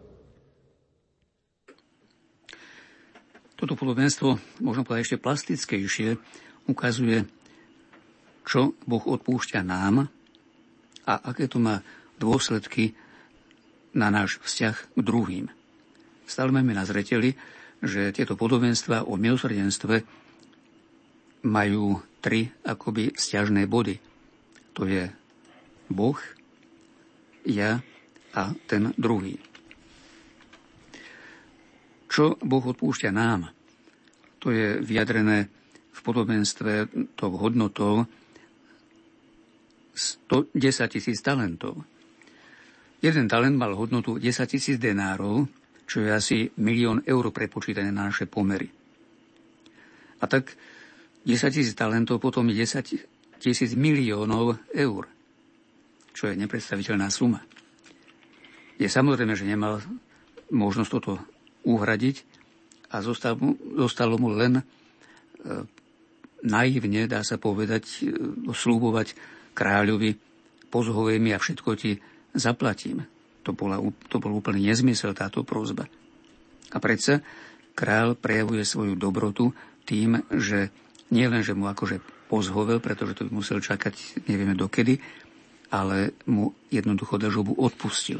Toto 3.55 3.73
podobenstvo, 3.73 4.35
možno 4.59 4.83
povedať 4.83 5.15
ešte 5.15 5.23
plastickejšie, 5.23 6.09
ukazuje 6.67 7.25
čo 8.47 8.79
Boh 8.87 9.03
odpúšťa 9.03 9.59
nám 9.67 10.07
a 11.03 11.13
aké 11.19 11.51
to 11.51 11.59
má 11.59 11.83
dôsledky 12.15 12.95
na 13.91 14.07
náš 14.07 14.39
vzťah 14.39 14.75
k 14.95 14.99
druhým. 15.03 15.45
Stále 16.23 16.55
máme 16.55 16.71
na 16.71 16.87
zreteli, 16.87 17.35
že 17.83 18.15
tieto 18.15 18.39
podobenstva 18.39 19.03
o 19.03 19.19
milosrdenstve 19.19 19.95
majú 21.43 21.99
tri 22.23 22.47
akoby 22.63 23.13
vzťažné 23.13 23.67
body. 23.67 23.99
To 24.79 24.87
je 24.87 25.11
Boh, 25.91 26.19
ja 27.47 27.79
a 28.35 28.41
ten 28.67 28.91
druhý. 28.95 29.39
Čo 32.07 32.39
Boh 32.41 32.63
odpúšťa 32.63 33.11
nám, 33.11 33.51
to 34.39 34.51
je 34.51 34.79
vyjadrené 34.79 35.47
v 35.93 35.99
podobenstve 36.01 36.71
tou 37.17 37.31
hodnotou, 37.35 38.05
110 39.97 40.53
tisíc 40.93 41.17
talentov. 41.25 41.81
Jeden 43.01 43.25
talent 43.25 43.57
mal 43.57 43.73
hodnotu 43.73 44.21
10 44.21 44.45
tisíc 44.45 44.77
denárov, 44.77 45.49
čo 45.89 46.05
je 46.05 46.09
asi 46.13 46.37
milión 46.61 47.01
eur 47.01 47.33
prepočítané 47.33 47.89
na 47.89 48.05
naše 48.09 48.29
pomery. 48.29 48.69
A 50.21 50.25
tak 50.29 50.53
10 51.25 51.49
tisíc 51.49 51.73
talentov 51.73 52.21
potom 52.21 52.45
je 52.53 52.61
10 52.61 53.41
tisíc 53.41 53.73
miliónov 53.73 54.61
eur, 54.73 55.09
čo 56.13 56.29
je 56.29 56.37
nepredstaviteľná 56.37 57.09
suma. 57.09 57.41
Je 58.77 58.85
samozrejme, 58.85 59.33
že 59.33 59.49
nemal 59.49 59.81
možnosť 60.53 60.91
toto 60.93 61.17
uhradiť 61.65 62.23
a 62.93 63.01
zostalo 63.03 64.15
mu 64.15 64.29
len 64.31 64.61
e, 64.61 64.63
naivne, 66.45 67.09
dá 67.09 67.25
sa 67.25 67.35
povedať, 67.35 67.83
e, 67.83 68.13
slúbovať 68.53 69.36
kráľovi, 69.57 70.13
pozhovej 70.69 71.17
mi 71.17 71.33
a 71.33 71.41
všetko 71.41 71.69
ti 71.73 71.97
zaplatím. 72.37 73.01
To, 73.41 73.57
bola, 73.57 73.81
to 74.05 74.21
bol 74.21 74.37
úplný 74.37 74.69
nezmysel 74.69 75.17
táto 75.17 75.41
prozba. 75.41 75.89
A 76.69 76.77
predsa 76.77 77.25
král 77.73 78.13
prejavuje 78.13 78.61
svoju 78.61 78.93
dobrotu 78.93 79.49
tým, 79.87 80.21
že 80.29 80.69
nie 81.09 81.25
len, 81.25 81.41
že 81.41 81.55
mu 81.57 81.65
akože 81.71 82.03
pozhovel, 82.27 82.83
pretože 82.83 83.15
to 83.15 83.25
by 83.25 83.39
musel 83.39 83.63
čakať 83.63 84.27
nevieme 84.27 84.53
dokedy, 84.53 84.99
ale 85.71 86.13
mu 86.27 86.51
jednoducho 86.67 87.15
držobu 87.15 87.55
odpustil. 87.55 88.19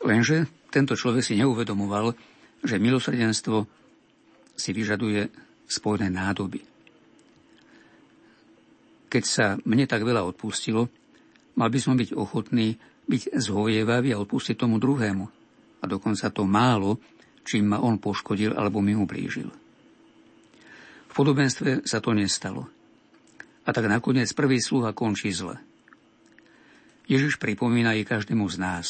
Lenže 0.00 0.46
tento 0.70 0.94
človek 0.94 1.26
si 1.26 1.36
neuvedomoval, 1.36 2.14
že 2.62 2.78
milosrdenstvo 2.78 3.66
si 4.54 4.70
vyžaduje 4.70 5.26
spojené 5.66 6.08
nádoby. 6.08 6.62
Keď 9.10 9.24
sa 9.26 9.58
mne 9.66 9.84
tak 9.90 10.06
veľa 10.06 10.22
odpustilo, 10.22 10.86
mal 11.58 11.68
by 11.68 11.78
som 11.82 11.98
byť 11.98 12.14
ochotný 12.14 12.78
byť 13.10 13.34
zhovievavý 13.42 14.14
a 14.14 14.22
odpustiť 14.22 14.54
tomu 14.54 14.78
druhému. 14.78 15.24
A 15.82 15.84
dokonca 15.90 16.30
to 16.30 16.46
málo, 16.46 17.02
čím 17.42 17.74
ma 17.74 17.82
on 17.82 17.98
poškodil 17.98 18.54
alebo 18.54 18.78
mi 18.78 18.94
ublížil. 18.94 19.50
V 21.10 21.12
podobenstve 21.12 21.82
sa 21.82 21.98
to 21.98 22.14
nestalo. 22.14 22.70
A 23.66 23.74
tak 23.74 23.90
nakoniec 23.90 24.30
prvý 24.30 24.62
sluha 24.62 24.94
končí 24.94 25.34
zle. 25.34 25.58
Ježiš 27.10 27.42
pripomína 27.42 27.98
i 27.98 28.06
každému 28.06 28.46
z 28.46 28.56
nás. 28.62 28.86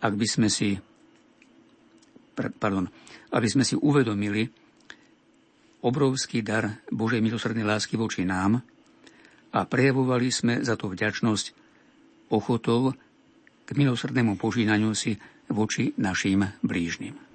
Ak 0.00 0.16
by 0.16 0.24
sme 0.24 0.48
si 0.48 0.80
pardon, 2.38 2.88
aby 3.34 3.48
sme 3.50 3.66
si 3.66 3.74
uvedomili 3.74 4.46
obrovský 5.82 6.40
dar 6.40 6.80
Božej 6.88 7.18
milosrdnej 7.18 7.66
lásky 7.66 7.98
voči 7.98 8.22
nám, 8.22 8.62
a 9.58 9.66
prejavovali 9.66 10.30
sme 10.30 10.54
za 10.62 10.78
to 10.78 10.86
vďačnosť 10.94 11.46
ochotou 12.30 12.94
k 13.66 13.68
milosrdnému 13.74 14.38
požínaniu 14.38 14.94
si 14.94 15.18
voči 15.50 15.92
našim 15.98 16.46
blížnym. 16.62 17.27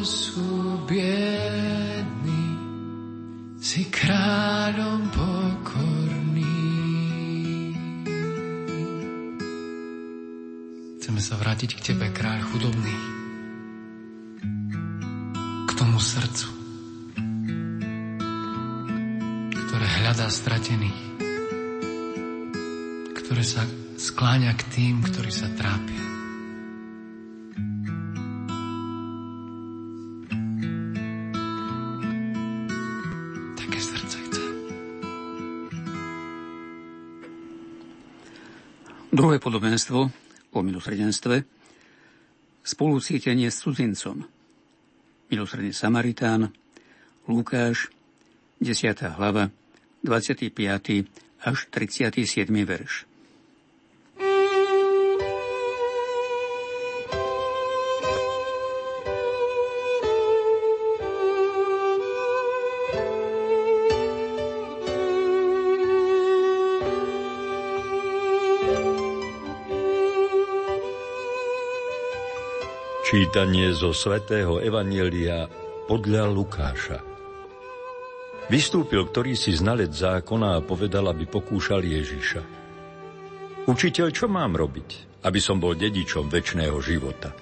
sú 0.00 0.80
biední, 0.88 2.44
si 3.60 3.84
kráľom 3.86 5.12
pokorný. 5.12 6.56
Chceme 11.00 11.20
sa 11.20 11.36
vrátiť 11.36 11.70
k 11.76 11.80
Tebe, 11.92 12.08
kráľ 12.12 12.40
chudobný, 12.48 12.96
k 15.68 15.70
tomu 15.76 16.00
srdcu, 16.00 16.48
ktoré 19.54 19.86
hľadá 20.00 20.26
stratených, 20.32 21.00
ktoré 23.20 23.44
sa 23.44 23.62
skláňa 24.00 24.52
k 24.56 24.62
tým, 24.72 24.94
ktorí 25.04 25.28
sa 25.28 25.46
trápia. 25.52 26.09
Druhé 39.20 39.36
podobenstvo 39.36 40.08
o 40.56 40.58
milosrdenstve 40.64 41.44
spolucítenie 42.64 43.52
s 43.52 43.60
cudzincom. 43.60 44.24
Milosrdný 45.28 45.76
Samaritán, 45.76 46.48
Lukáš, 47.28 47.92
10. 48.64 48.80
hlava, 49.20 49.52
25. 50.00 50.56
až 51.36 51.68
37. 51.68 52.64
verš. 52.64 53.09
Čítanie 73.10 73.74
zo 73.74 73.90
svätého 73.90 74.62
Evanielia 74.62 75.50
podľa 75.90 76.30
Lukáša. 76.30 77.02
Vystúpil 78.46 79.02
ktorý 79.02 79.34
si 79.34 79.50
znalec 79.50 79.90
zákona 79.90 80.54
a 80.54 80.62
povedal, 80.62 81.10
aby 81.10 81.26
pokúšal 81.26 81.82
Ježiša. 81.82 82.42
Učiteľ, 83.66 84.14
čo 84.14 84.30
mám 84.30 84.54
robiť, 84.54 85.18
aby 85.26 85.42
som 85.42 85.58
bol 85.58 85.74
dedičom 85.74 86.30
väčšného 86.30 86.78
života? 86.78 87.34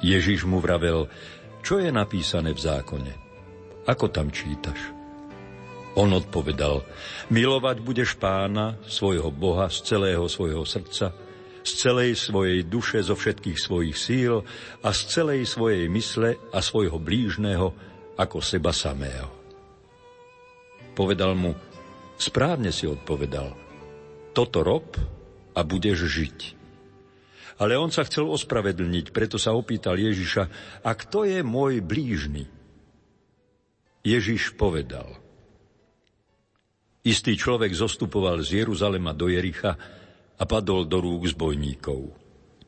Ježiš 0.00 0.48
mu 0.48 0.64
vravel, 0.64 1.12
čo 1.60 1.76
je 1.76 1.92
napísané 1.92 2.56
v 2.56 2.64
zákone? 2.64 3.12
Ako 3.84 4.08
tam 4.08 4.32
čítaš? 4.32 4.80
On 5.92 6.08
odpovedal, 6.08 6.88
milovať 7.28 7.84
budeš 7.84 8.16
pána, 8.16 8.80
svojho 8.88 9.28
Boha 9.28 9.68
z 9.68 9.92
celého 9.92 10.24
svojho 10.24 10.64
srdca, 10.64 11.27
z 11.62 11.70
celej 11.74 12.18
svojej 12.18 12.66
duše, 12.66 13.02
zo 13.02 13.14
všetkých 13.14 13.58
svojich 13.58 13.96
síl 13.96 14.42
a 14.82 14.88
z 14.90 15.00
celej 15.08 15.46
svojej 15.46 15.86
mysle 15.90 16.38
a 16.54 16.58
svojho 16.58 16.98
blížneho 16.98 17.74
ako 18.18 18.38
seba 18.42 18.74
samého. 18.74 19.30
Povedal 20.98 21.38
mu, 21.38 21.54
správne 22.18 22.74
si 22.74 22.90
odpovedal, 22.90 23.54
toto 24.34 24.66
rob 24.66 24.98
a 25.54 25.60
budeš 25.62 26.10
žiť. 26.10 26.38
Ale 27.58 27.74
on 27.74 27.90
sa 27.90 28.06
chcel 28.06 28.26
ospravedlniť, 28.30 29.10
preto 29.10 29.34
sa 29.34 29.50
opýtal 29.54 29.98
Ježiša, 29.98 30.42
a 30.82 30.90
kto 30.94 31.26
je 31.26 31.42
môj 31.42 31.82
blížny? 31.82 32.46
Ježiš 34.06 34.54
povedal, 34.54 35.10
istý 37.02 37.34
človek 37.34 37.74
zostupoval 37.74 38.46
z 38.46 38.62
Jeruzalema 38.62 39.10
do 39.10 39.26
Jericha, 39.26 39.74
a 40.38 40.44
padol 40.46 40.86
do 40.86 41.02
rúk 41.02 41.26
zbojníkov. 41.34 42.14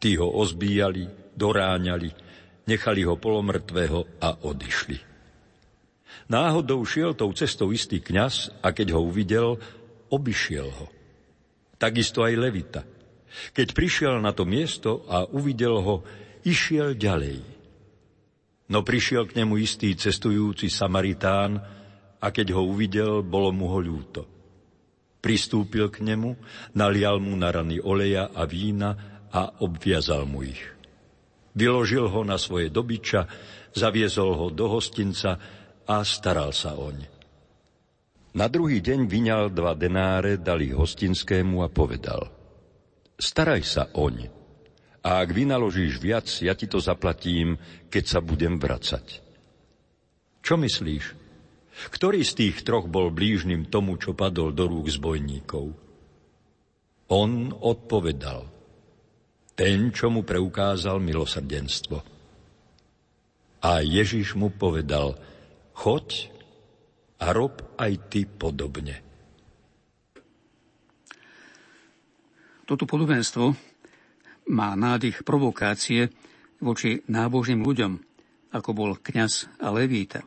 Tí 0.02 0.18
ho 0.18 0.26
ozbíjali, 0.26 1.06
doráňali, 1.38 2.10
nechali 2.66 3.02
ho 3.06 3.14
polomrtvého 3.14 4.18
a 4.18 4.34
odišli. 4.42 4.98
Náhodou 6.30 6.82
šiel 6.86 7.14
tou 7.14 7.30
cestou 7.34 7.70
istý 7.70 8.02
kňaz 8.02 8.62
a 8.62 8.70
keď 8.74 8.94
ho 8.98 9.01
uvidel, 9.06 9.59
obišiel 10.10 10.68
ho. 10.70 10.86
Takisto 11.78 12.26
aj 12.26 12.34
Levita. 12.38 12.82
Keď 13.55 13.74
prišiel 13.74 14.18
na 14.18 14.34
to 14.34 14.42
miesto 14.42 15.06
a 15.06 15.26
uvidel 15.26 15.78
ho, 15.82 16.02
išiel 16.42 16.98
ďalej. 16.98 17.42
No 18.70 18.86
prišiel 18.86 19.26
k 19.26 19.42
nemu 19.42 19.59
istý 19.59 19.94
cestujúci 19.98 20.70
Samaritán 20.70 21.59
a 22.22 22.26
keď 22.30 22.55
ho 22.59 22.62
uvidel, 22.66 23.26
bolo 23.26 23.51
mu 23.51 23.66
ho 23.70 23.78
ľúto. 23.82 24.39
Pristúpil 25.20 25.92
k 25.92 26.01
nemu, 26.01 26.36
nalial 26.72 27.20
mu 27.20 27.36
na 27.36 27.52
rany 27.52 27.76
oleja 27.76 28.32
a 28.32 28.48
vína 28.48 28.97
a 29.28 29.60
obviazal 29.60 30.24
mu 30.24 30.42
ich. 30.44 30.60
Vyložil 31.52 32.09
ho 32.09 32.24
na 32.24 32.40
svoje 32.40 32.72
dobyča, 32.72 33.28
zaviezol 33.76 34.32
ho 34.34 34.47
do 34.48 34.66
hostinca 34.72 35.36
a 35.84 36.01
staral 36.02 36.56
sa 36.56 36.72
oň. 36.74 37.05
Na 38.32 38.47
druhý 38.47 38.80
deň 38.80 39.10
vyňal 39.10 39.44
dva 39.51 39.74
denáre, 39.74 40.38
dal 40.38 40.62
ich 40.62 40.72
hostinskému 40.72 41.66
a 41.66 41.68
povedal 41.68 42.30
Staraj 43.20 43.62
sa 43.66 43.84
oň 43.92 44.40
a 45.01 45.24
ak 45.24 45.32
vynaložíš 45.32 45.97
viac, 45.97 46.28
ja 46.44 46.52
ti 46.52 46.68
to 46.68 46.76
zaplatím, 46.76 47.56
keď 47.88 48.05
sa 48.05 48.20
budem 48.20 48.60
vracať. 48.60 49.24
Čo 50.44 50.60
myslíš? 50.60 51.19
Ktorý 51.89 52.20
z 52.20 52.32
tých 52.36 52.57
troch 52.61 52.85
bol 52.85 53.09
blížnym 53.09 53.73
tomu, 53.73 53.97
čo 53.97 54.12
padol 54.12 54.52
do 54.52 54.69
rúk 54.69 54.93
zbojníkov? 54.93 55.73
On 57.11 57.31
odpovedal, 57.51 58.44
ten, 59.57 59.89
čo 59.90 60.12
mu 60.12 60.20
preukázal 60.20 61.01
milosrdenstvo. 61.01 61.98
A 63.65 63.81
Ježiš 63.81 64.36
mu 64.36 64.52
povedal, 64.52 65.16
choď 65.73 66.28
a 67.20 67.32
rob 67.32 67.61
aj 67.77 67.93
ty 68.09 68.24
podobne. 68.24 69.05
Toto 72.65 72.86
podobenstvo 72.86 73.52
má 74.55 74.73
nádych 74.78 75.27
provokácie 75.27 76.09
voči 76.62 77.02
nábožným 77.11 77.66
ľuďom, 77.66 77.93
ako 78.55 78.70
bol 78.73 78.90
kňaz 78.94 79.51
a 79.59 79.74
levíta. 79.74 80.23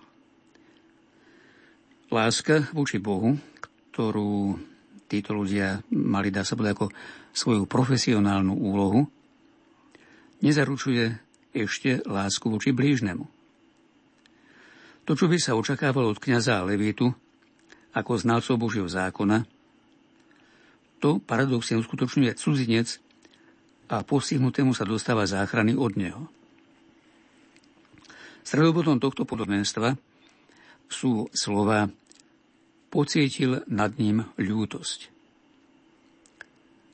Láska 2.14 2.70
voči 2.78 3.02
Bohu, 3.02 3.34
ktorú 3.90 4.54
títo 5.10 5.34
ľudia 5.34 5.82
mali, 5.90 6.30
dá 6.30 6.46
sa 6.46 6.54
povedať, 6.54 6.78
ako 6.78 6.88
svoju 7.34 7.66
profesionálnu 7.66 8.54
úlohu, 8.54 9.10
nezaručuje 10.46 11.10
ešte 11.58 12.06
lásku 12.06 12.46
voči 12.54 12.70
blížnemu. 12.70 13.26
To, 15.10 15.18
čo 15.18 15.26
by 15.26 15.42
sa 15.42 15.58
očakávalo 15.58 16.14
od 16.14 16.22
kniaza 16.22 16.62
a 16.62 16.68
levítu, 16.70 17.10
ako 17.98 18.22
znalcov 18.22 18.62
Božieho 18.62 18.86
zákona, 18.86 19.50
to 21.02 21.18
paradoxne 21.18 21.82
uskutočňuje 21.82 22.38
cudzinec 22.38 23.02
a 23.90 24.06
postihnutému 24.06 24.78
sa 24.78 24.86
dostáva 24.86 25.26
záchrany 25.26 25.74
od 25.74 25.98
neho. 25.98 26.30
Stredobodom 28.46 29.02
tohto 29.02 29.26
podobenstva 29.26 29.98
sú 30.94 31.26
slova 31.34 31.90
pocítil 32.94 33.66
nad 33.66 33.98
ním 33.98 34.22
ľútosť. 34.38 35.10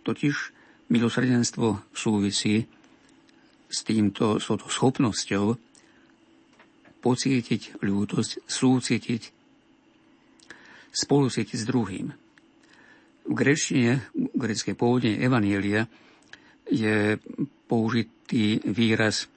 Totiž 0.07 0.35
milosrdenstvo 0.88 1.84
súvisí 1.91 2.63
s 3.67 3.84
týmto, 3.84 4.39
s 4.39 4.47
touto 4.47 4.71
schopnosťou 4.71 5.59
pocítiť 7.03 7.84
ľútosť, 7.84 8.47
súcitiť, 8.47 9.23
spolucítiť 10.95 11.57
s 11.59 11.65
druhým. 11.67 12.07
V 13.27 13.34
grečtine, 13.35 14.07
v 14.15 14.39
greckej 14.39 14.80
pôvodne 14.80 15.19
Evanielia 15.19 15.85
je 16.71 17.19
použitý 17.67 18.63
výraz 18.63 19.27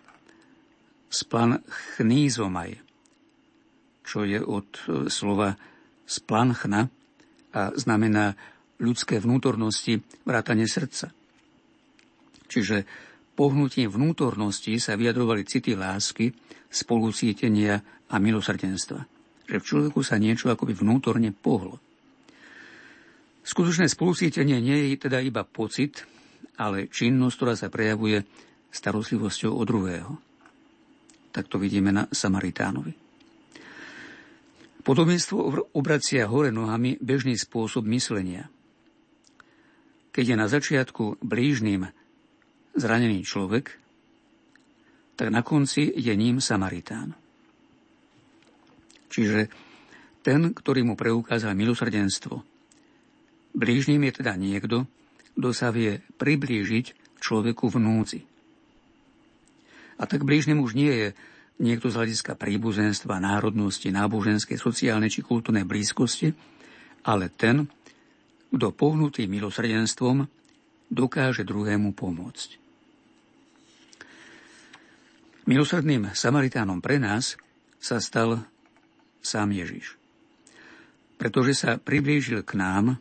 splan 1.13 1.61
chnízomaj, 1.99 2.79
čo 4.07 4.25
je 4.25 4.41
od 4.41 4.69
slova 5.13 5.59
splanchna 6.07 6.89
a 7.53 7.61
znamená 7.77 8.35
ľudské 8.83 9.23
vnútornosti, 9.23 10.03
vrátane 10.27 10.67
srdca. 10.67 11.15
Čiže 12.51 12.85
pohnutím 13.39 13.89
vnútornosti 13.89 14.77
sa 14.77 14.99
vyjadrovali 14.99 15.47
city 15.47 15.79
lásky, 15.79 16.35
spolucítenia 16.69 17.81
a 18.11 18.17
milosrdenstva. 18.19 19.01
Že 19.49 19.57
v 19.61 19.69
človeku 19.69 20.01
sa 20.05 20.21
niečo 20.21 20.49
akoby 20.53 20.77
vnútorne 20.77 21.31
pohlo. 21.33 21.81
Skutočné 23.43 23.91
spolucítenie 23.91 24.63
nie 24.63 24.95
je 24.95 25.09
teda 25.09 25.19
iba 25.19 25.43
pocit, 25.43 26.07
ale 26.63 26.87
činnosť, 26.87 27.35
ktorá 27.35 27.55
sa 27.59 27.73
prejavuje 27.73 28.23
starostlivosťou 28.71 29.53
o 29.53 29.63
druhého. 29.67 30.13
Tak 31.35 31.49
to 31.49 31.57
vidíme 31.59 31.91
na 31.91 32.07
Samaritánovi. 32.07 33.02
Podobenstvo 34.83 35.71
obracia 35.79 36.27
hore 36.27 36.51
nohami 36.51 36.99
bežný 36.99 37.39
spôsob 37.39 37.87
myslenia. 37.87 38.51
Keď 40.11 40.25
je 40.35 40.37
na 40.37 40.51
začiatku 40.51 41.23
blížnym 41.23 41.87
zranený 42.75 43.23
človek, 43.23 43.79
tak 45.15 45.31
na 45.31 45.47
konci 45.47 45.87
je 45.87 46.13
ním 46.19 46.43
Samaritán. 46.43 47.15
Čiže 49.07 49.47
ten, 50.25 50.51
ktorý 50.51 50.83
mu 50.83 50.99
preukázal 50.99 51.55
milosrdenstvo. 51.55 52.43
Blížným 53.53 54.03
je 54.09 54.13
teda 54.19 54.35
niekto, 54.35 54.89
kto 55.37 55.49
sa 55.55 55.71
vie 55.71 56.01
priblížiť 56.19 57.19
človeku 57.21 57.71
v 57.71 57.77
núdzi. 57.79 58.21
A 60.01 60.09
tak 60.09 60.27
blížnym 60.27 60.59
už 60.59 60.75
nie 60.75 60.91
je 60.91 61.09
niekto 61.63 61.89
z 61.89 61.97
hľadiska 61.97 62.35
príbuzenstva, 62.35 63.23
národnosti, 63.23 63.89
náboženskej, 63.95 64.59
sociálnej 64.59 65.15
či 65.15 65.23
kultúrnej 65.23 65.63
blízkosti, 65.63 66.35
ale 67.07 67.31
ten, 67.31 67.71
kto 68.51 68.75
pohnutý 68.75 69.31
milosrdenstvom 69.31 70.27
dokáže 70.91 71.47
druhému 71.47 71.95
pomôcť. 71.95 72.61
Milosrdným 75.47 76.15
Samaritánom 76.15 76.79
pre 76.79 77.03
nás 77.03 77.35
sa 77.83 77.99
stal 77.99 78.47
sám 79.23 79.51
Ježiš. 79.51 79.99
Pretože 81.19 81.55
sa 81.55 81.71
priblížil 81.79 82.43
k 82.47 82.59
nám, 82.59 82.99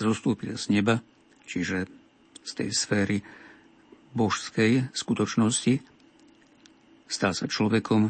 zostúpil 0.00 0.56
z 0.56 0.72
neba, 0.72 1.00
čiže 1.48 1.88
z 2.44 2.50
tej 2.56 2.70
sféry 2.72 3.18
božskej 4.12 4.92
skutočnosti, 4.92 5.91
stal 7.12 7.36
sa 7.36 7.44
človekom, 7.44 8.08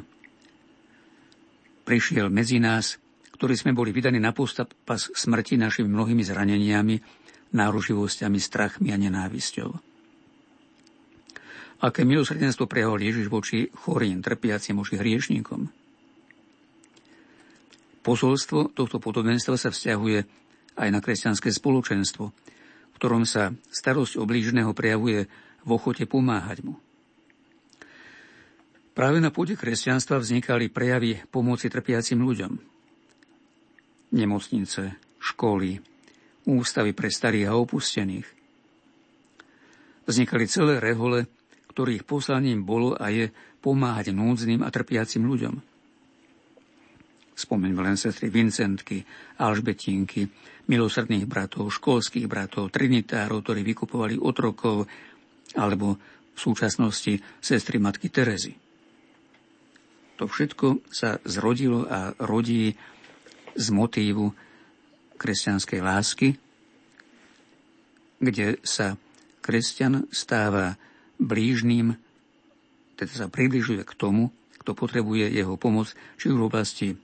prišiel 1.83 2.31
medzi 2.31 2.63
nás, 2.63 3.03
ktorí 3.35 3.59
sme 3.59 3.75
boli 3.75 3.91
vydaní 3.91 4.23
na 4.23 4.31
postapas 4.31 5.11
smrti 5.11 5.59
našimi 5.59 5.91
mnohými 5.91 6.23
zraneniami, 6.23 6.97
náruživosťami, 7.51 8.39
strachmi 8.39 8.95
a 8.95 8.97
nenávisťou. 8.97 9.71
Aké 11.83 12.07
milosrdenstvo 12.07 12.71
prehol 12.71 13.03
Ježiš 13.03 13.27
voči 13.27 13.67
chorým, 13.75 14.23
trpiacim, 14.23 14.79
voči 14.79 14.95
hriešníkom. 14.95 15.67
Posolstvo 18.07 18.71
tohto 18.71 19.03
podobenstva 19.03 19.59
sa 19.59 19.75
vzťahuje 19.75 20.19
aj 20.79 20.89
na 20.95 21.03
kresťanské 21.03 21.51
spoločenstvo, 21.51 22.25
v 22.31 22.95
ktorom 22.95 23.27
sa 23.27 23.51
starosť 23.75 24.23
o 24.23 24.25
prejavuje 24.71 25.27
v 25.67 25.71
ochote 25.75 26.07
pomáhať 26.07 26.63
mu. 26.63 26.79
Práve 28.93 29.25
na 29.25 29.33
pôde 29.33 29.57
kresťanstva 29.57 30.21
vznikali 30.21 30.69
prejavy 30.69 31.25
pomoci 31.33 31.73
trpiacim 31.73 32.21
ľuďom. 32.21 32.53
Nemocnice, 34.13 35.01
školy, 35.17 35.81
ústavy 36.45 36.93
pre 36.93 37.09
starých 37.09 37.49
a 37.49 37.57
opustených. 37.57 38.29
Vznikali 40.05 40.45
celé 40.45 40.77
rehole, 40.77 41.25
ktorých 41.73 42.05
poslaním 42.05 42.69
bolo 42.69 42.93
a 42.93 43.09
je 43.09 43.33
pomáhať 43.65 44.13
núdznym 44.13 44.61
a 44.61 44.69
trpiacim 44.69 45.25
ľuďom. 45.25 45.55
Spomeňme 47.33 47.81
len 47.81 47.97
sestry 47.97 48.29
Vincentky, 48.29 49.01
Alžbetinky, 49.41 50.29
milosrdných 50.69 51.25
bratov, 51.25 51.73
školských 51.73 52.29
bratov, 52.29 52.69
trinitárov, 52.69 53.41
ktorí 53.41 53.65
vykupovali 53.65 54.21
otrokov, 54.21 54.85
alebo 55.57 55.97
v 56.33 56.39
súčasnosti 56.39 57.17
sestry 57.41 57.81
matky 57.81 58.13
Terezy. 58.13 58.62
To 60.23 60.31
všetko 60.31 60.87
sa 60.87 61.19
zrodilo 61.27 61.83
a 61.91 62.15
rodí 62.15 62.79
z 63.59 63.67
motívu 63.75 64.31
kresťanskej 65.19 65.81
lásky, 65.83 66.39
kde 68.23 68.63
sa 68.63 68.95
kresťan 69.43 70.07
stáva 70.15 70.79
blížným, 71.19 71.99
teda 72.95 73.27
sa 73.27 73.27
približuje 73.27 73.83
k 73.83 73.93
tomu, 73.99 74.31
kto 74.63 74.79
potrebuje 74.79 75.27
jeho 75.35 75.59
pomoc, 75.59 75.91
či 76.15 76.31
v 76.31 76.47
oblasti 76.47 76.95
e, 76.95 76.97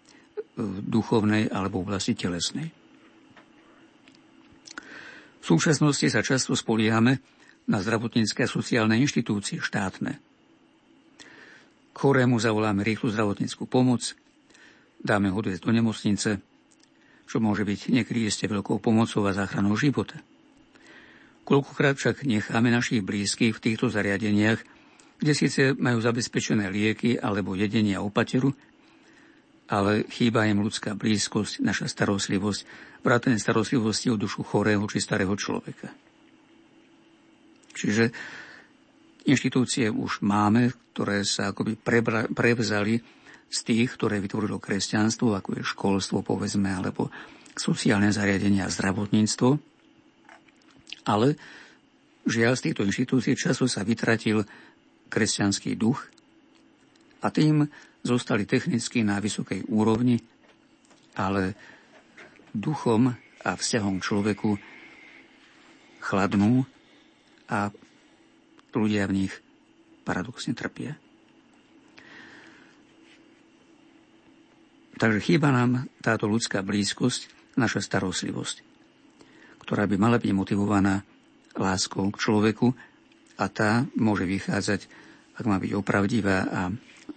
duchovnej 0.86 1.50
alebo 1.50 1.82
v 1.82 1.90
oblasti 1.90 2.14
telesnej. 2.14 2.70
V 5.42 5.44
súčasnosti 5.58 6.06
sa 6.06 6.22
často 6.22 6.54
spoliehame 6.54 7.18
na 7.66 7.82
zdravotnícke 7.82 8.46
a 8.46 8.54
sociálne 8.54 8.94
inštitúcie 8.94 9.58
štátne– 9.58 10.22
chorému 11.98 12.38
zavoláme 12.38 12.86
rýchlu 12.86 13.10
zdravotníckú 13.10 13.66
pomoc, 13.66 14.14
dáme 15.02 15.34
ho 15.34 15.40
do 15.42 15.70
nemocnice, 15.74 16.38
čo 17.26 17.36
môže 17.42 17.66
byť 17.66 17.90
niekedy 17.90 18.30
ste 18.30 18.46
veľkou 18.46 18.78
pomocou 18.78 19.26
a 19.26 19.34
záchranou 19.34 19.74
života. 19.74 20.22
Koľkokrát 21.42 21.98
však 21.98 22.22
necháme 22.22 22.70
našich 22.70 23.02
blízkych 23.02 23.56
v 23.58 23.62
týchto 23.64 23.90
zariadeniach, 23.90 24.62
kde 25.18 25.32
síce 25.34 25.74
majú 25.74 25.98
zabezpečené 25.98 26.70
lieky 26.70 27.18
alebo 27.18 27.58
jedenie 27.58 27.98
a 27.98 28.04
opateru, 28.04 28.54
ale 29.68 30.06
chýba 30.08 30.48
im 30.48 30.62
ľudská 30.64 30.94
blízkosť, 30.94 31.60
naša 31.60 31.90
starostlivosť, 31.90 32.60
vrátane 33.02 33.36
starostlivosti 33.36 34.08
o 34.08 34.16
dušu 34.16 34.46
chorého 34.46 34.86
či 34.88 35.02
starého 35.02 35.34
človeka. 35.36 35.92
Čiže 37.76 38.10
Inštitúcie 39.26 39.90
už 39.90 40.22
máme, 40.22 40.70
ktoré 40.94 41.26
sa 41.26 41.50
akoby 41.50 41.74
prebra, 41.74 42.30
prevzali 42.30 43.02
z 43.48 43.58
tých, 43.64 43.96
ktoré 43.96 44.20
vytvorilo 44.20 44.60
kresťanstvo, 44.60 45.34
ako 45.34 45.58
je 45.58 45.62
školstvo, 45.64 46.20
povedzme, 46.20 46.68
alebo 46.68 47.08
sociálne 47.56 48.12
zariadenia 48.12 48.68
a 48.68 48.72
zdravotníctvo. 48.72 49.58
Ale 51.08 51.34
žiaľ 52.28 52.54
z 52.54 52.64
týchto 52.70 52.82
inštitúcií 52.84 53.34
času 53.34 53.64
sa 53.66 53.82
vytratil 53.82 54.44
kresťanský 55.08 55.74
duch 55.74 56.04
a 57.24 57.32
tým 57.32 57.66
zostali 58.04 58.44
technicky 58.44 59.02
na 59.02 59.18
vysokej 59.18 59.66
úrovni, 59.72 60.20
ale 61.16 61.56
duchom 62.52 63.10
a 63.42 63.50
vzťahom 63.56 63.98
človeku 63.98 64.60
chladnú 66.04 66.62
a 67.48 67.72
ľudia 68.78 69.10
v 69.10 69.26
nich 69.26 69.34
paradoxne 70.06 70.54
trpia. 70.54 70.96
Takže 74.98 75.22
chýba 75.22 75.54
nám 75.54 75.86
táto 76.02 76.26
ľudská 76.26 76.62
blízkosť, 76.66 77.54
naša 77.58 77.82
starostlivosť, 77.82 78.56
ktorá 79.62 79.86
by 79.90 79.96
mala 79.98 80.18
byť 80.22 80.32
motivovaná 80.34 81.02
láskou 81.58 82.06
k 82.14 82.18
človeku 82.22 82.70
a 83.38 83.44
tá 83.50 83.86
môže 83.98 84.26
vychádzať, 84.26 84.80
ak 85.38 85.44
má 85.46 85.58
byť 85.58 85.70
opravdivá 85.74 86.38
a 86.46 86.60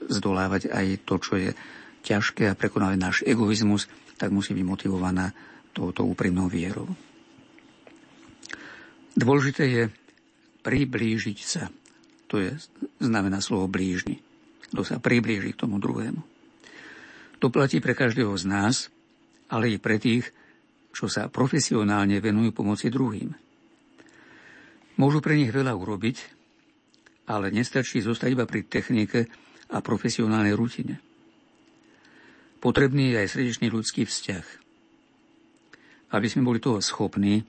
zdolávať 0.09 0.69
aj 0.69 0.85
to, 1.05 1.15
čo 1.21 1.33
je 1.37 1.49
ťažké 2.01 2.49
a 2.49 2.57
prekonávať 2.57 2.97
náš 2.97 3.17
egoizmus, 3.25 3.85
tak 4.17 4.33
musí 4.33 4.53
byť 4.53 4.65
motivovaná 4.65 5.33
touto 5.73 6.05
úprimnou 6.05 6.49
vierou. 6.49 6.89
Dôležité 9.17 9.63
je 9.69 9.83
priblížiť 10.61 11.39
sa. 11.41 11.69
To 12.31 12.39
je, 12.39 12.55
znamená 13.03 13.43
slovo 13.43 13.67
blížny. 13.67 14.23
Kto 14.71 14.87
sa 14.87 14.97
priblíži 15.03 15.51
k 15.51 15.61
tomu 15.67 15.81
druhému. 15.83 16.23
To 17.41 17.49
platí 17.49 17.81
pre 17.81 17.97
každého 17.97 18.31
z 18.37 18.45
nás, 18.47 18.75
ale 19.51 19.73
i 19.73 19.81
pre 19.81 19.97
tých, 19.97 20.31
čo 20.95 21.09
sa 21.11 21.27
profesionálne 21.27 22.21
venujú 22.23 22.55
pomoci 22.55 22.87
druhým. 22.87 23.33
Môžu 24.95 25.19
pre 25.19 25.35
nich 25.35 25.49
veľa 25.49 25.73
urobiť, 25.73 26.17
ale 27.27 27.49
nestačí 27.49 27.99
zostať 27.99 28.29
iba 28.31 28.45
pri 28.45 28.63
technike 28.63 29.27
a 29.71 29.81
profesionálnej 29.81 30.53
rutine. 30.53 31.01
Potrebný 32.61 33.15
je 33.15 33.17
aj 33.25 33.29
srdečný 33.33 33.67
ľudský 33.73 34.05
vzťah. 34.05 34.45
Aby 36.13 36.27
sme 36.29 36.45
boli 36.45 36.61
toho 36.61 36.77
schopní, 36.83 37.41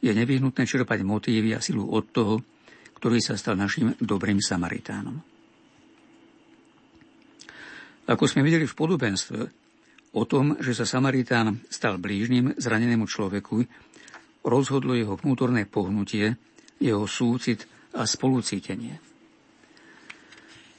je 0.00 0.12
nevyhnutné 0.12 0.64
čerpať 0.68 1.02
motívy 1.02 1.56
a 1.56 1.60
silu 1.64 1.88
od 1.88 2.10
toho, 2.12 2.40
ktorý 2.96 3.20
sa 3.20 3.36
stal 3.36 3.56
našim 3.56 3.92
dobrým 4.00 4.40
Samaritánom. 4.40 5.16
Ako 8.06 8.24
sme 8.30 8.46
videli 8.46 8.70
v 8.70 8.78
podobenstve 8.78 9.40
o 10.14 10.22
tom, 10.24 10.54
že 10.62 10.72
sa 10.78 10.86
Samaritán 10.86 11.66
stal 11.66 11.98
blížnym 11.98 12.54
zranenému 12.54 13.04
človeku, 13.04 13.66
rozhodlo 14.46 14.94
jeho 14.94 15.18
vnútorné 15.18 15.66
pohnutie, 15.66 16.38
jeho 16.78 17.04
súcit 17.10 17.66
a 17.98 18.06
spolucítenie. 18.06 19.02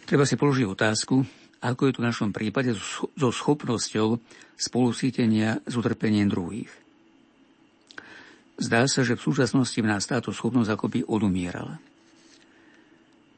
Treba 0.07 0.23
si 0.23 0.39
položiť 0.39 0.65
otázku, 0.71 1.15
ako 1.59 1.81
je 1.83 1.93
to 1.93 1.99
v 1.99 2.07
našom 2.07 2.29
prípade 2.31 2.71
so 3.17 3.29
schopnosťou 3.29 4.23
spolucítenia 4.55 5.59
s 5.67 5.73
utrpením 5.75 6.31
druhých. 6.31 6.86
Zdá 8.57 8.89
sa, 8.89 9.05
že 9.05 9.13
v 9.13 9.25
súčasnosti 9.25 9.77
v 9.77 9.89
nás 9.89 10.09
táto 10.09 10.33
schopnosť 10.33 10.73
akoby 10.73 10.99
odumierala. 11.05 11.77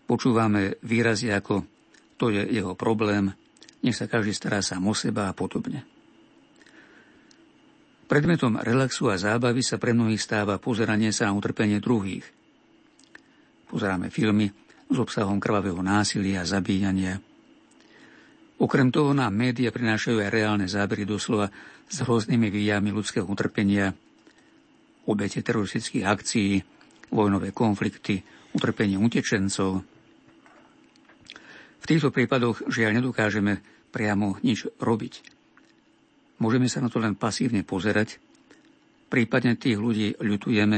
Počúvame 0.07 0.79
výrazy 0.81 1.29
ako 1.29 1.79
to 2.19 2.27
je 2.27 2.43
jeho 2.51 2.75
problém, 2.75 3.31
nech 3.79 3.95
sa 3.95 4.11
každý 4.11 4.35
stará 4.35 4.59
sám 4.59 4.83
o 4.83 4.91
seba 4.91 5.31
a 5.31 5.33
podobne. 5.33 5.87
Predmetom 8.11 8.59
relaxu 8.59 9.07
a 9.07 9.15
zábavy 9.15 9.63
sa 9.63 9.79
pre 9.79 9.95
mnohých 9.95 10.19
stáva 10.19 10.59
pozeranie 10.59 11.15
sa 11.15 11.31
na 11.31 11.37
utrpenie 11.39 11.79
druhých. 11.79 12.27
Pozeráme 13.71 14.11
filmy 14.11 14.51
s 14.91 14.97
obsahom 14.99 15.39
krvavého 15.39 15.79
násilia 15.79 16.43
a 16.43 16.49
zabíjania. 16.49 17.23
Okrem 18.59 18.91
toho 18.91 19.15
nám 19.15 19.31
médiá 19.31 19.71
prinášajú 19.71 20.19
aj 20.19 20.33
reálne 20.33 20.67
zábery 20.67 21.07
doslova 21.07 21.47
s 21.87 22.03
hroznými 22.03 22.51
výjami 22.51 22.91
ľudského 22.91 23.23
utrpenia, 23.23 23.95
obete 25.09 25.41
teroristických 25.41 26.05
akcií, 26.05 26.61
vojnové 27.09 27.49
konflikty, 27.49 28.21
utrpenie 28.53 29.01
utečencov. 29.01 29.81
V 31.79 31.85
týchto 31.89 32.13
prípadoch 32.13 32.69
žiaľ 32.69 33.01
nedokážeme 33.01 33.65
priamo 33.89 34.37
nič 34.45 34.69
robiť. 34.77 35.13
Môžeme 36.37 36.69
sa 36.69 36.85
na 36.85 36.93
to 36.93 37.01
len 37.01 37.17
pasívne 37.17 37.65
pozerať, 37.65 38.21
prípadne 39.09 39.57
tých 39.57 39.81
ľudí 39.81 40.21
ľutujeme 40.21 40.77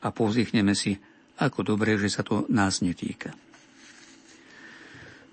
a 0.00 0.08
povzdychneme 0.14 0.72
si, 0.72 0.94
ako 1.42 1.74
dobre, 1.74 1.98
že 1.98 2.08
sa 2.08 2.22
to 2.22 2.46
nás 2.46 2.78
netýka. 2.80 3.34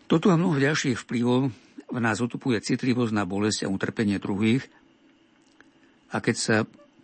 Toto 0.09 0.27
a 0.27 0.35
mnoho 0.35 0.59
ďalších 0.59 1.07
vplyvov 1.07 1.53
v 1.87 1.99
nás 2.03 2.19
utupuje 2.19 2.59
citlivosť 2.59 3.13
na 3.15 3.23
bolesť 3.23 3.63
a 3.63 3.71
utrpenie 3.71 4.19
druhých 4.19 4.67
a 6.11 6.19
keď 6.19 6.35
sa 6.35 6.55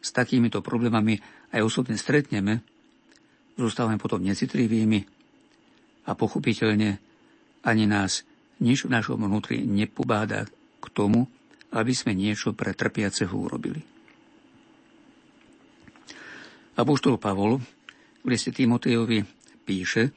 s 0.02 0.10
takýmito 0.14 0.62
problémami 0.62 1.20
aj 1.54 1.62
osobne 1.64 1.98
stretneme, 1.98 2.62
zostávame 3.58 3.98
potom 3.98 4.22
necitlivými 4.22 5.00
a 6.08 6.12
pochopiteľne 6.14 7.02
ani 7.66 7.86
nás 7.90 8.24
nič 8.64 8.86
v 8.86 8.94
našom 8.94 9.20
vnútri 9.22 9.66
nepobáda 9.66 10.48
k 10.80 10.86
tomu, 10.94 11.28
aby 11.74 11.92
sme 11.92 12.16
niečo 12.16 12.56
pre 12.56 12.72
trpiaceho 12.72 13.34
urobili. 13.34 13.84
Apoštol 16.78 17.18
Pavol 17.18 17.58
v 18.22 18.28
liste 18.30 18.54
Timotejovi 18.54 19.26
píše, 19.66 20.14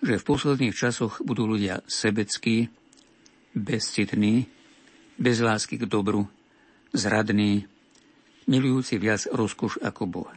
že 0.00 0.14
v 0.16 0.26
posledných 0.26 0.74
časoch 0.74 1.20
budú 1.20 1.44
ľudia 1.44 1.84
sebeckí, 1.84 2.70
bezcitní, 3.52 4.46
bez 5.18 5.42
lásky 5.42 5.76
k 5.76 5.84
dobru, 5.90 6.24
zradní, 6.94 7.66
milujúci 8.48 8.96
viac 8.96 9.28
rozkoš 9.28 9.84
ako 9.84 10.02
Boha. 10.08 10.34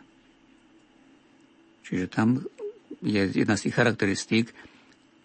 Čiže 1.88 2.06
tam 2.12 2.44
je 3.02 3.22
jedna 3.32 3.58
z 3.58 3.68
tých 3.68 3.76
charakteristík 3.76 4.46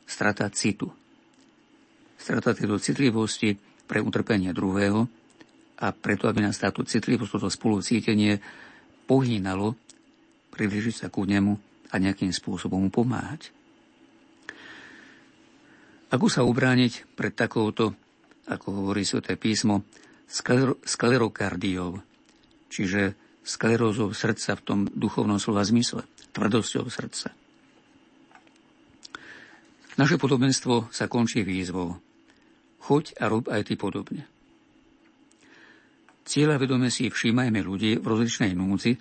strata 0.07 0.49
citu. 0.55 0.89
Strata 2.17 2.57
tejto 2.57 2.81
citlivosti 2.81 3.59
pre 3.85 4.01
utrpenie 4.01 4.51
druhého 4.57 5.05
a 5.77 5.93
preto, 5.93 6.27
aby 6.27 6.41
nás 6.41 6.57
táto 6.57 6.81
citlivosť, 6.83 7.37
toto 7.37 7.53
spolucítenie 7.53 8.41
pohýnalo 9.05 9.77
približiť 10.57 10.95
sa 11.05 11.07
ku 11.13 11.29
nemu 11.29 11.53
a 11.93 11.95
nejakým 12.01 12.33
spôsobom 12.33 12.81
mu 12.81 12.91
pomáhať. 12.91 13.53
Ako 16.11 16.31
sa 16.33 16.47
ubrániť 16.47 17.19
pred 17.19 17.35
takouto, 17.35 17.93
ako 18.47 18.67
hovorí 18.83 19.03
Sveté 19.03 19.35
písmo, 19.37 19.85
sklerokardiou, 20.87 21.99
čiže 22.69 23.15
sklerózou 23.47 24.11
srdca 24.11 24.59
v 24.59 24.65
tom 24.65 24.81
duchovnom 24.91 25.39
slova 25.39 25.63
zmysle, 25.63 26.03
tvrdosťou 26.35 26.85
srdca. 26.91 27.31
Naše 29.97 30.21
podobenstvo 30.21 30.93
sa 30.93 31.09
končí 31.09 31.41
výzvou. 31.41 31.97
Choď 32.85 33.17
a 33.17 33.25
rob 33.33 33.49
aj 33.49 33.73
ty 33.73 33.75
podobne. 33.81 34.29
Cieľa 36.27 36.59
vedome 36.59 36.91
si 36.91 37.07
všímajme 37.07 37.63
ľudí 37.63 38.03
v 38.03 38.05
rozličnej 38.05 38.53
núdzi, 38.53 38.99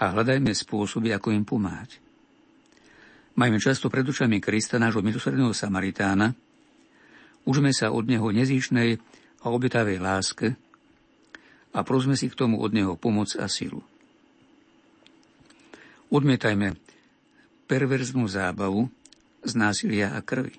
a 0.00 0.16
hľadajme 0.16 0.56
spôsoby, 0.56 1.12
ako 1.12 1.36
im 1.36 1.44
pomáhať. 1.44 2.00
Majme 3.36 3.60
často 3.60 3.92
pred 3.92 4.04
očami 4.04 4.40
Krista, 4.40 4.80
nášho 4.80 5.04
milosrdného 5.04 5.52
Samaritána, 5.52 6.32
užme 7.44 7.70
sa 7.76 7.92
od 7.92 8.08
Neho 8.08 8.32
nezíšnej 8.32 8.96
a 9.44 9.46
obetavej 9.52 10.00
láske 10.00 10.56
a 11.70 11.78
prosme 11.86 12.18
si 12.18 12.26
k 12.26 12.38
tomu 12.38 12.58
od 12.58 12.74
Neho 12.74 12.98
pomoc 12.98 13.34
a 13.38 13.46
silu. 13.46 13.82
Odmietajme 16.10 16.74
perverznú 17.70 18.26
zábavu 18.26 18.90
z 19.46 19.52
násilia 19.54 20.10
a 20.18 20.20
krvi. 20.26 20.58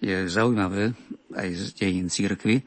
Je 0.00 0.28
zaujímavé 0.28 0.96
aj 1.36 1.48
z 1.52 1.64
dejín 1.76 2.08
církvy, 2.08 2.64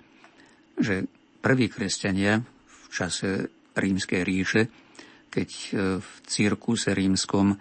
že 0.77 1.09
prví 1.41 1.69
kresťania 1.69 2.45
v 2.65 2.85
čase 2.93 3.49
rímskej 3.73 4.21
ríše, 4.21 4.61
keď 5.33 5.49
e, 5.49 5.67
v 6.01 6.09
cirkuse 6.29 6.93
rímskom 6.93 7.57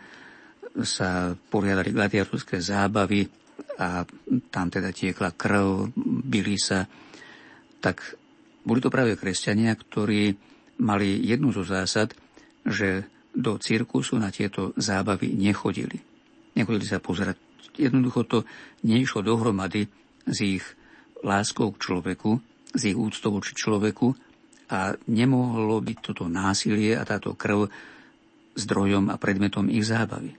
sa 0.84 1.32
poriadali 1.32 1.92
gladiatorské 1.92 2.60
zábavy 2.60 3.24
a 3.80 4.04
tam 4.52 4.68
teda 4.68 4.92
tiekla 4.92 5.32
krv, 5.32 5.92
byli 6.24 6.56
sa, 6.60 6.84
tak 7.80 8.16
boli 8.66 8.82
to 8.82 8.90
práve 8.90 9.14
kresťania, 9.14 9.78
ktorí 9.78 10.34
mali 10.82 11.22
jednu 11.22 11.54
zo 11.54 11.62
zásad, 11.62 12.12
že 12.66 13.06
do 13.30 13.56
cirkusu 13.62 14.18
na 14.18 14.34
tieto 14.34 14.74
zábavy 14.74 15.30
nechodili. 15.38 16.02
Nechodili 16.58 16.84
sa 16.88 16.98
pozerať. 16.98 17.38
Jednoducho 17.78 18.26
to 18.26 18.38
neišlo 18.82 19.22
dohromady 19.22 19.86
s 20.26 20.38
ich 20.42 20.64
láskou 21.22 21.70
k 21.76 21.80
človeku, 21.80 22.42
s 22.74 22.82
ich 22.88 22.96
úctou 22.96 23.36
voči 23.38 23.54
človeku 23.54 24.16
a 24.72 24.98
nemohlo 25.06 25.78
byť 25.78 25.98
toto 26.02 26.26
násilie 26.26 26.98
a 26.98 27.06
táto 27.06 27.38
krv 27.38 27.70
zdrojom 28.56 29.12
a 29.12 29.20
predmetom 29.20 29.70
ich 29.70 29.84
zábavy. 29.84 30.34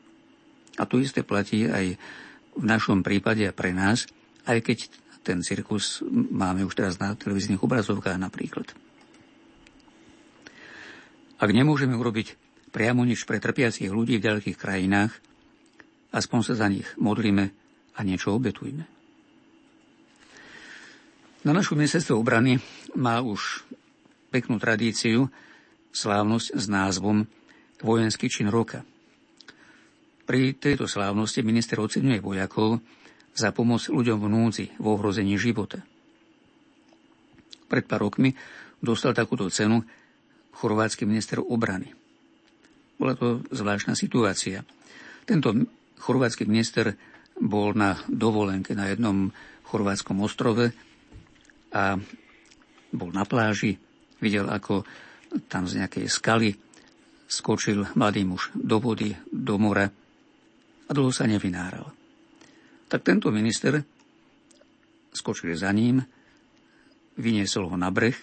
A 0.78 0.84
to 0.90 1.00
isté 1.00 1.22
platí 1.22 1.70
aj 1.70 1.96
v 2.58 2.64
našom 2.66 3.06
prípade 3.06 3.46
a 3.46 3.54
pre 3.54 3.72
nás, 3.72 4.10
aj 4.50 4.66
keď 4.66 4.78
ten 5.24 5.42
cirkus 5.46 6.02
máme 6.12 6.66
už 6.66 6.74
teraz 6.78 6.98
na 6.98 7.14
televíznych 7.14 7.62
obrazovkách 7.62 8.18
napríklad. 8.18 8.70
Ak 11.38 11.50
nemôžeme 11.54 11.94
urobiť 11.94 12.34
priamo 12.74 13.06
nič 13.06 13.24
pre 13.30 13.38
trpiacich 13.38 13.94
ľudí 13.94 14.18
v 14.18 14.26
ďalekých 14.26 14.58
krajinách, 14.58 15.14
aspoň 16.14 16.40
sa 16.42 16.54
za 16.58 16.68
nich 16.68 16.88
modlíme 16.98 17.46
a 17.94 18.00
niečo 18.02 18.34
obetujme. 18.34 18.86
Na 21.46 21.52
našu 21.54 21.78
ministerstvo 21.78 22.18
obrany 22.18 22.60
má 22.98 23.22
už 23.22 23.64
peknú 24.34 24.60
tradíciu, 24.60 25.30
slávnosť 25.94 26.48
s 26.54 26.66
názvom 26.68 27.26
Vojenský 27.82 28.28
čin 28.28 28.50
roka. 28.50 28.82
Pri 30.28 30.58
tejto 30.58 30.90
slávnosti 30.90 31.46
minister 31.46 31.80
oceňuje 31.80 32.20
vojakov 32.20 32.84
za 33.38 33.54
pomoc 33.54 33.86
ľuďom 33.86 34.18
v 34.18 34.28
núdzi, 34.34 34.66
v 34.82 34.86
ohrození 34.90 35.38
života. 35.38 35.86
Pred 37.70 37.86
pár 37.86 38.10
rokmi 38.10 38.34
dostal 38.82 39.14
takúto 39.14 39.46
cenu 39.54 39.86
chorvátsky 40.58 41.06
minister 41.06 41.38
obrany. 41.38 41.94
Bola 42.98 43.14
to 43.14 43.46
zvláštna 43.54 43.94
situácia. 43.94 44.66
Tento 45.30 45.54
chorvátsky 46.02 46.50
minister 46.50 46.98
bol 47.38 47.78
na 47.78 48.02
dovolenke 48.10 48.74
na 48.74 48.90
jednom 48.90 49.30
chorvátskom 49.70 50.18
ostrove 50.26 50.74
a 51.70 52.02
bol 52.90 53.14
na 53.14 53.22
pláži 53.22 53.78
Videl, 54.18 54.50
ako 54.50 54.82
tam 55.46 55.70
z 55.70 55.84
nejakej 55.84 56.06
skaly 56.10 56.50
skočil 57.30 57.86
mladý 57.94 58.26
muž 58.26 58.50
do 58.58 58.82
vody, 58.82 59.14
do 59.30 59.62
mora 59.62 59.86
a 60.88 60.92
dlho 60.96 61.14
sa 61.14 61.30
nevynáral. 61.30 61.97
Tak 62.88 63.04
tento 63.04 63.28
minister 63.30 63.84
skočil 65.12 65.52
za 65.58 65.72
ním, 65.76 66.04
vyniesol 67.18 67.68
ho 67.68 67.76
na 67.76 67.90
breh 67.90 68.16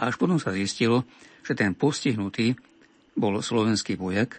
a 0.00 0.08
až 0.08 0.16
potom 0.16 0.40
sa 0.40 0.54
zistilo, 0.54 1.04
že 1.44 1.52
ten 1.52 1.76
postihnutý 1.76 2.56
bol 3.18 3.42
slovenský 3.42 3.98
vojak. 3.98 4.38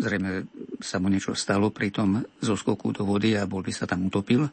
Zrejme 0.00 0.48
sa 0.80 0.96
mu 0.96 1.12
niečo 1.12 1.36
stalo 1.36 1.68
pri 1.68 1.92
tom 1.92 2.24
zoskoku 2.40 2.96
do 2.96 3.04
vody 3.04 3.36
a 3.36 3.44
bol 3.44 3.60
by 3.60 3.72
sa 3.74 3.84
tam 3.84 4.08
utopil. 4.08 4.48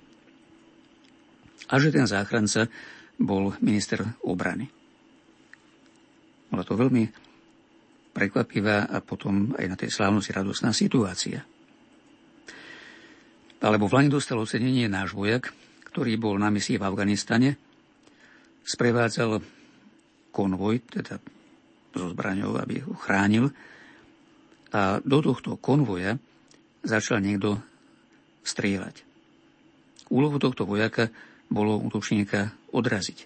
A 1.70 1.74
že 1.80 1.94
ten 1.94 2.04
záchranca 2.04 2.68
bol 3.16 3.56
minister 3.64 4.04
obrany. 4.26 4.68
Bola 6.50 6.66
to 6.66 6.76
veľmi 6.76 7.04
prekvapivá 8.12 8.90
a 8.90 9.00
potom 9.00 9.54
aj 9.56 9.66
na 9.70 9.78
tej 9.78 9.94
slávnosti 9.94 10.34
radostná 10.34 10.74
situácia. 10.74 11.46
Alebo 13.60 13.92
v 13.92 13.96
Lani 14.00 14.10
dostal 14.12 14.40
ocenenie 14.40 14.88
náš 14.88 15.12
vojak, 15.12 15.52
ktorý 15.92 16.16
bol 16.16 16.40
na 16.40 16.48
misii 16.48 16.80
v 16.80 16.88
Afganistane, 16.88 17.60
sprevádzal 18.64 19.44
konvoj, 20.32 20.80
teda 20.88 21.20
so 21.92 22.08
zbraňou, 22.14 22.56
aby 22.56 22.86
ho 22.86 22.94
chránil. 22.96 23.52
A 24.70 25.02
do 25.02 25.20
tohto 25.20 25.58
konvoja 25.58 26.16
začal 26.86 27.20
niekto 27.20 27.60
strieľať. 28.46 29.04
Úlohu 30.14 30.38
tohto 30.40 30.64
vojaka 30.64 31.12
bolo 31.50 31.82
útočníka 31.82 32.54
odraziť. 32.72 33.26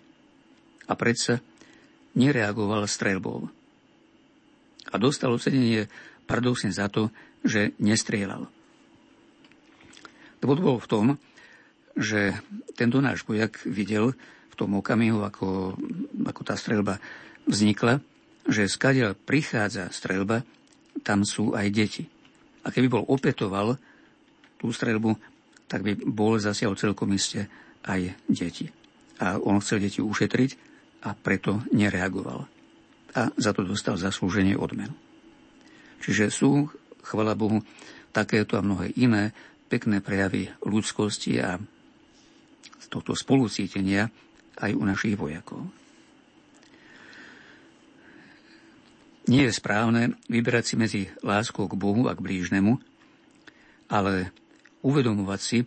A 0.88 0.96
predsa 0.96 1.44
nereagoval 2.16 2.88
streľbou. 2.88 3.52
A 4.92 4.96
dostal 5.00 5.32
ocenenie 5.36 5.88
paradoxne 6.24 6.72
za 6.72 6.88
to, 6.88 7.12
že 7.44 7.76
nestrieľal. 7.80 8.48
Dôvod 10.44 10.60
bol 10.60 10.76
v 10.76 10.92
tom, 10.92 11.06
že 11.96 12.36
tento 12.76 13.00
náš 13.00 13.24
vojak 13.24 13.64
videl 13.64 14.12
v 14.52 14.56
tom 14.60 14.76
okamihu, 14.76 15.24
ako, 15.24 15.80
ako 16.28 16.42
tá 16.44 16.60
streľba 16.60 17.00
vznikla, 17.48 18.04
že 18.44 18.68
skadiaľ 18.68 19.16
prichádza 19.16 19.88
streľba, 19.88 20.44
tam 21.00 21.24
sú 21.24 21.56
aj 21.56 21.68
deti. 21.72 22.04
A 22.68 22.76
keby 22.76 22.92
bol 22.92 23.08
opetoval 23.08 23.80
tú 24.60 24.68
streľbu, 24.68 25.16
tak 25.72 25.88
by 25.88 25.96
bol 26.04 26.36
zasiahol 26.36 26.76
celkom 26.76 27.16
iste 27.16 27.48
aj 27.88 28.12
deti. 28.28 28.68
A 29.24 29.40
on 29.40 29.64
chcel 29.64 29.80
deti 29.80 30.04
ušetriť 30.04 30.52
a 31.08 31.16
preto 31.16 31.64
nereagoval. 31.72 32.44
A 33.16 33.32
za 33.40 33.56
to 33.56 33.64
dostal 33.64 33.96
zaslúženie 33.96 34.60
odmenu. 34.60 34.92
Čiže 36.04 36.28
sú, 36.28 36.68
chvala 37.00 37.32
Bohu, 37.32 37.64
takéto 38.12 38.60
a 38.60 38.66
mnohé 38.66 38.92
iné 39.00 39.32
pekné 39.74 40.06
prejavy 40.06 40.54
ľudskosti 40.62 41.42
a 41.42 41.58
tohto 42.94 43.18
spolucítenia 43.18 44.06
aj 44.62 44.78
u 44.78 44.86
našich 44.86 45.18
vojakov. 45.18 45.66
Nie 49.26 49.50
je 49.50 49.58
správne 49.58 50.14
vyberať 50.30 50.64
si 50.64 50.76
medzi 50.78 51.02
láskou 51.26 51.66
k 51.66 51.74
Bohu 51.74 52.06
a 52.06 52.14
k 52.14 52.22
blížnemu, 52.22 52.78
ale 53.90 54.30
uvedomovať 54.86 55.40
si, 55.42 55.66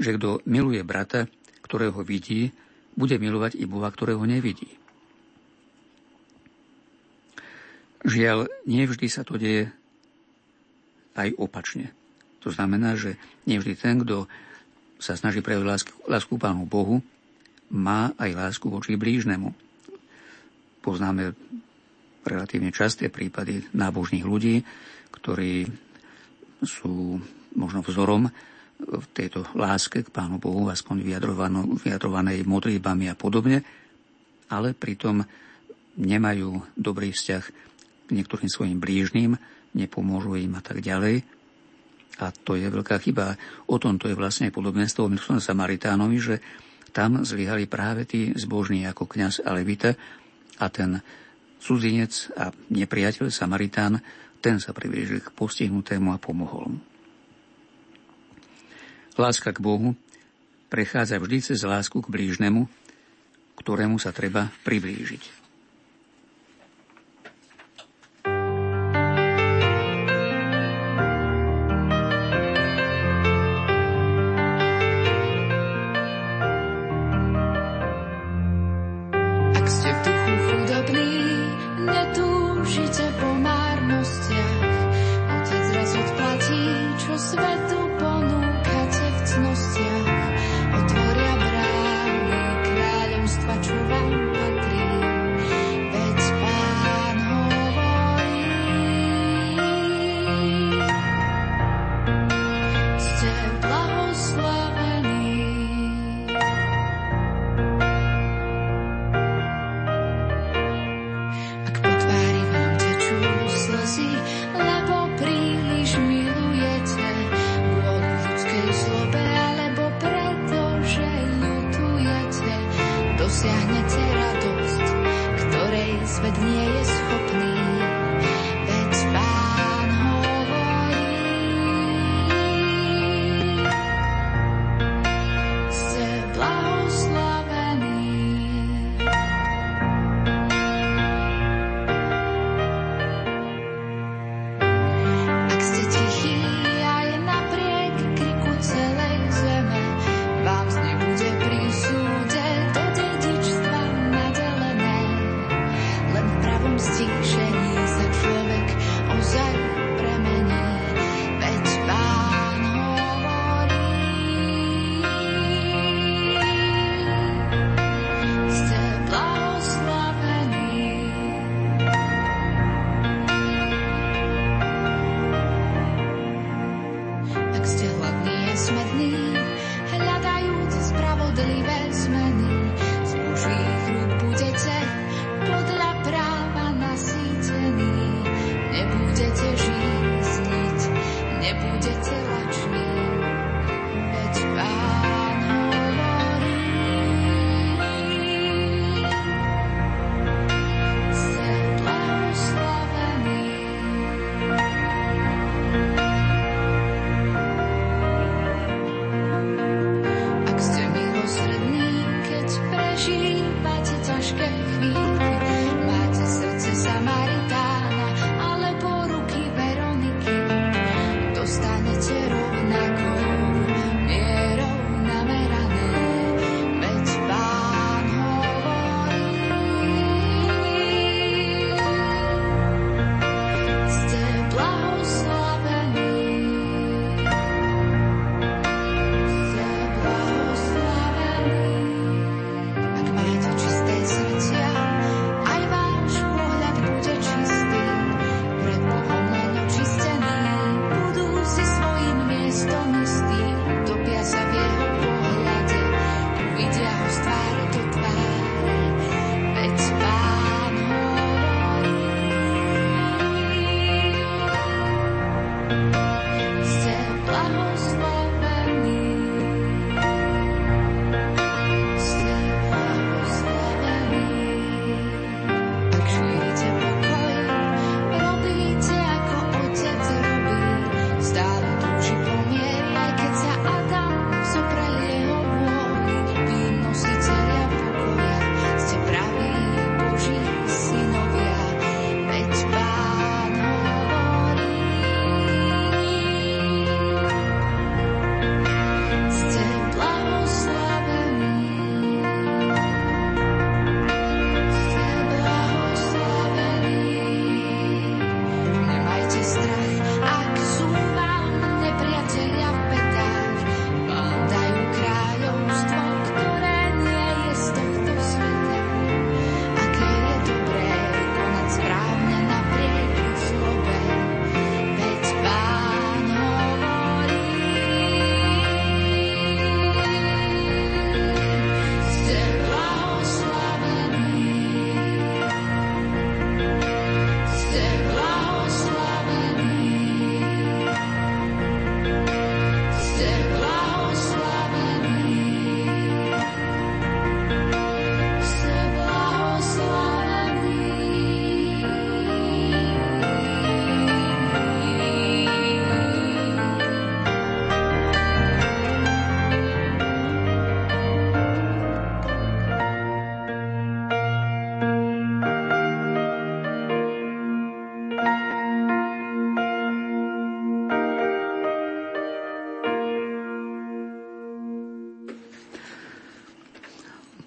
že 0.00 0.16
kto 0.16 0.40
miluje 0.48 0.80
brata, 0.80 1.28
ktorého 1.60 2.00
vidí, 2.00 2.48
bude 2.96 3.20
milovať 3.20 3.60
i 3.60 3.68
Boha, 3.68 3.92
ktorého 3.92 4.24
nevidí. 4.24 4.72
Žiaľ, 8.08 8.48
nevždy 8.64 9.06
sa 9.10 9.20
to 9.26 9.36
deje 9.36 9.68
aj 11.18 11.28
opačne. 11.36 11.92
To 12.44 12.52
znamená, 12.52 12.92
že 12.94 13.16
nevždy 13.48 13.72
ten, 13.74 14.04
kto 14.04 14.28
sa 15.00 15.16
snaží 15.16 15.40
prejaviť 15.40 15.66
lásku, 15.66 15.92
lásku 16.04 16.34
Pánu 16.36 16.68
Bohu, 16.68 17.00
má 17.72 18.12
aj 18.20 18.30
lásku 18.36 18.68
voči 18.68 19.00
blížnemu. 19.00 19.50
Poznáme 20.84 21.32
relatívne 22.24 22.68
časté 22.72 23.08
prípady 23.08 23.64
nábožných 23.72 24.24
ľudí, 24.24 24.60
ktorí 25.12 25.64
sú 26.60 27.20
možno 27.56 27.80
vzorom 27.80 28.28
v 28.80 29.06
tejto 29.16 29.48
láske 29.56 30.04
k 30.04 30.12
Pánu 30.12 30.36
Bohu, 30.36 30.68
aspoň 30.68 31.00
vyjadrovanej 31.80 32.44
modlíbami 32.44 33.08
a 33.08 33.16
podobne, 33.16 33.64
ale 34.52 34.76
pritom 34.76 35.24
nemajú 35.96 36.60
dobrý 36.76 37.12
vzťah 37.12 37.44
k 38.04 38.08
niektorým 38.12 38.50
svojim 38.52 38.78
blížným, 38.82 39.36
nepomôžu 39.72 40.36
im 40.36 40.52
a 40.58 40.62
tak 40.62 40.84
ďalej. 40.84 41.24
A 42.22 42.30
to 42.30 42.54
je 42.54 42.70
veľká 42.70 43.02
chyba. 43.02 43.34
O 43.66 43.80
tom 43.82 43.98
to 43.98 44.06
je 44.06 44.14
vlastne 44.14 44.54
podobné 44.54 44.86
s 44.86 44.94
tou 44.94 45.10
Samaritánovi, 45.10 46.18
že 46.22 46.36
tam 46.94 47.26
zlyhali 47.26 47.66
práve 47.66 48.06
tí 48.06 48.30
zbožní 48.38 48.86
ako 48.86 49.10
kňaz 49.10 49.42
a 49.42 49.50
levita 49.58 49.98
a 50.62 50.66
ten 50.70 51.02
Cudzinec 51.58 52.30
a 52.38 52.52
nepriateľ 52.52 53.32
Samaritán, 53.32 53.98
ten 54.38 54.60
sa 54.60 54.76
priblížil 54.76 55.24
k 55.24 55.32
postihnutému 55.32 56.12
a 56.12 56.20
pomohol 56.20 56.76
mu. 56.76 56.80
Láska 59.16 59.54
k 59.54 59.62
Bohu 59.64 59.96
prechádza 60.68 61.16
vždy 61.18 61.38
cez 61.40 61.62
lásku 61.64 61.98
k 62.02 62.10
blížnemu, 62.10 62.66
ktorému 63.56 63.96
sa 63.96 64.12
treba 64.12 64.50
priblížiť. 64.66 65.43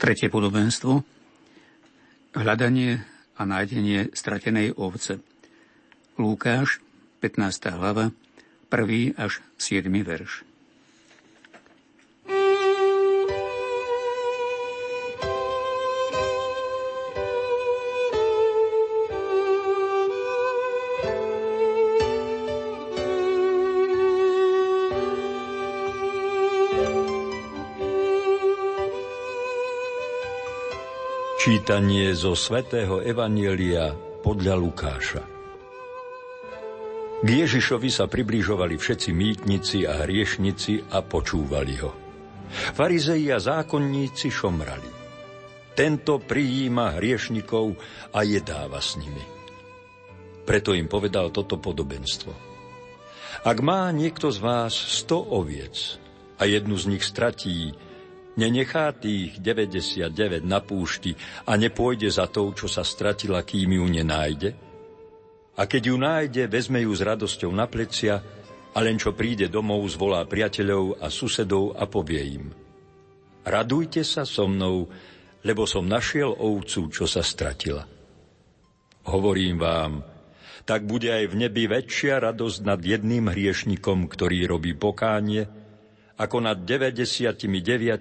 Tretie 0.07 0.31
podobenstvo. 0.31 1.03
Hľadanie 2.31 3.03
a 3.35 3.43
nájdenie 3.43 4.15
stratenej 4.15 4.71
ovce. 4.79 5.19
Lukáš, 6.15 6.79
15. 7.19 7.75
hlava, 7.75 8.15
1. 8.71 9.19
až 9.19 9.43
7. 9.59 9.83
verš. 10.07 10.47
Čítanie 31.48 32.11
zo 32.11 32.35
svätého 32.35 33.00
Evanielia 33.00 33.95
podľa 34.19 34.59
Lukáša. 34.59 35.24
K 37.24 37.27
Ježišovi 37.48 37.88
sa 37.88 38.03
približovali 38.03 38.76
všetci 38.76 39.16
mýtnici 39.16 39.88
a 39.88 40.03
hriešnici 40.03 40.92
a 40.92 41.00
počúvali 41.00 41.80
ho. 41.80 41.95
Farizei 42.51 43.32
a 43.32 43.40
zákonníci 43.40 44.27
šomrali. 44.27 44.92
Tento 45.72 46.19
prijíma 46.19 47.00
hriešnikov 47.00 47.80
a 48.11 48.27
jedáva 48.27 48.84
s 48.84 49.00
nimi. 49.00 49.24
Preto 50.43 50.76
im 50.76 50.92
povedal 50.92 51.32
toto 51.32 51.56
podobenstvo. 51.64 52.35
Ak 53.48 53.64
má 53.64 53.88
niekto 53.95 54.35
z 54.35 54.43
vás 54.43 54.76
sto 54.76 55.24
oviec 55.24 55.95
a 56.35 56.43
jednu 56.43 56.76
z 56.76 56.92
nich 56.92 57.08
stratí, 57.08 57.72
Nenechá 58.38 58.93
tých 58.93 59.41
99 59.41 60.45
na 60.45 60.61
púšti 60.61 61.17
a 61.49 61.57
nepôjde 61.57 62.06
za 62.14 62.30
tou, 62.30 62.53
čo 62.53 62.69
sa 62.69 62.85
stratila, 62.85 63.41
kým 63.41 63.82
ju 63.82 63.85
nenájde? 63.90 64.49
A 65.57 65.66
keď 65.66 65.82
ju 65.90 65.98
nájde, 65.98 66.43
vezme 66.45 66.85
ju 66.85 66.93
s 66.93 67.01
radosťou 67.01 67.49
na 67.49 67.66
plecia 67.66 68.22
a 68.72 68.77
len 68.77 69.01
čo 69.01 69.17
príde 69.17 69.49
domov, 69.49 69.90
zvolá 69.90 70.22
priateľov 70.30 71.01
a 71.01 71.09
susedov 71.09 71.74
a 71.82 71.90
povie 71.90 72.38
im. 72.38 72.53
Radujte 73.41 74.06
sa 74.06 74.22
so 74.22 74.45
mnou, 74.45 74.85
lebo 75.41 75.66
som 75.66 75.90
našiel 75.90 76.30
ovcu, 76.30 76.93
čo 76.93 77.09
sa 77.09 77.25
stratila. 77.25 77.90
Hovorím 79.09 79.57
vám, 79.57 80.06
tak 80.67 80.85
bude 80.85 81.09
aj 81.09 81.32
v 81.32 81.35
nebi 81.48 81.66
väčšia 81.66 82.22
radosť 82.22 82.59
nad 82.61 82.77
jedným 82.77 83.33
hriešnikom, 83.33 84.06
ktorý 84.11 84.45
robí 84.45 84.77
pokánie, 84.77 85.49
ako 86.17 86.37
nad 86.41 86.65
99 86.65 87.45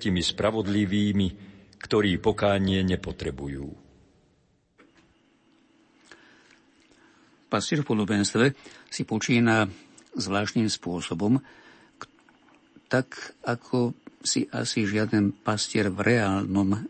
spravodlivými, 0.09 1.29
ktorí 1.77 2.17
pokánie 2.17 2.81
nepotrebujú. 2.81 3.69
Pastier 7.47 7.85
v 7.85 7.87
podobenstve 7.87 8.45
si 8.91 9.07
počína 9.07 9.71
zvláštnym 10.17 10.67
spôsobom, 10.67 11.39
tak 12.91 13.37
ako 13.45 13.95
si 14.25 14.51
asi 14.51 14.89
žiaden 14.89 15.31
pastier 15.31 15.93
v 15.93 16.03
reálnom 16.03 16.89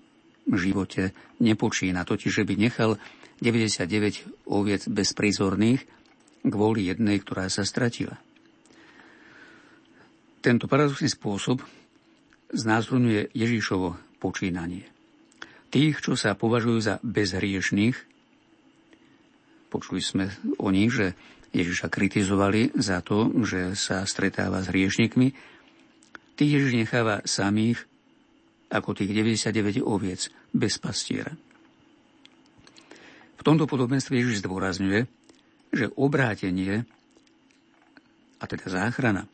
živote 0.49 1.13
nepočína, 1.43 2.07
totiž 2.07 2.41
že 2.41 2.49
by 2.49 2.55
nechal 2.57 2.97
99 3.45 4.49
oviec 4.49 4.89
bezprizorných 4.89 5.85
kvôli 6.47 6.89
jednej, 6.89 7.21
ktorá 7.21 7.51
sa 7.53 7.67
stratila. 7.67 8.17
Tento 10.47 10.71
paradoxný 10.71 11.11
spôsob 11.11 11.59
znázorňuje 12.55 13.35
Ježišovo 13.35 13.99
počínanie. 14.23 14.87
Tých, 15.75 15.99
čo 15.99 16.15
sa 16.15 16.39
považujú 16.39 16.79
za 16.79 16.95
bezhriešných, 17.03 17.99
počuli 19.67 19.99
sme 19.99 20.31
o 20.63 20.71
nich, 20.71 20.95
že 20.95 21.19
Ježiša 21.51 21.91
kritizovali 21.91 22.79
za 22.79 23.03
to, 23.03 23.27
že 23.43 23.75
sa 23.75 24.07
stretáva 24.07 24.63
s 24.63 24.71
hriešnikmi, 24.71 25.35
tých 26.39 26.51
Ježiš 26.63 26.79
necháva 26.79 27.27
samých 27.27 27.83
ako 28.71 29.03
tých 29.03 29.11
99 29.19 29.83
oviec 29.83 30.31
bez 30.55 30.79
pastiera. 30.79 31.35
V 33.35 33.43
tomto 33.43 33.67
podobenstve 33.67 34.15
Ježiš 34.15 34.47
zdôrazňuje, 34.47 35.11
že 35.75 35.91
obrátenie, 35.99 36.87
a 38.39 38.45
teda 38.47 38.71
záchrana, 38.71 39.27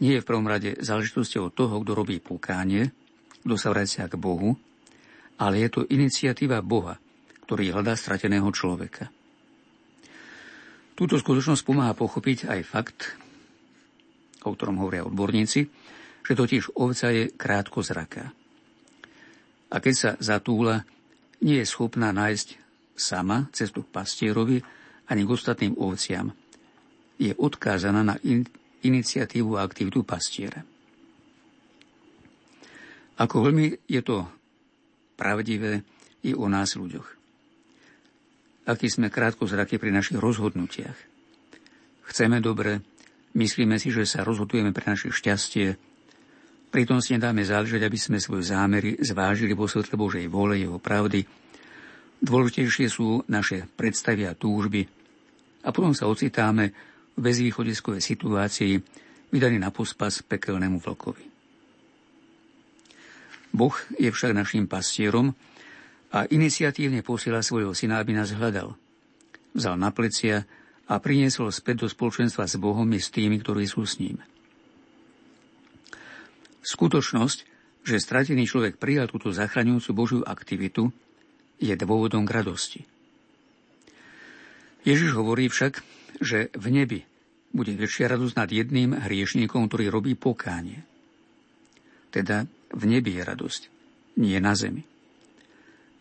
nie 0.00 0.16
je 0.16 0.22
v 0.24 0.28
prvom 0.28 0.48
rade 0.48 0.80
záležitosťou 0.80 1.52
toho, 1.52 1.74
kto 1.84 1.92
robí 1.92 2.18
pokánie, 2.18 2.88
kto 3.44 3.54
sa 3.56 3.72
vracia 3.72 4.08
k 4.08 4.16
Bohu, 4.16 4.56
ale 5.40 5.64
je 5.64 5.68
to 5.68 5.80
iniciatíva 5.88 6.60
Boha, 6.64 6.96
ktorý 7.48 7.72
hľadá 7.72 7.96
strateného 7.96 8.48
človeka. 8.52 9.08
Túto 10.96 11.16
skutočnosť 11.16 11.64
pomáha 11.64 11.96
pochopiť 11.96 12.48
aj 12.48 12.60
fakt, 12.64 13.16
o 14.44 14.52
ktorom 14.52 14.80
hovoria 14.80 15.08
odborníci, 15.08 15.60
že 16.20 16.32
totiž 16.36 16.76
ovca 16.76 17.08
je 17.08 17.32
krátko 17.32 17.80
zraká. 17.80 18.28
A 19.72 19.76
keď 19.80 19.94
sa 19.96 20.10
zatúla, 20.20 20.84
nie 21.40 21.64
je 21.64 21.66
schopná 21.68 22.12
nájsť 22.12 22.60
sama 23.00 23.48
cestu 23.56 23.80
k 23.80 23.92
pastierovi 23.96 24.60
ani 25.08 25.24
k 25.24 25.32
ostatným 25.32 25.74
ovciam. 25.80 26.36
Je 27.16 27.32
odkázaná 27.32 28.04
na 28.04 28.16
iniciatívu 28.82 29.56
a 29.56 29.64
aktivitu 29.64 30.04
pastiera. 30.04 30.64
Ako 33.20 33.44
veľmi 33.44 33.84
je 33.84 34.00
to 34.00 34.24
pravdivé 35.20 35.84
i 36.24 36.32
o 36.32 36.48
nás 36.48 36.72
ľuďoch. 36.76 37.08
Aký 38.68 38.88
sme 38.88 39.12
krátko 39.12 39.44
zraky 39.44 39.76
pri 39.76 39.92
našich 39.92 40.16
rozhodnutiach. 40.16 40.96
Chceme 42.08 42.40
dobre, 42.40 42.80
myslíme 43.36 43.76
si, 43.76 43.92
že 43.92 44.08
sa 44.08 44.24
rozhodujeme 44.24 44.72
pre 44.72 44.88
naše 44.88 45.12
šťastie, 45.12 45.76
pritom 46.72 47.04
si 47.04 47.12
nedáme 47.18 47.44
záležať, 47.44 47.84
aby 47.84 47.98
sme 48.00 48.18
svoje 48.22 48.48
zámery 48.48 48.96
zvážili 49.04 49.52
vo 49.52 49.68
svetle 49.68 50.00
Božej 50.00 50.24
vole, 50.30 50.56
jeho 50.56 50.80
pravdy. 50.80 51.26
Dôležitejšie 52.20 52.86
sú 52.88 53.20
naše 53.28 53.68
predstavy 53.76 54.24
a 54.24 54.36
túžby 54.36 54.86
a 55.60 55.68
potom 55.72 55.92
sa 55.92 56.08
ocitáme 56.08 56.72
bezvýchodiskovej 57.20 58.00
situácii 58.00 58.80
vydaný 59.30 59.60
na 59.60 59.70
pospas 59.70 60.24
pekelnému 60.24 60.80
vlkovi. 60.80 61.24
Boh 63.50 63.74
je 63.98 64.10
však 64.10 64.32
našim 64.32 64.64
pastierom 64.70 65.34
a 66.10 66.26
iniciatívne 66.26 67.02
posiela 67.02 67.42
svojho 67.42 67.74
syna, 67.74 68.02
aby 68.02 68.14
nás 68.14 68.34
hľadal. 68.34 68.74
Vzal 69.54 69.74
na 69.78 69.90
plecia 69.90 70.46
a 70.90 70.98
priniesol 70.98 71.54
späť 71.54 71.86
do 71.86 71.88
spoločenstva 71.90 72.46
s 72.46 72.58
Bohom 72.58 72.86
i 72.90 72.98
s 72.98 73.10
tými, 73.14 73.38
ktorí 73.38 73.66
sú 73.66 73.86
s 73.86 73.98
ním. 74.02 74.18
Skutočnosť, 76.62 77.38
že 77.86 78.02
stratený 78.02 78.46
človek 78.46 78.78
prijal 78.78 79.10
túto 79.10 79.30
zachraňujúcu 79.34 79.90
Božiu 79.94 80.20
aktivitu, 80.22 80.90
je 81.60 81.74
dôvodom 81.76 82.24
k 82.24 82.34
radosti. 82.34 82.80
Ježiš 84.86 85.12
hovorí 85.12 85.52
však, 85.52 85.84
že 86.24 86.48
v 86.56 86.66
nebi 86.72 87.00
bude 87.50 87.74
väčšia 87.74 88.14
radosť 88.14 88.34
nad 88.38 88.50
jedným 88.50 88.94
hriešníkom, 88.94 89.66
ktorý 89.66 89.90
robí 89.90 90.14
pokánie. 90.14 90.86
Teda 92.10 92.46
v 92.70 92.82
nebi 92.86 93.18
je 93.18 93.22
radosť, 93.26 93.62
nie 94.22 94.38
na 94.38 94.54
zemi. 94.54 94.86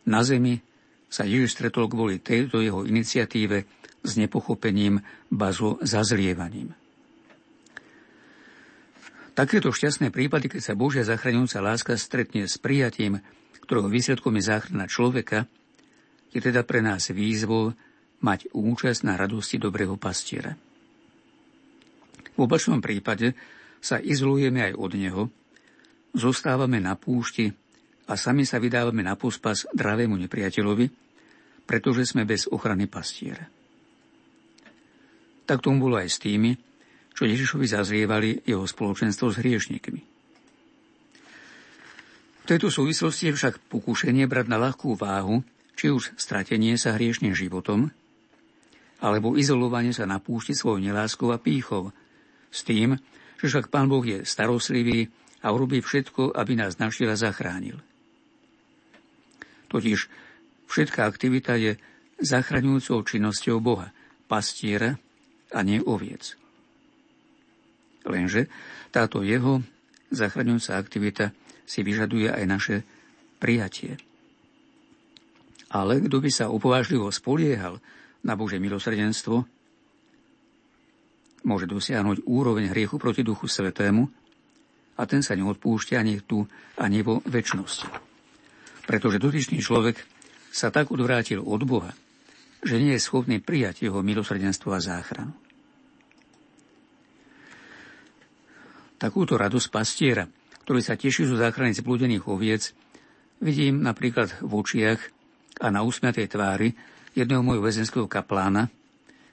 Na 0.05 0.21
zemi 0.25 0.61
sa 1.09 1.25
Ježiš 1.25 1.57
stretol 1.57 1.89
kvôli 1.89 2.21
tejto 2.21 2.61
jeho 2.61 2.85
iniciatíve 2.85 3.65
s 4.05 4.11
nepochopením, 4.15 5.01
bazo 5.29 5.81
zazlievaním. 5.81 6.73
Takéto 9.33 9.71
šťastné 9.71 10.11
prípady, 10.11 10.51
keď 10.51 10.61
sa 10.61 10.77
Božia 10.77 11.07
zachraňujúca 11.07 11.63
láska 11.63 11.93
stretne 11.95 12.45
s 12.45 12.59
prijatím, 12.59 13.23
ktorého 13.63 13.87
výsledkom 13.87 14.35
je 14.35 14.43
záchrana 14.43 14.85
človeka, 14.89 15.47
je 16.29 16.39
teda 16.43 16.61
pre 16.67 16.83
nás 16.83 17.09
výzvou 17.09 17.73
mať 18.19 18.51
účasť 18.51 19.01
na 19.07 19.15
radosti 19.15 19.55
dobrého 19.57 19.95
pastiera. 19.95 20.59
V 22.39 22.47
opačnom 22.47 22.79
prípade 22.79 23.35
sa 23.83 23.99
izolujeme 23.99 24.71
aj 24.71 24.73
od 24.79 24.91
neho, 24.95 25.23
zostávame 26.15 26.79
na 26.79 26.95
púšti 26.95 27.51
a 28.07 28.15
sami 28.15 28.47
sa 28.47 28.63
vydávame 28.63 29.03
na 29.03 29.19
pospas 29.19 29.67
dravému 29.75 30.15
nepriateľovi, 30.15 30.87
pretože 31.67 32.07
sme 32.07 32.23
bez 32.23 32.47
ochrany 32.47 32.87
pastiera. 32.87 33.43
Tak 35.43 35.59
tomu 35.59 35.91
bolo 35.91 35.99
aj 35.99 36.07
s 36.07 36.23
tými, 36.23 36.55
čo 37.11 37.27
Ježišovi 37.27 37.67
zazrievali 37.67 38.47
jeho 38.47 38.63
spoločenstvo 38.63 39.35
s 39.35 39.39
hriešnikmi. 39.43 40.01
V 42.39 42.45
tejto 42.47 42.71
súvislosti 42.71 43.29
je 43.29 43.35
však 43.35 43.67
pokúšenie 43.67 44.23
brať 44.31 44.47
na 44.47 44.63
ľahkú 44.63 44.95
váhu, 44.95 45.43
či 45.75 45.91
už 45.91 46.15
stratenie 46.15 46.79
sa 46.79 46.95
hriešným 46.95 47.35
životom, 47.35 47.91
alebo 49.03 49.35
izolovanie 49.35 49.91
sa 49.91 50.07
na 50.07 50.23
púšti 50.23 50.55
svojou 50.55 50.79
neláskou 50.79 51.35
a 51.35 51.37
pýchov, 51.37 51.91
s 52.49 52.65
tým, 52.65 52.97
že 53.39 53.45
však 53.47 53.71
Pán 53.71 53.87
Boh 53.87 54.03
je 54.03 54.25
starostlivý 54.27 55.07
a 55.45 55.55
urobí 55.55 55.79
všetko, 55.79 56.35
aby 56.35 56.59
nás 56.59 56.75
našiel 56.81 57.15
a 57.15 57.17
zachránil. 57.17 57.79
Totiž 59.69 59.99
všetká 60.67 61.05
aktivita 61.05 61.55
je 61.55 61.77
zachraňujúcou 62.19 63.05
činnosťou 63.05 63.63
Boha, 63.63 63.95
pastiera 64.27 64.99
a 65.55 65.59
nie 65.63 65.79
oviec. 65.79 66.35
Lenže 68.03 68.49
táto 68.89 69.21
jeho 69.21 69.63
zachraňujúca 70.09 70.75
aktivita 70.75 71.25
si 71.69 71.85
vyžaduje 71.85 72.27
aj 72.33 72.45
naše 72.49 72.75
prijatie. 73.37 73.95
Ale 75.69 76.01
kto 76.01 76.17
by 76.17 76.29
sa 76.33 76.49
upovážlivo 76.49 77.13
spoliehal 77.13 77.77
na 78.25 78.33
Bože 78.33 78.57
milosrdenstvo, 78.57 79.45
môže 81.43 81.69
dosiahnuť 81.69 82.27
úroveň 82.27 82.71
hriechu 82.71 82.99
proti 82.99 83.23
Duchu 83.23 83.47
Svetému 83.47 84.03
a 84.99 85.01
ten 85.07 85.23
sa 85.23 85.35
neodpúšťa 85.39 85.95
ani 85.99 86.19
tu, 86.23 86.43
ani 86.75 86.99
vo 86.99 87.23
väčšnosti. 87.23 87.87
Pretože 88.83 89.21
dotyčný 89.21 89.63
človek 89.63 90.01
sa 90.49 90.73
tak 90.73 90.91
odvrátil 90.91 91.39
od 91.39 91.61
Boha, 91.63 91.93
že 92.65 92.81
nie 92.81 92.97
je 92.97 93.05
schopný 93.05 93.39
prijať 93.39 93.87
jeho 93.87 94.03
milosrdenstvo 94.03 94.75
a 94.75 94.83
záchranu. 94.83 95.31
Takúto 98.99 99.39
radosť 99.39 99.67
pastiera, 99.71 100.27
ktorý 100.67 100.83
sa 100.83 100.99
teší 100.99 101.23
zo 101.23 101.39
záchrany 101.39 101.71
zblúdených 101.71 102.27
oviec, 102.27 102.75
vidím 103.39 103.79
napríklad 103.79 104.43
v 104.43 104.51
očiach 104.51 104.99
a 105.63 105.71
na 105.71 105.87
úsmiatej 105.87 106.27
tvári 106.27 106.75
jedného 107.15 107.39
môjho 107.39 107.63
väzenského 107.63 108.11
kaplána, 108.11 108.67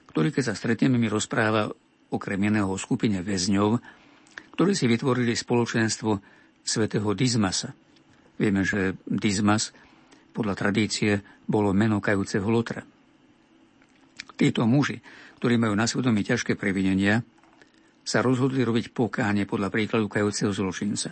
ktorý 0.07 0.31
keď 0.31 0.43
sa 0.49 0.53
stretneme 0.55 0.95
mi 0.95 1.11
rozpráva 1.11 1.67
okrem 2.13 2.39
iného 2.47 2.71
skupine 2.79 3.19
väzňov, 3.23 3.79
ktorí 4.55 4.71
si 4.73 4.85
vytvorili 4.89 5.33
spoločenstvo 5.35 6.11
svätého 6.63 7.09
Dizmasa. 7.13 7.73
Vieme, 8.37 8.63
že 8.63 8.97
Dizmas 9.05 9.73
podľa 10.31 10.53
tradície 10.55 11.21
bolo 11.49 11.73
meno 11.73 11.97
kajúceho 11.97 12.45
Lotra. 12.45 12.85
Títo 14.37 14.69
muži, 14.69 15.01
ktorí 15.41 15.57
majú 15.57 15.73
na 15.73 15.89
svedomí 15.89 16.21
ťažké 16.21 16.53
previnenia, 16.53 17.25
sa 18.07 18.23
rozhodli 18.23 18.63
robiť 18.63 18.93
pokáne 18.93 19.43
podľa 19.49 19.73
príkladu 19.73 20.07
kajúceho 20.07 20.53
zločinca. 20.53 21.11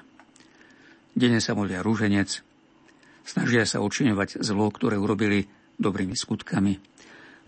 Denne 1.15 1.41
sa 1.41 1.57
modlia 1.57 1.83
rúženec, 1.83 2.45
Snažia 3.25 3.65
sa 3.65 3.81
odčiňovať 3.81 4.45
zlo, 4.45 4.69
ktoré 4.69 5.01
urobili 5.01 5.49
dobrými 5.81 6.13
skutkami. 6.13 6.77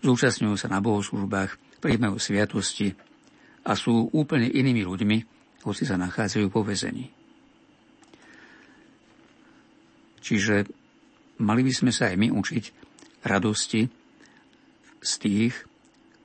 Zúčastňujú 0.02 0.58
sa 0.58 0.66
na 0.66 0.82
bohoslužbách, 0.82 1.78
príjmajú 1.78 2.18
sviatosti 2.18 2.98
a 3.64 3.72
sú 3.74 4.12
úplne 4.14 4.46
inými 4.46 4.82
ľuďmi, 4.86 5.16
hoci 5.66 5.82
sa 5.82 5.98
nachádzajú 5.98 6.46
po 6.52 6.62
vezení. 6.62 7.10
Čiže 10.22 10.68
mali 11.40 11.62
by 11.64 11.72
sme 11.72 11.90
sa 11.94 12.12
aj 12.12 12.16
my 12.20 12.28
učiť 12.30 12.64
radosti 13.24 13.82
z 14.98 15.12
tých, 15.22 15.54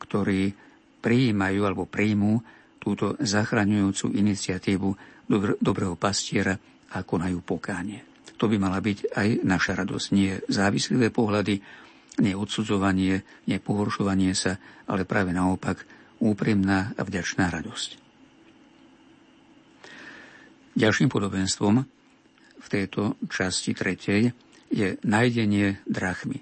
ktorí 0.02 0.52
prijímajú 1.00 1.62
alebo 1.64 1.88
príjmú 1.88 2.42
túto 2.84 3.16
zachraňujúcu 3.16 4.12
iniciatívu 4.12 4.90
dobrého 5.60 5.96
pastiera 5.96 6.56
a 6.94 6.98
konajú 7.02 7.40
pokánie. 7.42 8.04
To 8.36 8.52
by 8.52 8.60
mala 8.60 8.84
byť 8.84 9.16
aj 9.16 9.28
naša 9.48 9.80
radosť. 9.80 10.06
Nie 10.12 10.44
závislivé 10.52 11.16
pohľady, 11.16 11.64
nie 12.20 12.36
odsudzovanie, 12.36 13.24
nie 13.48 13.58
pohoršovanie 13.64 14.36
sa, 14.36 14.60
ale 14.92 15.08
práve 15.08 15.32
naopak 15.32 15.80
úprimná 16.24 16.96
a 16.96 17.04
vďačná 17.04 17.52
radosť. 17.52 18.00
Ďalším 20.80 21.12
podobenstvom 21.12 21.84
v 22.64 22.68
tejto 22.72 23.20
časti 23.28 23.76
tretej 23.76 24.32
je 24.72 24.88
nájdenie 25.04 25.84
drachmy. 25.84 26.42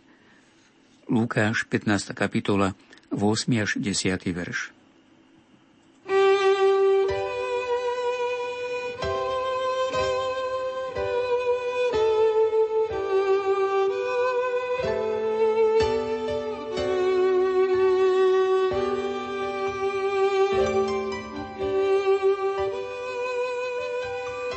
Lukáš, 1.12 1.68
15. 1.68 2.14
kapitola, 2.16 2.78
8. 3.12 3.52
až 3.60 3.76
10. 3.82 4.16
verš. 4.32 4.72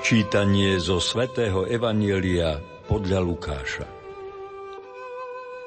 Čítanie 0.05 0.77
zo 0.85 1.01
svätého 1.01 1.65
Evanielia 1.65 2.61
podľa 2.85 3.25
Lukáša. 3.25 3.89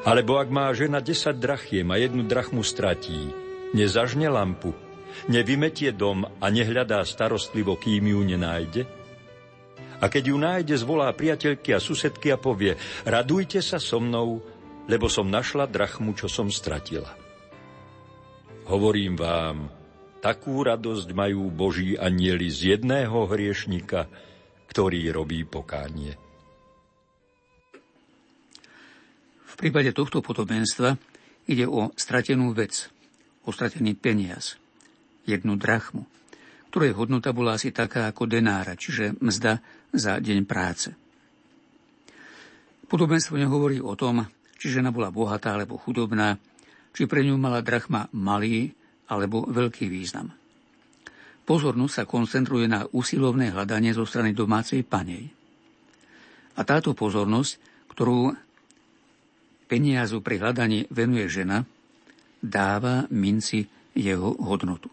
Alebo 0.05 0.37
ak 0.37 0.53
má 0.53 0.69
žena 0.77 1.01
10 1.01 1.41
drachiem 1.41 1.89
a 1.89 1.97
jednu 1.97 2.21
drachmu 2.21 2.61
stratí, 2.61 3.33
nezažne 3.73 4.29
lampu, 4.29 4.77
nevymetie 5.25 5.89
dom 5.89 6.29
a 6.37 6.53
nehľadá 6.53 7.01
starostlivo, 7.01 7.81
kým 7.81 8.13
ju 8.13 8.21
nenájde? 8.21 8.85
A 9.97 10.05
keď 10.05 10.29
ju 10.29 10.37
nájde, 10.37 10.75
zvolá 10.77 11.09
priateľky 11.17 11.73
a 11.73 11.81
susedky 11.81 12.29
a 12.29 12.37
povie, 12.37 12.77
radujte 13.09 13.57
sa 13.65 13.81
so 13.81 13.97
mnou, 13.97 14.37
lebo 14.85 15.09
som 15.09 15.25
našla 15.25 15.65
drachmu, 15.65 16.13
čo 16.13 16.29
som 16.29 16.53
stratila. 16.53 17.09
Hovorím 18.69 19.17
vám, 19.17 19.73
takú 20.19 20.65
radosť 20.65 21.07
majú 21.13 21.49
Boží 21.53 21.93
anieli 21.95 22.49
z 22.49 22.77
jedného 22.77 23.29
hriešnika, 23.29 24.09
ktorý 24.69 25.09
robí 25.13 25.45
pokánie. 25.47 26.17
V 29.47 29.53
prípade 29.57 29.89
tohto 29.93 30.21
podobenstva 30.21 30.97
ide 31.49 31.65
o 31.65 31.89
stratenú 31.97 32.53
vec, 32.53 32.93
o 33.47 33.49
stratený 33.49 33.97
peniaz, 33.97 34.59
jednu 35.25 35.57
drachmu, 35.57 36.05
ktorej 36.69 36.93
hodnota 36.93 37.33
bola 37.33 37.57
asi 37.57 37.73
taká 37.73 38.11
ako 38.11 38.29
denára, 38.29 38.77
čiže 38.77 39.17
mzda 39.17 39.63
za 39.95 40.19
deň 40.21 40.39
práce. 40.45 40.93
Podobenstvo 42.87 43.35
nehovorí 43.35 43.83
o 43.83 43.97
tom, 43.99 44.29
či 44.55 44.71
žena 44.71 44.93
bola 44.93 45.11
bohatá 45.11 45.57
alebo 45.57 45.75
chudobná, 45.75 46.39
či 46.95 47.09
pre 47.09 47.25
ňu 47.25 47.35
mala 47.35 47.59
drachma 47.65 48.07
malý 48.15 48.77
alebo 49.07 49.47
veľký 49.47 49.87
význam. 49.87 50.31
Pozornosť 51.47 51.93
sa 51.95 52.03
koncentruje 52.03 52.67
na 52.67 52.83
usilovné 52.91 53.55
hľadanie 53.55 53.95
zo 53.95 54.03
strany 54.03 54.35
domácej 54.35 54.83
panej. 54.83 55.31
A 56.59 56.61
táto 56.67 56.91
pozornosť, 56.91 57.51
ktorú 57.95 58.35
peniazu 59.71 60.19
pri 60.19 60.43
hľadaní 60.43 60.91
venuje 60.91 61.31
žena, 61.31 61.63
dáva 62.43 63.07
minci 63.07 63.63
jeho 63.95 64.35
hodnotu. 64.43 64.91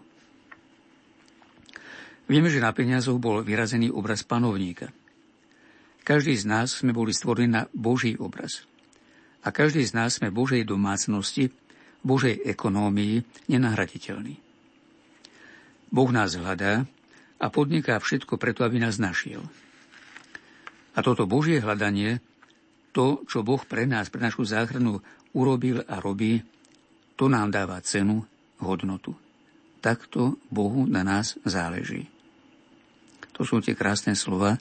Vieme, 2.25 2.49
že 2.49 2.63
na 2.63 2.73
peniazoch 2.73 3.21
bol 3.21 3.45
vyrazený 3.45 3.93
obraz 3.93 4.25
panovníka. 4.25 4.89
Každý 6.05 6.37
z 6.37 6.45
nás 6.49 6.81
sme 6.81 6.93
boli 6.93 7.13
stvorení 7.13 7.51
na 7.53 7.63
Boží 7.73 8.17
obraz. 8.17 8.65
A 9.45 9.53
každý 9.53 9.85
z 9.85 9.93
nás 9.93 10.17
sme 10.17 10.33
Božej 10.33 10.65
domácnosti, 10.65 11.53
Božej 12.05 12.45
ekonómii 12.45 13.49
nenahraditeľný. 13.49 14.37
Boh 15.89 16.11
nás 16.13 16.37
hľadá 16.37 16.85
a 17.41 17.47
podniká 17.49 17.97
všetko 17.97 18.37
preto, 18.37 18.63
aby 18.63 18.79
nás 18.79 19.01
našiel. 19.01 19.43
A 20.95 21.03
toto 21.03 21.27
Božie 21.27 21.59
hľadanie, 21.59 22.23
to, 22.95 23.27
čo 23.27 23.43
Boh 23.43 23.59
pre 23.67 23.89
nás, 23.89 24.13
pre 24.13 24.23
našu 24.23 24.47
záchranu 24.47 25.03
urobil 25.35 25.83
a 25.91 25.99
robí, 25.99 26.45
to 27.19 27.27
nám 27.27 27.51
dáva 27.51 27.83
cenu, 27.83 28.23
hodnotu. 28.63 29.15
Takto 29.83 30.39
Bohu 30.51 30.87
na 30.87 31.03
nás 31.03 31.35
záleží. 31.43 32.07
To 33.35 33.43
sú 33.43 33.59
tie 33.59 33.75
krásne 33.75 34.15
slova 34.15 34.59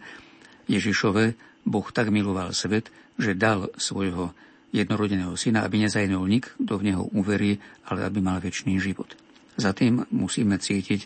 Ježišove. 0.65 1.37
Boh 1.63 1.87
tak 1.93 2.09
miloval 2.09 2.51
svet, 2.51 2.89
že 3.15 3.37
dal 3.37 3.69
svojho 3.77 4.33
jednorodeného 4.73 5.37
syna, 5.37 5.61
aby 5.61 5.85
nezajnul 5.85 6.25
nik, 6.25 6.49
kto 6.57 6.81
v 6.81 6.91
neho 6.91 7.05
uverí, 7.13 7.61
ale 7.87 8.09
aby 8.09 8.19
mal 8.19 8.41
väčší 8.41 8.81
život. 8.81 9.13
Za 9.53 9.71
tým 9.77 10.01
musíme 10.09 10.57
cítiť 10.57 11.05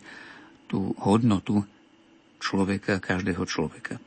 tú 0.72 0.96
hodnotu 1.04 1.60
človeka, 2.40 2.96
každého 2.96 3.44
človeka. 3.44 4.00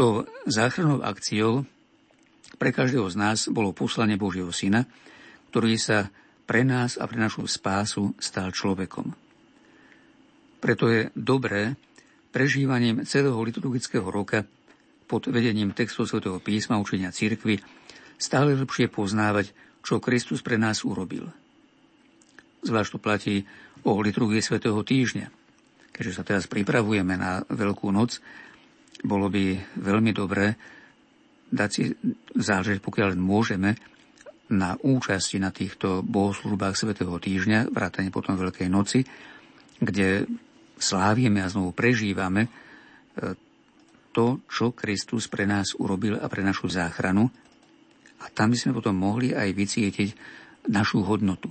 To 0.00 0.24
záchrannou 0.48 1.04
akciou 1.04 1.68
pre 2.56 2.72
každého 2.72 3.06
z 3.12 3.16
nás 3.20 3.38
bolo 3.52 3.76
poslanie 3.76 4.16
Božieho 4.16 4.50
Syna, 4.50 4.88
ktorý 5.52 5.76
sa 5.76 6.08
pre 6.48 6.64
nás 6.64 6.96
a 6.96 7.04
pre 7.04 7.20
našu 7.20 7.44
spásu 7.44 8.16
stal 8.16 8.50
človekom. 8.50 9.12
Preto 10.58 10.88
je 10.88 11.12
dobré 11.12 11.76
prežívaním 12.32 13.04
celého 13.04 13.36
liturgického 13.36 14.08
roka 14.08 14.48
pod 15.04 15.28
vedením 15.28 15.76
textu 15.76 16.08
Sv. 16.08 16.24
písma 16.40 16.80
učenia 16.80 17.12
cirkvy 17.12 17.60
stále 18.16 18.56
lepšie 18.56 18.88
poznávať, 18.88 19.52
čo 19.84 20.00
Kristus 20.00 20.40
pre 20.40 20.56
nás 20.56 20.82
urobil– 20.82 21.28
Zvlášť 22.64 22.90
to 22.96 22.98
platí 22.98 23.34
o 23.84 24.00
liturgii 24.00 24.40
svätého 24.40 24.80
týždňa. 24.80 25.28
Keďže 25.92 26.12
sa 26.16 26.24
teraz 26.24 26.48
pripravujeme 26.48 27.14
na 27.14 27.44
Veľkú 27.44 27.92
noc, 27.92 28.18
bolo 29.04 29.28
by 29.28 29.76
veľmi 29.76 30.10
dobré 30.16 30.56
dať 31.52 31.70
si 31.70 31.92
záležať, 32.34 32.80
pokiaľ 32.80 33.20
môžeme, 33.20 33.76
na 34.44 34.76
účasti 34.76 35.40
na 35.40 35.52
týchto 35.52 36.04
bohoslužbách 36.04 36.76
Svetého 36.76 37.16
týždňa, 37.16 37.68
vrátane 37.68 38.08
potom 38.08 38.36
Veľkej 38.40 38.68
noci, 38.72 39.04
kde 39.80 40.24
slávime 40.80 41.44
a 41.44 41.52
znovu 41.52 41.76
prežívame 41.76 42.48
e, 42.48 42.50
to, 44.14 44.38
čo 44.46 44.70
Kristus 44.70 45.26
pre 45.26 45.42
nás 45.44 45.74
urobil 45.74 46.22
a 46.22 46.30
pre 46.30 46.46
našu 46.46 46.70
záchranu. 46.70 47.26
A 48.22 48.30
tam 48.30 48.54
by 48.54 48.56
sme 48.56 48.78
potom 48.78 48.94
mohli 48.94 49.34
aj 49.34 49.50
vycietiť 49.50 50.08
našu 50.70 51.02
hodnotu. 51.02 51.50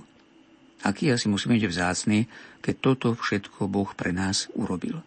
Aký 0.84 1.12
asi 1.12 1.28
musíme 1.28 1.60
byť 1.60 1.68
vzácný, 1.68 2.18
keď 2.64 2.74
toto 2.80 3.08
všetko 3.12 3.68
Boh 3.68 3.92
pre 3.92 4.10
nás 4.16 4.48
urobil. 4.56 5.04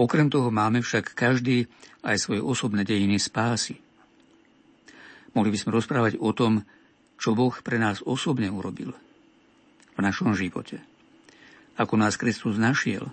Okrem 0.00 0.32
toho 0.32 0.48
máme 0.48 0.80
však 0.80 1.12
každý 1.12 1.68
aj 2.00 2.16
svoje 2.16 2.40
osobné 2.40 2.88
dejiny 2.88 3.20
spásy. 3.20 3.76
Mohli 5.36 5.50
by 5.52 5.58
sme 5.60 5.76
rozprávať 5.76 6.16
o 6.16 6.32
tom, 6.32 6.64
čo 7.20 7.36
Boh 7.36 7.52
pre 7.60 7.76
nás 7.76 8.00
osobne 8.00 8.48
urobil 8.48 8.96
v 9.92 10.00
našom 10.00 10.32
živote. 10.32 10.80
Ako 11.80 11.96
nás 11.96 12.20
Kristus 12.20 12.60
našiel, 12.60 13.08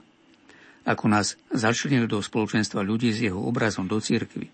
ako 0.84 1.08
nás 1.08 1.40
začlenil 1.56 2.12
do 2.12 2.20
spoločenstva 2.20 2.84
ľudí 2.84 3.16
s 3.16 3.24
jeho 3.24 3.40
obrazom 3.40 3.88
do 3.88 4.04
cirkvy. 4.04 4.52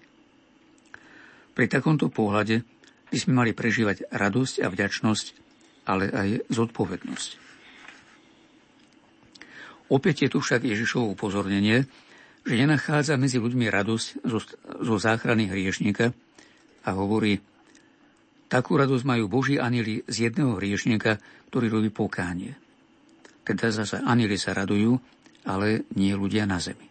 Pri 1.53 1.66
takomto 1.66 2.14
pohľade 2.14 2.61
by 3.09 3.17
sme 3.17 3.33
mali 3.42 3.51
prežívať 3.58 4.09
radosť 4.09 4.61
a 4.61 4.67
vďačnosť, 4.69 5.25
ale 5.90 6.09
aj 6.09 6.30
zodpovednosť. 6.50 7.30
Opäť 9.93 10.25
je 10.25 10.30
tu 10.33 10.42
však 10.42 10.66
Ježišovo 10.66 11.14
upozornenie, 11.14 11.85
že 12.42 12.53
nenachádza 12.58 13.14
medzi 13.14 13.38
ľuďmi 13.38 13.69
radosť 13.69 14.25
zo, 14.25 14.40
zo 14.82 14.95
záchrany 14.98 15.53
hriešnika 15.53 16.09
a 16.83 16.90
hovorí, 16.98 17.38
takú 18.50 18.74
radosť 18.74 19.06
majú 19.06 19.30
Boží 19.30 19.61
anili 19.61 20.01
z 20.09 20.30
jedného 20.30 20.58
hriešnika, 20.58 21.22
ktorý 21.53 21.69
robí 21.69 21.90
pokánie. 21.93 22.62
Teda 23.43 23.69
zase 23.69 23.99
anili 23.99 24.39
sa 24.39 24.55
radujú, 24.55 24.95
ale 25.43 25.88
nie 25.99 26.15
ľudia 26.15 26.47
na 26.47 26.57
zemi. 26.63 26.88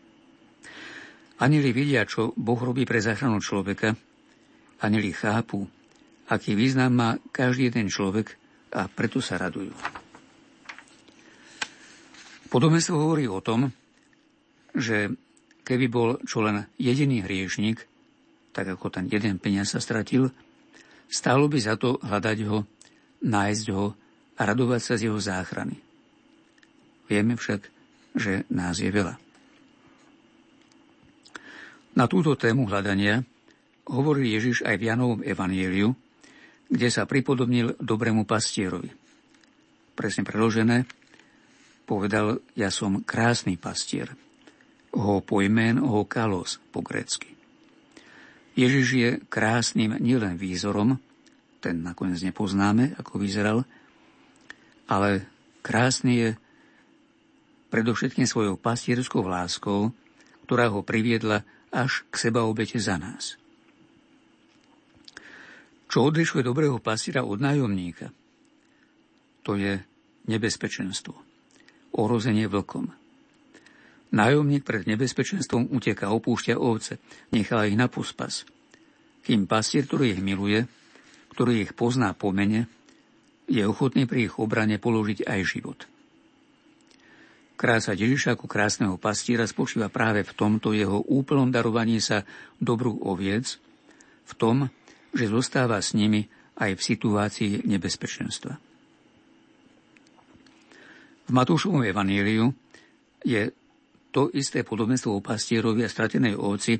Anili 1.40 1.72
vidia, 1.74 2.06
čo 2.06 2.36
Boh 2.36 2.60
robí 2.60 2.86
pre 2.86 3.02
záchranu 3.02 3.42
človeka. 3.42 3.96
Anili 4.84 5.10
chápu, 5.10 5.66
aký 6.30 6.54
význam 6.54 6.92
má 6.92 7.10
každý 7.34 7.72
jeden 7.72 7.88
človek 7.88 8.36
a 8.76 8.86
preto 8.86 9.18
sa 9.18 9.40
radujú. 9.40 9.74
Podobenstvo 12.52 12.94
hovorí 12.94 13.24
o 13.26 13.40
tom, 13.40 13.72
že 14.76 15.16
Keby 15.62 15.86
bol 15.86 16.18
čo 16.26 16.42
len 16.42 16.66
jediný 16.74 17.22
hriešnik, 17.22 17.86
tak 18.50 18.74
ako 18.74 18.90
ten 18.90 19.06
jeden 19.06 19.38
peniaz 19.38 19.72
sa 19.72 19.80
stratil, 19.80 20.28
stálo 21.06 21.46
by 21.46 21.58
za 21.62 21.78
to 21.78 22.02
hľadať 22.02 22.38
ho, 22.50 22.66
nájsť 23.22 23.66
ho 23.70 23.94
a 24.36 24.40
radovať 24.42 24.80
sa 24.82 24.94
z 24.98 25.08
jeho 25.08 25.18
záchrany. 25.22 25.78
Vieme 27.12 27.36
však, 27.36 27.60
že 28.16 28.48
nás 28.48 28.80
je 28.80 28.88
veľa. 28.88 29.20
Na 31.92 32.08
túto 32.08 32.32
tému 32.40 32.64
hľadania 32.72 33.20
hovorí 33.92 34.32
Ježiš 34.32 34.64
aj 34.64 34.80
v 34.80 34.86
Janovom 34.88 35.20
evanieliu, 35.20 35.92
kde 36.72 36.88
sa 36.88 37.04
pripodobnil 37.04 37.76
dobrému 37.76 38.24
pastierovi. 38.24 38.88
Presne 39.92 40.24
preložené, 40.24 40.88
povedal, 41.84 42.40
ja 42.56 42.72
som 42.72 43.04
krásny 43.04 43.60
pastier– 43.60 44.08
ho 44.92 45.24
pojmen 45.24 45.80
ho 45.80 46.04
kalos 46.04 46.60
po 46.68 46.84
grecky. 46.84 47.32
Ježiš 48.52 48.86
je 48.92 49.10
krásnym 49.32 49.96
nielen 49.96 50.36
výzorom, 50.36 51.00
ten 51.64 51.80
nakoniec 51.80 52.20
nepoznáme, 52.20 52.92
ako 53.00 53.16
vyzeral, 53.16 53.64
ale 54.84 55.24
krásny 55.64 56.12
je 56.20 56.28
predovšetkým 57.72 58.28
svojou 58.28 58.60
pastierskou 58.60 59.24
láskou, 59.24 59.96
ktorá 60.44 60.68
ho 60.68 60.84
priviedla 60.84 61.42
až 61.72 62.04
k 62.12 62.28
seba 62.28 62.44
obete 62.44 62.76
za 62.76 63.00
nás. 63.00 63.40
Čo 65.88 66.12
odlišuje 66.12 66.44
dobrého 66.44 66.76
pastiera 66.84 67.24
od 67.24 67.40
nájomníka? 67.40 68.12
To 69.48 69.56
je 69.56 69.80
nebezpečenstvo, 70.28 71.16
ohrozenie 71.96 72.44
vlkom– 72.44 72.92
Nájomník 74.12 74.68
pred 74.68 74.84
nebezpečenstvom 74.84 75.72
uteká, 75.72 76.12
opúšťa 76.12 76.60
ovce, 76.60 77.00
nechá 77.32 77.64
ich 77.64 77.80
na 77.80 77.88
pospas. 77.88 78.44
Kým 79.24 79.48
pastier, 79.48 79.88
ktorý 79.88 80.12
ich 80.12 80.20
miluje, 80.20 80.68
ktorý 81.32 81.64
ich 81.64 81.72
pozná 81.72 82.12
po 82.12 82.28
mene, 82.28 82.68
je 83.48 83.64
ochotný 83.64 84.04
pri 84.04 84.28
ich 84.28 84.36
obrane 84.36 84.76
položiť 84.76 85.24
aj 85.24 85.40
život. 85.48 85.88
Krása 87.56 87.94
Ježiša 87.94 88.34
ako 88.34 88.50
krásneho 88.50 88.96
pastiera 88.98 89.46
spočíva 89.46 89.86
práve 89.92 90.26
v 90.26 90.32
tomto 90.34 90.74
jeho 90.74 90.98
úplnom 91.06 91.52
darovaní 91.52 92.02
sa 92.02 92.26
dobrú 92.58 92.98
oviec, 93.06 93.60
v 94.26 94.32
tom, 94.34 94.56
že 95.12 95.28
zostáva 95.28 95.78
s 95.78 95.92
nimi 95.92 96.26
aj 96.58 96.78
v 96.78 96.82
situácii 96.82 97.52
nebezpečenstva. 97.68 98.52
V 101.22 101.30
Matúšovom 101.30 101.84
evaníliu 101.86 102.50
je 103.22 103.54
to 104.12 104.28
isté 104.36 104.66
podobenstvo 104.66 105.16
o 105.16 105.24
pastierovi 105.24 105.86
a 105.86 105.92
stratenej 105.92 106.36
ovci, 106.36 106.76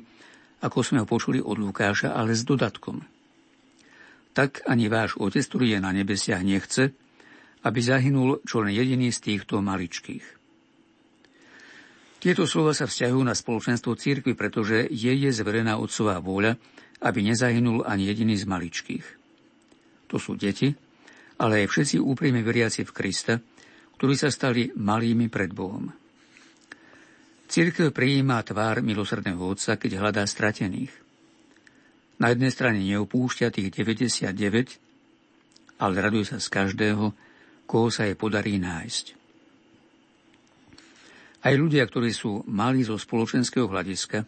ako 0.61 0.79
sme 0.85 1.01
ho 1.01 1.07
počuli 1.09 1.41
od 1.41 1.57
Lukáša, 1.57 2.13
ale 2.13 2.37
s 2.37 2.45
dodatkom. 2.45 3.01
Tak 4.33 4.65
ani 4.65 4.89
váš 4.89 5.17
Otec, 5.17 5.45
ktorý 5.45 5.77
je 5.77 5.79
na 5.81 5.91
nebesiach, 5.93 6.41
nechce, 6.45 6.93
aby 7.63 7.79
zahynul 7.79 8.43
čo 8.43 8.61
len 8.61 8.73
jediný 8.73 9.09
z 9.09 9.19
týchto 9.33 9.61
maličkých. 9.61 10.42
Tieto 12.23 12.47
slova 12.47 12.71
sa 12.71 12.87
vzťahujú 12.87 13.19
na 13.19 13.35
spoločenstvo 13.35 13.99
církvy, 13.99 14.31
pretože 14.31 14.87
je 14.87 15.11
je 15.11 15.27
zverená 15.27 15.75
otcová 15.75 16.23
vôľa, 16.23 16.55
aby 17.03 17.19
nezahynul 17.19 17.83
ani 17.83 18.07
jediný 18.07 18.39
z 18.39 18.47
maličkých. 18.47 19.05
To 20.07 20.15
sú 20.15 20.39
deti, 20.39 20.71
ale 21.43 21.67
aj 21.67 21.67
všetci 21.67 21.99
úprimne 21.99 22.39
veriaci 22.39 22.87
v 22.87 22.95
Krista, 22.95 23.43
ktorí 23.99 24.15
sa 24.15 24.31
stali 24.31 24.71
malými 24.71 25.27
pred 25.27 25.51
Bohom. 25.51 25.91
Církev 27.51 27.91
prijíma 27.91 28.39
tvár 28.47 28.79
milosrdného 28.79 29.43
Otca, 29.43 29.75
keď 29.75 29.99
hľadá 29.99 30.23
stratených. 30.23 30.95
Na 32.23 32.31
jednej 32.31 32.55
strane 32.55 32.79
neopúšťa 32.87 33.51
tých 33.51 33.67
99, 33.67 34.31
ale 35.75 35.93
raduje 35.99 36.23
sa 36.23 36.39
z 36.39 36.47
každého, 36.47 37.11
koho 37.67 37.91
sa 37.91 38.07
jej 38.07 38.15
podarí 38.15 38.63
nájsť. 38.63 39.22
Aj 41.43 41.53
ľudia, 41.53 41.83
ktorí 41.83 42.15
sú 42.15 42.47
malí 42.47 42.87
zo 42.87 42.95
spoločenského 42.95 43.67
hľadiska, 43.67 44.23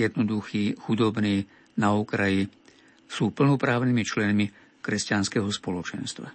jednoduchí, 0.00 0.80
chudobní, 0.80 1.44
na 1.76 1.92
okraji, 1.96 2.48
sú 3.04 3.32
plnoprávnymi 3.32 4.02
členmi 4.04 4.46
kresťanského 4.80 5.48
spoločenstva. 5.52 6.28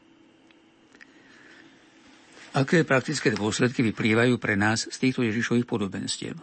Aké 2.55 2.87
praktické 2.87 3.35
dôsledky 3.35 3.83
vyplývajú 3.83 4.39
pre 4.39 4.55
nás 4.55 4.87
z 4.87 4.95
týchto 4.95 5.25
Ježišových 5.27 5.67
podobenstiev? 5.67 6.35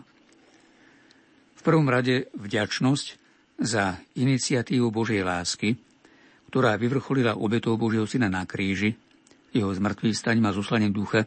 V 1.57 1.61
prvom 1.63 1.89
rade 1.89 2.29
vďačnosť 2.37 3.07
za 3.63 3.97
iniciatívu 4.19 4.93
Božej 4.93 5.23
lásky, 5.23 5.79
ktorá 6.53 6.77
vyvrcholila 6.77 7.39
obetou 7.39 7.79
Božieho 7.81 8.05
Syna 8.05 8.29
na 8.29 8.45
kríži, 8.45 8.93
jeho 9.57 9.73
zmrtvým 9.73 10.13
staním 10.13 10.51
a 10.51 10.57
zoslaním 10.57 10.93
ducha 10.93 11.25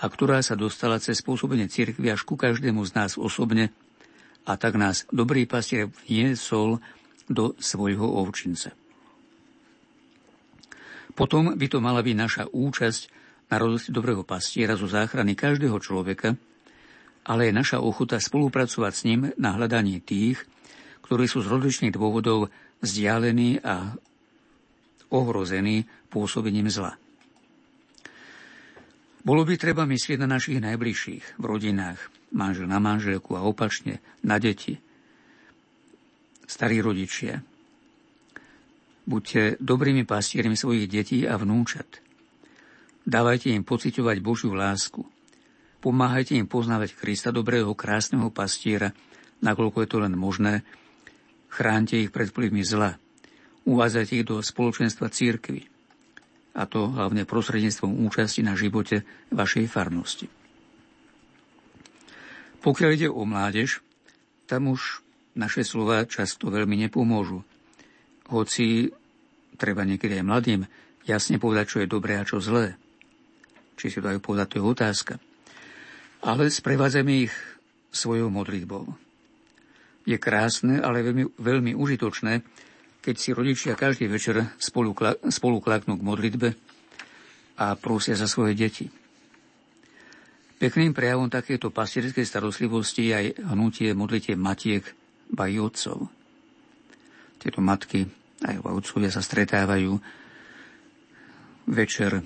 a 0.00 0.04
ktorá 0.08 0.40
sa 0.40 0.56
dostala 0.56 0.96
cez 0.96 1.20
spôsobenie 1.20 1.68
cirkvi 1.68 2.08
až 2.08 2.24
ku 2.24 2.40
každému 2.40 2.80
z 2.88 2.92
nás 2.96 3.12
osobne 3.20 3.68
a 4.48 4.56
tak 4.56 4.80
nás 4.80 5.04
dobrý 5.12 5.44
pastier 5.44 5.92
vniesol 6.08 6.80
do 7.28 7.52
svojho 7.60 8.08
ovčinca. 8.08 8.72
Potom 11.12 11.52
by 11.52 11.66
to 11.68 11.84
mala 11.84 12.00
byť 12.00 12.16
naša 12.16 12.44
účasť 12.48 13.02
na 13.52 13.60
radosti 13.60 13.92
dobrého 13.92 14.24
pastiera 14.24 14.78
zo 14.78 14.88
záchrany 14.88 15.36
každého 15.36 15.76
človeka, 15.82 16.38
ale 17.28 17.50
je 17.50 17.52
naša 17.52 17.84
ochota 17.84 18.16
spolupracovať 18.16 18.92
s 18.96 19.04
ním 19.04 19.20
na 19.36 19.52
hľadaní 19.52 20.00
tých, 20.00 20.40
ktorí 21.04 21.28
sú 21.28 21.44
z 21.44 21.50
rozličných 21.52 21.92
dôvodov 21.92 22.48
vzdialení 22.80 23.60
a 23.60 23.92
ohrození 25.12 25.84
pôsobením 26.08 26.72
zla. 26.72 26.96
Bolo 29.20 29.44
by 29.44 29.54
treba 29.60 29.84
myslieť 29.84 30.16
na 30.20 30.28
našich 30.28 30.60
najbližších, 30.64 31.36
v 31.36 31.44
rodinách, 31.44 32.00
manžel 32.32 32.68
na 32.68 32.80
manželku 32.80 33.36
a 33.36 33.44
opačne, 33.44 34.00
na 34.24 34.40
deti, 34.40 34.80
starí 36.48 36.80
rodičia. 36.80 37.44
Buďte 39.04 39.60
dobrými 39.60 40.08
pastiermi 40.08 40.56
svojich 40.56 40.88
detí 40.88 41.28
a 41.28 41.36
vnúčat– 41.36 41.88
Dávajte 43.10 43.48
im 43.56 43.64
pociťovať 43.64 44.20
Božiu 44.20 44.52
lásku. 44.52 45.00
Pomáhajte 45.80 46.36
im 46.36 46.44
poznávať 46.44 46.92
Krista, 46.92 47.32
dobrého, 47.32 47.72
krásneho 47.72 48.28
pastiera, 48.28 48.92
nakoľko 49.40 49.80
je 49.80 49.88
to 49.88 49.98
len 50.04 50.14
možné. 50.20 50.60
Chránte 51.48 51.96
ich 51.96 52.12
pred 52.12 52.28
vplyvmi 52.28 52.60
zla. 52.60 53.00
Uvádzajte 53.64 54.12
ich 54.20 54.28
do 54.28 54.44
spoločenstva 54.44 55.08
církvy. 55.08 55.69
A 56.60 56.68
to 56.68 56.92
hlavne 56.92 57.24
prostredníctvom 57.24 58.04
účasti 58.04 58.44
na 58.44 58.52
živote 58.52 59.08
vašej 59.32 59.64
farnosti. 59.64 60.28
Pokiaľ 62.60 62.90
ide 62.92 63.08
o 63.08 63.24
mládež, 63.24 63.80
tam 64.44 64.68
už 64.68 65.00
naše 65.32 65.64
slova 65.64 66.04
často 66.04 66.52
veľmi 66.52 66.76
nepomôžu. 66.84 67.40
Hoci 68.28 68.92
treba 69.56 69.88
niekedy 69.88 70.20
aj 70.20 70.28
mladým 70.28 70.60
jasne 71.08 71.40
povedať, 71.40 71.64
čo 71.72 71.78
je 71.80 71.88
dobré 71.88 72.20
a 72.20 72.28
čo 72.28 72.44
zlé. 72.44 72.76
Či 73.80 73.96
si 73.96 73.98
to 74.04 74.12
aj 74.12 74.20
povedať, 74.20 74.46
to 74.52 74.58
je 74.60 74.64
otázka 74.68 75.14
ale 76.20 76.52
sprevádzame 76.52 77.28
ich 77.28 77.34
svojou 77.90 78.28
modlitbou. 78.28 78.84
Je 80.04 80.16
krásne, 80.20 80.80
ale 80.80 81.04
veľmi, 81.04 81.24
veľmi 81.36 81.72
užitočné, 81.76 82.44
keď 83.00 83.14
si 83.16 83.32
rodičia 83.32 83.72
každý 83.76 84.06
večer 84.08 84.52
spolu, 84.60 84.92
spolu 85.32 85.58
klaknú 85.64 85.96
k 85.96 86.06
modlitbe 86.06 86.48
a 87.56 87.76
prosia 87.76 88.16
za 88.16 88.28
svoje 88.28 88.52
deti. 88.56 88.86
Pekným 90.60 90.92
prejavom 90.92 91.32
takéto 91.32 91.72
pastierskej 91.72 92.28
starostlivosti 92.28 93.08
je 93.08 93.12
aj 93.16 93.26
hnutie 93.56 93.96
modlitie 93.96 94.36
matiek, 94.36 94.84
ba 95.32 95.48
otcov. 95.48 96.12
Tieto 97.40 97.64
matky, 97.64 98.04
aj 98.44 98.60
otcovia 98.60 99.08
sa 99.08 99.24
stretávajú 99.24 99.96
večer, 101.72 102.20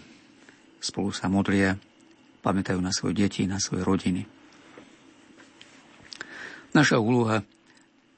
spolu 0.82 1.14
sa 1.14 1.30
modlia, 1.30 1.78
pamätajú 2.42 2.82
na 2.82 2.90
svoje 2.90 3.22
deti, 3.22 3.46
na 3.46 3.62
svoje 3.62 3.86
rodiny. 3.86 4.26
Naša 6.74 6.98
úloha 6.98 7.46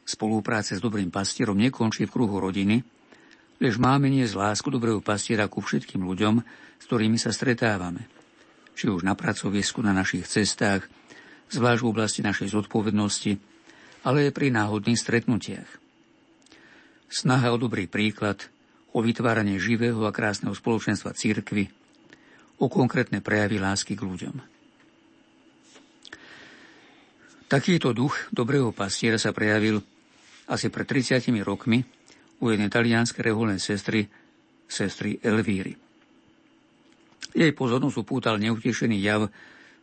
spolupráce 0.06 0.78
s 0.78 0.80
dobrým 0.80 1.10
pastierom 1.10 1.58
nekončí 1.58 2.06
v 2.06 2.14
kruhu 2.14 2.38
rodiny, 2.38 2.86
lež 3.58 3.82
máme 3.82 4.06
nie 4.06 4.22
z 4.22 4.38
lásku 4.38 4.70
dobrého 4.70 5.02
pastiera 5.02 5.50
ku 5.50 5.58
všetkým 5.58 6.06
ľuďom, 6.06 6.34
s 6.78 6.84
ktorými 6.86 7.18
sa 7.18 7.34
stretávame. 7.34 8.06
Či 8.78 8.92
už 8.92 9.02
na 9.02 9.18
pracovisku, 9.18 9.82
na 9.82 9.90
našich 9.90 10.30
cestách, 10.30 10.86
zvlášť 11.50 11.80
v 11.82 11.90
oblasti 11.90 12.20
našej 12.22 12.54
zodpovednosti, 12.54 13.32
ale 14.06 14.30
aj 14.30 14.32
pri 14.36 14.54
náhodných 14.54 15.00
stretnutiach. 15.00 15.70
Snaha 17.10 17.50
o 17.50 17.58
dobrý 17.58 17.90
príklad, 17.90 18.46
o 18.94 19.02
vytváranie 19.02 19.58
živého 19.58 20.06
a 20.06 20.14
krásneho 20.14 20.54
spoločenstva 20.54 21.18
církvy, 21.18 21.66
o 22.62 22.70
konkrétne 22.70 23.18
prejavy 23.18 23.58
lásky 23.58 23.98
k 23.98 24.06
ľuďom. 24.06 24.36
Takýto 27.46 27.94
duch 27.94 28.26
dobrého 28.34 28.74
pastiera 28.74 29.22
sa 29.22 29.30
prejavil 29.30 29.78
asi 30.47 30.70
pred 30.70 30.86
30 30.86 31.23
rokmi 31.42 31.83
u 32.42 32.44
jednej 32.52 32.70
talianskej 32.70 33.23
reholnej 33.33 33.58
sestry, 33.58 34.07
sestry 34.66 35.18
Elvíry. 35.23 35.75
Jej 37.36 37.52
pozornosť 37.52 37.97
upútal 38.00 38.41
neutešený 38.41 38.97
jav 39.02 39.28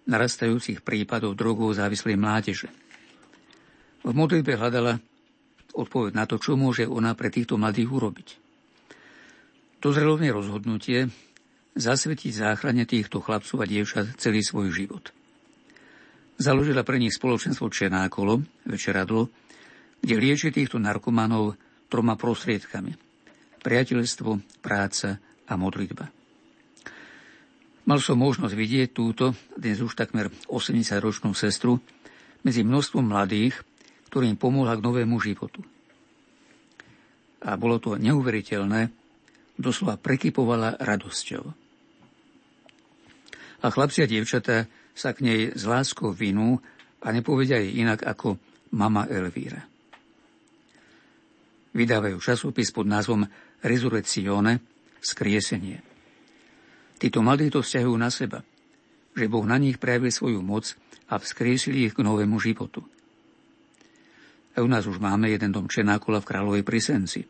narastajúcich 0.10 0.82
prípadov 0.82 1.38
drogov 1.38 1.78
závislej 1.78 2.18
mládeže. 2.18 2.70
V 4.04 4.12
modlitbe 4.12 4.60
hľadala 4.60 5.00
odpoveď 5.74 6.12
na 6.14 6.26
to, 6.28 6.38
čo 6.38 6.60
môže 6.60 6.86
ona 6.86 7.16
pre 7.16 7.32
týchto 7.32 7.56
mladých 7.56 7.90
urobiť. 7.90 8.28
Dozrelo 9.80 10.16
v 10.16 10.28
nej 10.28 10.34
rozhodnutie, 10.34 11.12
zasvetiť 11.76 12.32
záchrane 12.32 12.86
týchto 12.86 13.20
chlapcov 13.20 13.64
a 13.64 13.70
dievčat 13.70 14.16
celý 14.22 14.46
svoj 14.46 14.70
život. 14.72 15.12
Založila 16.38 16.82
pre 16.82 16.98
nich 16.98 17.14
spoločenstvo 17.14 17.70
Čenákolo, 17.70 18.42
večeradlo, 18.68 19.30
kde 20.04 20.16
lieči 20.20 20.52
týchto 20.52 20.78
narkomanov 20.78 21.56
troma 21.88 22.20
prostriedkami. 22.20 22.92
Priateľstvo, 23.64 24.60
práca 24.60 25.24
a 25.48 25.54
modlitba. 25.56 26.12
Mal 27.84 28.00
som 28.00 28.20
možnosť 28.20 28.56
vidieť 28.56 28.90
túto, 28.92 29.32
dnes 29.56 29.80
už 29.80 29.96
takmer 29.96 30.28
80-ročnú 30.52 31.32
sestru, 31.32 31.80
medzi 32.44 32.68
množstvom 32.68 33.08
mladých, 33.08 33.64
ktorým 34.12 34.36
pomohla 34.36 34.76
k 34.76 34.84
novému 34.84 35.16
životu. 35.24 35.64
A 37.44 37.56
bolo 37.56 37.80
to 37.80 37.96
neuveriteľné, 37.96 38.92
doslova 39.56 39.96
prekypovala 39.96 40.80
radosťou 40.80 41.64
a 43.64 43.68
chlapci 43.72 44.04
a 44.04 44.12
dievčatá 44.12 44.68
sa 44.92 45.16
k 45.16 45.24
nej 45.24 45.42
s 45.56 45.64
láskou 45.64 46.12
vinú 46.12 46.60
a 47.00 47.08
nepovedia 47.16 47.58
jej 47.64 47.80
inak 47.80 48.04
ako 48.04 48.36
mama 48.76 49.08
Elvíra. 49.08 49.73
Vydávajú 51.74 52.22
časopis 52.22 52.70
pod 52.70 52.86
názvom 52.86 53.26
Resurrezione, 53.66 54.62
skriesenie. 55.02 55.82
Títo 57.02 57.20
mladí 57.26 57.50
to 57.50 57.66
vzťahujú 57.66 57.98
na 57.98 58.14
seba, 58.14 58.46
že 59.18 59.26
Boh 59.28 59.44
na 59.44 59.58
nich 59.58 59.82
prejavil 59.82 60.14
svoju 60.14 60.40
moc 60.46 60.78
a 61.10 61.18
vzkriesili 61.18 61.90
ich 61.90 61.98
k 61.98 62.06
novému 62.06 62.38
životu. 62.38 62.86
A 64.54 64.62
u 64.62 64.70
nás 64.70 64.86
už 64.86 65.02
máme 65.02 65.34
jeden 65.34 65.50
dom 65.50 65.66
Čenákola 65.66 66.22
v 66.22 66.30
Kráľovej 66.30 66.64
Prisenci. 66.64 67.26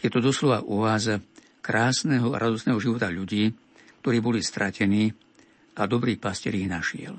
Je 0.00 0.08
to 0.08 0.24
doslova 0.24 0.64
oáza 0.64 1.20
krásneho 1.60 2.32
a 2.32 2.40
radosného 2.40 2.80
života 2.80 3.12
ľudí, 3.12 3.52
ktorí 4.00 4.18
boli 4.24 4.40
stratení 4.40 5.12
a 5.76 5.84
dobrý 5.84 6.16
pastier 6.16 6.56
ich 6.56 6.68
našiel. 6.68 7.16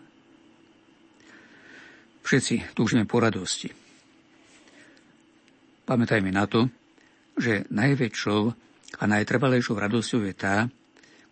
Všetci 2.25 2.73
túžime 2.73 3.05
po 3.05 3.21
radosti. 3.21 3.84
Pamätajme 5.85 6.33
na 6.33 6.49
to, 6.49 6.65
že 7.37 7.69
najväčšou 7.69 8.41
a 8.99 9.03
najtrvalejšou 9.05 9.75
radosťou 9.77 10.25
je 10.25 10.33
tá, 10.33 10.65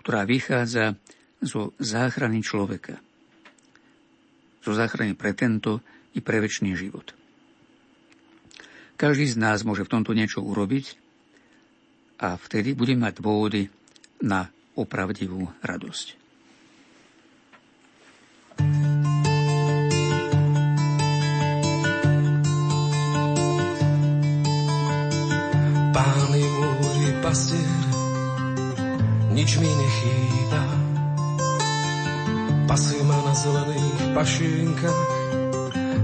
ktorá 0.05 0.29
vychádza 0.29 0.93
zo 1.41 1.73
záchrany 1.81 2.45
človeka. 2.45 3.01
Zo 4.63 4.71
záchrany 4.77 5.17
pre 5.17 5.33
tento 5.33 5.81
i 6.13 6.21
pre 6.21 6.37
väčší 6.39 6.71
život. 6.77 7.17
Každý 8.93 9.25
z 9.25 9.41
nás 9.41 9.65
môže 9.65 9.83
v 9.83 9.91
tomto 9.91 10.13
niečo 10.13 10.39
urobiť 10.39 10.95
a 12.21 12.37
vtedy 12.37 12.77
budeme 12.77 13.09
mať 13.09 13.19
dôvody 13.19 13.67
na 14.23 14.47
opravdivú 14.77 15.49
radosť. 15.59 16.22
Nič 29.33 29.57
mi 29.59 29.67
nechýba. 29.67 30.63
Pasie 32.69 33.01
ma 33.03 33.17
na 33.25 33.33
zelených 33.35 34.01
pašienkach, 34.15 35.09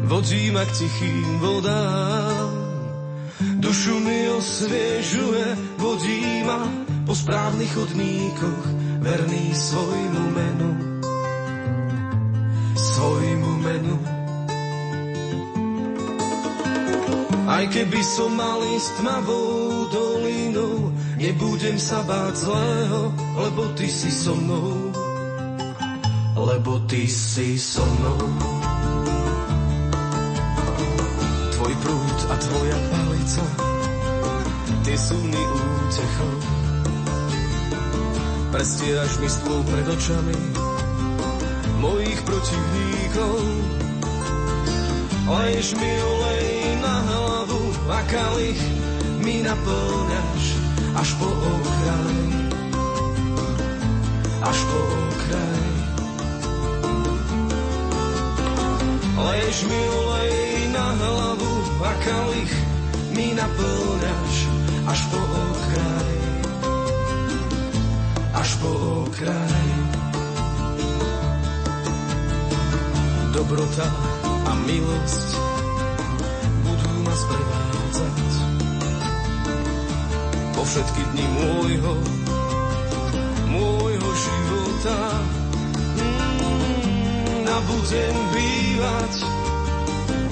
vodí 0.09 0.51
ma 0.51 0.66
k 0.67 0.72
tichým 0.75 1.30
vodám. 1.40 2.51
Dušu 3.64 3.95
mi 4.03 4.27
osviežuje, 4.35 5.48
vodí 5.80 6.43
ma 6.43 6.67
po 7.08 7.14
správnych 7.16 7.72
chodníkoch, 7.72 8.66
verný 8.99 9.56
svojmu 9.56 10.24
menu 10.35 10.90
svojmu 12.80 13.51
menu. 13.59 13.98
Aj 17.49 17.66
keby 17.67 18.01
som 18.03 18.32
mal 18.35 18.59
ísť 18.75 18.90
tmavou 19.03 19.58
nebudem 21.19 21.75
sa 21.75 21.99
báť 22.07 22.48
zlého, 22.48 23.11
lebo 23.35 23.75
ty 23.75 23.91
si 23.91 24.07
so 24.07 24.31
mnou. 24.39 24.95
Lebo 26.39 26.80
ty 26.88 27.03
si 27.11 27.59
so 27.59 27.83
mnou. 27.83 28.23
Tvoj 31.59 31.73
prúd 31.83 32.19
a 32.31 32.35
tvoja 32.39 32.77
palica, 32.88 33.45
tie 34.88 34.95
sú 34.95 35.19
mi 35.27 35.43
útechou. 35.43 36.35
Prestieraš 38.56 39.14
mi 39.19 39.30
stôl 39.30 39.61
pred 39.67 39.85
očami, 39.91 40.39
mojich 41.83 42.19
protivníkov. 42.23 43.35
Leješ 45.30 45.77
mi 45.77 45.91
olej 45.93 46.48
na 46.81 46.95
hlavu 47.06 47.61
a 47.91 47.99
kalich 48.09 48.61
mi 49.22 49.45
naplňaš 49.45 50.58
až 50.99 51.09
po 51.15 51.27
okraj. 51.31 52.19
Až 54.43 54.59
po 54.67 54.79
okraj. 54.83 55.63
Leješ 59.19 59.57
mi 59.71 59.81
olej 60.03 60.35
na 60.75 60.87
hlavu 60.99 61.53
a 61.87 61.91
kalich 62.03 62.53
mi 63.15 63.31
naplňaš 63.31 64.35
až 64.91 64.99
po 65.07 65.19
okraj. 65.23 66.15
Až 68.35 68.49
po 68.59 68.71
okraj. 69.07 69.67
dobrota 73.29 73.87
a 74.45 74.51
milosť 74.67 75.48
všetky 80.69 81.01
dni 81.01 81.25
môjho, 81.33 81.93
môjho 83.49 84.09
života. 84.14 84.98
Mm, 85.98 87.41
a 87.49 87.57
budem 87.65 88.15
bývať 88.30 89.14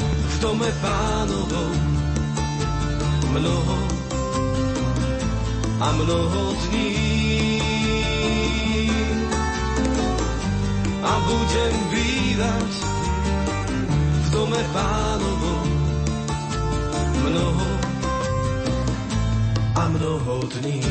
v 0.05 0.35
dome 0.37 0.69
pánovom. 0.77 1.73
Mnoho 3.33 3.77
a 5.81 5.87
mnoho 5.97 6.41
dní. 6.69 6.93
A 11.01 11.13
budem 11.25 11.73
bývať 11.89 12.71
v 14.21 14.27
dome 14.29 14.61
pánovom. 14.69 15.65
Mnoho 17.25 17.76
mnoho 19.97 20.39
dní. 20.45 20.81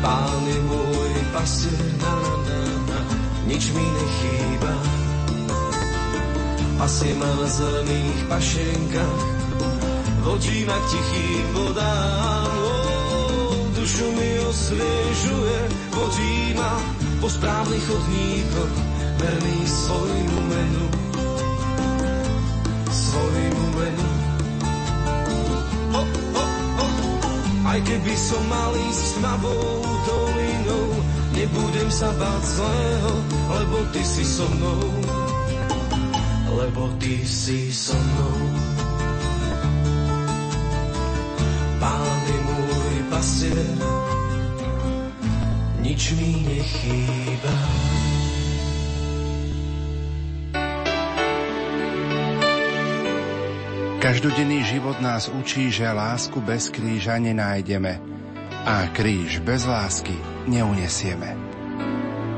Pán 0.00 0.42
je 0.46 0.58
môj 0.64 1.12
pastier, 1.36 1.76
na, 2.00 2.14
na, 2.16 2.32
na, 2.48 2.60
na, 2.88 3.00
nič 3.44 3.68
mi 3.76 3.84
nechýba. 3.84 4.74
Pasie 6.78 7.12
ma 7.18 7.26
na 7.26 7.48
zelených 7.50 8.20
pašienkach, 8.30 9.20
vodí 10.22 10.62
ma 10.64 10.78
k 10.78 10.86
tichým 10.94 11.46
vodám. 11.52 12.54
O, 12.54 12.72
dušu 13.74 14.06
mi 14.14 14.30
osviežuje, 14.46 15.58
vodí 15.90 16.54
ma 16.54 16.78
po 17.18 17.26
správnych 17.26 17.82
chodníkoch, 17.82 18.74
verný. 19.18 19.58
Svojmu 19.68 20.47
Aj 27.78 27.86
keby 27.86 28.10
som 28.18 28.42
mal 28.50 28.74
ísť 28.74 29.22
tmavou 29.22 29.86
dolinou, 30.02 30.98
nebudem 31.30 31.86
sa 31.94 32.10
báť 32.10 32.42
zlého, 32.58 33.12
lebo 33.54 33.76
ty 33.94 34.02
si 34.02 34.26
so 34.26 34.50
mnou. 34.50 34.82
Lebo 36.58 36.90
ty 36.98 37.22
si 37.22 37.70
so 37.70 37.94
mnou. 37.94 38.38
Pán 41.78 42.18
je 42.26 42.38
môj 42.50 42.96
pasier, 43.14 43.70
nič 45.78 46.18
mi 46.18 46.34
nechýba. 46.50 47.54
Každodenný 54.08 54.64
život 54.64 55.04
nás 55.04 55.28
učí, 55.28 55.68
že 55.68 55.84
lásku 55.84 56.40
bez 56.40 56.72
kríža 56.72 57.20
nenájdeme 57.20 58.00
a 58.64 58.88
kríž 58.96 59.44
bez 59.44 59.68
lásky 59.68 60.16
neunesieme. 60.48 61.36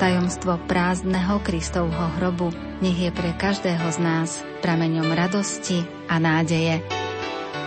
Tajomstvo 0.03 0.59
prázdneho 0.67 1.39
Kristovho 1.47 2.11
hrobu 2.19 2.51
nech 2.83 2.99
je 2.99 3.15
pre 3.15 3.31
každého 3.39 3.87
z 3.87 4.03
nás 4.03 4.43
prameňom 4.67 5.15
radosti 5.15 5.87
a 6.11 6.19
nádeje. 6.19 6.83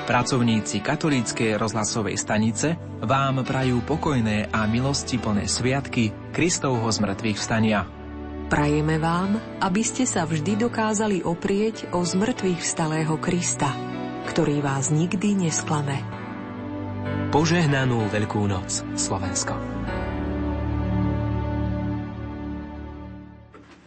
Pracovníci 0.04 0.84
katolíckej 0.84 1.56
rozhlasovej 1.56 2.20
stanice 2.20 2.76
vám 3.00 3.48
prajú 3.48 3.88
pokojné 3.88 4.52
a 4.52 4.68
milosti 4.68 5.16
plné 5.16 5.48
sviatky 5.48 6.12
Kristovho 6.36 6.92
zmrtvých 6.92 7.40
vstania. 7.40 7.88
Prajeme 8.52 9.00
vám, 9.00 9.40
aby 9.64 9.80
ste 9.80 10.04
sa 10.04 10.28
vždy 10.28 10.60
dokázali 10.60 11.24
oprieť 11.24 11.88
o 11.96 12.04
zmrtvých 12.04 12.60
vstalého 12.60 13.16
Krista, 13.16 13.93
ktorý 14.30 14.64
vás 14.64 14.94
nikdy 14.94 15.48
nesklame. 15.48 16.00
Požehnanú 17.34 18.08
Veľkú 18.14 18.46
noc, 18.46 18.86
Slovensko. 18.94 19.58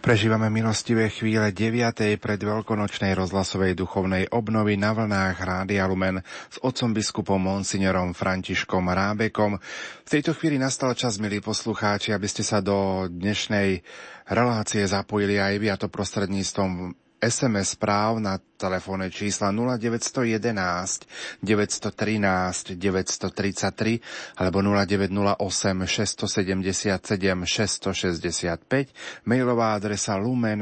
Prežívame 0.06 0.46
milostivé 0.54 1.10
chvíle 1.10 1.50
9. 1.50 2.22
pred 2.22 2.38
veľkonočnej 2.38 3.10
rozhlasovej 3.18 3.74
duchovnej 3.74 4.30
obnovy 4.30 4.78
na 4.78 4.94
vlnách 4.94 5.34
Rádia 5.34 5.82
Lumen 5.90 6.22
s 6.22 6.62
otcom 6.62 6.94
biskupom 6.94 7.42
Monsignorom 7.42 8.14
Františkom 8.14 8.86
Rábekom. 8.86 9.58
V 10.06 10.08
tejto 10.10 10.30
chvíli 10.38 10.62
nastal 10.62 10.94
čas, 10.94 11.18
milí 11.18 11.42
poslucháči, 11.42 12.14
aby 12.14 12.30
ste 12.30 12.46
sa 12.46 12.62
do 12.62 13.10
dnešnej 13.10 13.82
relácie 14.30 14.86
zapojili 14.86 15.42
aj 15.42 15.54
vy, 15.58 15.74
a 15.74 15.76
to 15.78 15.90
prostredníctvom 15.90 16.94
SMS 17.16 17.80
správ 17.80 18.20
na 18.20 18.36
telefónne 18.60 19.08
čísla 19.08 19.48
0911 19.48 21.08
913 21.40 22.76
933 22.76 24.36
alebo 24.36 24.60
0908 24.60 25.40
677 25.40 27.00
665, 27.44 29.24
mailová 29.24 29.76
adresa 29.80 30.20
lumen 30.20 30.60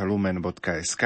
lumen.sk 0.00 1.04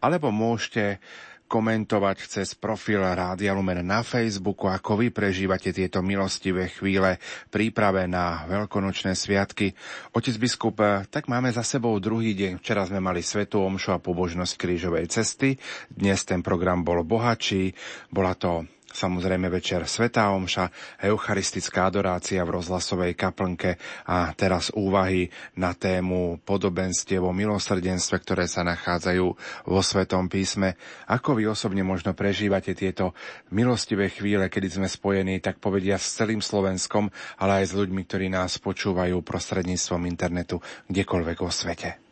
alebo 0.00 0.28
môžete 0.32 1.00
komentovať 1.48 2.28
cez 2.28 2.52
profil 2.52 3.00
Rádia 3.00 3.56
Lumen 3.56 3.80
na 3.80 4.04
Facebooku, 4.04 4.68
ako 4.68 5.00
vy 5.00 5.08
prežívate 5.08 5.72
tieto 5.72 6.04
milostivé 6.04 6.68
chvíle 6.68 7.16
príprave 7.48 8.04
na 8.04 8.44
veľkonočné 8.46 9.16
sviatky. 9.16 9.72
Otec 10.12 10.36
biskup, 10.36 10.78
tak 11.08 11.26
máme 11.26 11.48
za 11.48 11.64
sebou 11.64 11.96
druhý 11.98 12.36
deň. 12.36 12.60
Včera 12.60 12.84
sme 12.84 13.00
mali 13.00 13.24
Svetú 13.24 13.64
Omšu 13.64 13.96
a 13.96 13.98
pobožnosť 13.98 14.54
krížovej 14.60 15.08
cesty. 15.08 15.56
Dnes 15.88 16.22
ten 16.28 16.44
program 16.44 16.84
bol 16.84 17.00
bohatší. 17.02 17.72
Bola 18.12 18.36
to 18.36 18.68
samozrejme 18.98 19.46
večer 19.46 19.86
Svetá 19.86 20.34
Omša, 20.34 20.98
eucharistická 21.06 21.86
adorácia 21.86 22.42
v 22.42 22.58
rozhlasovej 22.58 23.14
kaplnke 23.14 23.78
a 24.10 24.34
teraz 24.34 24.74
úvahy 24.74 25.30
na 25.54 25.70
tému 25.78 26.42
podobenstiev 26.42 27.22
o 27.22 27.30
milosrdenstve, 27.30 28.18
ktoré 28.18 28.50
sa 28.50 28.66
nachádzajú 28.66 29.26
vo 29.70 29.80
Svetom 29.86 30.26
písme. 30.26 30.74
Ako 31.06 31.38
vy 31.38 31.46
osobne 31.46 31.86
možno 31.86 32.18
prežívate 32.18 32.74
tieto 32.74 33.14
milostivé 33.54 34.10
chvíle, 34.10 34.50
kedy 34.50 34.82
sme 34.82 34.88
spojení, 34.90 35.38
tak 35.38 35.62
povedia, 35.62 35.94
s 35.94 36.18
celým 36.18 36.42
Slovenskom, 36.42 37.06
ale 37.38 37.62
aj 37.62 37.70
s 37.70 37.78
ľuďmi, 37.78 38.02
ktorí 38.02 38.26
nás 38.26 38.58
počúvajú 38.58 39.22
prostredníctvom 39.22 40.02
internetu 40.10 40.58
kdekoľvek 40.90 41.38
vo 41.38 41.54
svete? 41.54 42.02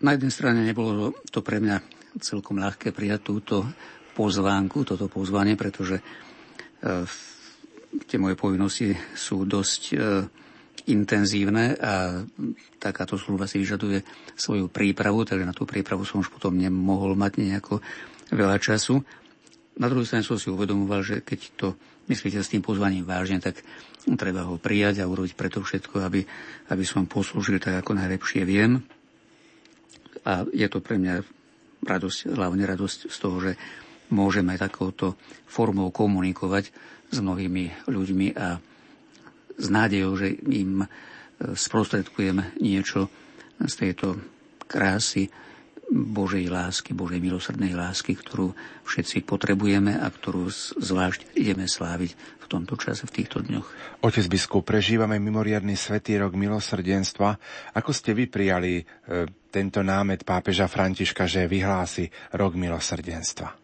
Na 0.00 0.16
jednej 0.16 0.32
strane 0.32 0.64
nebolo 0.64 1.12
to 1.28 1.44
pre 1.44 1.60
mňa 1.60 1.99
celkom 2.18 2.58
ľahké 2.58 2.90
prijať 2.90 3.20
túto 3.22 3.62
pozvánku, 4.18 4.82
toto 4.82 5.06
pozvanie, 5.06 5.54
pretože 5.54 6.00
e, 6.00 6.02
tie 8.10 8.18
moje 8.18 8.34
povinnosti 8.34 8.90
sú 9.14 9.46
dosť 9.46 9.82
e, 9.90 9.96
intenzívne 10.90 11.76
a 11.78 12.24
takáto 12.80 13.14
služba 13.14 13.46
si 13.46 13.62
vyžaduje 13.62 14.02
svoju 14.34 14.66
prípravu, 14.72 15.22
takže 15.22 15.46
na 15.46 15.54
tú 15.54 15.68
prípravu 15.68 16.02
som 16.02 16.24
už 16.24 16.32
potom 16.32 16.56
nemohol 16.56 17.14
mať 17.14 17.38
nejako 17.38 17.78
veľa 18.34 18.58
času. 18.58 18.98
Na 19.78 19.86
druhej 19.86 20.08
strane 20.08 20.26
som 20.26 20.40
si 20.40 20.50
uvedomoval, 20.50 21.04
že 21.04 21.16
keď 21.22 21.40
to 21.54 21.68
myslíte 22.10 22.42
s 22.42 22.50
tým 22.50 22.64
pozvaním 22.64 23.06
vážne, 23.06 23.38
tak 23.38 23.62
treba 24.18 24.48
ho 24.48 24.58
prijať 24.58 25.04
a 25.04 25.08
urobiť 25.10 25.38
preto 25.38 25.62
všetko, 25.62 26.02
aby, 26.02 26.26
aby 26.72 26.84
som 26.84 27.06
poslúžil 27.06 27.62
tak, 27.62 27.78
ako 27.78 27.94
najlepšie 27.94 28.42
viem. 28.42 28.82
A 30.26 30.44
je 30.50 30.66
to 30.66 30.82
pre 30.82 30.98
mňa 30.98 31.39
radosť, 31.84 32.34
hlavne 32.36 32.64
radosť 32.64 32.98
z 33.08 33.16
toho, 33.16 33.36
že 33.40 33.52
môžeme 34.10 34.58
takouto 34.58 35.14
formou 35.46 35.94
komunikovať 35.94 36.70
s 37.10 37.18
mnohými 37.18 37.90
ľuďmi 37.90 38.28
a 38.36 38.58
s 39.60 39.66
nádejou, 39.68 40.12
že 40.16 40.34
im 40.50 40.84
e, 40.84 40.88
sprostredkujem 41.52 42.58
niečo 42.58 43.10
z 43.60 43.74
tejto 43.76 44.16
krásy 44.66 45.28
Božej 45.90 46.46
lásky, 46.46 46.94
Božej 46.94 47.18
milosrdnej 47.18 47.74
lásky, 47.74 48.14
ktorú 48.14 48.54
všetci 48.86 49.26
potrebujeme 49.26 49.98
a 49.98 50.06
ktorú 50.06 50.46
zvlášť 50.78 51.34
ideme 51.34 51.66
sláviť 51.66 52.14
v 52.14 52.46
tomto 52.46 52.78
čase, 52.78 53.10
v 53.10 53.14
týchto 53.18 53.42
dňoch. 53.42 53.66
Otec 54.06 54.26
biskup, 54.30 54.62
prežívame 54.62 55.18
mimoriadný 55.18 55.74
svetý 55.74 56.14
rok 56.22 56.38
milosrdenstva. 56.38 57.34
Ako 57.74 57.90
ste 57.90 58.14
vy 58.14 58.30
prijali 58.30 58.78
e, 58.78 58.84
tento 59.50 59.82
námet 59.82 60.22
pápeža 60.22 60.70
Františka, 60.70 61.26
že 61.26 61.50
vyhlási 61.50 62.06
rok 62.38 62.54
milosrdenstva? 62.54 63.60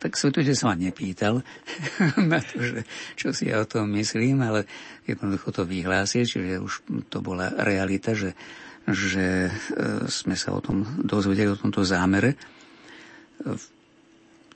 Tak 0.00 0.18
svetujte 0.18 0.56
sa 0.56 0.72
ma 0.72 0.74
nepýtal 0.74 1.44
na 2.32 2.40
to, 2.40 2.56
že 2.58 2.88
čo 3.20 3.36
si 3.36 3.52
ja 3.52 3.62
o 3.62 3.68
tom 3.68 3.92
myslím, 3.94 4.40
ale 4.42 4.64
jednoducho 5.04 5.52
to 5.52 5.68
vyhlási, 5.68 6.24
čiže 6.24 6.56
už 6.58 6.72
to 7.12 7.20
bola 7.20 7.52
realita, 7.52 8.16
že 8.16 8.32
že 8.88 9.48
e, 9.48 9.50
sme 10.10 10.34
sa 10.34 10.54
o 10.56 10.60
tom 10.60 10.82
dozvedeli, 11.02 11.52
o 11.52 11.60
tomto 11.60 11.86
zámere. 11.86 12.34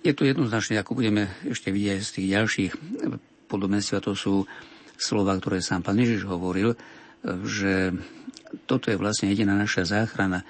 Je 0.02 0.12
to 0.14 0.22
jednoznačne, 0.22 0.78
ako 0.78 0.98
budeme 0.98 1.30
ešte 1.42 1.74
vidieť 1.74 1.98
z 2.02 2.10
tých 2.14 2.28
ďalších 2.38 2.72
podobenstiev, 3.50 4.02
to 4.02 4.14
sú 4.14 4.46
slova, 4.94 5.34
ktoré 5.38 5.58
sám 5.58 5.82
pán 5.82 5.98
Ježiš 5.98 6.26
hovoril, 6.30 6.78
že 7.42 7.90
toto 8.70 8.90
je 8.90 8.98
vlastne 8.98 9.30
jediná 9.30 9.58
naša 9.58 9.82
záchrana, 9.82 10.46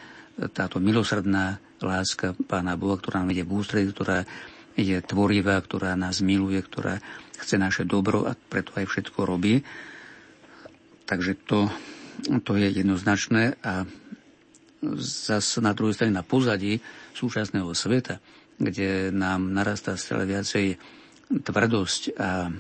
táto 0.53 0.77
milosrdná 0.77 1.57
láska 1.81 2.37
Pána 2.37 2.77
Boha, 2.77 3.01
ktorá 3.01 3.25
nám 3.25 3.33
ide 3.33 3.45
v 3.45 3.57
ústredí, 3.57 3.89
ktorá 3.89 4.29
je 4.77 5.01
tvorivá, 5.01 5.57
ktorá 5.57 5.97
nás 5.97 6.21
miluje, 6.21 6.61
ktorá 6.61 7.01
chce 7.41 7.57
naše 7.57 7.89
dobro 7.89 8.29
a 8.29 8.37
preto 8.37 8.77
aj 8.77 8.85
všetko 8.85 9.25
robí. 9.25 9.65
Takže 11.09 11.33
to, 11.49 11.73
to 12.43 12.53
je 12.57 12.69
jednoznačné 12.73 13.61
a 13.61 13.85
zase 15.01 15.61
na 15.61 15.73
druhej 15.73 15.97
strane 15.97 16.15
na 16.15 16.25
pozadí 16.25 16.79
súčasného 17.17 17.73
sveta, 17.73 18.21
kde 18.57 19.13
nám 19.13 19.53
narastá 19.53 19.97
stále 19.97 20.29
viacej 20.29 20.77
tvrdosť 21.33 22.03
a 22.17 22.53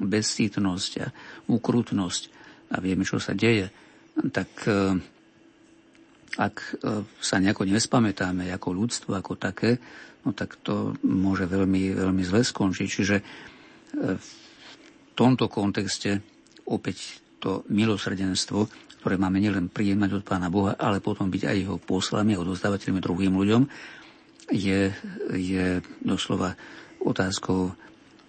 bezcítnosť 0.00 0.92
a 1.04 1.06
ukrutnosť 1.52 2.22
a 2.70 2.76
vieme, 2.80 3.04
čo 3.04 3.20
sa 3.20 3.36
deje, 3.36 3.68
tak 4.30 4.50
e, 4.66 4.96
ak 6.38 6.56
e, 6.56 6.72
sa 7.18 7.36
nejako 7.42 7.66
nespamätáme 7.66 8.48
ako 8.54 8.68
ľudstvo, 8.72 9.10
ako 9.18 9.36
také, 9.36 9.76
no 10.24 10.32
tak 10.32 10.60
to 10.62 10.94
môže 11.04 11.50
veľmi, 11.50 11.92
veľmi 11.92 12.22
zle 12.22 12.40
skončiť. 12.46 12.88
Čiže 12.88 13.16
e, 13.18 13.24
v 14.16 14.28
tomto 15.18 15.50
kontexte 15.50 16.22
opäť 16.70 17.20
to 17.42 17.66
milosrdenstvo, 17.72 18.68
ktoré 19.00 19.16
máme 19.16 19.40
nielen 19.40 19.72
prijímať 19.72 20.20
od 20.20 20.26
Pána 20.28 20.52
Boha, 20.52 20.76
ale 20.76 21.00
potom 21.00 21.32
byť 21.32 21.42
aj 21.48 21.56
jeho 21.56 21.76
poslami 21.80 22.36
a 22.36 22.42
odozdávateľmi 22.44 23.00
druhým 23.00 23.32
ľuďom, 23.32 23.62
je, 24.52 24.92
je 25.32 25.80
doslova 26.04 26.52
otázkou 27.00 27.72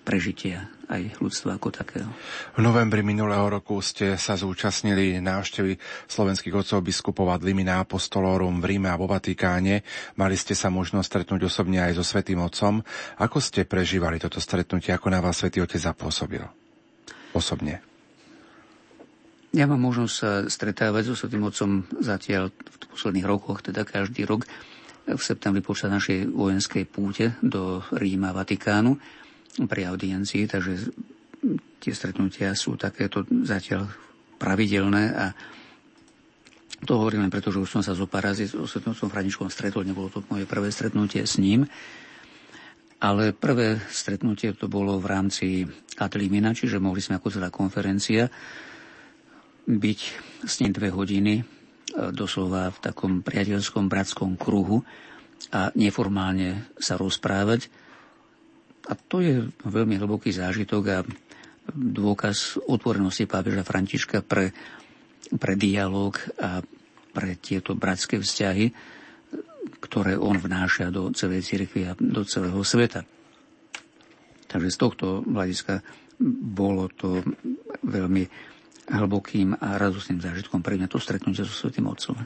prežitia 0.02 0.66
aj 0.92 1.24
ľudstva 1.24 1.56
ako 1.56 1.70
takého. 1.72 2.10
V 2.58 2.60
novembri 2.60 3.00
minulého 3.00 3.48
roku 3.48 3.80
ste 3.80 4.20
sa 4.20 4.36
zúčastnili 4.36 5.24
návštevy 5.24 5.80
slovenských 6.10 6.52
otcov 6.52 6.84
biskupov 6.84 7.32
a 7.32 7.40
Dlimina 7.40 7.80
Apostolorum 7.80 8.60
v 8.60 8.76
Ríme 8.76 8.92
a 8.92 9.00
vo 9.00 9.08
Vatikáne. 9.08 9.88
Mali 10.20 10.36
ste 10.36 10.52
sa 10.52 10.68
možnosť 10.68 11.08
stretnúť 11.08 11.48
osobne 11.48 11.80
aj 11.80 11.96
so 11.96 12.04
Svetým 12.04 12.44
Otcom. 12.44 12.84
Ako 13.24 13.40
ste 13.40 13.64
prežívali 13.64 14.20
toto 14.20 14.44
stretnutie? 14.44 14.92
Ako 14.92 15.08
na 15.08 15.24
vás 15.24 15.40
Svetý 15.40 15.64
Otec 15.64 15.80
zapôsobil? 15.80 16.44
Osobne. 17.32 17.91
Ja 19.52 19.68
mám 19.68 19.84
možnosť 19.84 20.16
sa 20.16 20.32
stretávať 20.48 21.12
so 21.12 21.16
Svetým 21.20 21.44
Otcom 21.44 21.84
zatiaľ 22.00 22.56
v 22.56 22.76
posledných 22.88 23.28
rokoch, 23.28 23.60
teda 23.60 23.84
každý 23.84 24.24
rok 24.24 24.48
v 25.04 25.20
septembri 25.20 25.60
počas 25.60 25.92
našej 25.92 26.32
vojenskej 26.32 26.88
púte 26.88 27.36
do 27.44 27.84
Ríma 27.92 28.32
Vatikánu 28.32 28.96
pri 29.68 29.92
audiencii, 29.92 30.48
takže 30.48 30.74
tie 31.84 31.92
stretnutia 31.92 32.56
sú 32.56 32.80
takéto 32.80 33.28
zatiaľ 33.44 33.92
pravidelné 34.40 35.04
a 35.12 35.36
to 36.88 36.96
hovorím 36.98 37.28
len 37.28 37.34
preto, 37.34 37.52
že 37.52 37.60
už 37.60 37.70
som 37.70 37.84
sa 37.84 37.92
zo 37.92 38.08
pár 38.08 38.32
razy 38.32 38.48
s 38.48 38.56
som 38.56 39.12
Franičkom 39.12 39.52
stretol, 39.52 39.84
nebolo 39.84 40.08
to 40.08 40.24
moje 40.32 40.48
prvé 40.48 40.72
stretnutie 40.72 41.28
s 41.28 41.38
ním, 41.38 41.68
ale 43.04 43.36
prvé 43.36 43.84
stretnutie 43.92 44.56
to 44.56 44.72
bolo 44.72 44.96
v 44.96 45.12
rámci 45.12 45.48
Atlimina, 46.00 46.56
čiže 46.56 46.80
mohli 46.80 47.04
sme 47.04 47.20
ako 47.20 47.28
celá 47.36 47.52
konferencia 47.52 48.32
byť 49.68 50.00
s 50.46 50.54
ním 50.62 50.72
dve 50.74 50.90
hodiny 50.90 51.34
e, 51.40 51.44
doslova 52.16 52.74
v 52.74 52.78
takom 52.82 53.22
priateľskom 53.22 53.86
bratskom 53.92 54.38
kruhu 54.40 54.82
a 55.54 55.74
neformálne 55.74 56.70
sa 56.78 56.98
rozprávať 56.98 57.70
a 58.90 58.98
to 58.98 59.22
je 59.22 59.46
veľmi 59.64 60.02
hlboký 60.02 60.34
zážitok 60.34 60.84
a 60.90 61.06
dôkaz 61.72 62.58
otvorenosti 62.66 63.30
pápeža 63.30 63.62
Františka 63.62 64.26
pre, 64.26 64.50
pre 65.38 65.54
dialog 65.54 66.18
a 66.42 66.66
pre 67.12 67.38
tieto 67.38 67.78
bratské 67.78 68.18
vzťahy, 68.18 68.74
ktoré 69.84 70.18
on 70.18 70.42
vnáša 70.42 70.90
do 70.90 71.14
celej 71.14 71.46
cirkvi 71.46 71.88
a 71.88 71.94
do 71.96 72.26
celého 72.26 72.58
sveta. 72.66 73.06
Takže 74.50 74.70
z 74.74 74.78
tohto 74.80 75.22
hľadiska 75.24 75.80
bolo 76.52 76.90
to 76.92 77.22
veľmi 77.86 78.28
hlbokým 78.90 79.54
a 79.62 79.78
radostným 79.78 80.18
zážitkom 80.18 80.66
pre 80.66 80.80
mňa 80.80 80.90
to 80.90 80.98
stretnutie 80.98 81.46
so 81.46 81.54
Svetým 81.54 81.86
Otcom. 81.86 82.18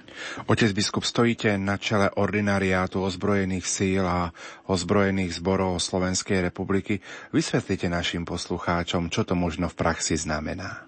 Otec 0.47 0.71
biskup, 0.71 1.03
stojíte 1.03 1.59
na 1.59 1.75
čele 1.75 2.07
ordinariátu 2.07 3.03
ozbrojených 3.03 3.67
síl 3.67 4.05
a 4.07 4.31
ozbrojených 4.71 5.35
zborov 5.35 5.83
Slovenskej 5.83 6.39
republiky. 6.39 7.03
Vysvetlite 7.35 7.91
našim 7.91 8.23
poslucháčom, 8.23 9.11
čo 9.11 9.27
to 9.27 9.35
možno 9.35 9.67
v 9.67 9.75
praxi 9.75 10.15
znamená. 10.15 10.87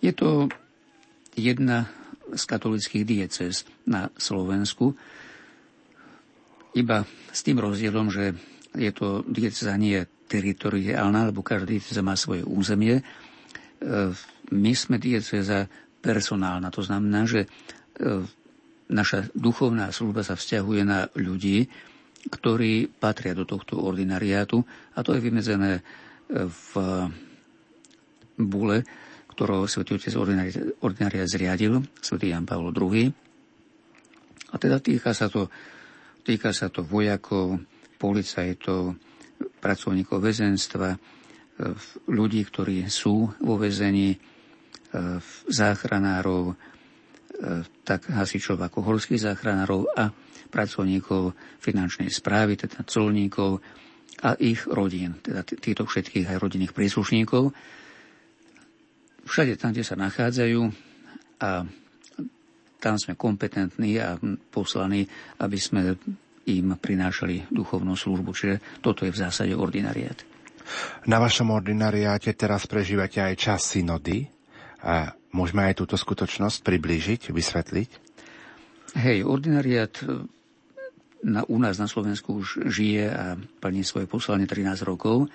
Je 0.00 0.10
to 0.16 0.48
jedna 1.36 1.92
z 2.32 2.42
katolických 2.48 3.04
diecez 3.04 3.68
na 3.84 4.08
Slovensku, 4.16 4.96
iba 6.72 7.04
s 7.28 7.44
tým 7.44 7.60
rozdielom, 7.60 8.08
že 8.08 8.32
je 8.72 8.88
to 8.96 9.20
dieceza 9.28 9.76
nie 9.76 10.00
teritoriálna, 10.32 11.28
lebo 11.28 11.44
každý 11.44 11.76
dieceza 11.76 12.00
má 12.00 12.16
svoje 12.16 12.40
územie, 12.40 13.04
my 14.52 14.72
sme 14.76 15.00
dieceza 15.00 15.66
personálna. 16.04 16.68
To 16.68 16.84
znamená, 16.84 17.24
že 17.24 17.46
e, 17.46 17.48
naša 18.92 19.32
duchovná 19.32 19.88
služba 19.88 20.20
sa 20.20 20.36
vzťahuje 20.36 20.82
na 20.84 21.08
ľudí, 21.16 21.66
ktorí 22.28 22.86
patria 22.86 23.34
do 23.34 23.48
tohto 23.48 23.80
ordinariátu 23.82 24.62
a 24.94 25.02
to 25.02 25.16
je 25.16 25.24
vymedzené 25.24 25.80
e, 25.80 25.82
v 26.46 26.70
bule, 28.36 28.84
ktorého 29.32 29.64
svätý 29.64 29.96
Otec 29.96 30.12
ordinariát 30.84 31.28
zriadil, 31.28 31.80
svätý 32.04 32.30
Jan 32.30 32.44
Pavel 32.44 32.72
II. 32.76 33.08
A 34.52 34.54
teda 34.60 34.76
týka 34.84 35.16
sa 35.16 35.32
to, 35.32 35.48
týka 36.20 36.52
sa 36.52 36.68
to 36.68 36.84
vojakov, 36.84 37.56
policajtov, 37.96 38.92
pracovníkov 39.62 40.18
väzenstva, 40.20 41.00
ľudí, 42.10 42.42
ktorí 42.44 42.86
sú 42.88 43.30
vo 43.40 43.54
väzení, 43.60 44.16
e, 44.16 44.18
záchranárov, 45.48 46.52
e, 46.52 46.54
tak 47.82 48.12
hasičov 48.12 48.60
ako 48.60 48.84
horských 48.84 49.24
záchranárov 49.24 49.88
a 49.96 50.12
pracovníkov 50.52 51.32
finančnej 51.64 52.12
správy, 52.12 52.60
teda 52.60 52.84
colníkov 52.84 53.64
a 54.22 54.36
ich 54.36 54.68
rodín, 54.68 55.18
teda 55.24 55.42
týchto 55.42 55.88
všetkých 55.88 56.28
aj 56.28 56.36
rodinných 56.38 56.76
príslušníkov. 56.76 57.50
Všade 59.24 59.56
tam, 59.56 59.72
kde 59.72 59.84
sa 59.86 59.96
nachádzajú 59.96 60.60
a 61.40 61.64
tam 62.82 62.94
sme 62.98 63.14
kompetentní 63.14 64.02
a 64.02 64.18
poslaní, 64.50 65.06
aby 65.38 65.58
sme 65.58 65.94
im 66.50 66.74
prinášali 66.74 67.46
duchovnú 67.54 67.94
službu. 67.94 68.34
Čiže 68.34 68.82
toto 68.82 69.06
je 69.06 69.14
v 69.14 69.20
zásade 69.22 69.54
ordinariát. 69.54 70.18
Na 71.06 71.22
vašom 71.22 71.54
ordinariáte 71.54 72.34
teraz 72.34 72.66
prežívate 72.66 73.22
aj 73.22 73.34
čas 73.38 73.60
synody. 73.70 74.26
A 74.82 75.14
môžeme 75.30 75.66
aj 75.70 75.78
túto 75.78 75.94
skutočnosť 75.94 76.66
priblížiť, 76.66 77.30
vysvetliť? 77.30 77.90
Hej, 78.98 79.24
ordinariát 79.24 79.94
e, 80.02 80.26
na, 81.24 81.46
u 81.46 81.56
nás 81.56 81.78
na 81.78 81.88
Slovensku 81.88 82.42
už 82.42 82.68
žije 82.68 83.06
a 83.08 83.38
plní 83.38 83.86
svoje 83.86 84.10
poslanie 84.10 84.44
13 84.44 84.84
rokov. 84.84 85.30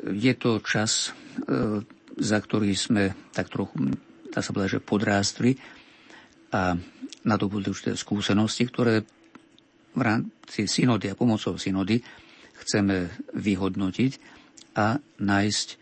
Je 0.00 0.32
to 0.38 0.62
čas, 0.62 1.10
e, 1.44 1.82
za 2.16 2.38
ktorý 2.38 2.72
sme 2.72 3.12
tak 3.34 3.50
trochu, 3.50 3.98
dá 4.30 4.40
sa 4.40 4.54
povedať, 4.54 4.80
že 4.80 4.86
podrástli 4.86 5.52
a 6.54 6.78
nadobudli 7.26 7.74
určité 7.74 7.98
skúsenosti, 7.98 8.70
ktoré 8.70 9.02
v 9.94 10.00
rámci 10.00 10.70
synody 10.70 11.10
a 11.10 11.18
pomocou 11.18 11.58
synody 11.58 11.98
chceme 12.64 13.10
vyhodnotiť 13.34 14.12
a 14.78 14.98
nájsť 15.20 15.68
e, 15.70 15.76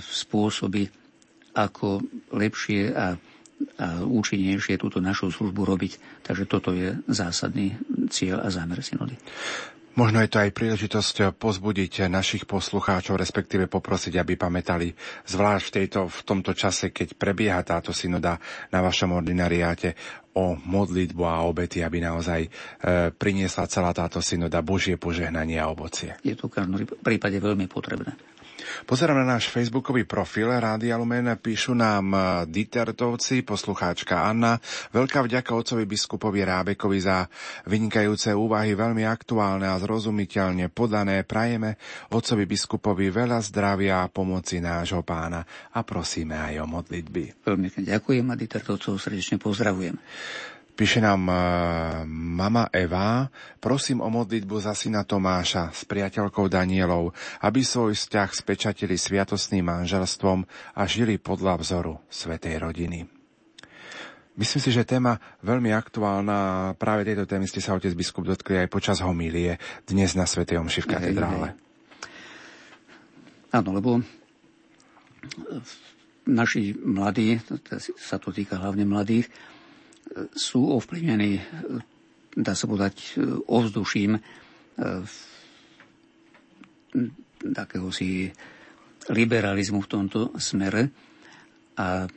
spôsoby, 0.00 0.88
ako 1.58 2.02
lepšie 2.30 2.94
a, 2.94 2.94
a 2.94 3.06
účinnejšie 4.06 4.78
túto 4.78 5.02
našu 5.02 5.34
službu 5.34 5.66
robiť. 5.66 6.22
Takže 6.22 6.44
toto 6.46 6.70
je 6.70 6.94
zásadný 7.10 7.74
cieľ 8.06 8.46
a 8.46 8.48
zámer 8.54 8.78
synody. 8.86 9.18
Možno 9.98 10.22
je 10.22 10.30
to 10.30 10.38
aj 10.38 10.54
príležitosť 10.54 11.34
pozbudiť 11.42 12.06
našich 12.06 12.46
poslucháčov, 12.46 13.18
respektíve 13.18 13.66
poprosiť, 13.66 14.14
aby 14.22 14.38
pamätali, 14.38 14.94
zvlášť 15.26 15.64
v, 15.66 15.74
tejto, 15.74 16.00
v 16.06 16.20
tomto 16.22 16.54
čase, 16.54 16.94
keď 16.94 17.18
prebieha 17.18 17.58
táto 17.66 17.90
synoda 17.90 18.38
na 18.70 18.78
vašom 18.78 19.18
ordinariáte, 19.18 19.98
o 20.38 20.54
modlitbu 20.54 21.22
a 21.26 21.42
obety, 21.42 21.82
aby 21.82 21.98
naozaj 21.98 22.46
e, 22.46 22.50
priniesla 23.10 23.66
celá 23.66 23.90
táto 23.90 24.22
synoda 24.22 24.62
Božie 24.62 24.94
požehnanie 24.94 25.58
a 25.58 25.66
ovocie. 25.66 26.14
Je 26.22 26.38
to 26.38 26.46
v 26.46 26.62
každom 26.62 26.78
prípade 27.02 27.42
veľmi 27.42 27.66
potrebné. 27.66 28.14
Pozerám 28.86 29.22
na 29.22 29.36
náš 29.36 29.52
facebookový 29.52 30.04
profil 30.04 30.50
Rádia 30.52 30.96
Lumen, 30.98 31.28
píšu 31.38 31.72
nám 31.72 32.06
e, 32.10 32.18
Ditertovci, 32.48 33.44
poslucháčka 33.44 34.26
Anna. 34.26 34.58
Veľká 34.90 35.24
vďaka 35.24 35.54
otcovi 35.54 35.84
biskupovi 35.86 36.42
Rábekovi 36.42 36.98
za 36.98 37.28
vynikajúce 37.68 38.34
úvahy, 38.34 38.74
veľmi 38.74 39.04
aktuálne 39.04 39.68
a 39.68 39.80
zrozumiteľne 39.80 40.68
podané. 40.72 41.22
Prajeme 41.22 41.78
otcovi 42.10 42.44
biskupovi 42.44 43.08
veľa 43.12 43.38
zdravia 43.44 44.04
a 44.04 44.10
pomoci 44.10 44.58
nášho 44.58 45.04
pána 45.04 45.44
a 45.72 45.80
prosíme 45.86 46.36
aj 46.36 46.62
o 46.62 46.66
modlitby. 46.66 47.44
Veľmi 47.46 47.68
ďakujem 47.84 48.26
a 48.28 48.34
Ditertovcov 48.34 49.00
srdečne 49.00 49.40
pozdravujem. 49.40 49.96
Píše 50.78 51.02
nám 51.02 51.26
e, 51.26 51.34
mama 52.38 52.70
Eva, 52.70 53.26
prosím 53.58 53.98
o 53.98 54.06
modlitbu 54.06 54.62
za 54.62 54.78
syna 54.78 55.02
Tomáša 55.02 55.74
s 55.74 55.82
priateľkou 55.82 56.46
Danielou, 56.46 57.10
aby 57.42 57.66
svoj 57.66 57.98
vzťah 57.98 58.30
spečatili 58.30 58.94
sviatostným 58.94 59.66
manželstvom 59.66 60.46
a 60.78 60.82
žili 60.86 61.18
podľa 61.18 61.58
vzoru 61.58 61.98
Svetej 62.06 62.62
rodiny. 62.62 63.10
Myslím 64.38 64.62
si, 64.62 64.70
že 64.70 64.86
téma 64.86 65.18
veľmi 65.42 65.74
aktuálna. 65.74 66.78
Práve 66.78 67.02
tejto 67.02 67.26
témy 67.26 67.50
ste 67.50 67.58
sa 67.58 67.74
otec 67.74 67.90
biskup 67.98 68.22
dotkli 68.22 68.62
aj 68.62 68.70
počas 68.70 69.02
homílie 69.02 69.58
dnes 69.82 70.14
na 70.14 70.30
Svetej 70.30 70.62
Omši 70.62 70.86
v 70.86 70.90
katedrále. 70.94 71.48
Áno, 73.50 73.74
lebo 73.74 73.98
naši 76.22 76.70
mladí, 76.78 77.42
sa 77.98 78.22
to 78.22 78.30
týka 78.30 78.62
hlavne 78.62 78.86
mladých, 78.86 79.26
sú 80.32 80.72
ovplyvnení, 80.72 81.40
dá 82.34 82.52
sa 82.56 82.64
povedať, 82.70 83.18
ovzduším 83.48 84.18
takého 87.38 87.88
si 87.94 88.30
liberalizmu 89.08 89.84
v 89.84 89.90
tomto 89.90 90.34
smere 90.40 90.90
a 91.78 92.08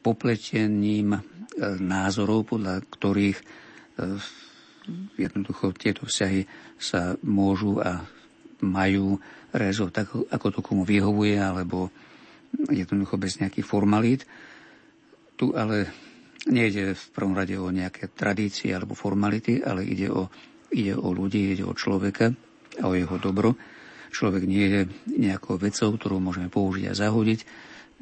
popletením 0.00 1.18
názorov, 1.82 2.56
podľa 2.56 2.84
ktorých 2.86 3.38
jednoducho 5.18 5.74
tieto 5.74 6.06
vzťahy 6.06 6.46
sa 6.78 7.18
môžu 7.26 7.82
a 7.82 8.06
majú 8.62 9.18
realizovať 9.50 9.92
tak, 9.92 10.08
ako 10.30 10.46
to 10.52 10.60
komu 10.64 10.82
vyhovuje, 10.84 11.36
alebo 11.36 11.90
jednoducho 12.70 13.20
bez 13.20 13.40
nejakých 13.40 13.66
formalít. 13.66 14.22
Tu 15.36 15.52
ale 15.52 15.90
Nejde 16.46 16.94
v 16.94 17.04
prvom 17.10 17.34
rade 17.34 17.58
o 17.58 17.74
nejaké 17.74 18.14
tradície 18.14 18.70
alebo 18.70 18.94
formality, 18.94 19.66
ale 19.66 19.82
ide 19.82 20.06
o, 20.10 20.30
ide 20.70 20.94
o 20.94 21.10
ľudí, 21.10 21.58
ide 21.58 21.66
o 21.66 21.74
človeka 21.74 22.30
a 22.78 22.84
o 22.86 22.94
jeho 22.94 23.18
dobro. 23.18 23.58
Človek 24.14 24.46
nie 24.46 24.66
je 24.70 24.80
nejakou 25.18 25.58
vecou, 25.58 25.90
ktorú 25.98 26.22
môžeme 26.22 26.46
použiť 26.46 26.86
a 26.86 26.94
zahodiť. 26.94 27.40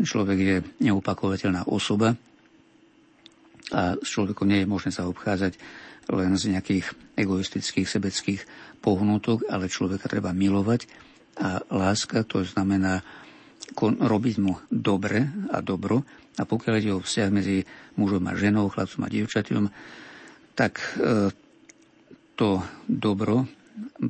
Človek 0.05 0.39
je 0.39 0.57
neupakovateľná 0.85 1.65
osoba 1.71 2.21
a 3.73 3.97
s 3.97 4.09
človekom 4.13 4.45
nie 4.45 4.61
je 4.63 4.69
možné 4.69 4.91
sa 4.93 5.09
obchádzať 5.09 5.57
len 6.13 6.37
z 6.37 6.53
nejakých 6.53 6.93
egoistických, 7.17 7.89
sebeckých 7.89 8.41
pohnutok, 8.85 9.49
ale 9.49 9.73
človeka 9.73 10.05
treba 10.05 10.37
milovať 10.37 10.85
a 11.41 11.65
láska 11.73 12.29
to 12.29 12.45
znamená 12.45 13.01
robiť 13.81 14.37
mu 14.39 14.61
dobre 14.69 15.25
a 15.49 15.65
dobro 15.65 16.05
a 16.35 16.43
pokiaľ 16.43 16.75
ide 16.83 16.93
o 16.95 17.05
vzťah 17.05 17.29
medzi 17.31 17.63
mužom 17.95 18.27
a 18.27 18.35
ženou, 18.35 18.67
chlapcom 18.67 19.07
a 19.07 19.13
dievčatom, 19.13 19.71
tak 20.59 20.83
e, 20.99 21.31
to 22.35 22.51
dobro 22.91 23.47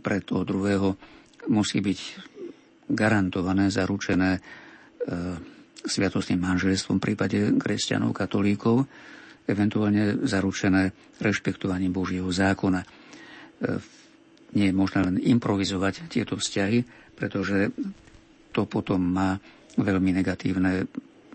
pre 0.01 0.25
toho 0.25 0.45
druhého 0.45 0.89
musí 1.53 1.85
byť 1.85 2.01
garantované, 2.89 3.69
zaručené 3.69 4.31
e, 4.37 4.41
sviatostným 5.85 6.41
manželstvom 6.41 6.97
v 6.97 7.05
prípade 7.13 7.39
kresťanov, 7.61 8.17
katolíkov, 8.17 8.89
eventuálne 9.45 10.25
zaručené 10.25 10.97
rešpektovaním 11.21 11.93
Božieho 11.93 12.29
zákona. 12.33 12.81
E, 12.81 12.89
nie 14.57 14.71
je 14.71 14.75
možné 14.77 15.01
len 15.05 15.17
improvizovať 15.21 16.09
tieto 16.09 16.41
vzťahy, 16.41 17.13
pretože 17.13 17.69
to 18.55 18.65
potom 18.65 19.03
má 19.03 19.37
veľmi 19.77 20.15
negatívne 20.15 20.87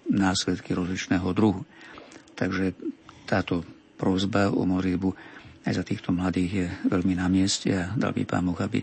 následky 0.09 0.73
rozličného 0.73 1.29
druhu. 1.33 1.61
Takže 2.33 2.73
táto 3.29 3.61
prozba 3.99 4.49
o 4.49 4.65
modlitbu 4.65 5.09
aj 5.67 5.73
za 5.75 5.83
týchto 5.83 6.15
mladých 6.15 6.51
je 6.51 6.67
veľmi 6.87 7.19
na 7.19 7.27
mieste 7.27 7.69
a 7.75 7.91
dal 7.93 8.15
by 8.15 8.23
Pán 8.25 8.47
Boh, 8.47 8.57
aby, 8.57 8.79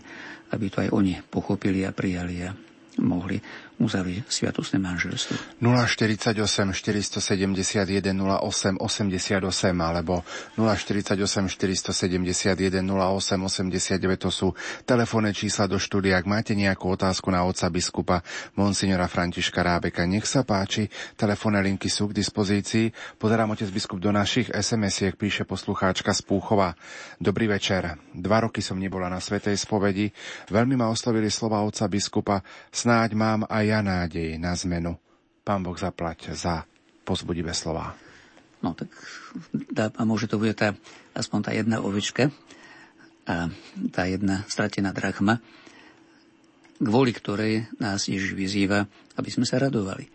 aby 0.53 0.65
to 0.71 0.79
aj 0.85 0.93
oni 0.93 1.19
pochopili 1.25 1.83
a 1.83 1.91
prijali 1.91 2.45
a 2.45 2.53
mohli 3.01 3.37
uzavrieť 3.77 4.25
sviatostné 4.25 4.81
manželstvo. 4.81 5.61
048 5.61 6.33
471 6.73 8.13
08 8.17 8.81
88 8.81 9.43
alebo 9.77 10.25
048 10.57 11.13
471 11.13 12.81
08 12.81 13.45
89 13.45 14.25
to 14.25 14.29
sú 14.33 14.47
telefónne 14.83 15.29
čísla 15.31 15.69
do 15.69 15.77
štúdia. 15.77 16.17
Ak 16.17 16.25
máte 16.25 16.57
nejakú 16.57 16.89
otázku 16.97 17.29
na 17.29 17.45
otca 17.45 17.69
biskupa 17.69 18.25
Monsignora 18.57 19.05
Františka 19.05 19.61
Rábeka, 19.61 20.09
nech 20.09 20.25
sa 20.25 20.41
páči, 20.41 20.89
telefónne 21.13 21.61
linky 21.61 21.85
sú 21.87 22.09
k 22.09 22.17
dispozícii. 22.17 22.89
Pozerám 23.21 23.53
otec 23.53 23.69
biskup 23.69 24.01
do 24.01 24.09
našich 24.09 24.49
SMS-iek, 24.49 25.13
píše 25.13 25.45
poslucháčka 25.45 26.09
z 26.17 26.21
Púchova. 26.25 26.73
Dobrý 27.21 27.45
večer. 27.45 28.01
Dva 28.17 28.41
roky 28.41 28.65
som 28.65 28.81
nebola 28.81 29.05
na 29.05 29.21
Svetej 29.21 29.53
spovedi. 29.53 30.09
Veľmi 30.49 30.73
ma 30.73 30.89
oslovili 30.89 31.29
slova 31.29 31.61
otca 31.61 31.85
biskupa. 31.85 32.41
Snáď 32.73 33.13
mám 33.13 33.45
aj 33.45 33.66
ja 33.67 33.83
nádej 33.83 34.39
na 34.39 34.55
zmenu. 34.55 34.95
Pán 35.43 35.63
Boh 35.63 35.75
zaplať 35.75 36.31
za 36.35 36.63
pozbudivé 37.03 37.51
slova. 37.51 37.95
No 38.63 38.73
tak 38.73 38.89
dá, 39.51 39.93
a 39.93 40.01
môže 40.03 40.27
to 40.27 40.41
bude 40.41 40.57
tá, 40.57 40.73
aspoň 41.13 41.39
tá 41.43 41.51
jedna 41.53 41.77
ovečka 41.83 42.33
a 43.27 43.51
tá 43.93 44.03
jedna 44.07 44.47
stratená 44.47 44.95
drachma, 44.95 45.43
kvôli 46.79 47.11
ktorej 47.13 47.69
nás 47.77 48.07
Ježiš 48.07 48.33
vyzýva, 48.33 48.87
aby 49.19 49.29
sme 49.29 49.45
sa 49.45 49.61
radovali. 49.61 50.09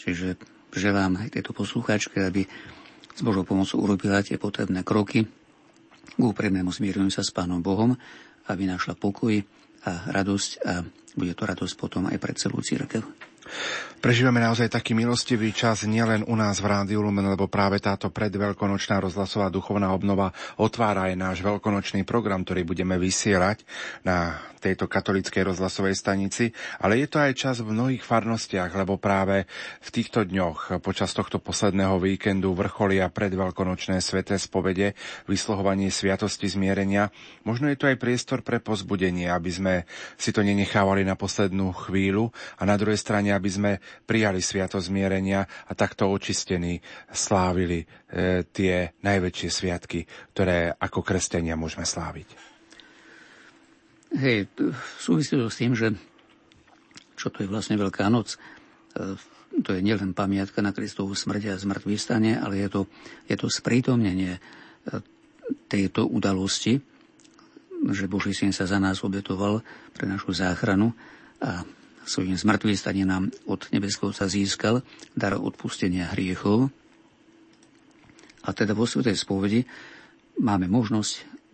Čiže 0.00 0.38
želám 0.72 1.20
aj 1.20 1.38
tejto 1.38 1.52
poslucháčke, 1.52 2.18
aby 2.24 2.48
s 3.12 3.20
Božou 3.20 3.44
pomocou 3.44 3.84
urobila 3.84 4.24
tie 4.24 4.40
potrebné 4.40 4.80
kroky 4.82 5.28
k 6.12 6.20
úprimnému 6.20 6.72
zmiereniu 6.72 7.12
sa 7.12 7.24
s 7.24 7.32
Pánom 7.32 7.60
Bohom, 7.60 7.96
aby 8.48 8.68
našla 8.68 8.96
pokoj 8.96 9.32
a 9.82 9.92
radosť 10.12 10.50
a 10.62 10.82
bude 11.16 11.32
to 11.36 11.44
radosť 11.44 11.74
potom 11.76 12.08
aj 12.08 12.18
pre 12.20 12.32
celú 12.36 12.60
církev. 12.64 13.04
Prežívame 14.02 14.42
naozaj 14.42 14.66
taký 14.66 14.98
milostivý 14.98 15.54
čas 15.54 15.86
nielen 15.86 16.26
u 16.26 16.34
nás 16.34 16.58
v 16.58 16.74
Rádiu 16.74 17.06
Lumen, 17.06 17.22
lebo 17.22 17.46
práve 17.46 17.78
táto 17.78 18.10
predveľkonočná 18.10 18.98
rozhlasová 18.98 19.46
duchovná 19.46 19.94
obnova 19.94 20.34
otvára 20.58 21.06
aj 21.06 21.14
náš 21.14 21.38
veľkonočný 21.38 22.02
program, 22.02 22.42
ktorý 22.42 22.66
budeme 22.66 22.98
vysielať 22.98 23.62
na 24.02 24.42
tejto 24.62 24.86
katolickej 24.86 25.54
rozhlasovej 25.54 25.98
stanici, 25.98 26.54
ale 26.78 27.02
je 27.02 27.10
to 27.10 27.18
aj 27.18 27.32
čas 27.34 27.56
v 27.58 27.74
mnohých 27.74 28.06
farnostiach, 28.06 28.70
lebo 28.74 28.94
práve 28.94 29.50
v 29.82 29.88
týchto 29.90 30.22
dňoch 30.22 30.82
počas 30.82 31.10
tohto 31.10 31.42
posledného 31.42 31.98
víkendu 31.98 32.54
vrcholia 32.54 33.10
predveľkonočné 33.10 33.98
sveté 33.98 34.38
spovede, 34.38 34.94
vyslohovanie 35.26 35.90
sviatosti 35.90 36.46
zmierenia. 36.46 37.10
Možno 37.42 37.66
je 37.70 37.78
to 37.78 37.90
aj 37.90 37.98
priestor 37.98 38.46
pre 38.46 38.62
pozbudenie, 38.62 39.26
aby 39.26 39.50
sme 39.50 39.74
si 40.14 40.30
to 40.30 40.46
nenechávali 40.46 41.02
na 41.02 41.18
poslednú 41.18 41.74
chvíľu 41.74 42.30
a 42.58 42.62
na 42.62 42.78
druhej 42.78 42.98
strane, 42.98 43.34
aby 43.34 43.50
sme 43.50 43.72
prijali 44.04 44.42
sviato 44.42 44.78
zmierenia 44.78 45.44
a 45.68 45.72
takto 45.72 46.08
očistení 46.08 46.80
slávili 47.10 47.82
e, 47.82 47.86
tie 48.48 48.92
najväčšie 49.00 49.48
sviatky, 49.48 50.00
ktoré 50.34 50.72
ako 50.76 51.00
kresťania 51.00 51.56
môžeme 51.56 51.86
sláviť. 51.86 52.28
Hej, 54.12 54.52
súvisí 55.00 55.32
to 55.40 55.48
s 55.48 55.56
tým, 55.56 55.72
že 55.72 55.96
čo 57.16 57.30
to 57.32 57.46
je 57.46 57.48
vlastne 57.48 57.78
Veľká 57.78 58.10
noc, 58.12 58.36
e, 58.96 59.16
to 59.60 59.76
je 59.76 59.84
nielen 59.84 60.16
pamiatka 60.16 60.64
na 60.64 60.72
Kristovú 60.72 61.12
smrť 61.12 61.52
a 61.52 61.60
zmrtvý 61.60 61.96
stane, 62.00 62.40
ale 62.40 62.64
je 62.64 62.68
to, 62.72 62.80
je 63.28 63.36
to 63.36 63.48
sprítomnenie 63.52 64.36
e, 64.36 64.40
tejto 65.68 66.08
udalosti, 66.08 66.80
že 67.90 68.06
Boží 68.06 68.32
syn 68.32 68.54
sa 68.54 68.64
za 68.64 68.78
nás 68.78 69.02
obetoval 69.02 69.60
pre 69.92 70.06
našu 70.06 70.30
záchranu 70.32 70.94
a 71.42 71.66
svojím 72.04 72.34
zmrtvým 72.34 72.78
stane 72.78 73.04
nám 73.06 73.30
od 73.46 73.66
nebeského 73.70 74.10
sa 74.10 74.26
získal 74.26 74.82
dar 75.14 75.38
odpustenia 75.38 76.10
hriechov. 76.10 76.70
A 78.42 78.50
teda 78.50 78.74
vo 78.74 78.86
Svetej 78.86 79.14
spovedi 79.14 79.62
máme 80.42 80.66
možnosť 80.66 81.12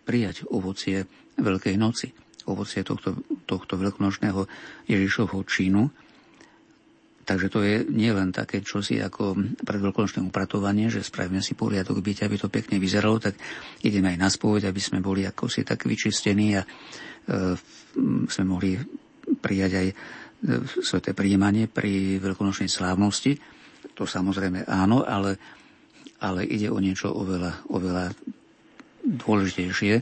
prijať 0.09 0.49
ovocie 0.49 1.05
Veľkej 1.39 1.77
noci, 1.79 2.11
ovocie 2.49 2.83
tohto, 2.83 3.21
tohto 3.45 3.77
veľkonočného 3.77 4.43
Ježišovho 4.89 5.39
činu. 5.45 5.87
Takže 7.23 7.47
to 7.53 7.61
je 7.61 7.85
nielen 7.85 8.33
také 8.33 8.65
čosi 8.65 8.97
ako 8.97 9.37
predveľkonočné 9.61 10.25
upratovanie, 10.25 10.89
že 10.89 11.05
spravíme 11.05 11.45
si 11.45 11.53
poriadok 11.53 12.01
byť, 12.01 12.25
aby 12.25 12.35
to 12.41 12.49
pekne 12.49 12.81
vyzeralo, 12.81 13.21
tak 13.21 13.37
ideme 13.85 14.11
aj 14.11 14.17
na 14.17 14.29
spoveď, 14.33 14.65
aby 14.65 14.81
sme 14.81 14.99
boli 14.99 15.29
ako 15.29 15.45
si 15.45 15.61
tak 15.61 15.85
vyčistení 15.85 16.57
a 16.57 16.65
e, 16.65 16.67
sme 18.25 18.45
mohli 18.49 18.81
prijať 19.37 19.71
aj 19.77 19.87
sveté 20.83 21.11
príjmanie 21.11 21.67
pri 21.67 22.17
veľkonočnej 22.23 22.71
slávnosti. 22.71 23.35
To 23.95 24.07
samozrejme 24.07 24.63
áno, 24.67 25.03
ale, 25.03 25.35
ale 26.23 26.47
ide 26.47 26.71
o 26.71 26.79
niečo 26.79 27.11
oveľa, 27.11 27.67
oveľa 27.71 28.15
dôležitejšie 29.03 29.93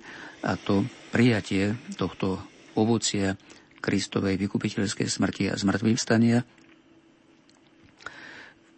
a 0.45 0.51
to 0.57 0.85
prijatie 1.09 1.73
tohto 1.97 2.41
ovocia 2.77 3.33
Kristovej 3.81 4.37
vykupiteľskej 4.37 5.07
smrti 5.09 5.43
a 5.49 5.57
zmrtvých 5.57 5.97
vstania. 5.97 6.41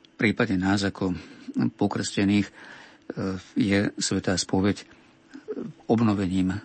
V 0.10 0.16
prípade 0.16 0.56
nás 0.60 0.84
ako 0.84 1.16
pokrstených 1.80 2.48
e, 2.48 2.54
je 3.56 3.80
svetá 4.00 4.36
spoveď 4.36 4.84
obnovením 5.88 6.60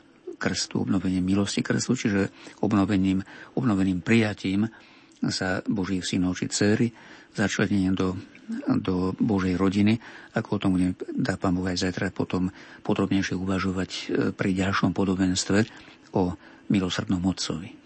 krstu, 0.44 0.84
obnovením 0.84 1.24
milosti 1.24 1.64
krstu, 1.64 1.96
čiže 1.96 2.28
obnovením, 2.60 3.24
obnoveným 3.56 4.04
prijatím 4.04 4.68
sa 5.32 5.64
Božích 5.64 6.04
synov 6.04 6.36
či 6.36 6.52
dcery, 6.52 6.92
začlenením 7.32 7.96
do, 7.96 8.12
do 8.68 9.16
Božej 9.16 9.56
rodiny, 9.56 9.96
ako 10.36 10.48
o 10.52 10.60
tom 10.60 10.70
budeme, 10.76 10.92
dá 11.16 11.40
pán 11.40 11.56
Boh 11.56 11.64
aj 11.64 11.80
zajtra 11.88 12.12
potom 12.12 12.52
podrobnejšie 12.84 13.32
uvažovať 13.32 13.90
e, 13.90 14.02
pri 14.36 14.50
ďalšom 14.52 14.92
podobenstve 14.92 15.64
o 16.12 16.36
milosrdnom 16.68 17.24
Otcovi. 17.24 17.84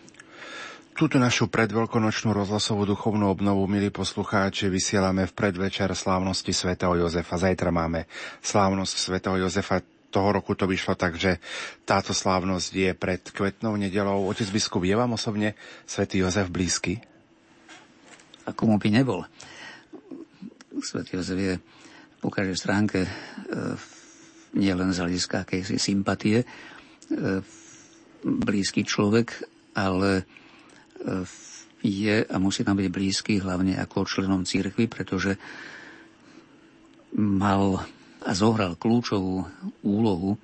Túto 0.98 1.22
našu 1.22 1.46
predveľkonočnú 1.46 2.34
rozhlasovú 2.34 2.82
duchovnú 2.82 3.30
obnovu, 3.30 3.70
milí 3.70 3.86
poslucháči, 3.86 4.66
vysielame 4.66 5.30
v 5.30 5.36
predvečer 5.36 5.94
slávnosti 5.94 6.50
svätého 6.50 6.90
Jozefa. 6.98 7.38
Zajtra 7.38 7.70
máme 7.70 8.10
slávnosť 8.42 8.94
svätého 8.98 9.38
Jozefa 9.38 9.78
toho 10.18 10.34
roku 10.34 10.58
to 10.58 10.66
vyšlo 10.66 10.98
tak, 10.98 11.14
že 11.14 11.38
táto 11.86 12.10
slávnosť 12.10 12.70
je 12.74 12.90
pred 12.98 13.22
kvetnou 13.22 13.78
nedelou. 13.78 14.26
Otec 14.26 14.50
biskup, 14.50 14.82
je 14.82 14.98
vám 14.98 15.14
osobne 15.14 15.55
svätý 15.86 16.26
Jozef 16.26 16.50
blízky? 16.50 16.98
A 18.42 18.50
komu 18.50 18.82
by 18.82 18.90
nebol? 18.90 19.22
Svetý 20.82 21.22
Jozef 21.22 21.38
je 21.38 21.55
po 22.18 22.34
každej 22.34 22.58
stránke 22.58 23.06
e, 23.06 23.10
nie 24.58 24.74
len 24.74 24.90
z 24.90 25.06
hľadiska 25.06 25.47
akejsi 25.47 25.78
sympatie, 25.78 26.42
e, 26.42 26.47
blízky 28.26 28.82
človek, 28.82 29.30
ale 29.78 30.26
je 31.78 32.26
a 32.26 32.36
musí 32.42 32.66
tam 32.66 32.74
byť 32.74 32.88
blízky 32.90 33.38
hlavne 33.38 33.78
ako 33.78 34.02
členom 34.02 34.42
církvy, 34.42 34.90
pretože 34.90 35.38
mal 37.14 37.86
a 38.24 38.30
zohral 38.34 38.74
kľúčovú 38.74 39.47
úlohu 39.86 40.34
e, 40.34 40.38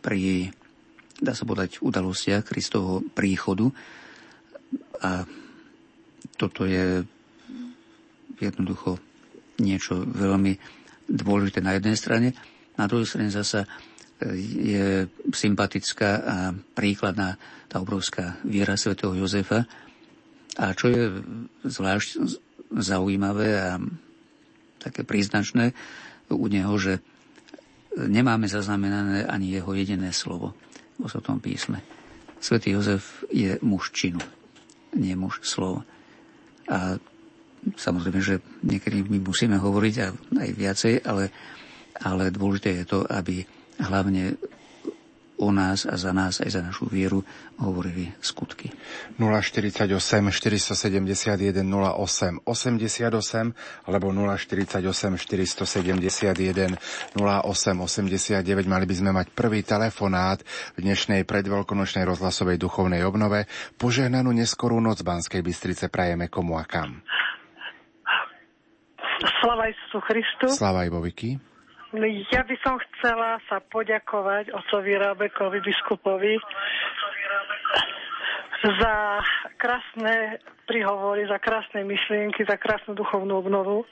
pri, 0.00 0.52
dá 1.20 1.32
sa 1.32 1.44
povedať, 1.48 1.80
udalostiach 1.80 2.44
Kristovho 2.44 3.04
príchodu. 3.12 3.68
A 5.00 5.24
toto 6.36 6.64
je 6.68 7.04
jednoducho 8.40 8.96
niečo 9.60 10.00
veľmi 10.04 10.56
dôležité 11.08 11.60
na 11.60 11.76
jednej 11.76 11.96
strane. 11.96 12.28
Na 12.80 12.88
druhej 12.88 13.08
strane 13.08 13.28
zasa 13.28 13.68
je 14.36 15.08
sympatická 15.32 16.10
a 16.20 16.36
príkladná 16.52 17.40
tá 17.68 17.80
obrovská 17.80 18.36
viera 18.44 18.76
svätého 18.76 19.16
Jozefa. 19.16 19.64
A 20.60 20.76
čo 20.76 20.92
je 20.92 21.24
zvlášť 21.64 22.20
zaujímavé 22.70 23.48
a 23.56 23.80
také 24.80 25.04
príznačné 25.04 25.72
u 26.36 26.46
neho, 26.46 26.74
že 26.78 27.02
nemáme 27.96 28.46
zaznamenané 28.46 29.26
ani 29.26 29.50
jeho 29.50 29.74
jediné 29.74 30.14
slovo 30.14 30.54
vo 31.00 31.06
Svetom 31.08 31.42
písme. 31.42 31.82
Svetý 32.40 32.72
Jozef 32.72 33.24
je 33.28 33.60
muž 33.60 33.92
činu, 33.92 34.20
nie 34.96 35.12
muž 35.16 35.44
slova. 35.44 35.84
A 36.70 36.96
samozrejme, 37.76 38.20
že 38.22 38.40
niekedy 38.64 39.04
my 39.04 39.20
musíme 39.20 39.60
hovoriť 39.60 39.94
aj 40.38 40.50
viacej, 40.56 40.94
ale, 41.04 41.28
ale 42.00 42.32
dôležité 42.32 42.80
je 42.80 42.86
to, 42.88 43.04
aby 43.04 43.44
hlavne 43.80 44.36
o 45.40 45.48
nás 45.48 45.88
a 45.88 45.96
za 45.96 46.12
nás 46.12 46.44
aj 46.44 46.50
za 46.52 46.60
našu 46.60 46.86
vieru 46.86 47.24
hovorili 47.56 48.12
skutky. 48.20 48.68
048 49.16 49.88
471 49.88 51.64
08 51.64 52.44
88 52.44 53.88
alebo 53.88 54.06
048 54.12 54.84
471 55.16 56.76
08 57.16 57.88
89 57.88 58.68
mali 58.68 58.84
by 58.84 58.94
sme 58.94 59.10
mať 59.16 59.26
prvý 59.32 59.64
telefonát 59.64 60.44
v 60.76 60.84
dnešnej 60.84 61.24
predveľkonočnej 61.24 62.04
rozhlasovej 62.04 62.60
duchovnej 62.60 63.00
obnove. 63.08 63.48
Požehnanú 63.80 64.36
neskorú 64.36 64.78
noc 64.78 65.00
Banskej 65.00 65.40
Bystrice 65.40 65.88
prajeme 65.88 66.28
komu 66.28 66.60
a 66.60 66.68
kam. 66.68 67.00
Slava 69.40 69.68
Isusu 69.68 70.00
Christu. 70.04 70.46
Slava 70.48 70.84
Iboviky. 70.88 71.49
No, 71.90 72.06
ja 72.06 72.46
by 72.46 72.54
som 72.62 72.78
chcela 72.78 73.42
sa 73.50 73.58
poďakovať 73.58 74.54
otcovi 74.54 74.94
Rábekovi, 74.94 75.58
biskupovi, 75.58 76.38
za 78.62 78.94
krásne 79.58 80.38
prihovory, 80.70 81.26
za 81.26 81.42
krásne 81.42 81.82
myšlienky, 81.82 82.46
za 82.46 82.54
krásnu 82.62 82.94
duchovnú 82.94 83.42
obnovu. 83.42 83.82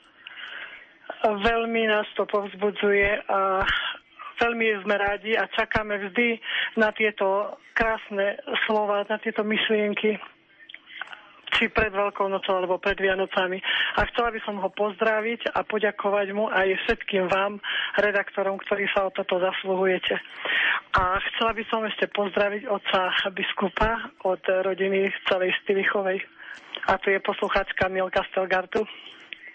Veľmi 1.27 1.91
nás 1.91 2.07
to 2.15 2.23
povzbudzuje 2.29 3.27
a 3.27 3.67
veľmi 4.47 4.67
sme 4.87 4.95
rádi 4.95 5.35
a 5.35 5.51
čakáme 5.51 5.99
vždy 5.99 6.39
na 6.79 6.95
tieto 6.95 7.59
krásne 7.75 8.39
slova, 8.69 9.03
na 9.11 9.19
tieto 9.19 9.43
myšlienky 9.43 10.38
či 11.57 11.73
pred 11.73 11.91
Veľkou 11.91 12.29
nocou 12.29 12.55
alebo 12.57 12.77
pred 12.77 12.99
Vianocami. 12.99 13.59
A 13.97 14.05
chcela 14.13 14.29
by 14.31 14.41
som 14.45 14.61
ho 14.61 14.69
pozdraviť 14.69 15.55
a 15.55 15.65
poďakovať 15.65 16.29
mu 16.37 16.47
aj 16.49 16.69
všetkým 16.85 17.29
vám, 17.29 17.63
redaktorom, 17.97 18.61
ktorí 18.61 18.89
sa 18.93 19.09
o 19.09 19.15
toto 19.15 19.41
zasluhujete. 19.41 20.17
A 20.97 21.17
chcela 21.33 21.53
by 21.57 21.65
som 21.69 21.85
ešte 21.85 22.09
pozdraviť 22.13 22.63
otca 22.69 23.01
biskupa 23.33 24.13
od 24.25 24.41
rodiny 24.45 25.09
celej 25.29 25.57
Stilichovej. 25.65 26.21
A 26.89 26.97
tu 27.01 27.11
je 27.11 27.21
poslucháčka 27.21 27.89
Milka 27.91 28.23
Stelgartu. 28.31 28.85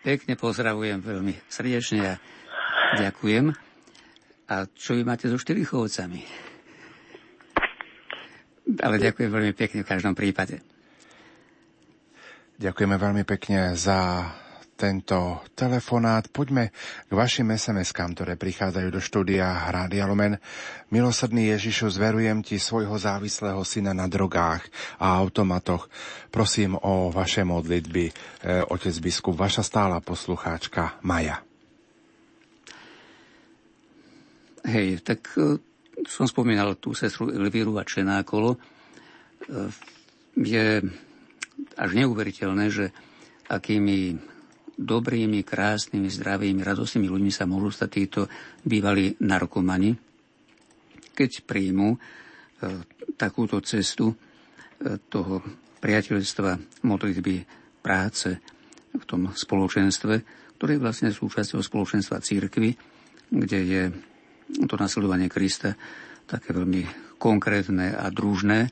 Pekne 0.04 0.36
pozdravujem 0.36 1.00
veľmi 1.00 1.48
srdečne 1.48 2.00
a 2.04 2.14
ďakujem. 3.00 3.56
A 4.52 4.68
čo 4.76 4.94
vy 5.00 5.08
máte 5.08 5.32
so 5.32 5.40
Štylichovcami? 5.40 6.52
Ale 8.84 8.96
ďakujem 9.00 9.32
veľmi 9.32 9.54
pekne 9.56 9.84
v 9.84 9.90
každom 9.90 10.16
prípade. 10.16 10.73
Ďakujeme 12.54 12.96
veľmi 13.02 13.24
pekne 13.26 13.74
za 13.74 14.30
tento 14.78 15.42
telefonát. 15.58 16.30
Poďme 16.30 16.70
k 17.10 17.12
vašim 17.14 17.50
SMS-kám, 17.50 18.14
ktoré 18.14 18.38
prichádzajú 18.38 18.90
do 18.94 19.02
štúdia 19.02 19.70
Rádia 19.74 20.06
Lumen. 20.06 20.38
Milosrdný 20.94 21.50
Ježišu, 21.50 21.90
zverujem 21.90 22.46
ti 22.46 22.62
svojho 22.62 22.94
závislého 22.94 23.62
syna 23.66 23.98
na 23.98 24.06
drogách 24.06 24.70
a 25.02 25.18
automatoch. 25.18 25.90
Prosím 26.30 26.78
o 26.78 27.10
vaše 27.10 27.42
modlitby, 27.42 28.06
e, 28.10 28.14
otec 28.70 28.96
biskup, 29.02 29.34
vaša 29.34 29.66
stála 29.66 29.98
poslucháčka 30.04 31.02
Maja. 31.02 31.42
Hej, 34.68 35.02
tak 35.02 35.26
e, 35.42 35.58
som 36.06 36.30
spomínal 36.30 36.78
tú 36.78 36.94
sestru 36.94 37.34
Elvíru 37.34 37.82
a 37.82 37.88
Čenákolo. 37.88 38.58
E, 38.58 38.60
je 40.38 40.82
až 41.77 41.90
neuveriteľné, 41.95 42.66
že 42.69 42.85
akými 43.50 44.17
dobrými, 44.74 45.45
krásnymi, 45.45 46.09
zdravými, 46.09 46.66
radostnými 46.66 47.06
ľuďmi 47.06 47.32
sa 47.32 47.45
môžu 47.45 47.69
stať 47.69 47.90
títo 47.93 48.22
bývalí 48.66 49.14
narkomani, 49.22 49.93
keď 51.14 51.45
príjmu 51.45 51.93
e, 51.93 51.98
takúto 53.14 53.61
cestu 53.61 54.11
e, 54.11 54.16
toho 54.98 55.45
priateľstva, 55.77 56.82
modlitby, 56.88 57.35
práce 57.83 58.40
v 58.95 59.03
tom 59.03 59.30
spoločenstve, 59.30 60.14
ktoré 60.58 60.80
je 60.80 60.83
vlastne 60.83 61.09
súčasťou 61.11 61.59
spoločenstva 61.59 62.24
církvy, 62.24 62.72
kde 63.30 63.59
je 63.59 63.83
to 64.64 64.80
nasledovanie 64.80 65.27
Krista 65.27 65.75
také 66.24 66.56
veľmi 66.56 66.88
konkrétne 67.19 67.92
a 67.93 68.08
družné, 68.08 68.72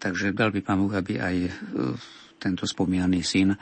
Takže 0.00 0.32
dal 0.32 0.48
by 0.48 0.60
pán 0.64 0.80
Boh, 0.80 0.92
aby 0.96 1.20
aj 1.20 1.36
e, 1.44 1.50
tento 2.40 2.64
spomínaný 2.64 3.20
syn 3.20 3.52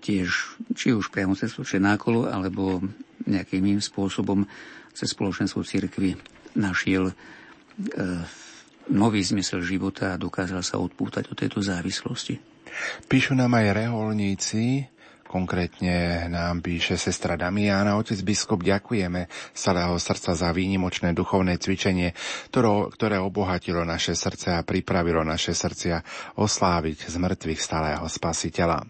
tiež, 0.00 0.58
či 0.74 0.96
už 0.96 1.12
priamo 1.12 1.36
cez 1.36 1.52
nákolo, 1.76 2.26
alebo 2.26 2.82
nejakým 3.28 3.62
iným 3.62 3.82
spôsobom 3.84 4.48
cez 4.96 5.12
spoločenstvo 5.12 5.62
církvy 5.62 6.16
našiel 6.56 7.12
e, 7.12 7.14
nový 8.88 9.20
zmysel 9.20 9.60
života 9.60 10.16
a 10.16 10.20
dokázal 10.20 10.64
sa 10.64 10.80
odpútať 10.80 11.28
od 11.28 11.36
tejto 11.36 11.60
závislosti. 11.60 12.40
Píšu 13.06 13.36
nám 13.36 13.54
aj 13.60 13.84
reholníci, 13.84 14.88
Konkrétne 15.28 16.24
nám 16.32 16.64
píše 16.64 16.96
sestra 16.96 17.36
Damiana. 17.36 18.00
Otec 18.00 18.16
biskup, 18.24 18.64
ďakujeme 18.64 19.28
z 19.52 19.60
celého 19.60 19.92
srdca 20.00 20.32
za 20.32 20.48
výnimočné 20.56 21.12
duchovné 21.12 21.60
cvičenie, 21.60 22.16
ktoré, 22.48 23.20
obohatilo 23.20 23.84
naše 23.84 24.16
srdce 24.16 24.56
a 24.56 24.64
pripravilo 24.64 25.20
naše 25.20 25.52
srdcia 25.52 26.00
osláviť 26.40 27.12
z 27.12 27.14
mŕtvych 27.20 27.60
stáleho 27.60 28.08
spasiteľa. 28.08 28.88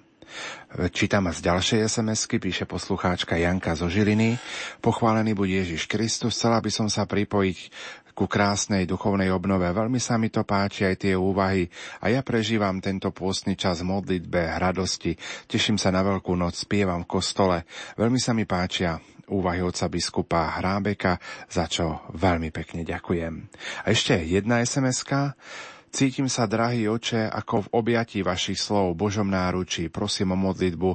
Čítam 0.92 1.25
z 1.33 1.41
ďalšej 1.41 1.81
sms 1.89 2.28
píše 2.28 2.65
poslucháčka 2.68 3.41
Janka 3.41 3.73
zo 3.73 3.89
Žiliny. 3.89 4.36
Pochválený 4.84 5.33
buď 5.33 5.65
Ježiš 5.65 5.89
Kristus, 5.89 6.36
chcela 6.36 6.60
by 6.60 6.68
som 6.68 6.92
sa 6.92 7.08
pripojiť 7.08 7.58
ku 8.19 8.27
krásnej 8.27 8.83
duchovnej 8.83 9.31
obnove. 9.31 9.71
Veľmi 9.71 10.03
sa 10.03 10.19
mi 10.19 10.27
to 10.27 10.43
páči 10.43 10.91
aj 10.91 11.07
tie 11.07 11.15
úvahy 11.15 11.71
a 12.03 12.11
ja 12.11 12.27
prežívam 12.27 12.83
tento 12.83 13.15
pôstny 13.15 13.55
čas 13.55 13.87
modlitbe, 13.87 14.59
radosti. 14.59 15.15
Teším 15.47 15.79
sa 15.79 15.95
na 15.95 16.03
Veľkú 16.03 16.35
noc, 16.35 16.59
spievam 16.59 17.07
v 17.07 17.11
kostole. 17.15 17.63
Veľmi 17.95 18.19
sa 18.19 18.35
mi 18.35 18.43
páčia 18.43 18.99
úvahy 19.31 19.63
oca 19.63 19.87
biskupa 19.87 20.59
Hrábeka, 20.59 21.23
za 21.47 21.71
čo 21.71 22.11
veľmi 22.19 22.51
pekne 22.51 22.83
ďakujem. 22.83 23.35
A 23.87 23.95
ešte 23.95 24.19
jedna 24.19 24.67
sms. 24.67 25.07
Cítim 25.89 26.29
sa, 26.29 26.45
drahý 26.45 26.91
oče, 26.91 27.33
ako 27.33 27.65
v 27.65 27.73
objatí 27.81 28.21
vašich 28.21 28.61
slov 28.61 28.93
Božom 28.93 29.31
náručí. 29.31 29.89
Prosím 29.89 30.37
o 30.37 30.43
modlitbu 30.51 30.91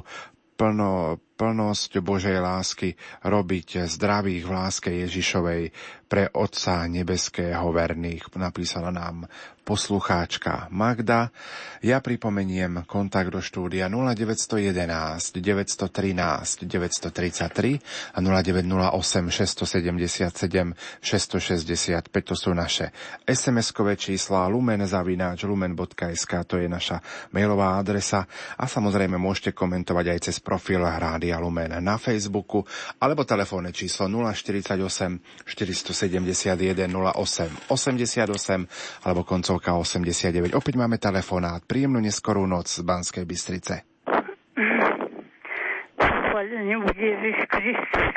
plno, 0.54 1.18
plnosť 1.34 1.98
Božej 1.98 2.38
lásky 2.38 2.94
robiť 3.26 3.90
zdravých 3.90 4.42
v 4.46 4.50
láske 4.54 4.90
Ježišovej 5.02 5.74
pre 6.06 6.30
Otca 6.30 6.84
Nebeského 6.86 7.64
verných, 7.72 8.30
napísala 8.36 8.92
nám 8.92 9.26
poslucháčka 9.64 10.68
Magda. 10.68 11.32
Ja 11.80 12.04
pripomeniem 12.04 12.84
kontakt 12.84 13.32
do 13.32 13.40
štúdia 13.40 13.88
0911 13.88 15.40
913 15.40 16.68
933 16.68 17.80
a 18.12 18.18
0908 18.20 19.32
677 19.32 20.76
665. 21.00 22.28
To 22.28 22.36
sú 22.36 22.52
naše 22.52 22.92
SMS-kové 23.24 23.96
čísla 23.96 24.44
lumen.sk, 24.52 26.32
to 26.44 26.60
je 26.60 26.68
naša 26.68 27.00
mailová 27.32 27.80
adresa 27.80 28.28
a 28.60 28.68
samozrejme 28.68 29.16
môžete 29.16 29.56
komentovať 29.56 30.06
aj 30.12 30.18
cez 30.28 30.36
profil 30.44 30.84
Rádia 30.84 31.40
Lumen 31.40 31.72
na 31.80 31.96
Facebooku 31.96 32.60
alebo 33.00 33.24
telefónne 33.24 33.72
číslo 33.72 34.12
048 34.12 35.48
471 35.96 36.92
08 36.92 37.72
88 37.72 39.08
alebo 39.08 39.24
koncov 39.24 39.54
číslovka 39.54 39.78
89. 39.78 40.58
Opäť 40.58 40.74
máme 40.74 40.98
telefonát. 40.98 41.62
Príjemnú 41.62 42.02
neskorú 42.02 42.42
noc 42.42 42.66
z 42.66 42.82
Banskej 42.82 43.22
Bystrice. 43.22 43.86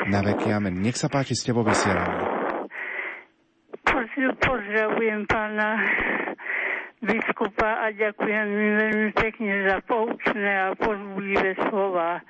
Na 0.09 0.19
veky 0.25 0.49
amen. 0.49 0.81
Nech 0.81 0.97
sa 0.97 1.07
páči, 1.07 1.37
ste 1.37 1.53
vo 1.53 1.61
vysielaní. 1.61 2.25
Pozdravujem 4.17 5.29
pána 5.29 5.77
biskupa 7.05 7.85
a 7.85 7.93
ďakujem 7.93 8.47
mi 8.49 8.67
veľmi 8.81 9.09
pekne 9.13 9.53
za 9.69 9.77
poučné 9.85 10.51
a 10.57 10.67
pozbudivé 10.73 11.53
slova. 11.69 12.25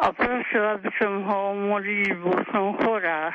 A 0.00 0.06
prosila 0.16 0.80
by 0.80 0.90
som 0.98 1.22
ho 1.22 1.36
o 1.52 1.54
modlitbu, 1.70 2.30
som 2.50 2.74
chorá. 2.82 3.30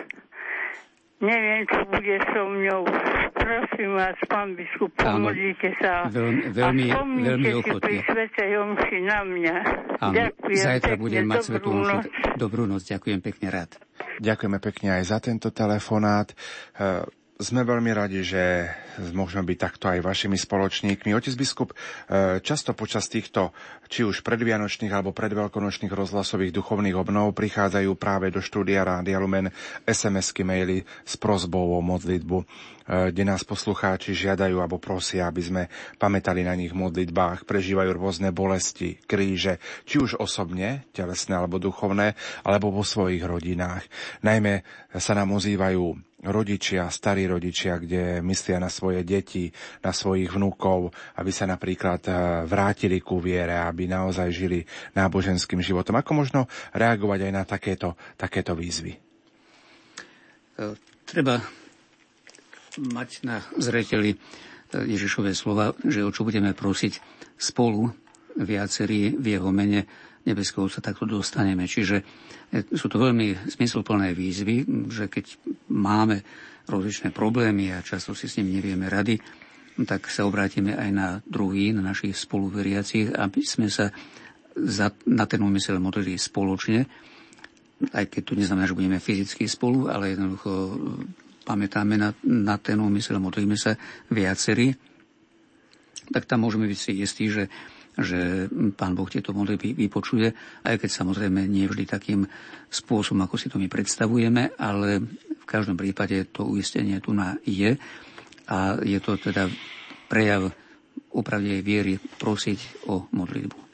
Neviem, 1.24 1.64
čo 1.72 1.80
bude 1.88 2.16
so 2.28 2.44
mňou. 2.44 2.82
Prosím 3.36 3.92
vás, 3.96 4.18
pán 4.28 4.58
biskup, 4.58 4.92
pomodlite 5.00 5.72
sa. 5.80 6.12
Veľmi, 6.12 6.52
veľmi, 6.52 6.86
a 6.92 7.02
veľmi 7.06 7.50
si 7.64 7.72
pri 7.78 7.96
Svetej 8.04 8.52
Omši 8.60 9.00
na 9.06 9.20
mňa. 9.24 9.56
Áno, 10.02 10.12
Ďakujem 10.12 10.60
zajtra 10.60 10.94
pekne, 10.98 11.04
budem 11.04 11.26
mať 11.30 11.38
svetú 11.46 11.70
dobrú 11.72 11.80
omšu. 11.88 12.10
Dobrú 12.36 12.64
noc, 12.68 12.82
ďakujem 12.84 13.20
pekne 13.24 13.48
rád. 13.48 13.72
Ďakujeme 14.20 14.60
pekne 14.60 14.88
aj 15.00 15.04
za 15.08 15.18
tento 15.24 15.48
telefonát. 15.56 16.36
Sme 17.36 17.68
veľmi 17.68 17.92
radi, 17.92 18.24
že 18.24 18.72
môžeme 19.12 19.44
byť 19.44 19.60
takto 19.60 19.92
aj 19.92 20.00
vašimi 20.00 20.40
spoločníkmi. 20.40 21.12
Otec 21.12 21.36
biskup, 21.36 21.76
e, 21.76 22.40
často 22.40 22.72
počas 22.72 23.12
týchto, 23.12 23.52
či 23.92 24.08
už 24.08 24.24
predvianočných 24.24 24.88
alebo 24.88 25.12
predveľkonočných 25.12 25.92
rozhlasových 25.92 26.56
duchovných 26.56 26.96
obnov 26.96 27.36
prichádzajú 27.36 27.92
práve 28.00 28.32
do 28.32 28.40
štúdia 28.40 28.88
Rádia 28.88 29.20
Lumen 29.20 29.52
SMS-ky, 29.84 30.48
maily 30.48 30.88
s 31.04 31.20
prozbou 31.20 31.76
o 31.76 31.84
modlitbu, 31.84 32.40
e, 32.40 32.46
kde 33.12 33.28
nás 33.28 33.44
poslucháči 33.44 34.16
žiadajú 34.16 34.56
alebo 34.56 34.80
prosia, 34.80 35.28
aby 35.28 35.44
sme 35.44 35.64
pamätali 36.00 36.40
na 36.48 36.56
nich 36.56 36.72
v 36.72 36.88
modlitbách, 36.88 37.44
prežívajú 37.44 38.00
rôzne 38.00 38.32
bolesti, 38.32 38.96
kríže, 39.04 39.60
či 39.84 40.00
už 40.00 40.24
osobne, 40.24 40.88
telesné 40.96 41.36
alebo 41.36 41.60
duchovné, 41.60 42.16
alebo 42.48 42.72
vo 42.72 42.88
svojich 42.88 43.28
rodinách. 43.28 43.84
Najmä 44.24 44.64
sa 44.96 45.12
nám 45.12 45.36
ozývajú 45.36 46.15
rodičia, 46.26 46.90
starí 46.90 47.30
rodičia, 47.30 47.78
kde 47.78 48.20
myslia 48.26 48.58
na 48.58 48.70
svoje 48.70 49.06
deti, 49.06 49.54
na 49.86 49.94
svojich 49.94 50.30
vnúkov, 50.34 50.92
aby 51.22 51.32
sa 51.32 51.46
napríklad 51.46 52.02
e, 52.06 52.12
vrátili 52.50 53.00
ku 53.02 53.22
viere, 53.22 53.56
aby 53.62 53.86
naozaj 53.86 54.30
žili 54.34 54.66
náboženským 54.98 55.62
životom. 55.62 55.96
Ako 55.98 56.12
možno 56.18 56.42
reagovať 56.74 57.20
aj 57.30 57.32
na 57.32 57.44
takéto, 57.46 57.94
takéto 58.18 58.58
výzvy? 58.58 58.94
E, 58.96 59.00
Treba 61.06 61.38
mať 62.82 63.10
na 63.24 63.46
zreteli 63.62 64.14
e, 64.14 64.18
Ježišové 64.74 65.38
slova, 65.38 65.78
že 65.86 66.02
o 66.02 66.10
čo 66.10 66.26
budeme 66.26 66.58
prosiť 66.58 67.00
spolu 67.38 67.94
viacerí 68.36 69.16
v 69.16 69.40
jeho 69.40 69.50
mene 69.54 69.88
nebeského 70.26 70.66
sa 70.68 70.82
takto 70.82 71.06
dostaneme. 71.06 71.70
Čiže 71.70 72.02
e, 72.02 72.04
sú 72.74 72.90
to 72.90 72.98
veľmi 72.98 73.50
zmysluplné 73.56 74.12
výzvy, 74.18 74.66
že 74.90 75.06
keď 75.08 75.26
máme 75.72 76.26
rozličné 76.66 77.14
problémy 77.14 77.72
a 77.72 77.86
často 77.86 78.18
si 78.18 78.26
s 78.26 78.42
nimi 78.42 78.58
nevieme 78.58 78.90
rady, 78.90 79.22
tak 79.86 80.08
sa 80.10 80.26
obrátime 80.26 80.74
aj 80.74 80.90
na 80.90 81.08
druhý, 81.28 81.76
na 81.76 81.84
našich 81.84 82.16
spoluveriacich, 82.16 83.14
aby 83.14 83.42
sme 83.44 83.68
sa 83.70 83.92
za, 84.56 84.88
na 85.06 85.28
ten 85.28 85.44
úmysel 85.44 85.78
modlili 85.84 86.16
spoločne, 86.16 86.88
aj 87.92 88.08
keď 88.08 88.22
to 88.24 88.40
neznamená, 88.40 88.66
že 88.72 88.78
budeme 88.78 89.04
fyzicky 89.04 89.52
spolu, 89.52 89.92
ale 89.92 90.16
jednoducho 90.16 90.52
e, 90.52 90.74
pamätáme 91.46 92.00
na, 92.00 92.10
na 92.26 92.56
ten 92.58 92.80
úmysel, 92.82 93.22
modlíme 93.22 93.60
sa 93.60 93.76
viacerí, 94.10 94.74
tak 96.10 96.26
tam 96.26 96.46
môžeme 96.46 96.66
byť 96.66 96.80
si 96.80 96.92
istí, 97.02 97.26
že, 97.30 97.52
že 97.96 98.52
Pán 98.76 98.94
Boh 98.94 99.08
tieto 99.08 99.32
modlitby 99.32 99.76
vypočuje, 99.76 100.32
aj 100.68 100.76
keď 100.84 100.90
samozrejme 100.92 101.48
nie 101.48 101.68
vždy 101.68 101.88
takým 101.88 102.28
spôsobom, 102.68 103.24
ako 103.24 103.36
si 103.40 103.48
to 103.48 103.60
my 103.60 103.72
predstavujeme, 103.72 104.56
ale 104.60 105.04
v 105.40 105.46
každom 105.48 105.80
prípade 105.80 106.28
to 106.34 106.44
uistenie 106.44 107.00
tu 107.00 107.16
na 107.16 107.40
je 107.48 107.80
a 108.50 108.78
je 108.82 109.00
to 109.02 109.18
teda 109.18 109.50
prejav 110.12 110.54
opravdej 111.16 111.60
viery 111.64 111.98
prosiť 111.98 112.88
o 112.92 113.08
modlitbu. 113.16 113.66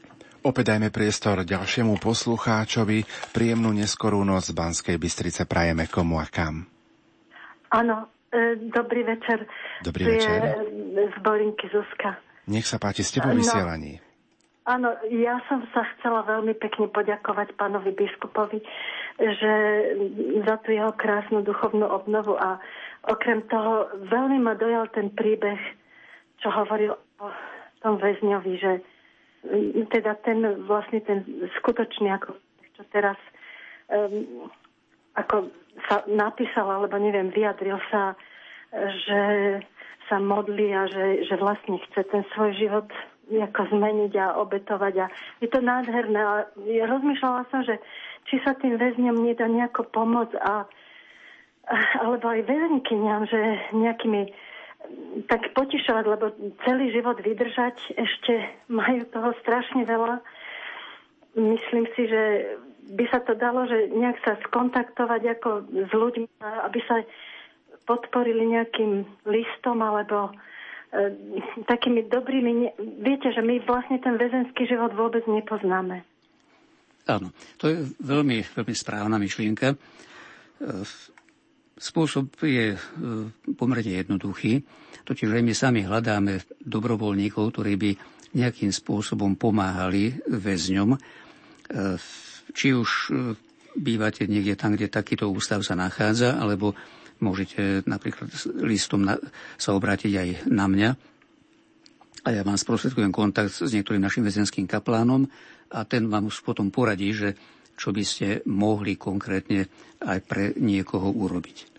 Opäť 0.41 0.73
dajme 0.73 0.89
priestor 0.89 1.45
ďalšiemu 1.45 2.01
poslucháčovi. 2.01 3.05
Príjemnú 3.29 3.77
neskorú 3.77 4.25
noc 4.25 4.49
z 4.49 4.57
Banskej 4.57 4.97
Bystrice 4.97 5.45
prajeme 5.45 5.85
komu 5.85 6.17
a 6.17 6.25
kam. 6.25 6.65
Áno, 7.69 8.09
e, 8.33 8.57
dobrý 8.73 9.05
večer. 9.05 9.45
Dobrý 9.85 10.01
Tu 10.01 10.17
večer. 10.17 10.39
Je 10.41 10.49
e, 10.97 11.13
z 11.13 11.17
Borinky 11.21 11.69
Zuzka. 11.69 12.17
Nech 12.49 12.65
sa 12.65 12.81
páči, 12.81 13.05
ste 13.05 13.21
vo 13.21 13.29
No. 13.29 14.10
Áno, 14.61 14.93
ja 15.09 15.41
som 15.49 15.65
sa 15.73 15.81
chcela 15.97 16.21
veľmi 16.21 16.53
pekne 16.53 16.85
poďakovať 16.93 17.57
pánovi 17.57 17.97
biskupovi, 17.97 18.61
že 19.17 19.53
za 20.45 20.55
tú 20.61 20.69
jeho 20.69 20.93
krásnu 20.93 21.41
duchovnú 21.41 21.89
obnovu 21.89 22.37
a 22.37 22.61
okrem 23.09 23.41
toho 23.49 23.89
veľmi 24.05 24.37
ma 24.37 24.53
dojal 24.53 24.85
ten 24.93 25.09
príbeh, 25.09 25.57
čo 26.45 26.53
hovoril 26.53 26.93
o 26.93 27.27
tom 27.81 27.97
väzňovi, 27.97 28.53
že 28.61 28.71
teda 29.89 30.21
ten 30.21 30.45
vlastne 30.69 31.01
ten 31.01 31.25
skutočný, 31.57 32.13
ako 32.13 32.37
čo 32.77 32.85
teraz 32.93 33.17
um, 33.89 34.45
ako 35.17 35.49
sa 35.89 36.05
napísal, 36.07 36.69
alebo 36.69 36.95
neviem, 37.01 37.33
vyjadril 37.33 37.81
sa, 37.89 38.15
že 39.09 39.21
sa 40.07 40.17
modlí 40.19 40.71
a 40.75 40.87
že, 40.87 41.27
že 41.27 41.35
vlastne 41.39 41.79
chce 41.89 42.03
ten 42.11 42.23
svoj 42.35 42.51
život 42.55 42.87
ako 43.39 43.71
zmeniť 43.71 44.13
a 44.19 44.35
obetovať. 44.43 44.93
A 44.99 45.05
je 45.39 45.47
to 45.47 45.63
nádherné. 45.63 46.19
A 46.19 46.33
ja 46.67 46.83
rozmýšľala 46.89 47.47
som, 47.47 47.63
že 47.63 47.79
či 48.27 48.43
sa 48.43 48.57
tým 48.57 48.75
väzňom 48.75 49.15
nedá 49.23 49.47
nejako 49.47 49.87
pomôcť 49.93 50.35
a, 50.41 50.67
alebo 52.03 52.25
aj 52.27 52.43
väzenkyniam, 52.43 53.23
že 53.29 53.39
nejakými 53.71 54.51
tak 55.29 55.53
potišovať, 55.53 56.05
lebo 56.09 56.33
celý 56.65 56.89
život 56.89 57.21
vydržať, 57.21 57.95
ešte 57.95 58.49
majú 58.65 59.05
toho 59.13 59.31
strašne 59.45 59.85
veľa. 59.85 60.19
Myslím 61.37 61.85
si, 61.93 62.09
že 62.09 62.57
by 62.91 63.05
sa 63.07 63.21
to 63.23 63.37
dalo, 63.37 63.69
že 63.69 63.93
nejak 63.93 64.19
sa 64.25 64.35
skontaktovať 64.49 65.21
ako 65.39 65.49
s 65.85 65.91
ľuďmi, 65.93 66.27
aby 66.41 66.79
sa 66.89 67.05
podporili 67.85 68.51
nejakým 68.51 69.05
listom 69.29 69.79
alebo 69.79 70.33
takými 71.67 72.11
dobrými... 72.11 72.75
Viete, 72.99 73.31
že 73.31 73.39
my 73.39 73.63
vlastne 73.63 73.97
ten 74.03 74.19
väzenský 74.19 74.67
život 74.67 74.91
vôbec 74.91 75.23
nepoznáme. 75.23 76.03
Áno, 77.07 77.33
to 77.57 77.71
je 77.71 77.77
veľmi, 78.03 78.43
veľmi 78.53 78.75
správna 78.75 79.17
myšlienka. 79.17 79.73
E, 79.73 79.77
spôsob 81.79 82.29
je 82.43 82.75
e, 82.75 82.79
pomerne 83.57 83.91
jednoduchý, 84.03 84.61
totiž 85.07 85.33
aj 85.33 85.43
my 85.43 85.53
sami 85.55 85.81
hľadáme 85.81 86.61
dobrovoľníkov, 86.61 87.57
ktorí 87.57 87.73
by 87.79 87.91
nejakým 88.37 88.71
spôsobom 88.71 89.35
pomáhali 89.35 90.13
väzňom, 90.29 90.89
e, 90.93 90.99
či 92.51 92.75
už 92.75 93.15
bývate 93.79 94.27
niekde 94.27 94.59
tam, 94.59 94.75
kde 94.75 94.91
takýto 94.91 95.31
ústav 95.31 95.63
sa 95.63 95.73
nachádza, 95.73 96.35
alebo 96.35 96.75
môžete 97.21 97.85
napríklad 97.85 98.27
listom 98.65 99.05
na, 99.05 99.21
sa 99.55 99.77
obrátiť 99.77 100.11
aj 100.17 100.29
na 100.49 100.65
mňa. 100.65 100.89
A 102.21 102.27
ja 102.29 102.41
vám 102.45 102.57
sprostredkujem 102.57 103.09
kontakt 103.09 103.53
s 103.53 103.71
niektorým 103.73 104.01
našim 104.01 104.21
väzenským 104.21 104.69
kaplánom 104.69 105.25
a 105.73 105.85
ten 105.87 106.05
vám 106.05 106.29
už 106.29 106.45
potom 106.45 106.69
poradí, 106.69 107.13
že 107.13 107.33
čo 107.79 107.89
by 107.89 108.03
ste 108.05 108.27
mohli 108.45 108.93
konkrétne 108.93 109.65
aj 110.05 110.19
pre 110.25 110.53
niekoho 110.53 111.09
urobiť. 111.09 111.71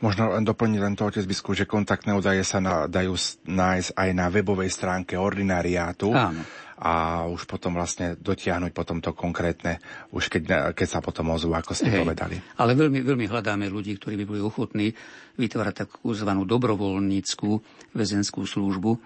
Možno 0.00 0.32
len 0.32 0.42
doplniť 0.42 0.80
len 0.80 0.96
to, 0.96 1.06
otec 1.06 1.24
biskup, 1.28 1.52
že 1.52 1.68
kontaktné 1.68 2.16
údaje 2.16 2.42
sa 2.42 2.58
na, 2.58 2.88
dajú 2.88 3.14
nájsť 3.44 3.90
aj 3.92 4.10
na 4.16 4.26
webovej 4.32 4.72
stránke 4.72 5.20
ordinariátu. 5.20 6.10
Áno 6.16 6.42
a 6.80 7.28
už 7.28 7.44
potom 7.44 7.76
vlastne 7.76 8.16
dotiahnuť 8.16 8.72
potom 8.72 9.04
to 9.04 9.12
konkrétne, 9.12 9.84
už 10.16 10.32
keď, 10.32 10.72
keď 10.72 10.88
sa 10.88 11.00
potom 11.04 11.28
ozvú, 11.36 11.52
ako 11.52 11.76
ste 11.76 11.92
Hej, 11.92 12.00
povedali. 12.00 12.40
Ale 12.56 12.72
veľmi, 12.72 13.04
veľmi 13.04 13.28
hľadáme 13.28 13.68
ľudí, 13.68 14.00
ktorí 14.00 14.16
by 14.16 14.24
boli 14.24 14.40
ochotní 14.40 14.96
vytvárať 15.36 15.84
takú 15.84 16.16
zvanú 16.16 16.48
dobrovoľníckú 16.48 17.50
väzenskú 17.92 18.48
službu, 18.48 18.96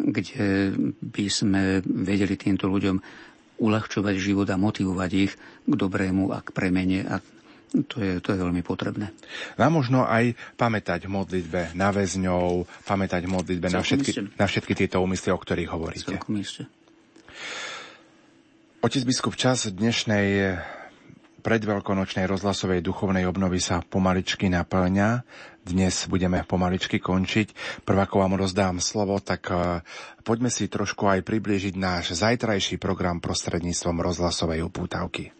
kde 0.00 0.72
by 1.04 1.26
sme 1.28 1.84
vedeli 1.84 2.40
týmto 2.40 2.64
ľuďom 2.64 2.96
uľahčovať 3.60 4.14
život 4.16 4.48
a 4.48 4.56
motivovať 4.56 5.10
ich 5.12 5.32
k 5.36 5.72
dobrému 5.74 6.32
a 6.32 6.40
k 6.40 6.48
premene 6.56 7.04
a 7.04 7.20
to 7.68 8.00
je, 8.00 8.24
to 8.24 8.32
je 8.32 8.38
veľmi 8.40 8.64
potrebné. 8.64 9.12
A 9.60 9.68
možno 9.68 10.08
aj 10.08 10.32
pamätať 10.56 11.04
v 11.04 11.12
modlitbe 11.12 11.76
na 11.76 11.92
väzňov, 11.92 12.64
pamätať 12.88 13.28
v 13.28 13.30
modlitbe 13.36 13.68
na 13.68 13.84
všetky, 13.84 14.40
na 14.40 14.48
všetky 14.48 14.72
tieto 14.72 15.04
úmysly, 15.04 15.28
o 15.28 15.36
ktorých 15.36 15.68
hovoríte. 15.68 16.16
Celkom 16.16 16.40
isté. 16.40 16.64
Otec 18.78 19.02
biskup, 19.02 19.34
čas 19.34 19.66
dnešnej 19.66 20.58
predveľkonočnej 21.42 22.26
rozhlasovej 22.26 22.82
duchovnej 22.82 23.24
obnovy 23.24 23.62
sa 23.62 23.80
pomaličky 23.80 24.50
naplňa. 24.50 25.22
Dnes 25.62 26.08
budeme 26.10 26.42
pomaličky 26.42 26.98
končiť. 26.98 27.80
Prvako 27.88 28.24
vám 28.24 28.34
rozdám 28.36 28.82
slovo, 28.82 29.20
tak 29.22 29.48
eh, 29.48 29.80
poďme 30.26 30.50
si 30.50 30.66
trošku 30.66 31.06
aj 31.06 31.24
priblížiť 31.24 31.74
náš 31.78 32.16
zajtrajší 32.18 32.76
program 32.76 33.22
prostredníctvom 33.22 34.02
rozhlasovej 34.02 34.66
upútavky. 34.66 35.37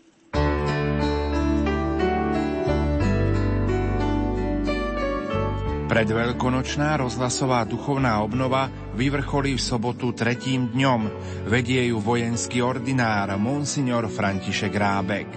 Predveľkonočná 5.88 7.00
rozhlasová 7.00 7.64
duchovná 7.64 8.20
obnova 8.20 8.68
vyvrcholí 8.92 9.56
v 9.56 9.66
sobotu 9.72 10.12
tretím 10.12 10.68
dňom. 10.68 11.00
Vedie 11.48 11.88
ju 11.88 11.96
vojenský 11.96 12.60
ordinár 12.60 13.32
Monsignor 13.40 14.04
František 14.12 14.68
Rábek. 14.68 15.28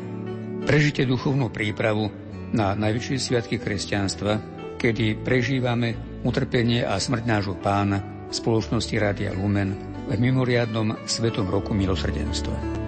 Prežite 0.68 1.08
duchovnú 1.08 1.48
prípravu 1.56 2.12
na 2.52 2.76
najväčšie 2.76 3.16
sviatky 3.16 3.64
kresťanstva, 3.64 4.34
kedy 4.76 5.24
prežívame 5.24 6.20
utrpenie 6.28 6.84
a 6.84 7.00
smrť 7.00 7.24
nášho 7.24 7.56
pána 7.56 8.28
v 8.28 8.34
spoločnosti 8.36 8.96
Rádia 9.00 9.32
Lumen 9.32 9.72
v 10.12 10.20
mimoriadnom 10.20 11.08
Svetom 11.08 11.48
roku 11.48 11.72
milosrdenstva. 11.72 12.81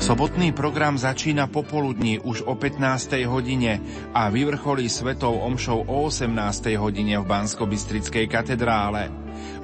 Sobotný 0.00 0.56
program 0.56 0.96
začína 0.96 1.52
popoludní 1.52 2.16
už 2.20 2.48
o 2.48 2.54
15. 2.56 3.12
hodine 3.28 3.80
a 4.16 4.32
vyvrcholí 4.32 4.88
svetou 4.88 5.36
omšou 5.44 5.84
o 5.84 6.08
18. 6.08 6.32
hodine 6.80 7.20
v 7.20 7.28
Bansko-Bystrickej 7.28 8.24
katedrále. 8.28 9.12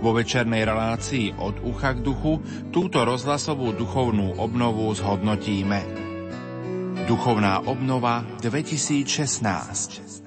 Vo 0.04 0.12
večernej 0.12 0.64
relácii 0.68 1.36
od 1.40 1.64
ucha 1.64 1.96
k 1.96 2.04
duchu 2.04 2.44
túto 2.72 3.04
rozhlasovú 3.04 3.72
duchovnú 3.72 4.36
obnovu 4.36 4.92
zhodnotíme. 4.92 5.80
Duchovná 7.08 7.64
obnova 7.64 8.24
2016 8.44 10.18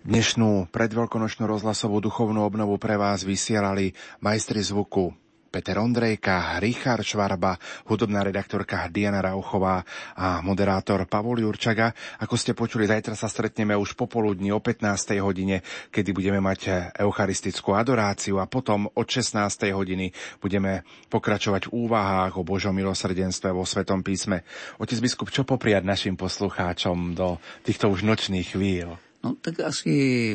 Dnešnú 0.00 0.72
predveľkonočnú 0.72 1.44
rozhlasovú 1.44 2.00
duchovnú 2.00 2.40
obnovu 2.40 2.80
pre 2.80 2.96
vás 2.96 3.20
vysielali 3.20 3.92
majstri 4.24 4.64
zvuku 4.64 5.19
Peter 5.50 5.74
Ondrejka, 5.82 6.62
Richard 6.62 7.02
Švarba, 7.02 7.58
hudobná 7.90 8.22
redaktorka 8.22 8.86
Diana 8.86 9.18
Rauchová 9.18 9.82
a 10.14 10.38
moderátor 10.46 11.10
Pavol 11.10 11.42
Jurčaga. 11.42 11.90
Ako 12.22 12.38
ste 12.38 12.54
počuli, 12.54 12.86
zajtra 12.86 13.18
sa 13.18 13.26
stretneme 13.26 13.74
už 13.74 13.98
popoludní 13.98 14.54
o 14.54 14.62
15. 14.62 15.18
hodine, 15.18 15.66
kedy 15.90 16.14
budeme 16.14 16.38
mať 16.38 16.94
eucharistickú 17.02 17.74
adoráciu 17.74 18.38
a 18.38 18.46
potom 18.46 18.86
od 18.94 19.06
16. 19.10 19.74
hodiny 19.74 20.14
budeme 20.38 20.86
pokračovať 21.10 21.66
v 21.66 21.74
úvahách 21.90 22.38
o 22.38 22.46
Božom 22.46 22.70
milosrdenstve 22.70 23.50
vo 23.50 23.66
Svetom 23.66 24.06
písme. 24.06 24.46
Otec 24.78 25.02
biskup, 25.02 25.34
čo 25.34 25.42
popriať 25.42 25.82
našim 25.82 26.14
poslucháčom 26.14 27.18
do 27.18 27.42
týchto 27.66 27.90
už 27.90 28.06
nočných 28.06 28.54
chvíľ? 28.54 28.94
No 29.26 29.34
tak 29.34 29.66
asi 29.66 30.32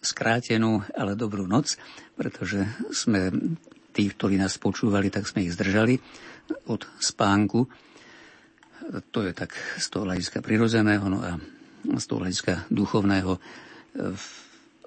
skrátenú, 0.00 0.80
ale 0.96 1.18
dobrú 1.18 1.44
noc, 1.44 1.76
pretože 2.16 2.64
sme 2.94 3.28
tých, 3.96 4.12
ktorí 4.12 4.36
nás 4.36 4.60
počúvali, 4.60 5.08
tak 5.08 5.24
sme 5.24 5.48
ich 5.48 5.56
zdržali 5.56 5.96
od 6.68 6.84
spánku. 7.00 7.64
To 9.10 9.18
je 9.24 9.32
tak 9.32 9.56
z 9.80 9.86
toho 9.88 10.04
hľadiska 10.04 10.44
prirodzeného 10.44 11.08
no 11.08 11.24
a 11.24 11.40
z 11.96 12.04
toho 12.04 12.20
hľadiska 12.20 12.68
duchovného, 12.68 13.40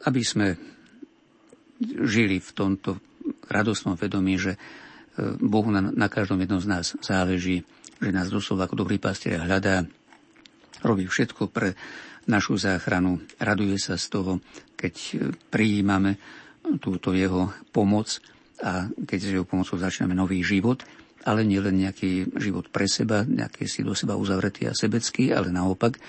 aby 0.06 0.22
sme 0.22 0.56
žili 2.06 2.38
v 2.38 2.52
tomto 2.54 3.02
radostnom 3.50 3.98
vedomí, 3.98 4.38
že 4.38 4.56
Bohu 5.40 5.68
na, 5.74 5.84
na 5.92 6.08
každom 6.08 6.40
jednom 6.40 6.62
z 6.64 6.68
nás 6.70 6.86
záleží, 7.04 7.68
že 8.00 8.16
nás 8.16 8.32
doslova 8.32 8.70
ako 8.70 8.88
dobrý 8.88 9.02
pastier 9.02 9.42
hľadá, 9.44 9.84
robí 10.80 11.08
všetko 11.08 11.52
pre 11.52 11.76
našu 12.30 12.56
záchranu, 12.56 13.20
raduje 13.42 13.76
sa 13.76 14.00
z 14.00 14.06
toho, 14.08 14.32
keď 14.80 14.96
prijímame 15.52 16.16
túto 16.80 17.12
jeho 17.12 17.52
pomoc 17.74 18.22
a 18.60 18.92
keď 18.92 19.20
s 19.20 19.32
jeho 19.36 19.48
pomocou 19.48 19.80
začíname 19.80 20.16
nový 20.16 20.44
život, 20.44 20.84
ale 21.28 21.44
nielen 21.44 21.80
nejaký 21.84 22.32
život 22.40 22.72
pre 22.72 22.88
seba, 22.88 23.28
nejaký 23.28 23.68
si 23.68 23.84
do 23.84 23.92
seba 23.92 24.16
uzavretý 24.16 24.68
a 24.68 24.76
sebecký, 24.76 25.36
ale 25.36 25.52
naopak, 25.52 26.00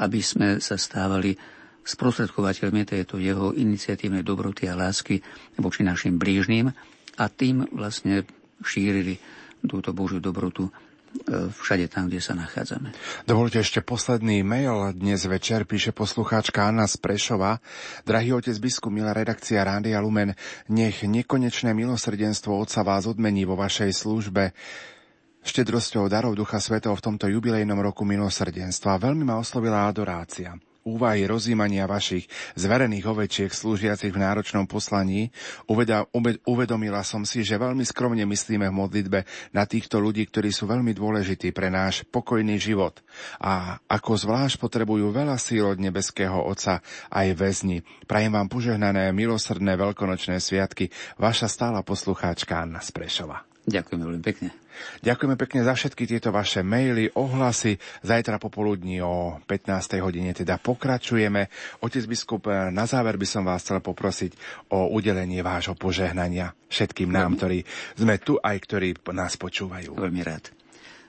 aby 0.00 0.20
sme 0.20 0.60
sa 0.60 0.76
stávali 0.80 1.36
sprostredkovateľmi 1.84 2.84
tejto 2.84 3.16
jeho 3.16 3.56
iniciatívnej 3.56 4.20
dobroty 4.20 4.68
a 4.68 4.76
lásky 4.76 5.20
voči 5.56 5.80
našim 5.84 6.20
blížným 6.20 6.68
a 7.16 7.24
tým 7.32 7.64
vlastne 7.72 8.28
šírili 8.60 9.16
túto 9.64 9.96
Božiu 9.96 10.20
dobrotu 10.20 10.68
všade 11.26 11.90
tam, 11.90 12.06
kde 12.06 12.20
sa 12.22 12.36
nachádzame. 12.38 12.94
Dovolte 13.26 13.58
ešte 13.58 13.82
posledný 13.82 14.46
mail. 14.46 14.94
Dnes 14.94 15.24
večer 15.26 15.66
píše 15.66 15.90
poslucháčka 15.90 16.68
Anna 16.68 16.86
z 16.86 17.00
Prešova. 17.00 17.58
Drahý 18.06 18.38
otec 18.38 18.54
biskup, 18.60 18.94
milá 18.94 19.10
redakcia 19.10 19.64
Rádia 19.66 19.98
Lumen, 19.98 20.36
nech 20.70 21.02
nekonečné 21.02 21.74
milosrdenstvo 21.74 22.54
Otca 22.54 22.86
vás 22.86 23.08
odmení 23.08 23.48
vo 23.48 23.58
vašej 23.58 23.90
službe 23.90 24.52
štedrosťou 25.42 26.06
darov 26.12 26.36
Ducha 26.36 26.60
Svetov 26.60 27.00
v 27.00 27.04
tomto 27.08 27.26
jubilejnom 27.26 27.80
roku 27.80 28.04
milosrdenstva. 28.04 29.00
Veľmi 29.00 29.24
ma 29.24 29.40
oslovila 29.40 29.88
adorácia 29.88 30.54
úvahy 30.96 31.28
rozímania 31.28 31.84
vašich 31.84 32.24
zverených 32.56 33.04
ovečiek 33.04 33.52
slúžiacich 33.52 34.08
v 34.08 34.22
náročnom 34.24 34.64
poslaní, 34.64 35.28
uvedomila 36.48 37.04
som 37.04 37.28
si, 37.28 37.44
že 37.44 37.60
veľmi 37.60 37.84
skromne 37.84 38.24
myslíme 38.24 38.64
v 38.72 38.78
modlitbe 38.78 39.20
na 39.52 39.68
týchto 39.68 40.00
ľudí, 40.00 40.24
ktorí 40.24 40.48
sú 40.48 40.64
veľmi 40.64 40.96
dôležití 40.96 41.52
pre 41.52 41.68
náš 41.68 42.08
pokojný 42.08 42.56
život 42.56 43.04
a 43.38 43.76
ako 43.84 44.16
zvlášť 44.16 44.56
potrebujú 44.56 45.12
veľa 45.12 45.36
síl 45.36 45.68
od 45.68 45.76
nebeského 45.76 46.40
Otca 46.40 46.80
aj 47.12 47.26
väzni. 47.36 47.84
Prajem 48.08 48.32
vám 48.32 48.48
požehnané, 48.48 49.12
milosrdné 49.12 49.76
veľkonočné 49.76 50.40
sviatky, 50.40 50.88
vaša 51.20 51.50
stála 51.50 51.84
poslucháčka 51.84 52.64
Anna 52.64 52.80
Sprešova. 52.80 53.44
Ďakujem 53.68 54.00
veľmi 54.00 54.22
pekne. 54.24 54.48
Ďakujeme 55.02 55.36
pekne 55.38 55.60
za 55.64 55.74
všetky 55.74 56.04
tieto 56.06 56.30
vaše 56.30 56.62
maily, 56.66 57.10
ohlasy. 57.14 57.78
Zajtra 58.02 58.36
popoludní 58.38 59.02
o 59.02 59.38
15. 59.46 59.98
hodine 60.02 60.34
teda 60.34 60.58
pokračujeme. 60.58 61.50
Otec 61.82 62.04
biskup, 62.06 62.50
na 62.50 62.84
záver 62.84 63.18
by 63.18 63.26
som 63.26 63.42
vás 63.46 63.62
chcel 63.64 63.82
poprosiť 63.82 64.34
o 64.74 64.90
udelenie 64.92 65.40
vášho 65.42 65.74
požehnania 65.78 66.54
všetkým 66.68 67.08
nám, 67.08 67.40
ktorí 67.40 67.64
sme 67.96 68.20
tu 68.20 68.36
aj 68.36 68.56
ktorí 68.60 68.88
nás 69.16 69.40
počúvajú. 69.40 69.96
Veľmi 69.96 70.22
rád. 70.22 70.52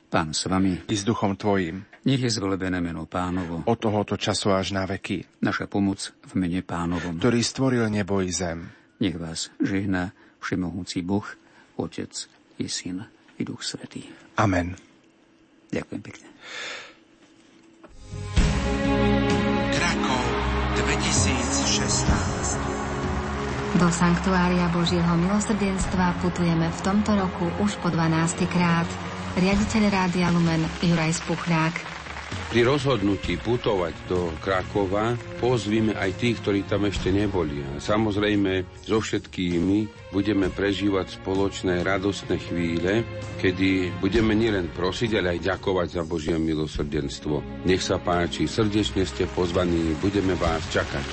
Pán 0.09 0.33
s 0.33 0.49
vami. 0.49 0.89
I 0.89 0.95
s 0.97 1.05
duchom 1.05 1.37
tvojim. 1.37 1.85
Nech 2.09 2.25
je 2.25 2.33
zvelebené 2.33 2.81
meno 2.81 3.05
pánovo. 3.05 3.61
Od 3.69 3.77
tohoto 3.77 4.17
času 4.17 4.49
až 4.57 4.73
na 4.73 4.89
veky. 4.89 5.21
Naša 5.45 5.69
pomoc 5.69 6.01
v 6.25 6.33
mene 6.33 6.65
pánovom. 6.65 7.21
Ktorý 7.21 7.45
stvoril 7.45 7.85
nebo 7.93 8.17
i 8.25 8.33
zem. 8.33 8.73
Nech 8.97 9.21
vás 9.21 9.53
žehná 9.61 10.09
všemohúci 10.41 11.05
Boh, 11.05 11.27
Otec 11.77 12.25
i 12.57 12.65
Syn 12.65 13.18
i 13.39 13.47
Duch 13.47 13.63
Svetý. 13.63 14.03
Amen. 14.35 14.75
Ďakujem 15.71 16.01
pekne. 16.03 16.27
Krakov 19.71 20.23
2016 20.83 23.79
Do 23.79 23.87
Sanktuária 23.93 24.67
Božieho 24.75 25.15
milosrdenstva 25.15 26.19
putujeme 26.19 26.67
v 26.67 26.79
tomto 26.83 27.15
roku 27.15 27.47
už 27.63 27.79
po 27.79 27.87
12. 27.87 28.43
krát. 28.49 28.89
Riaditeľ 29.39 29.83
Rádia 29.87 30.27
Lumen 30.33 30.65
Juraj 30.83 31.15
Spuchlák. 31.21 31.98
Pri 32.49 32.65
rozhodnutí 32.65 33.37
putovať 33.37 33.93
do 34.09 34.33
Krakova 34.41 35.13
pozvíme 35.37 35.93
aj 35.93 36.17
tých, 36.17 36.41
ktorí 36.41 36.65
tam 36.65 36.89
ešte 36.89 37.13
neboli. 37.13 37.61
A 37.61 37.77
samozrejme 37.77 38.65
so 38.89 38.97
všetkými 38.97 40.09
budeme 40.09 40.49
prežívať 40.49 41.21
spoločné 41.21 41.85
radostné 41.85 42.41
chvíle, 42.41 43.05
kedy 43.37 44.01
budeme 44.01 44.33
nielen 44.33 44.65
prosiť, 44.73 45.21
ale 45.21 45.37
aj 45.37 45.45
ďakovať 45.45 45.87
za 45.93 46.03
Božie 46.09 46.41
milosrdenstvo. 46.41 47.69
Nech 47.69 47.85
sa 47.85 48.01
páči, 48.01 48.49
srdečne 48.49 49.05
ste 49.05 49.29
pozvaní, 49.29 49.93
budeme 50.01 50.33
vás 50.33 50.65
čakať. 50.73 51.05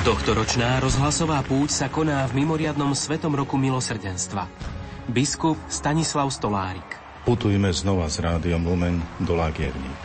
Tohtoročná 0.00 0.80
rozhlasová 0.80 1.44
púť 1.44 1.84
sa 1.84 1.92
koná 1.92 2.24
v 2.24 2.40
mimoriadnom 2.40 2.96
Svetom 2.96 3.36
roku 3.36 3.60
milosrdenstva. 3.60 4.48
Biskup 5.12 5.60
Stanislav 5.68 6.32
Stolárik. 6.32 6.99
Putujme 7.24 7.68
znova 7.70 8.08
s 8.08 8.16
rádiom 8.18 8.64
Lumen 8.64 8.98
do 9.20 9.36
Lagierník. 9.36 10.00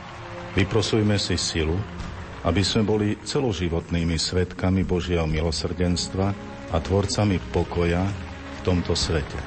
Vyprosujme 0.56 1.16
si 1.20 1.40
silu, 1.40 1.76
aby 2.46 2.62
sme 2.62 2.86
boli 2.86 3.08
celoživotnými 3.24 4.16
svetkami 4.20 4.86
Božieho 4.86 5.26
milosrdenstva 5.26 6.28
a 6.72 6.78
tvorcami 6.78 7.42
pokoja 7.50 8.06
v 8.06 8.60
tomto 8.62 8.94
svete. 8.94 9.40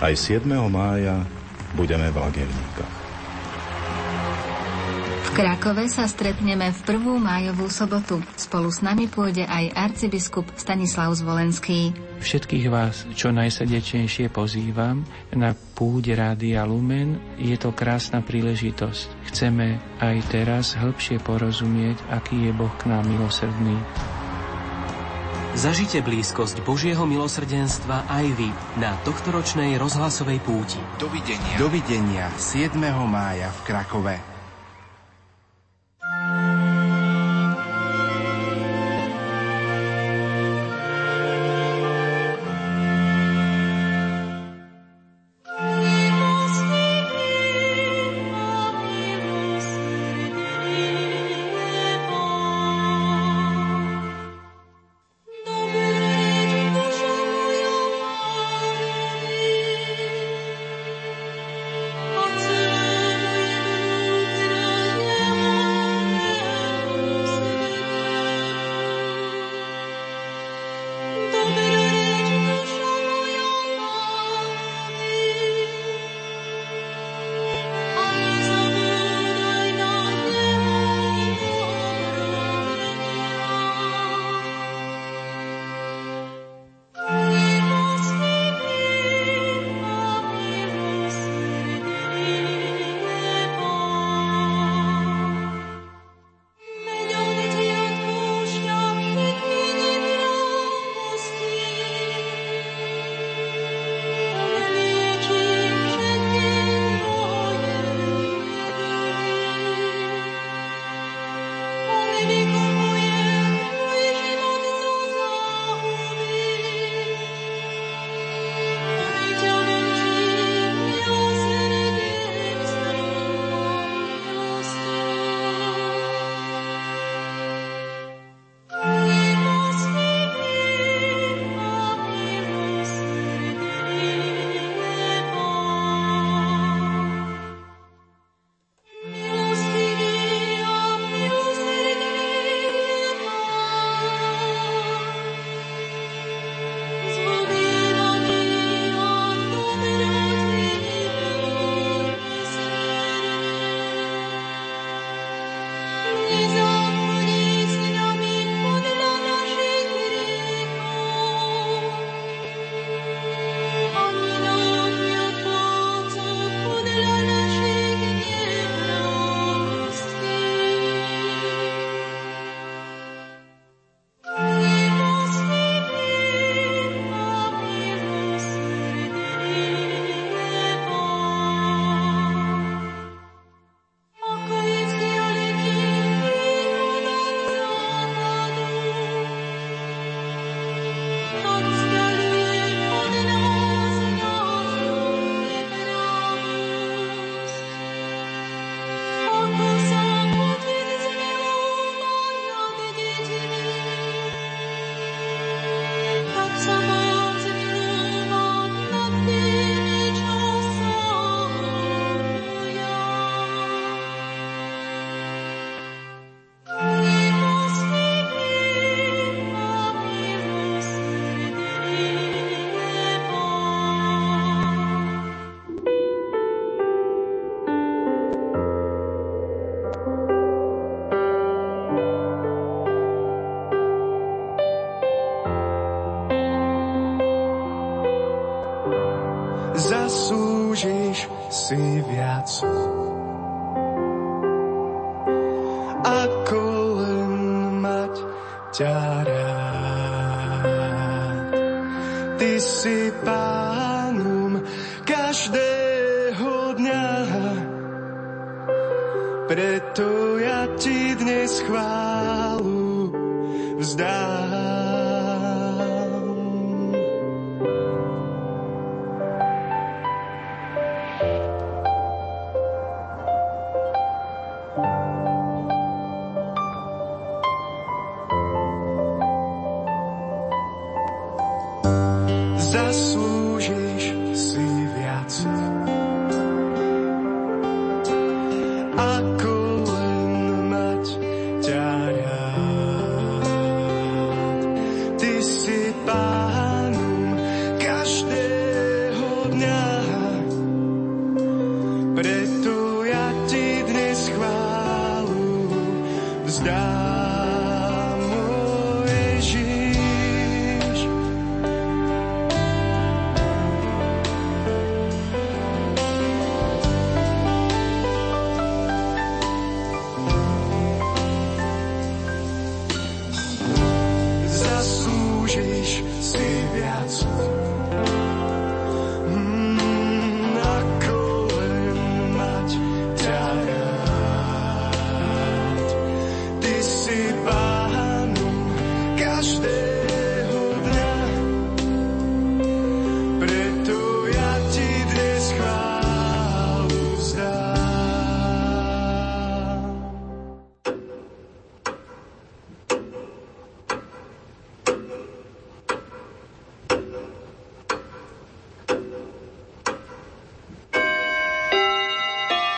Aj 0.00 0.14
7. 0.14 0.46
mája 0.70 1.22
budeme 1.76 2.08
v 2.08 2.16
Lagierníkach. 2.18 3.03
V 5.34 5.42
Krakove 5.42 5.90
sa 5.90 6.06
stretneme 6.06 6.70
v 6.70 6.80
prvú 6.86 7.18
májovú 7.18 7.66
sobotu. 7.66 8.22
Spolu 8.38 8.70
s 8.70 8.86
nami 8.86 9.10
pôjde 9.10 9.42
aj 9.42 9.74
arcibiskup 9.74 10.46
Stanislav 10.54 11.10
Zvolenský. 11.10 11.90
Všetkých 12.22 12.70
vás 12.70 13.02
čo 13.18 13.34
najsrdečnejšie 13.34 14.30
pozývam 14.30 15.02
na 15.34 15.58
púde 15.74 16.14
Rádia 16.14 16.62
Lumen. 16.62 17.18
Je 17.34 17.58
to 17.58 17.74
krásna 17.74 18.22
príležitosť. 18.22 19.26
Chceme 19.26 19.82
aj 19.98 20.16
teraz 20.30 20.78
hĺbšie 20.78 21.18
porozumieť, 21.18 21.98
aký 22.14 22.46
je 22.46 22.52
Boh 22.54 22.70
k 22.78 22.94
nám 22.94 23.02
milosrdný. 23.02 23.74
Zažite 25.58 25.98
blízkosť 26.06 26.62
Božieho 26.62 27.10
milosrdenstva 27.10 28.06
aj 28.06 28.26
vy 28.38 28.54
na 28.78 28.94
tohtoročnej 29.02 29.82
rozhlasovej 29.82 30.38
púti. 30.46 30.78
Dovidenia. 31.02 31.58
Dovidenia 31.58 32.30
7. 32.38 32.78
mája 33.10 33.50
v 33.50 33.60
Krakove. 33.66 34.33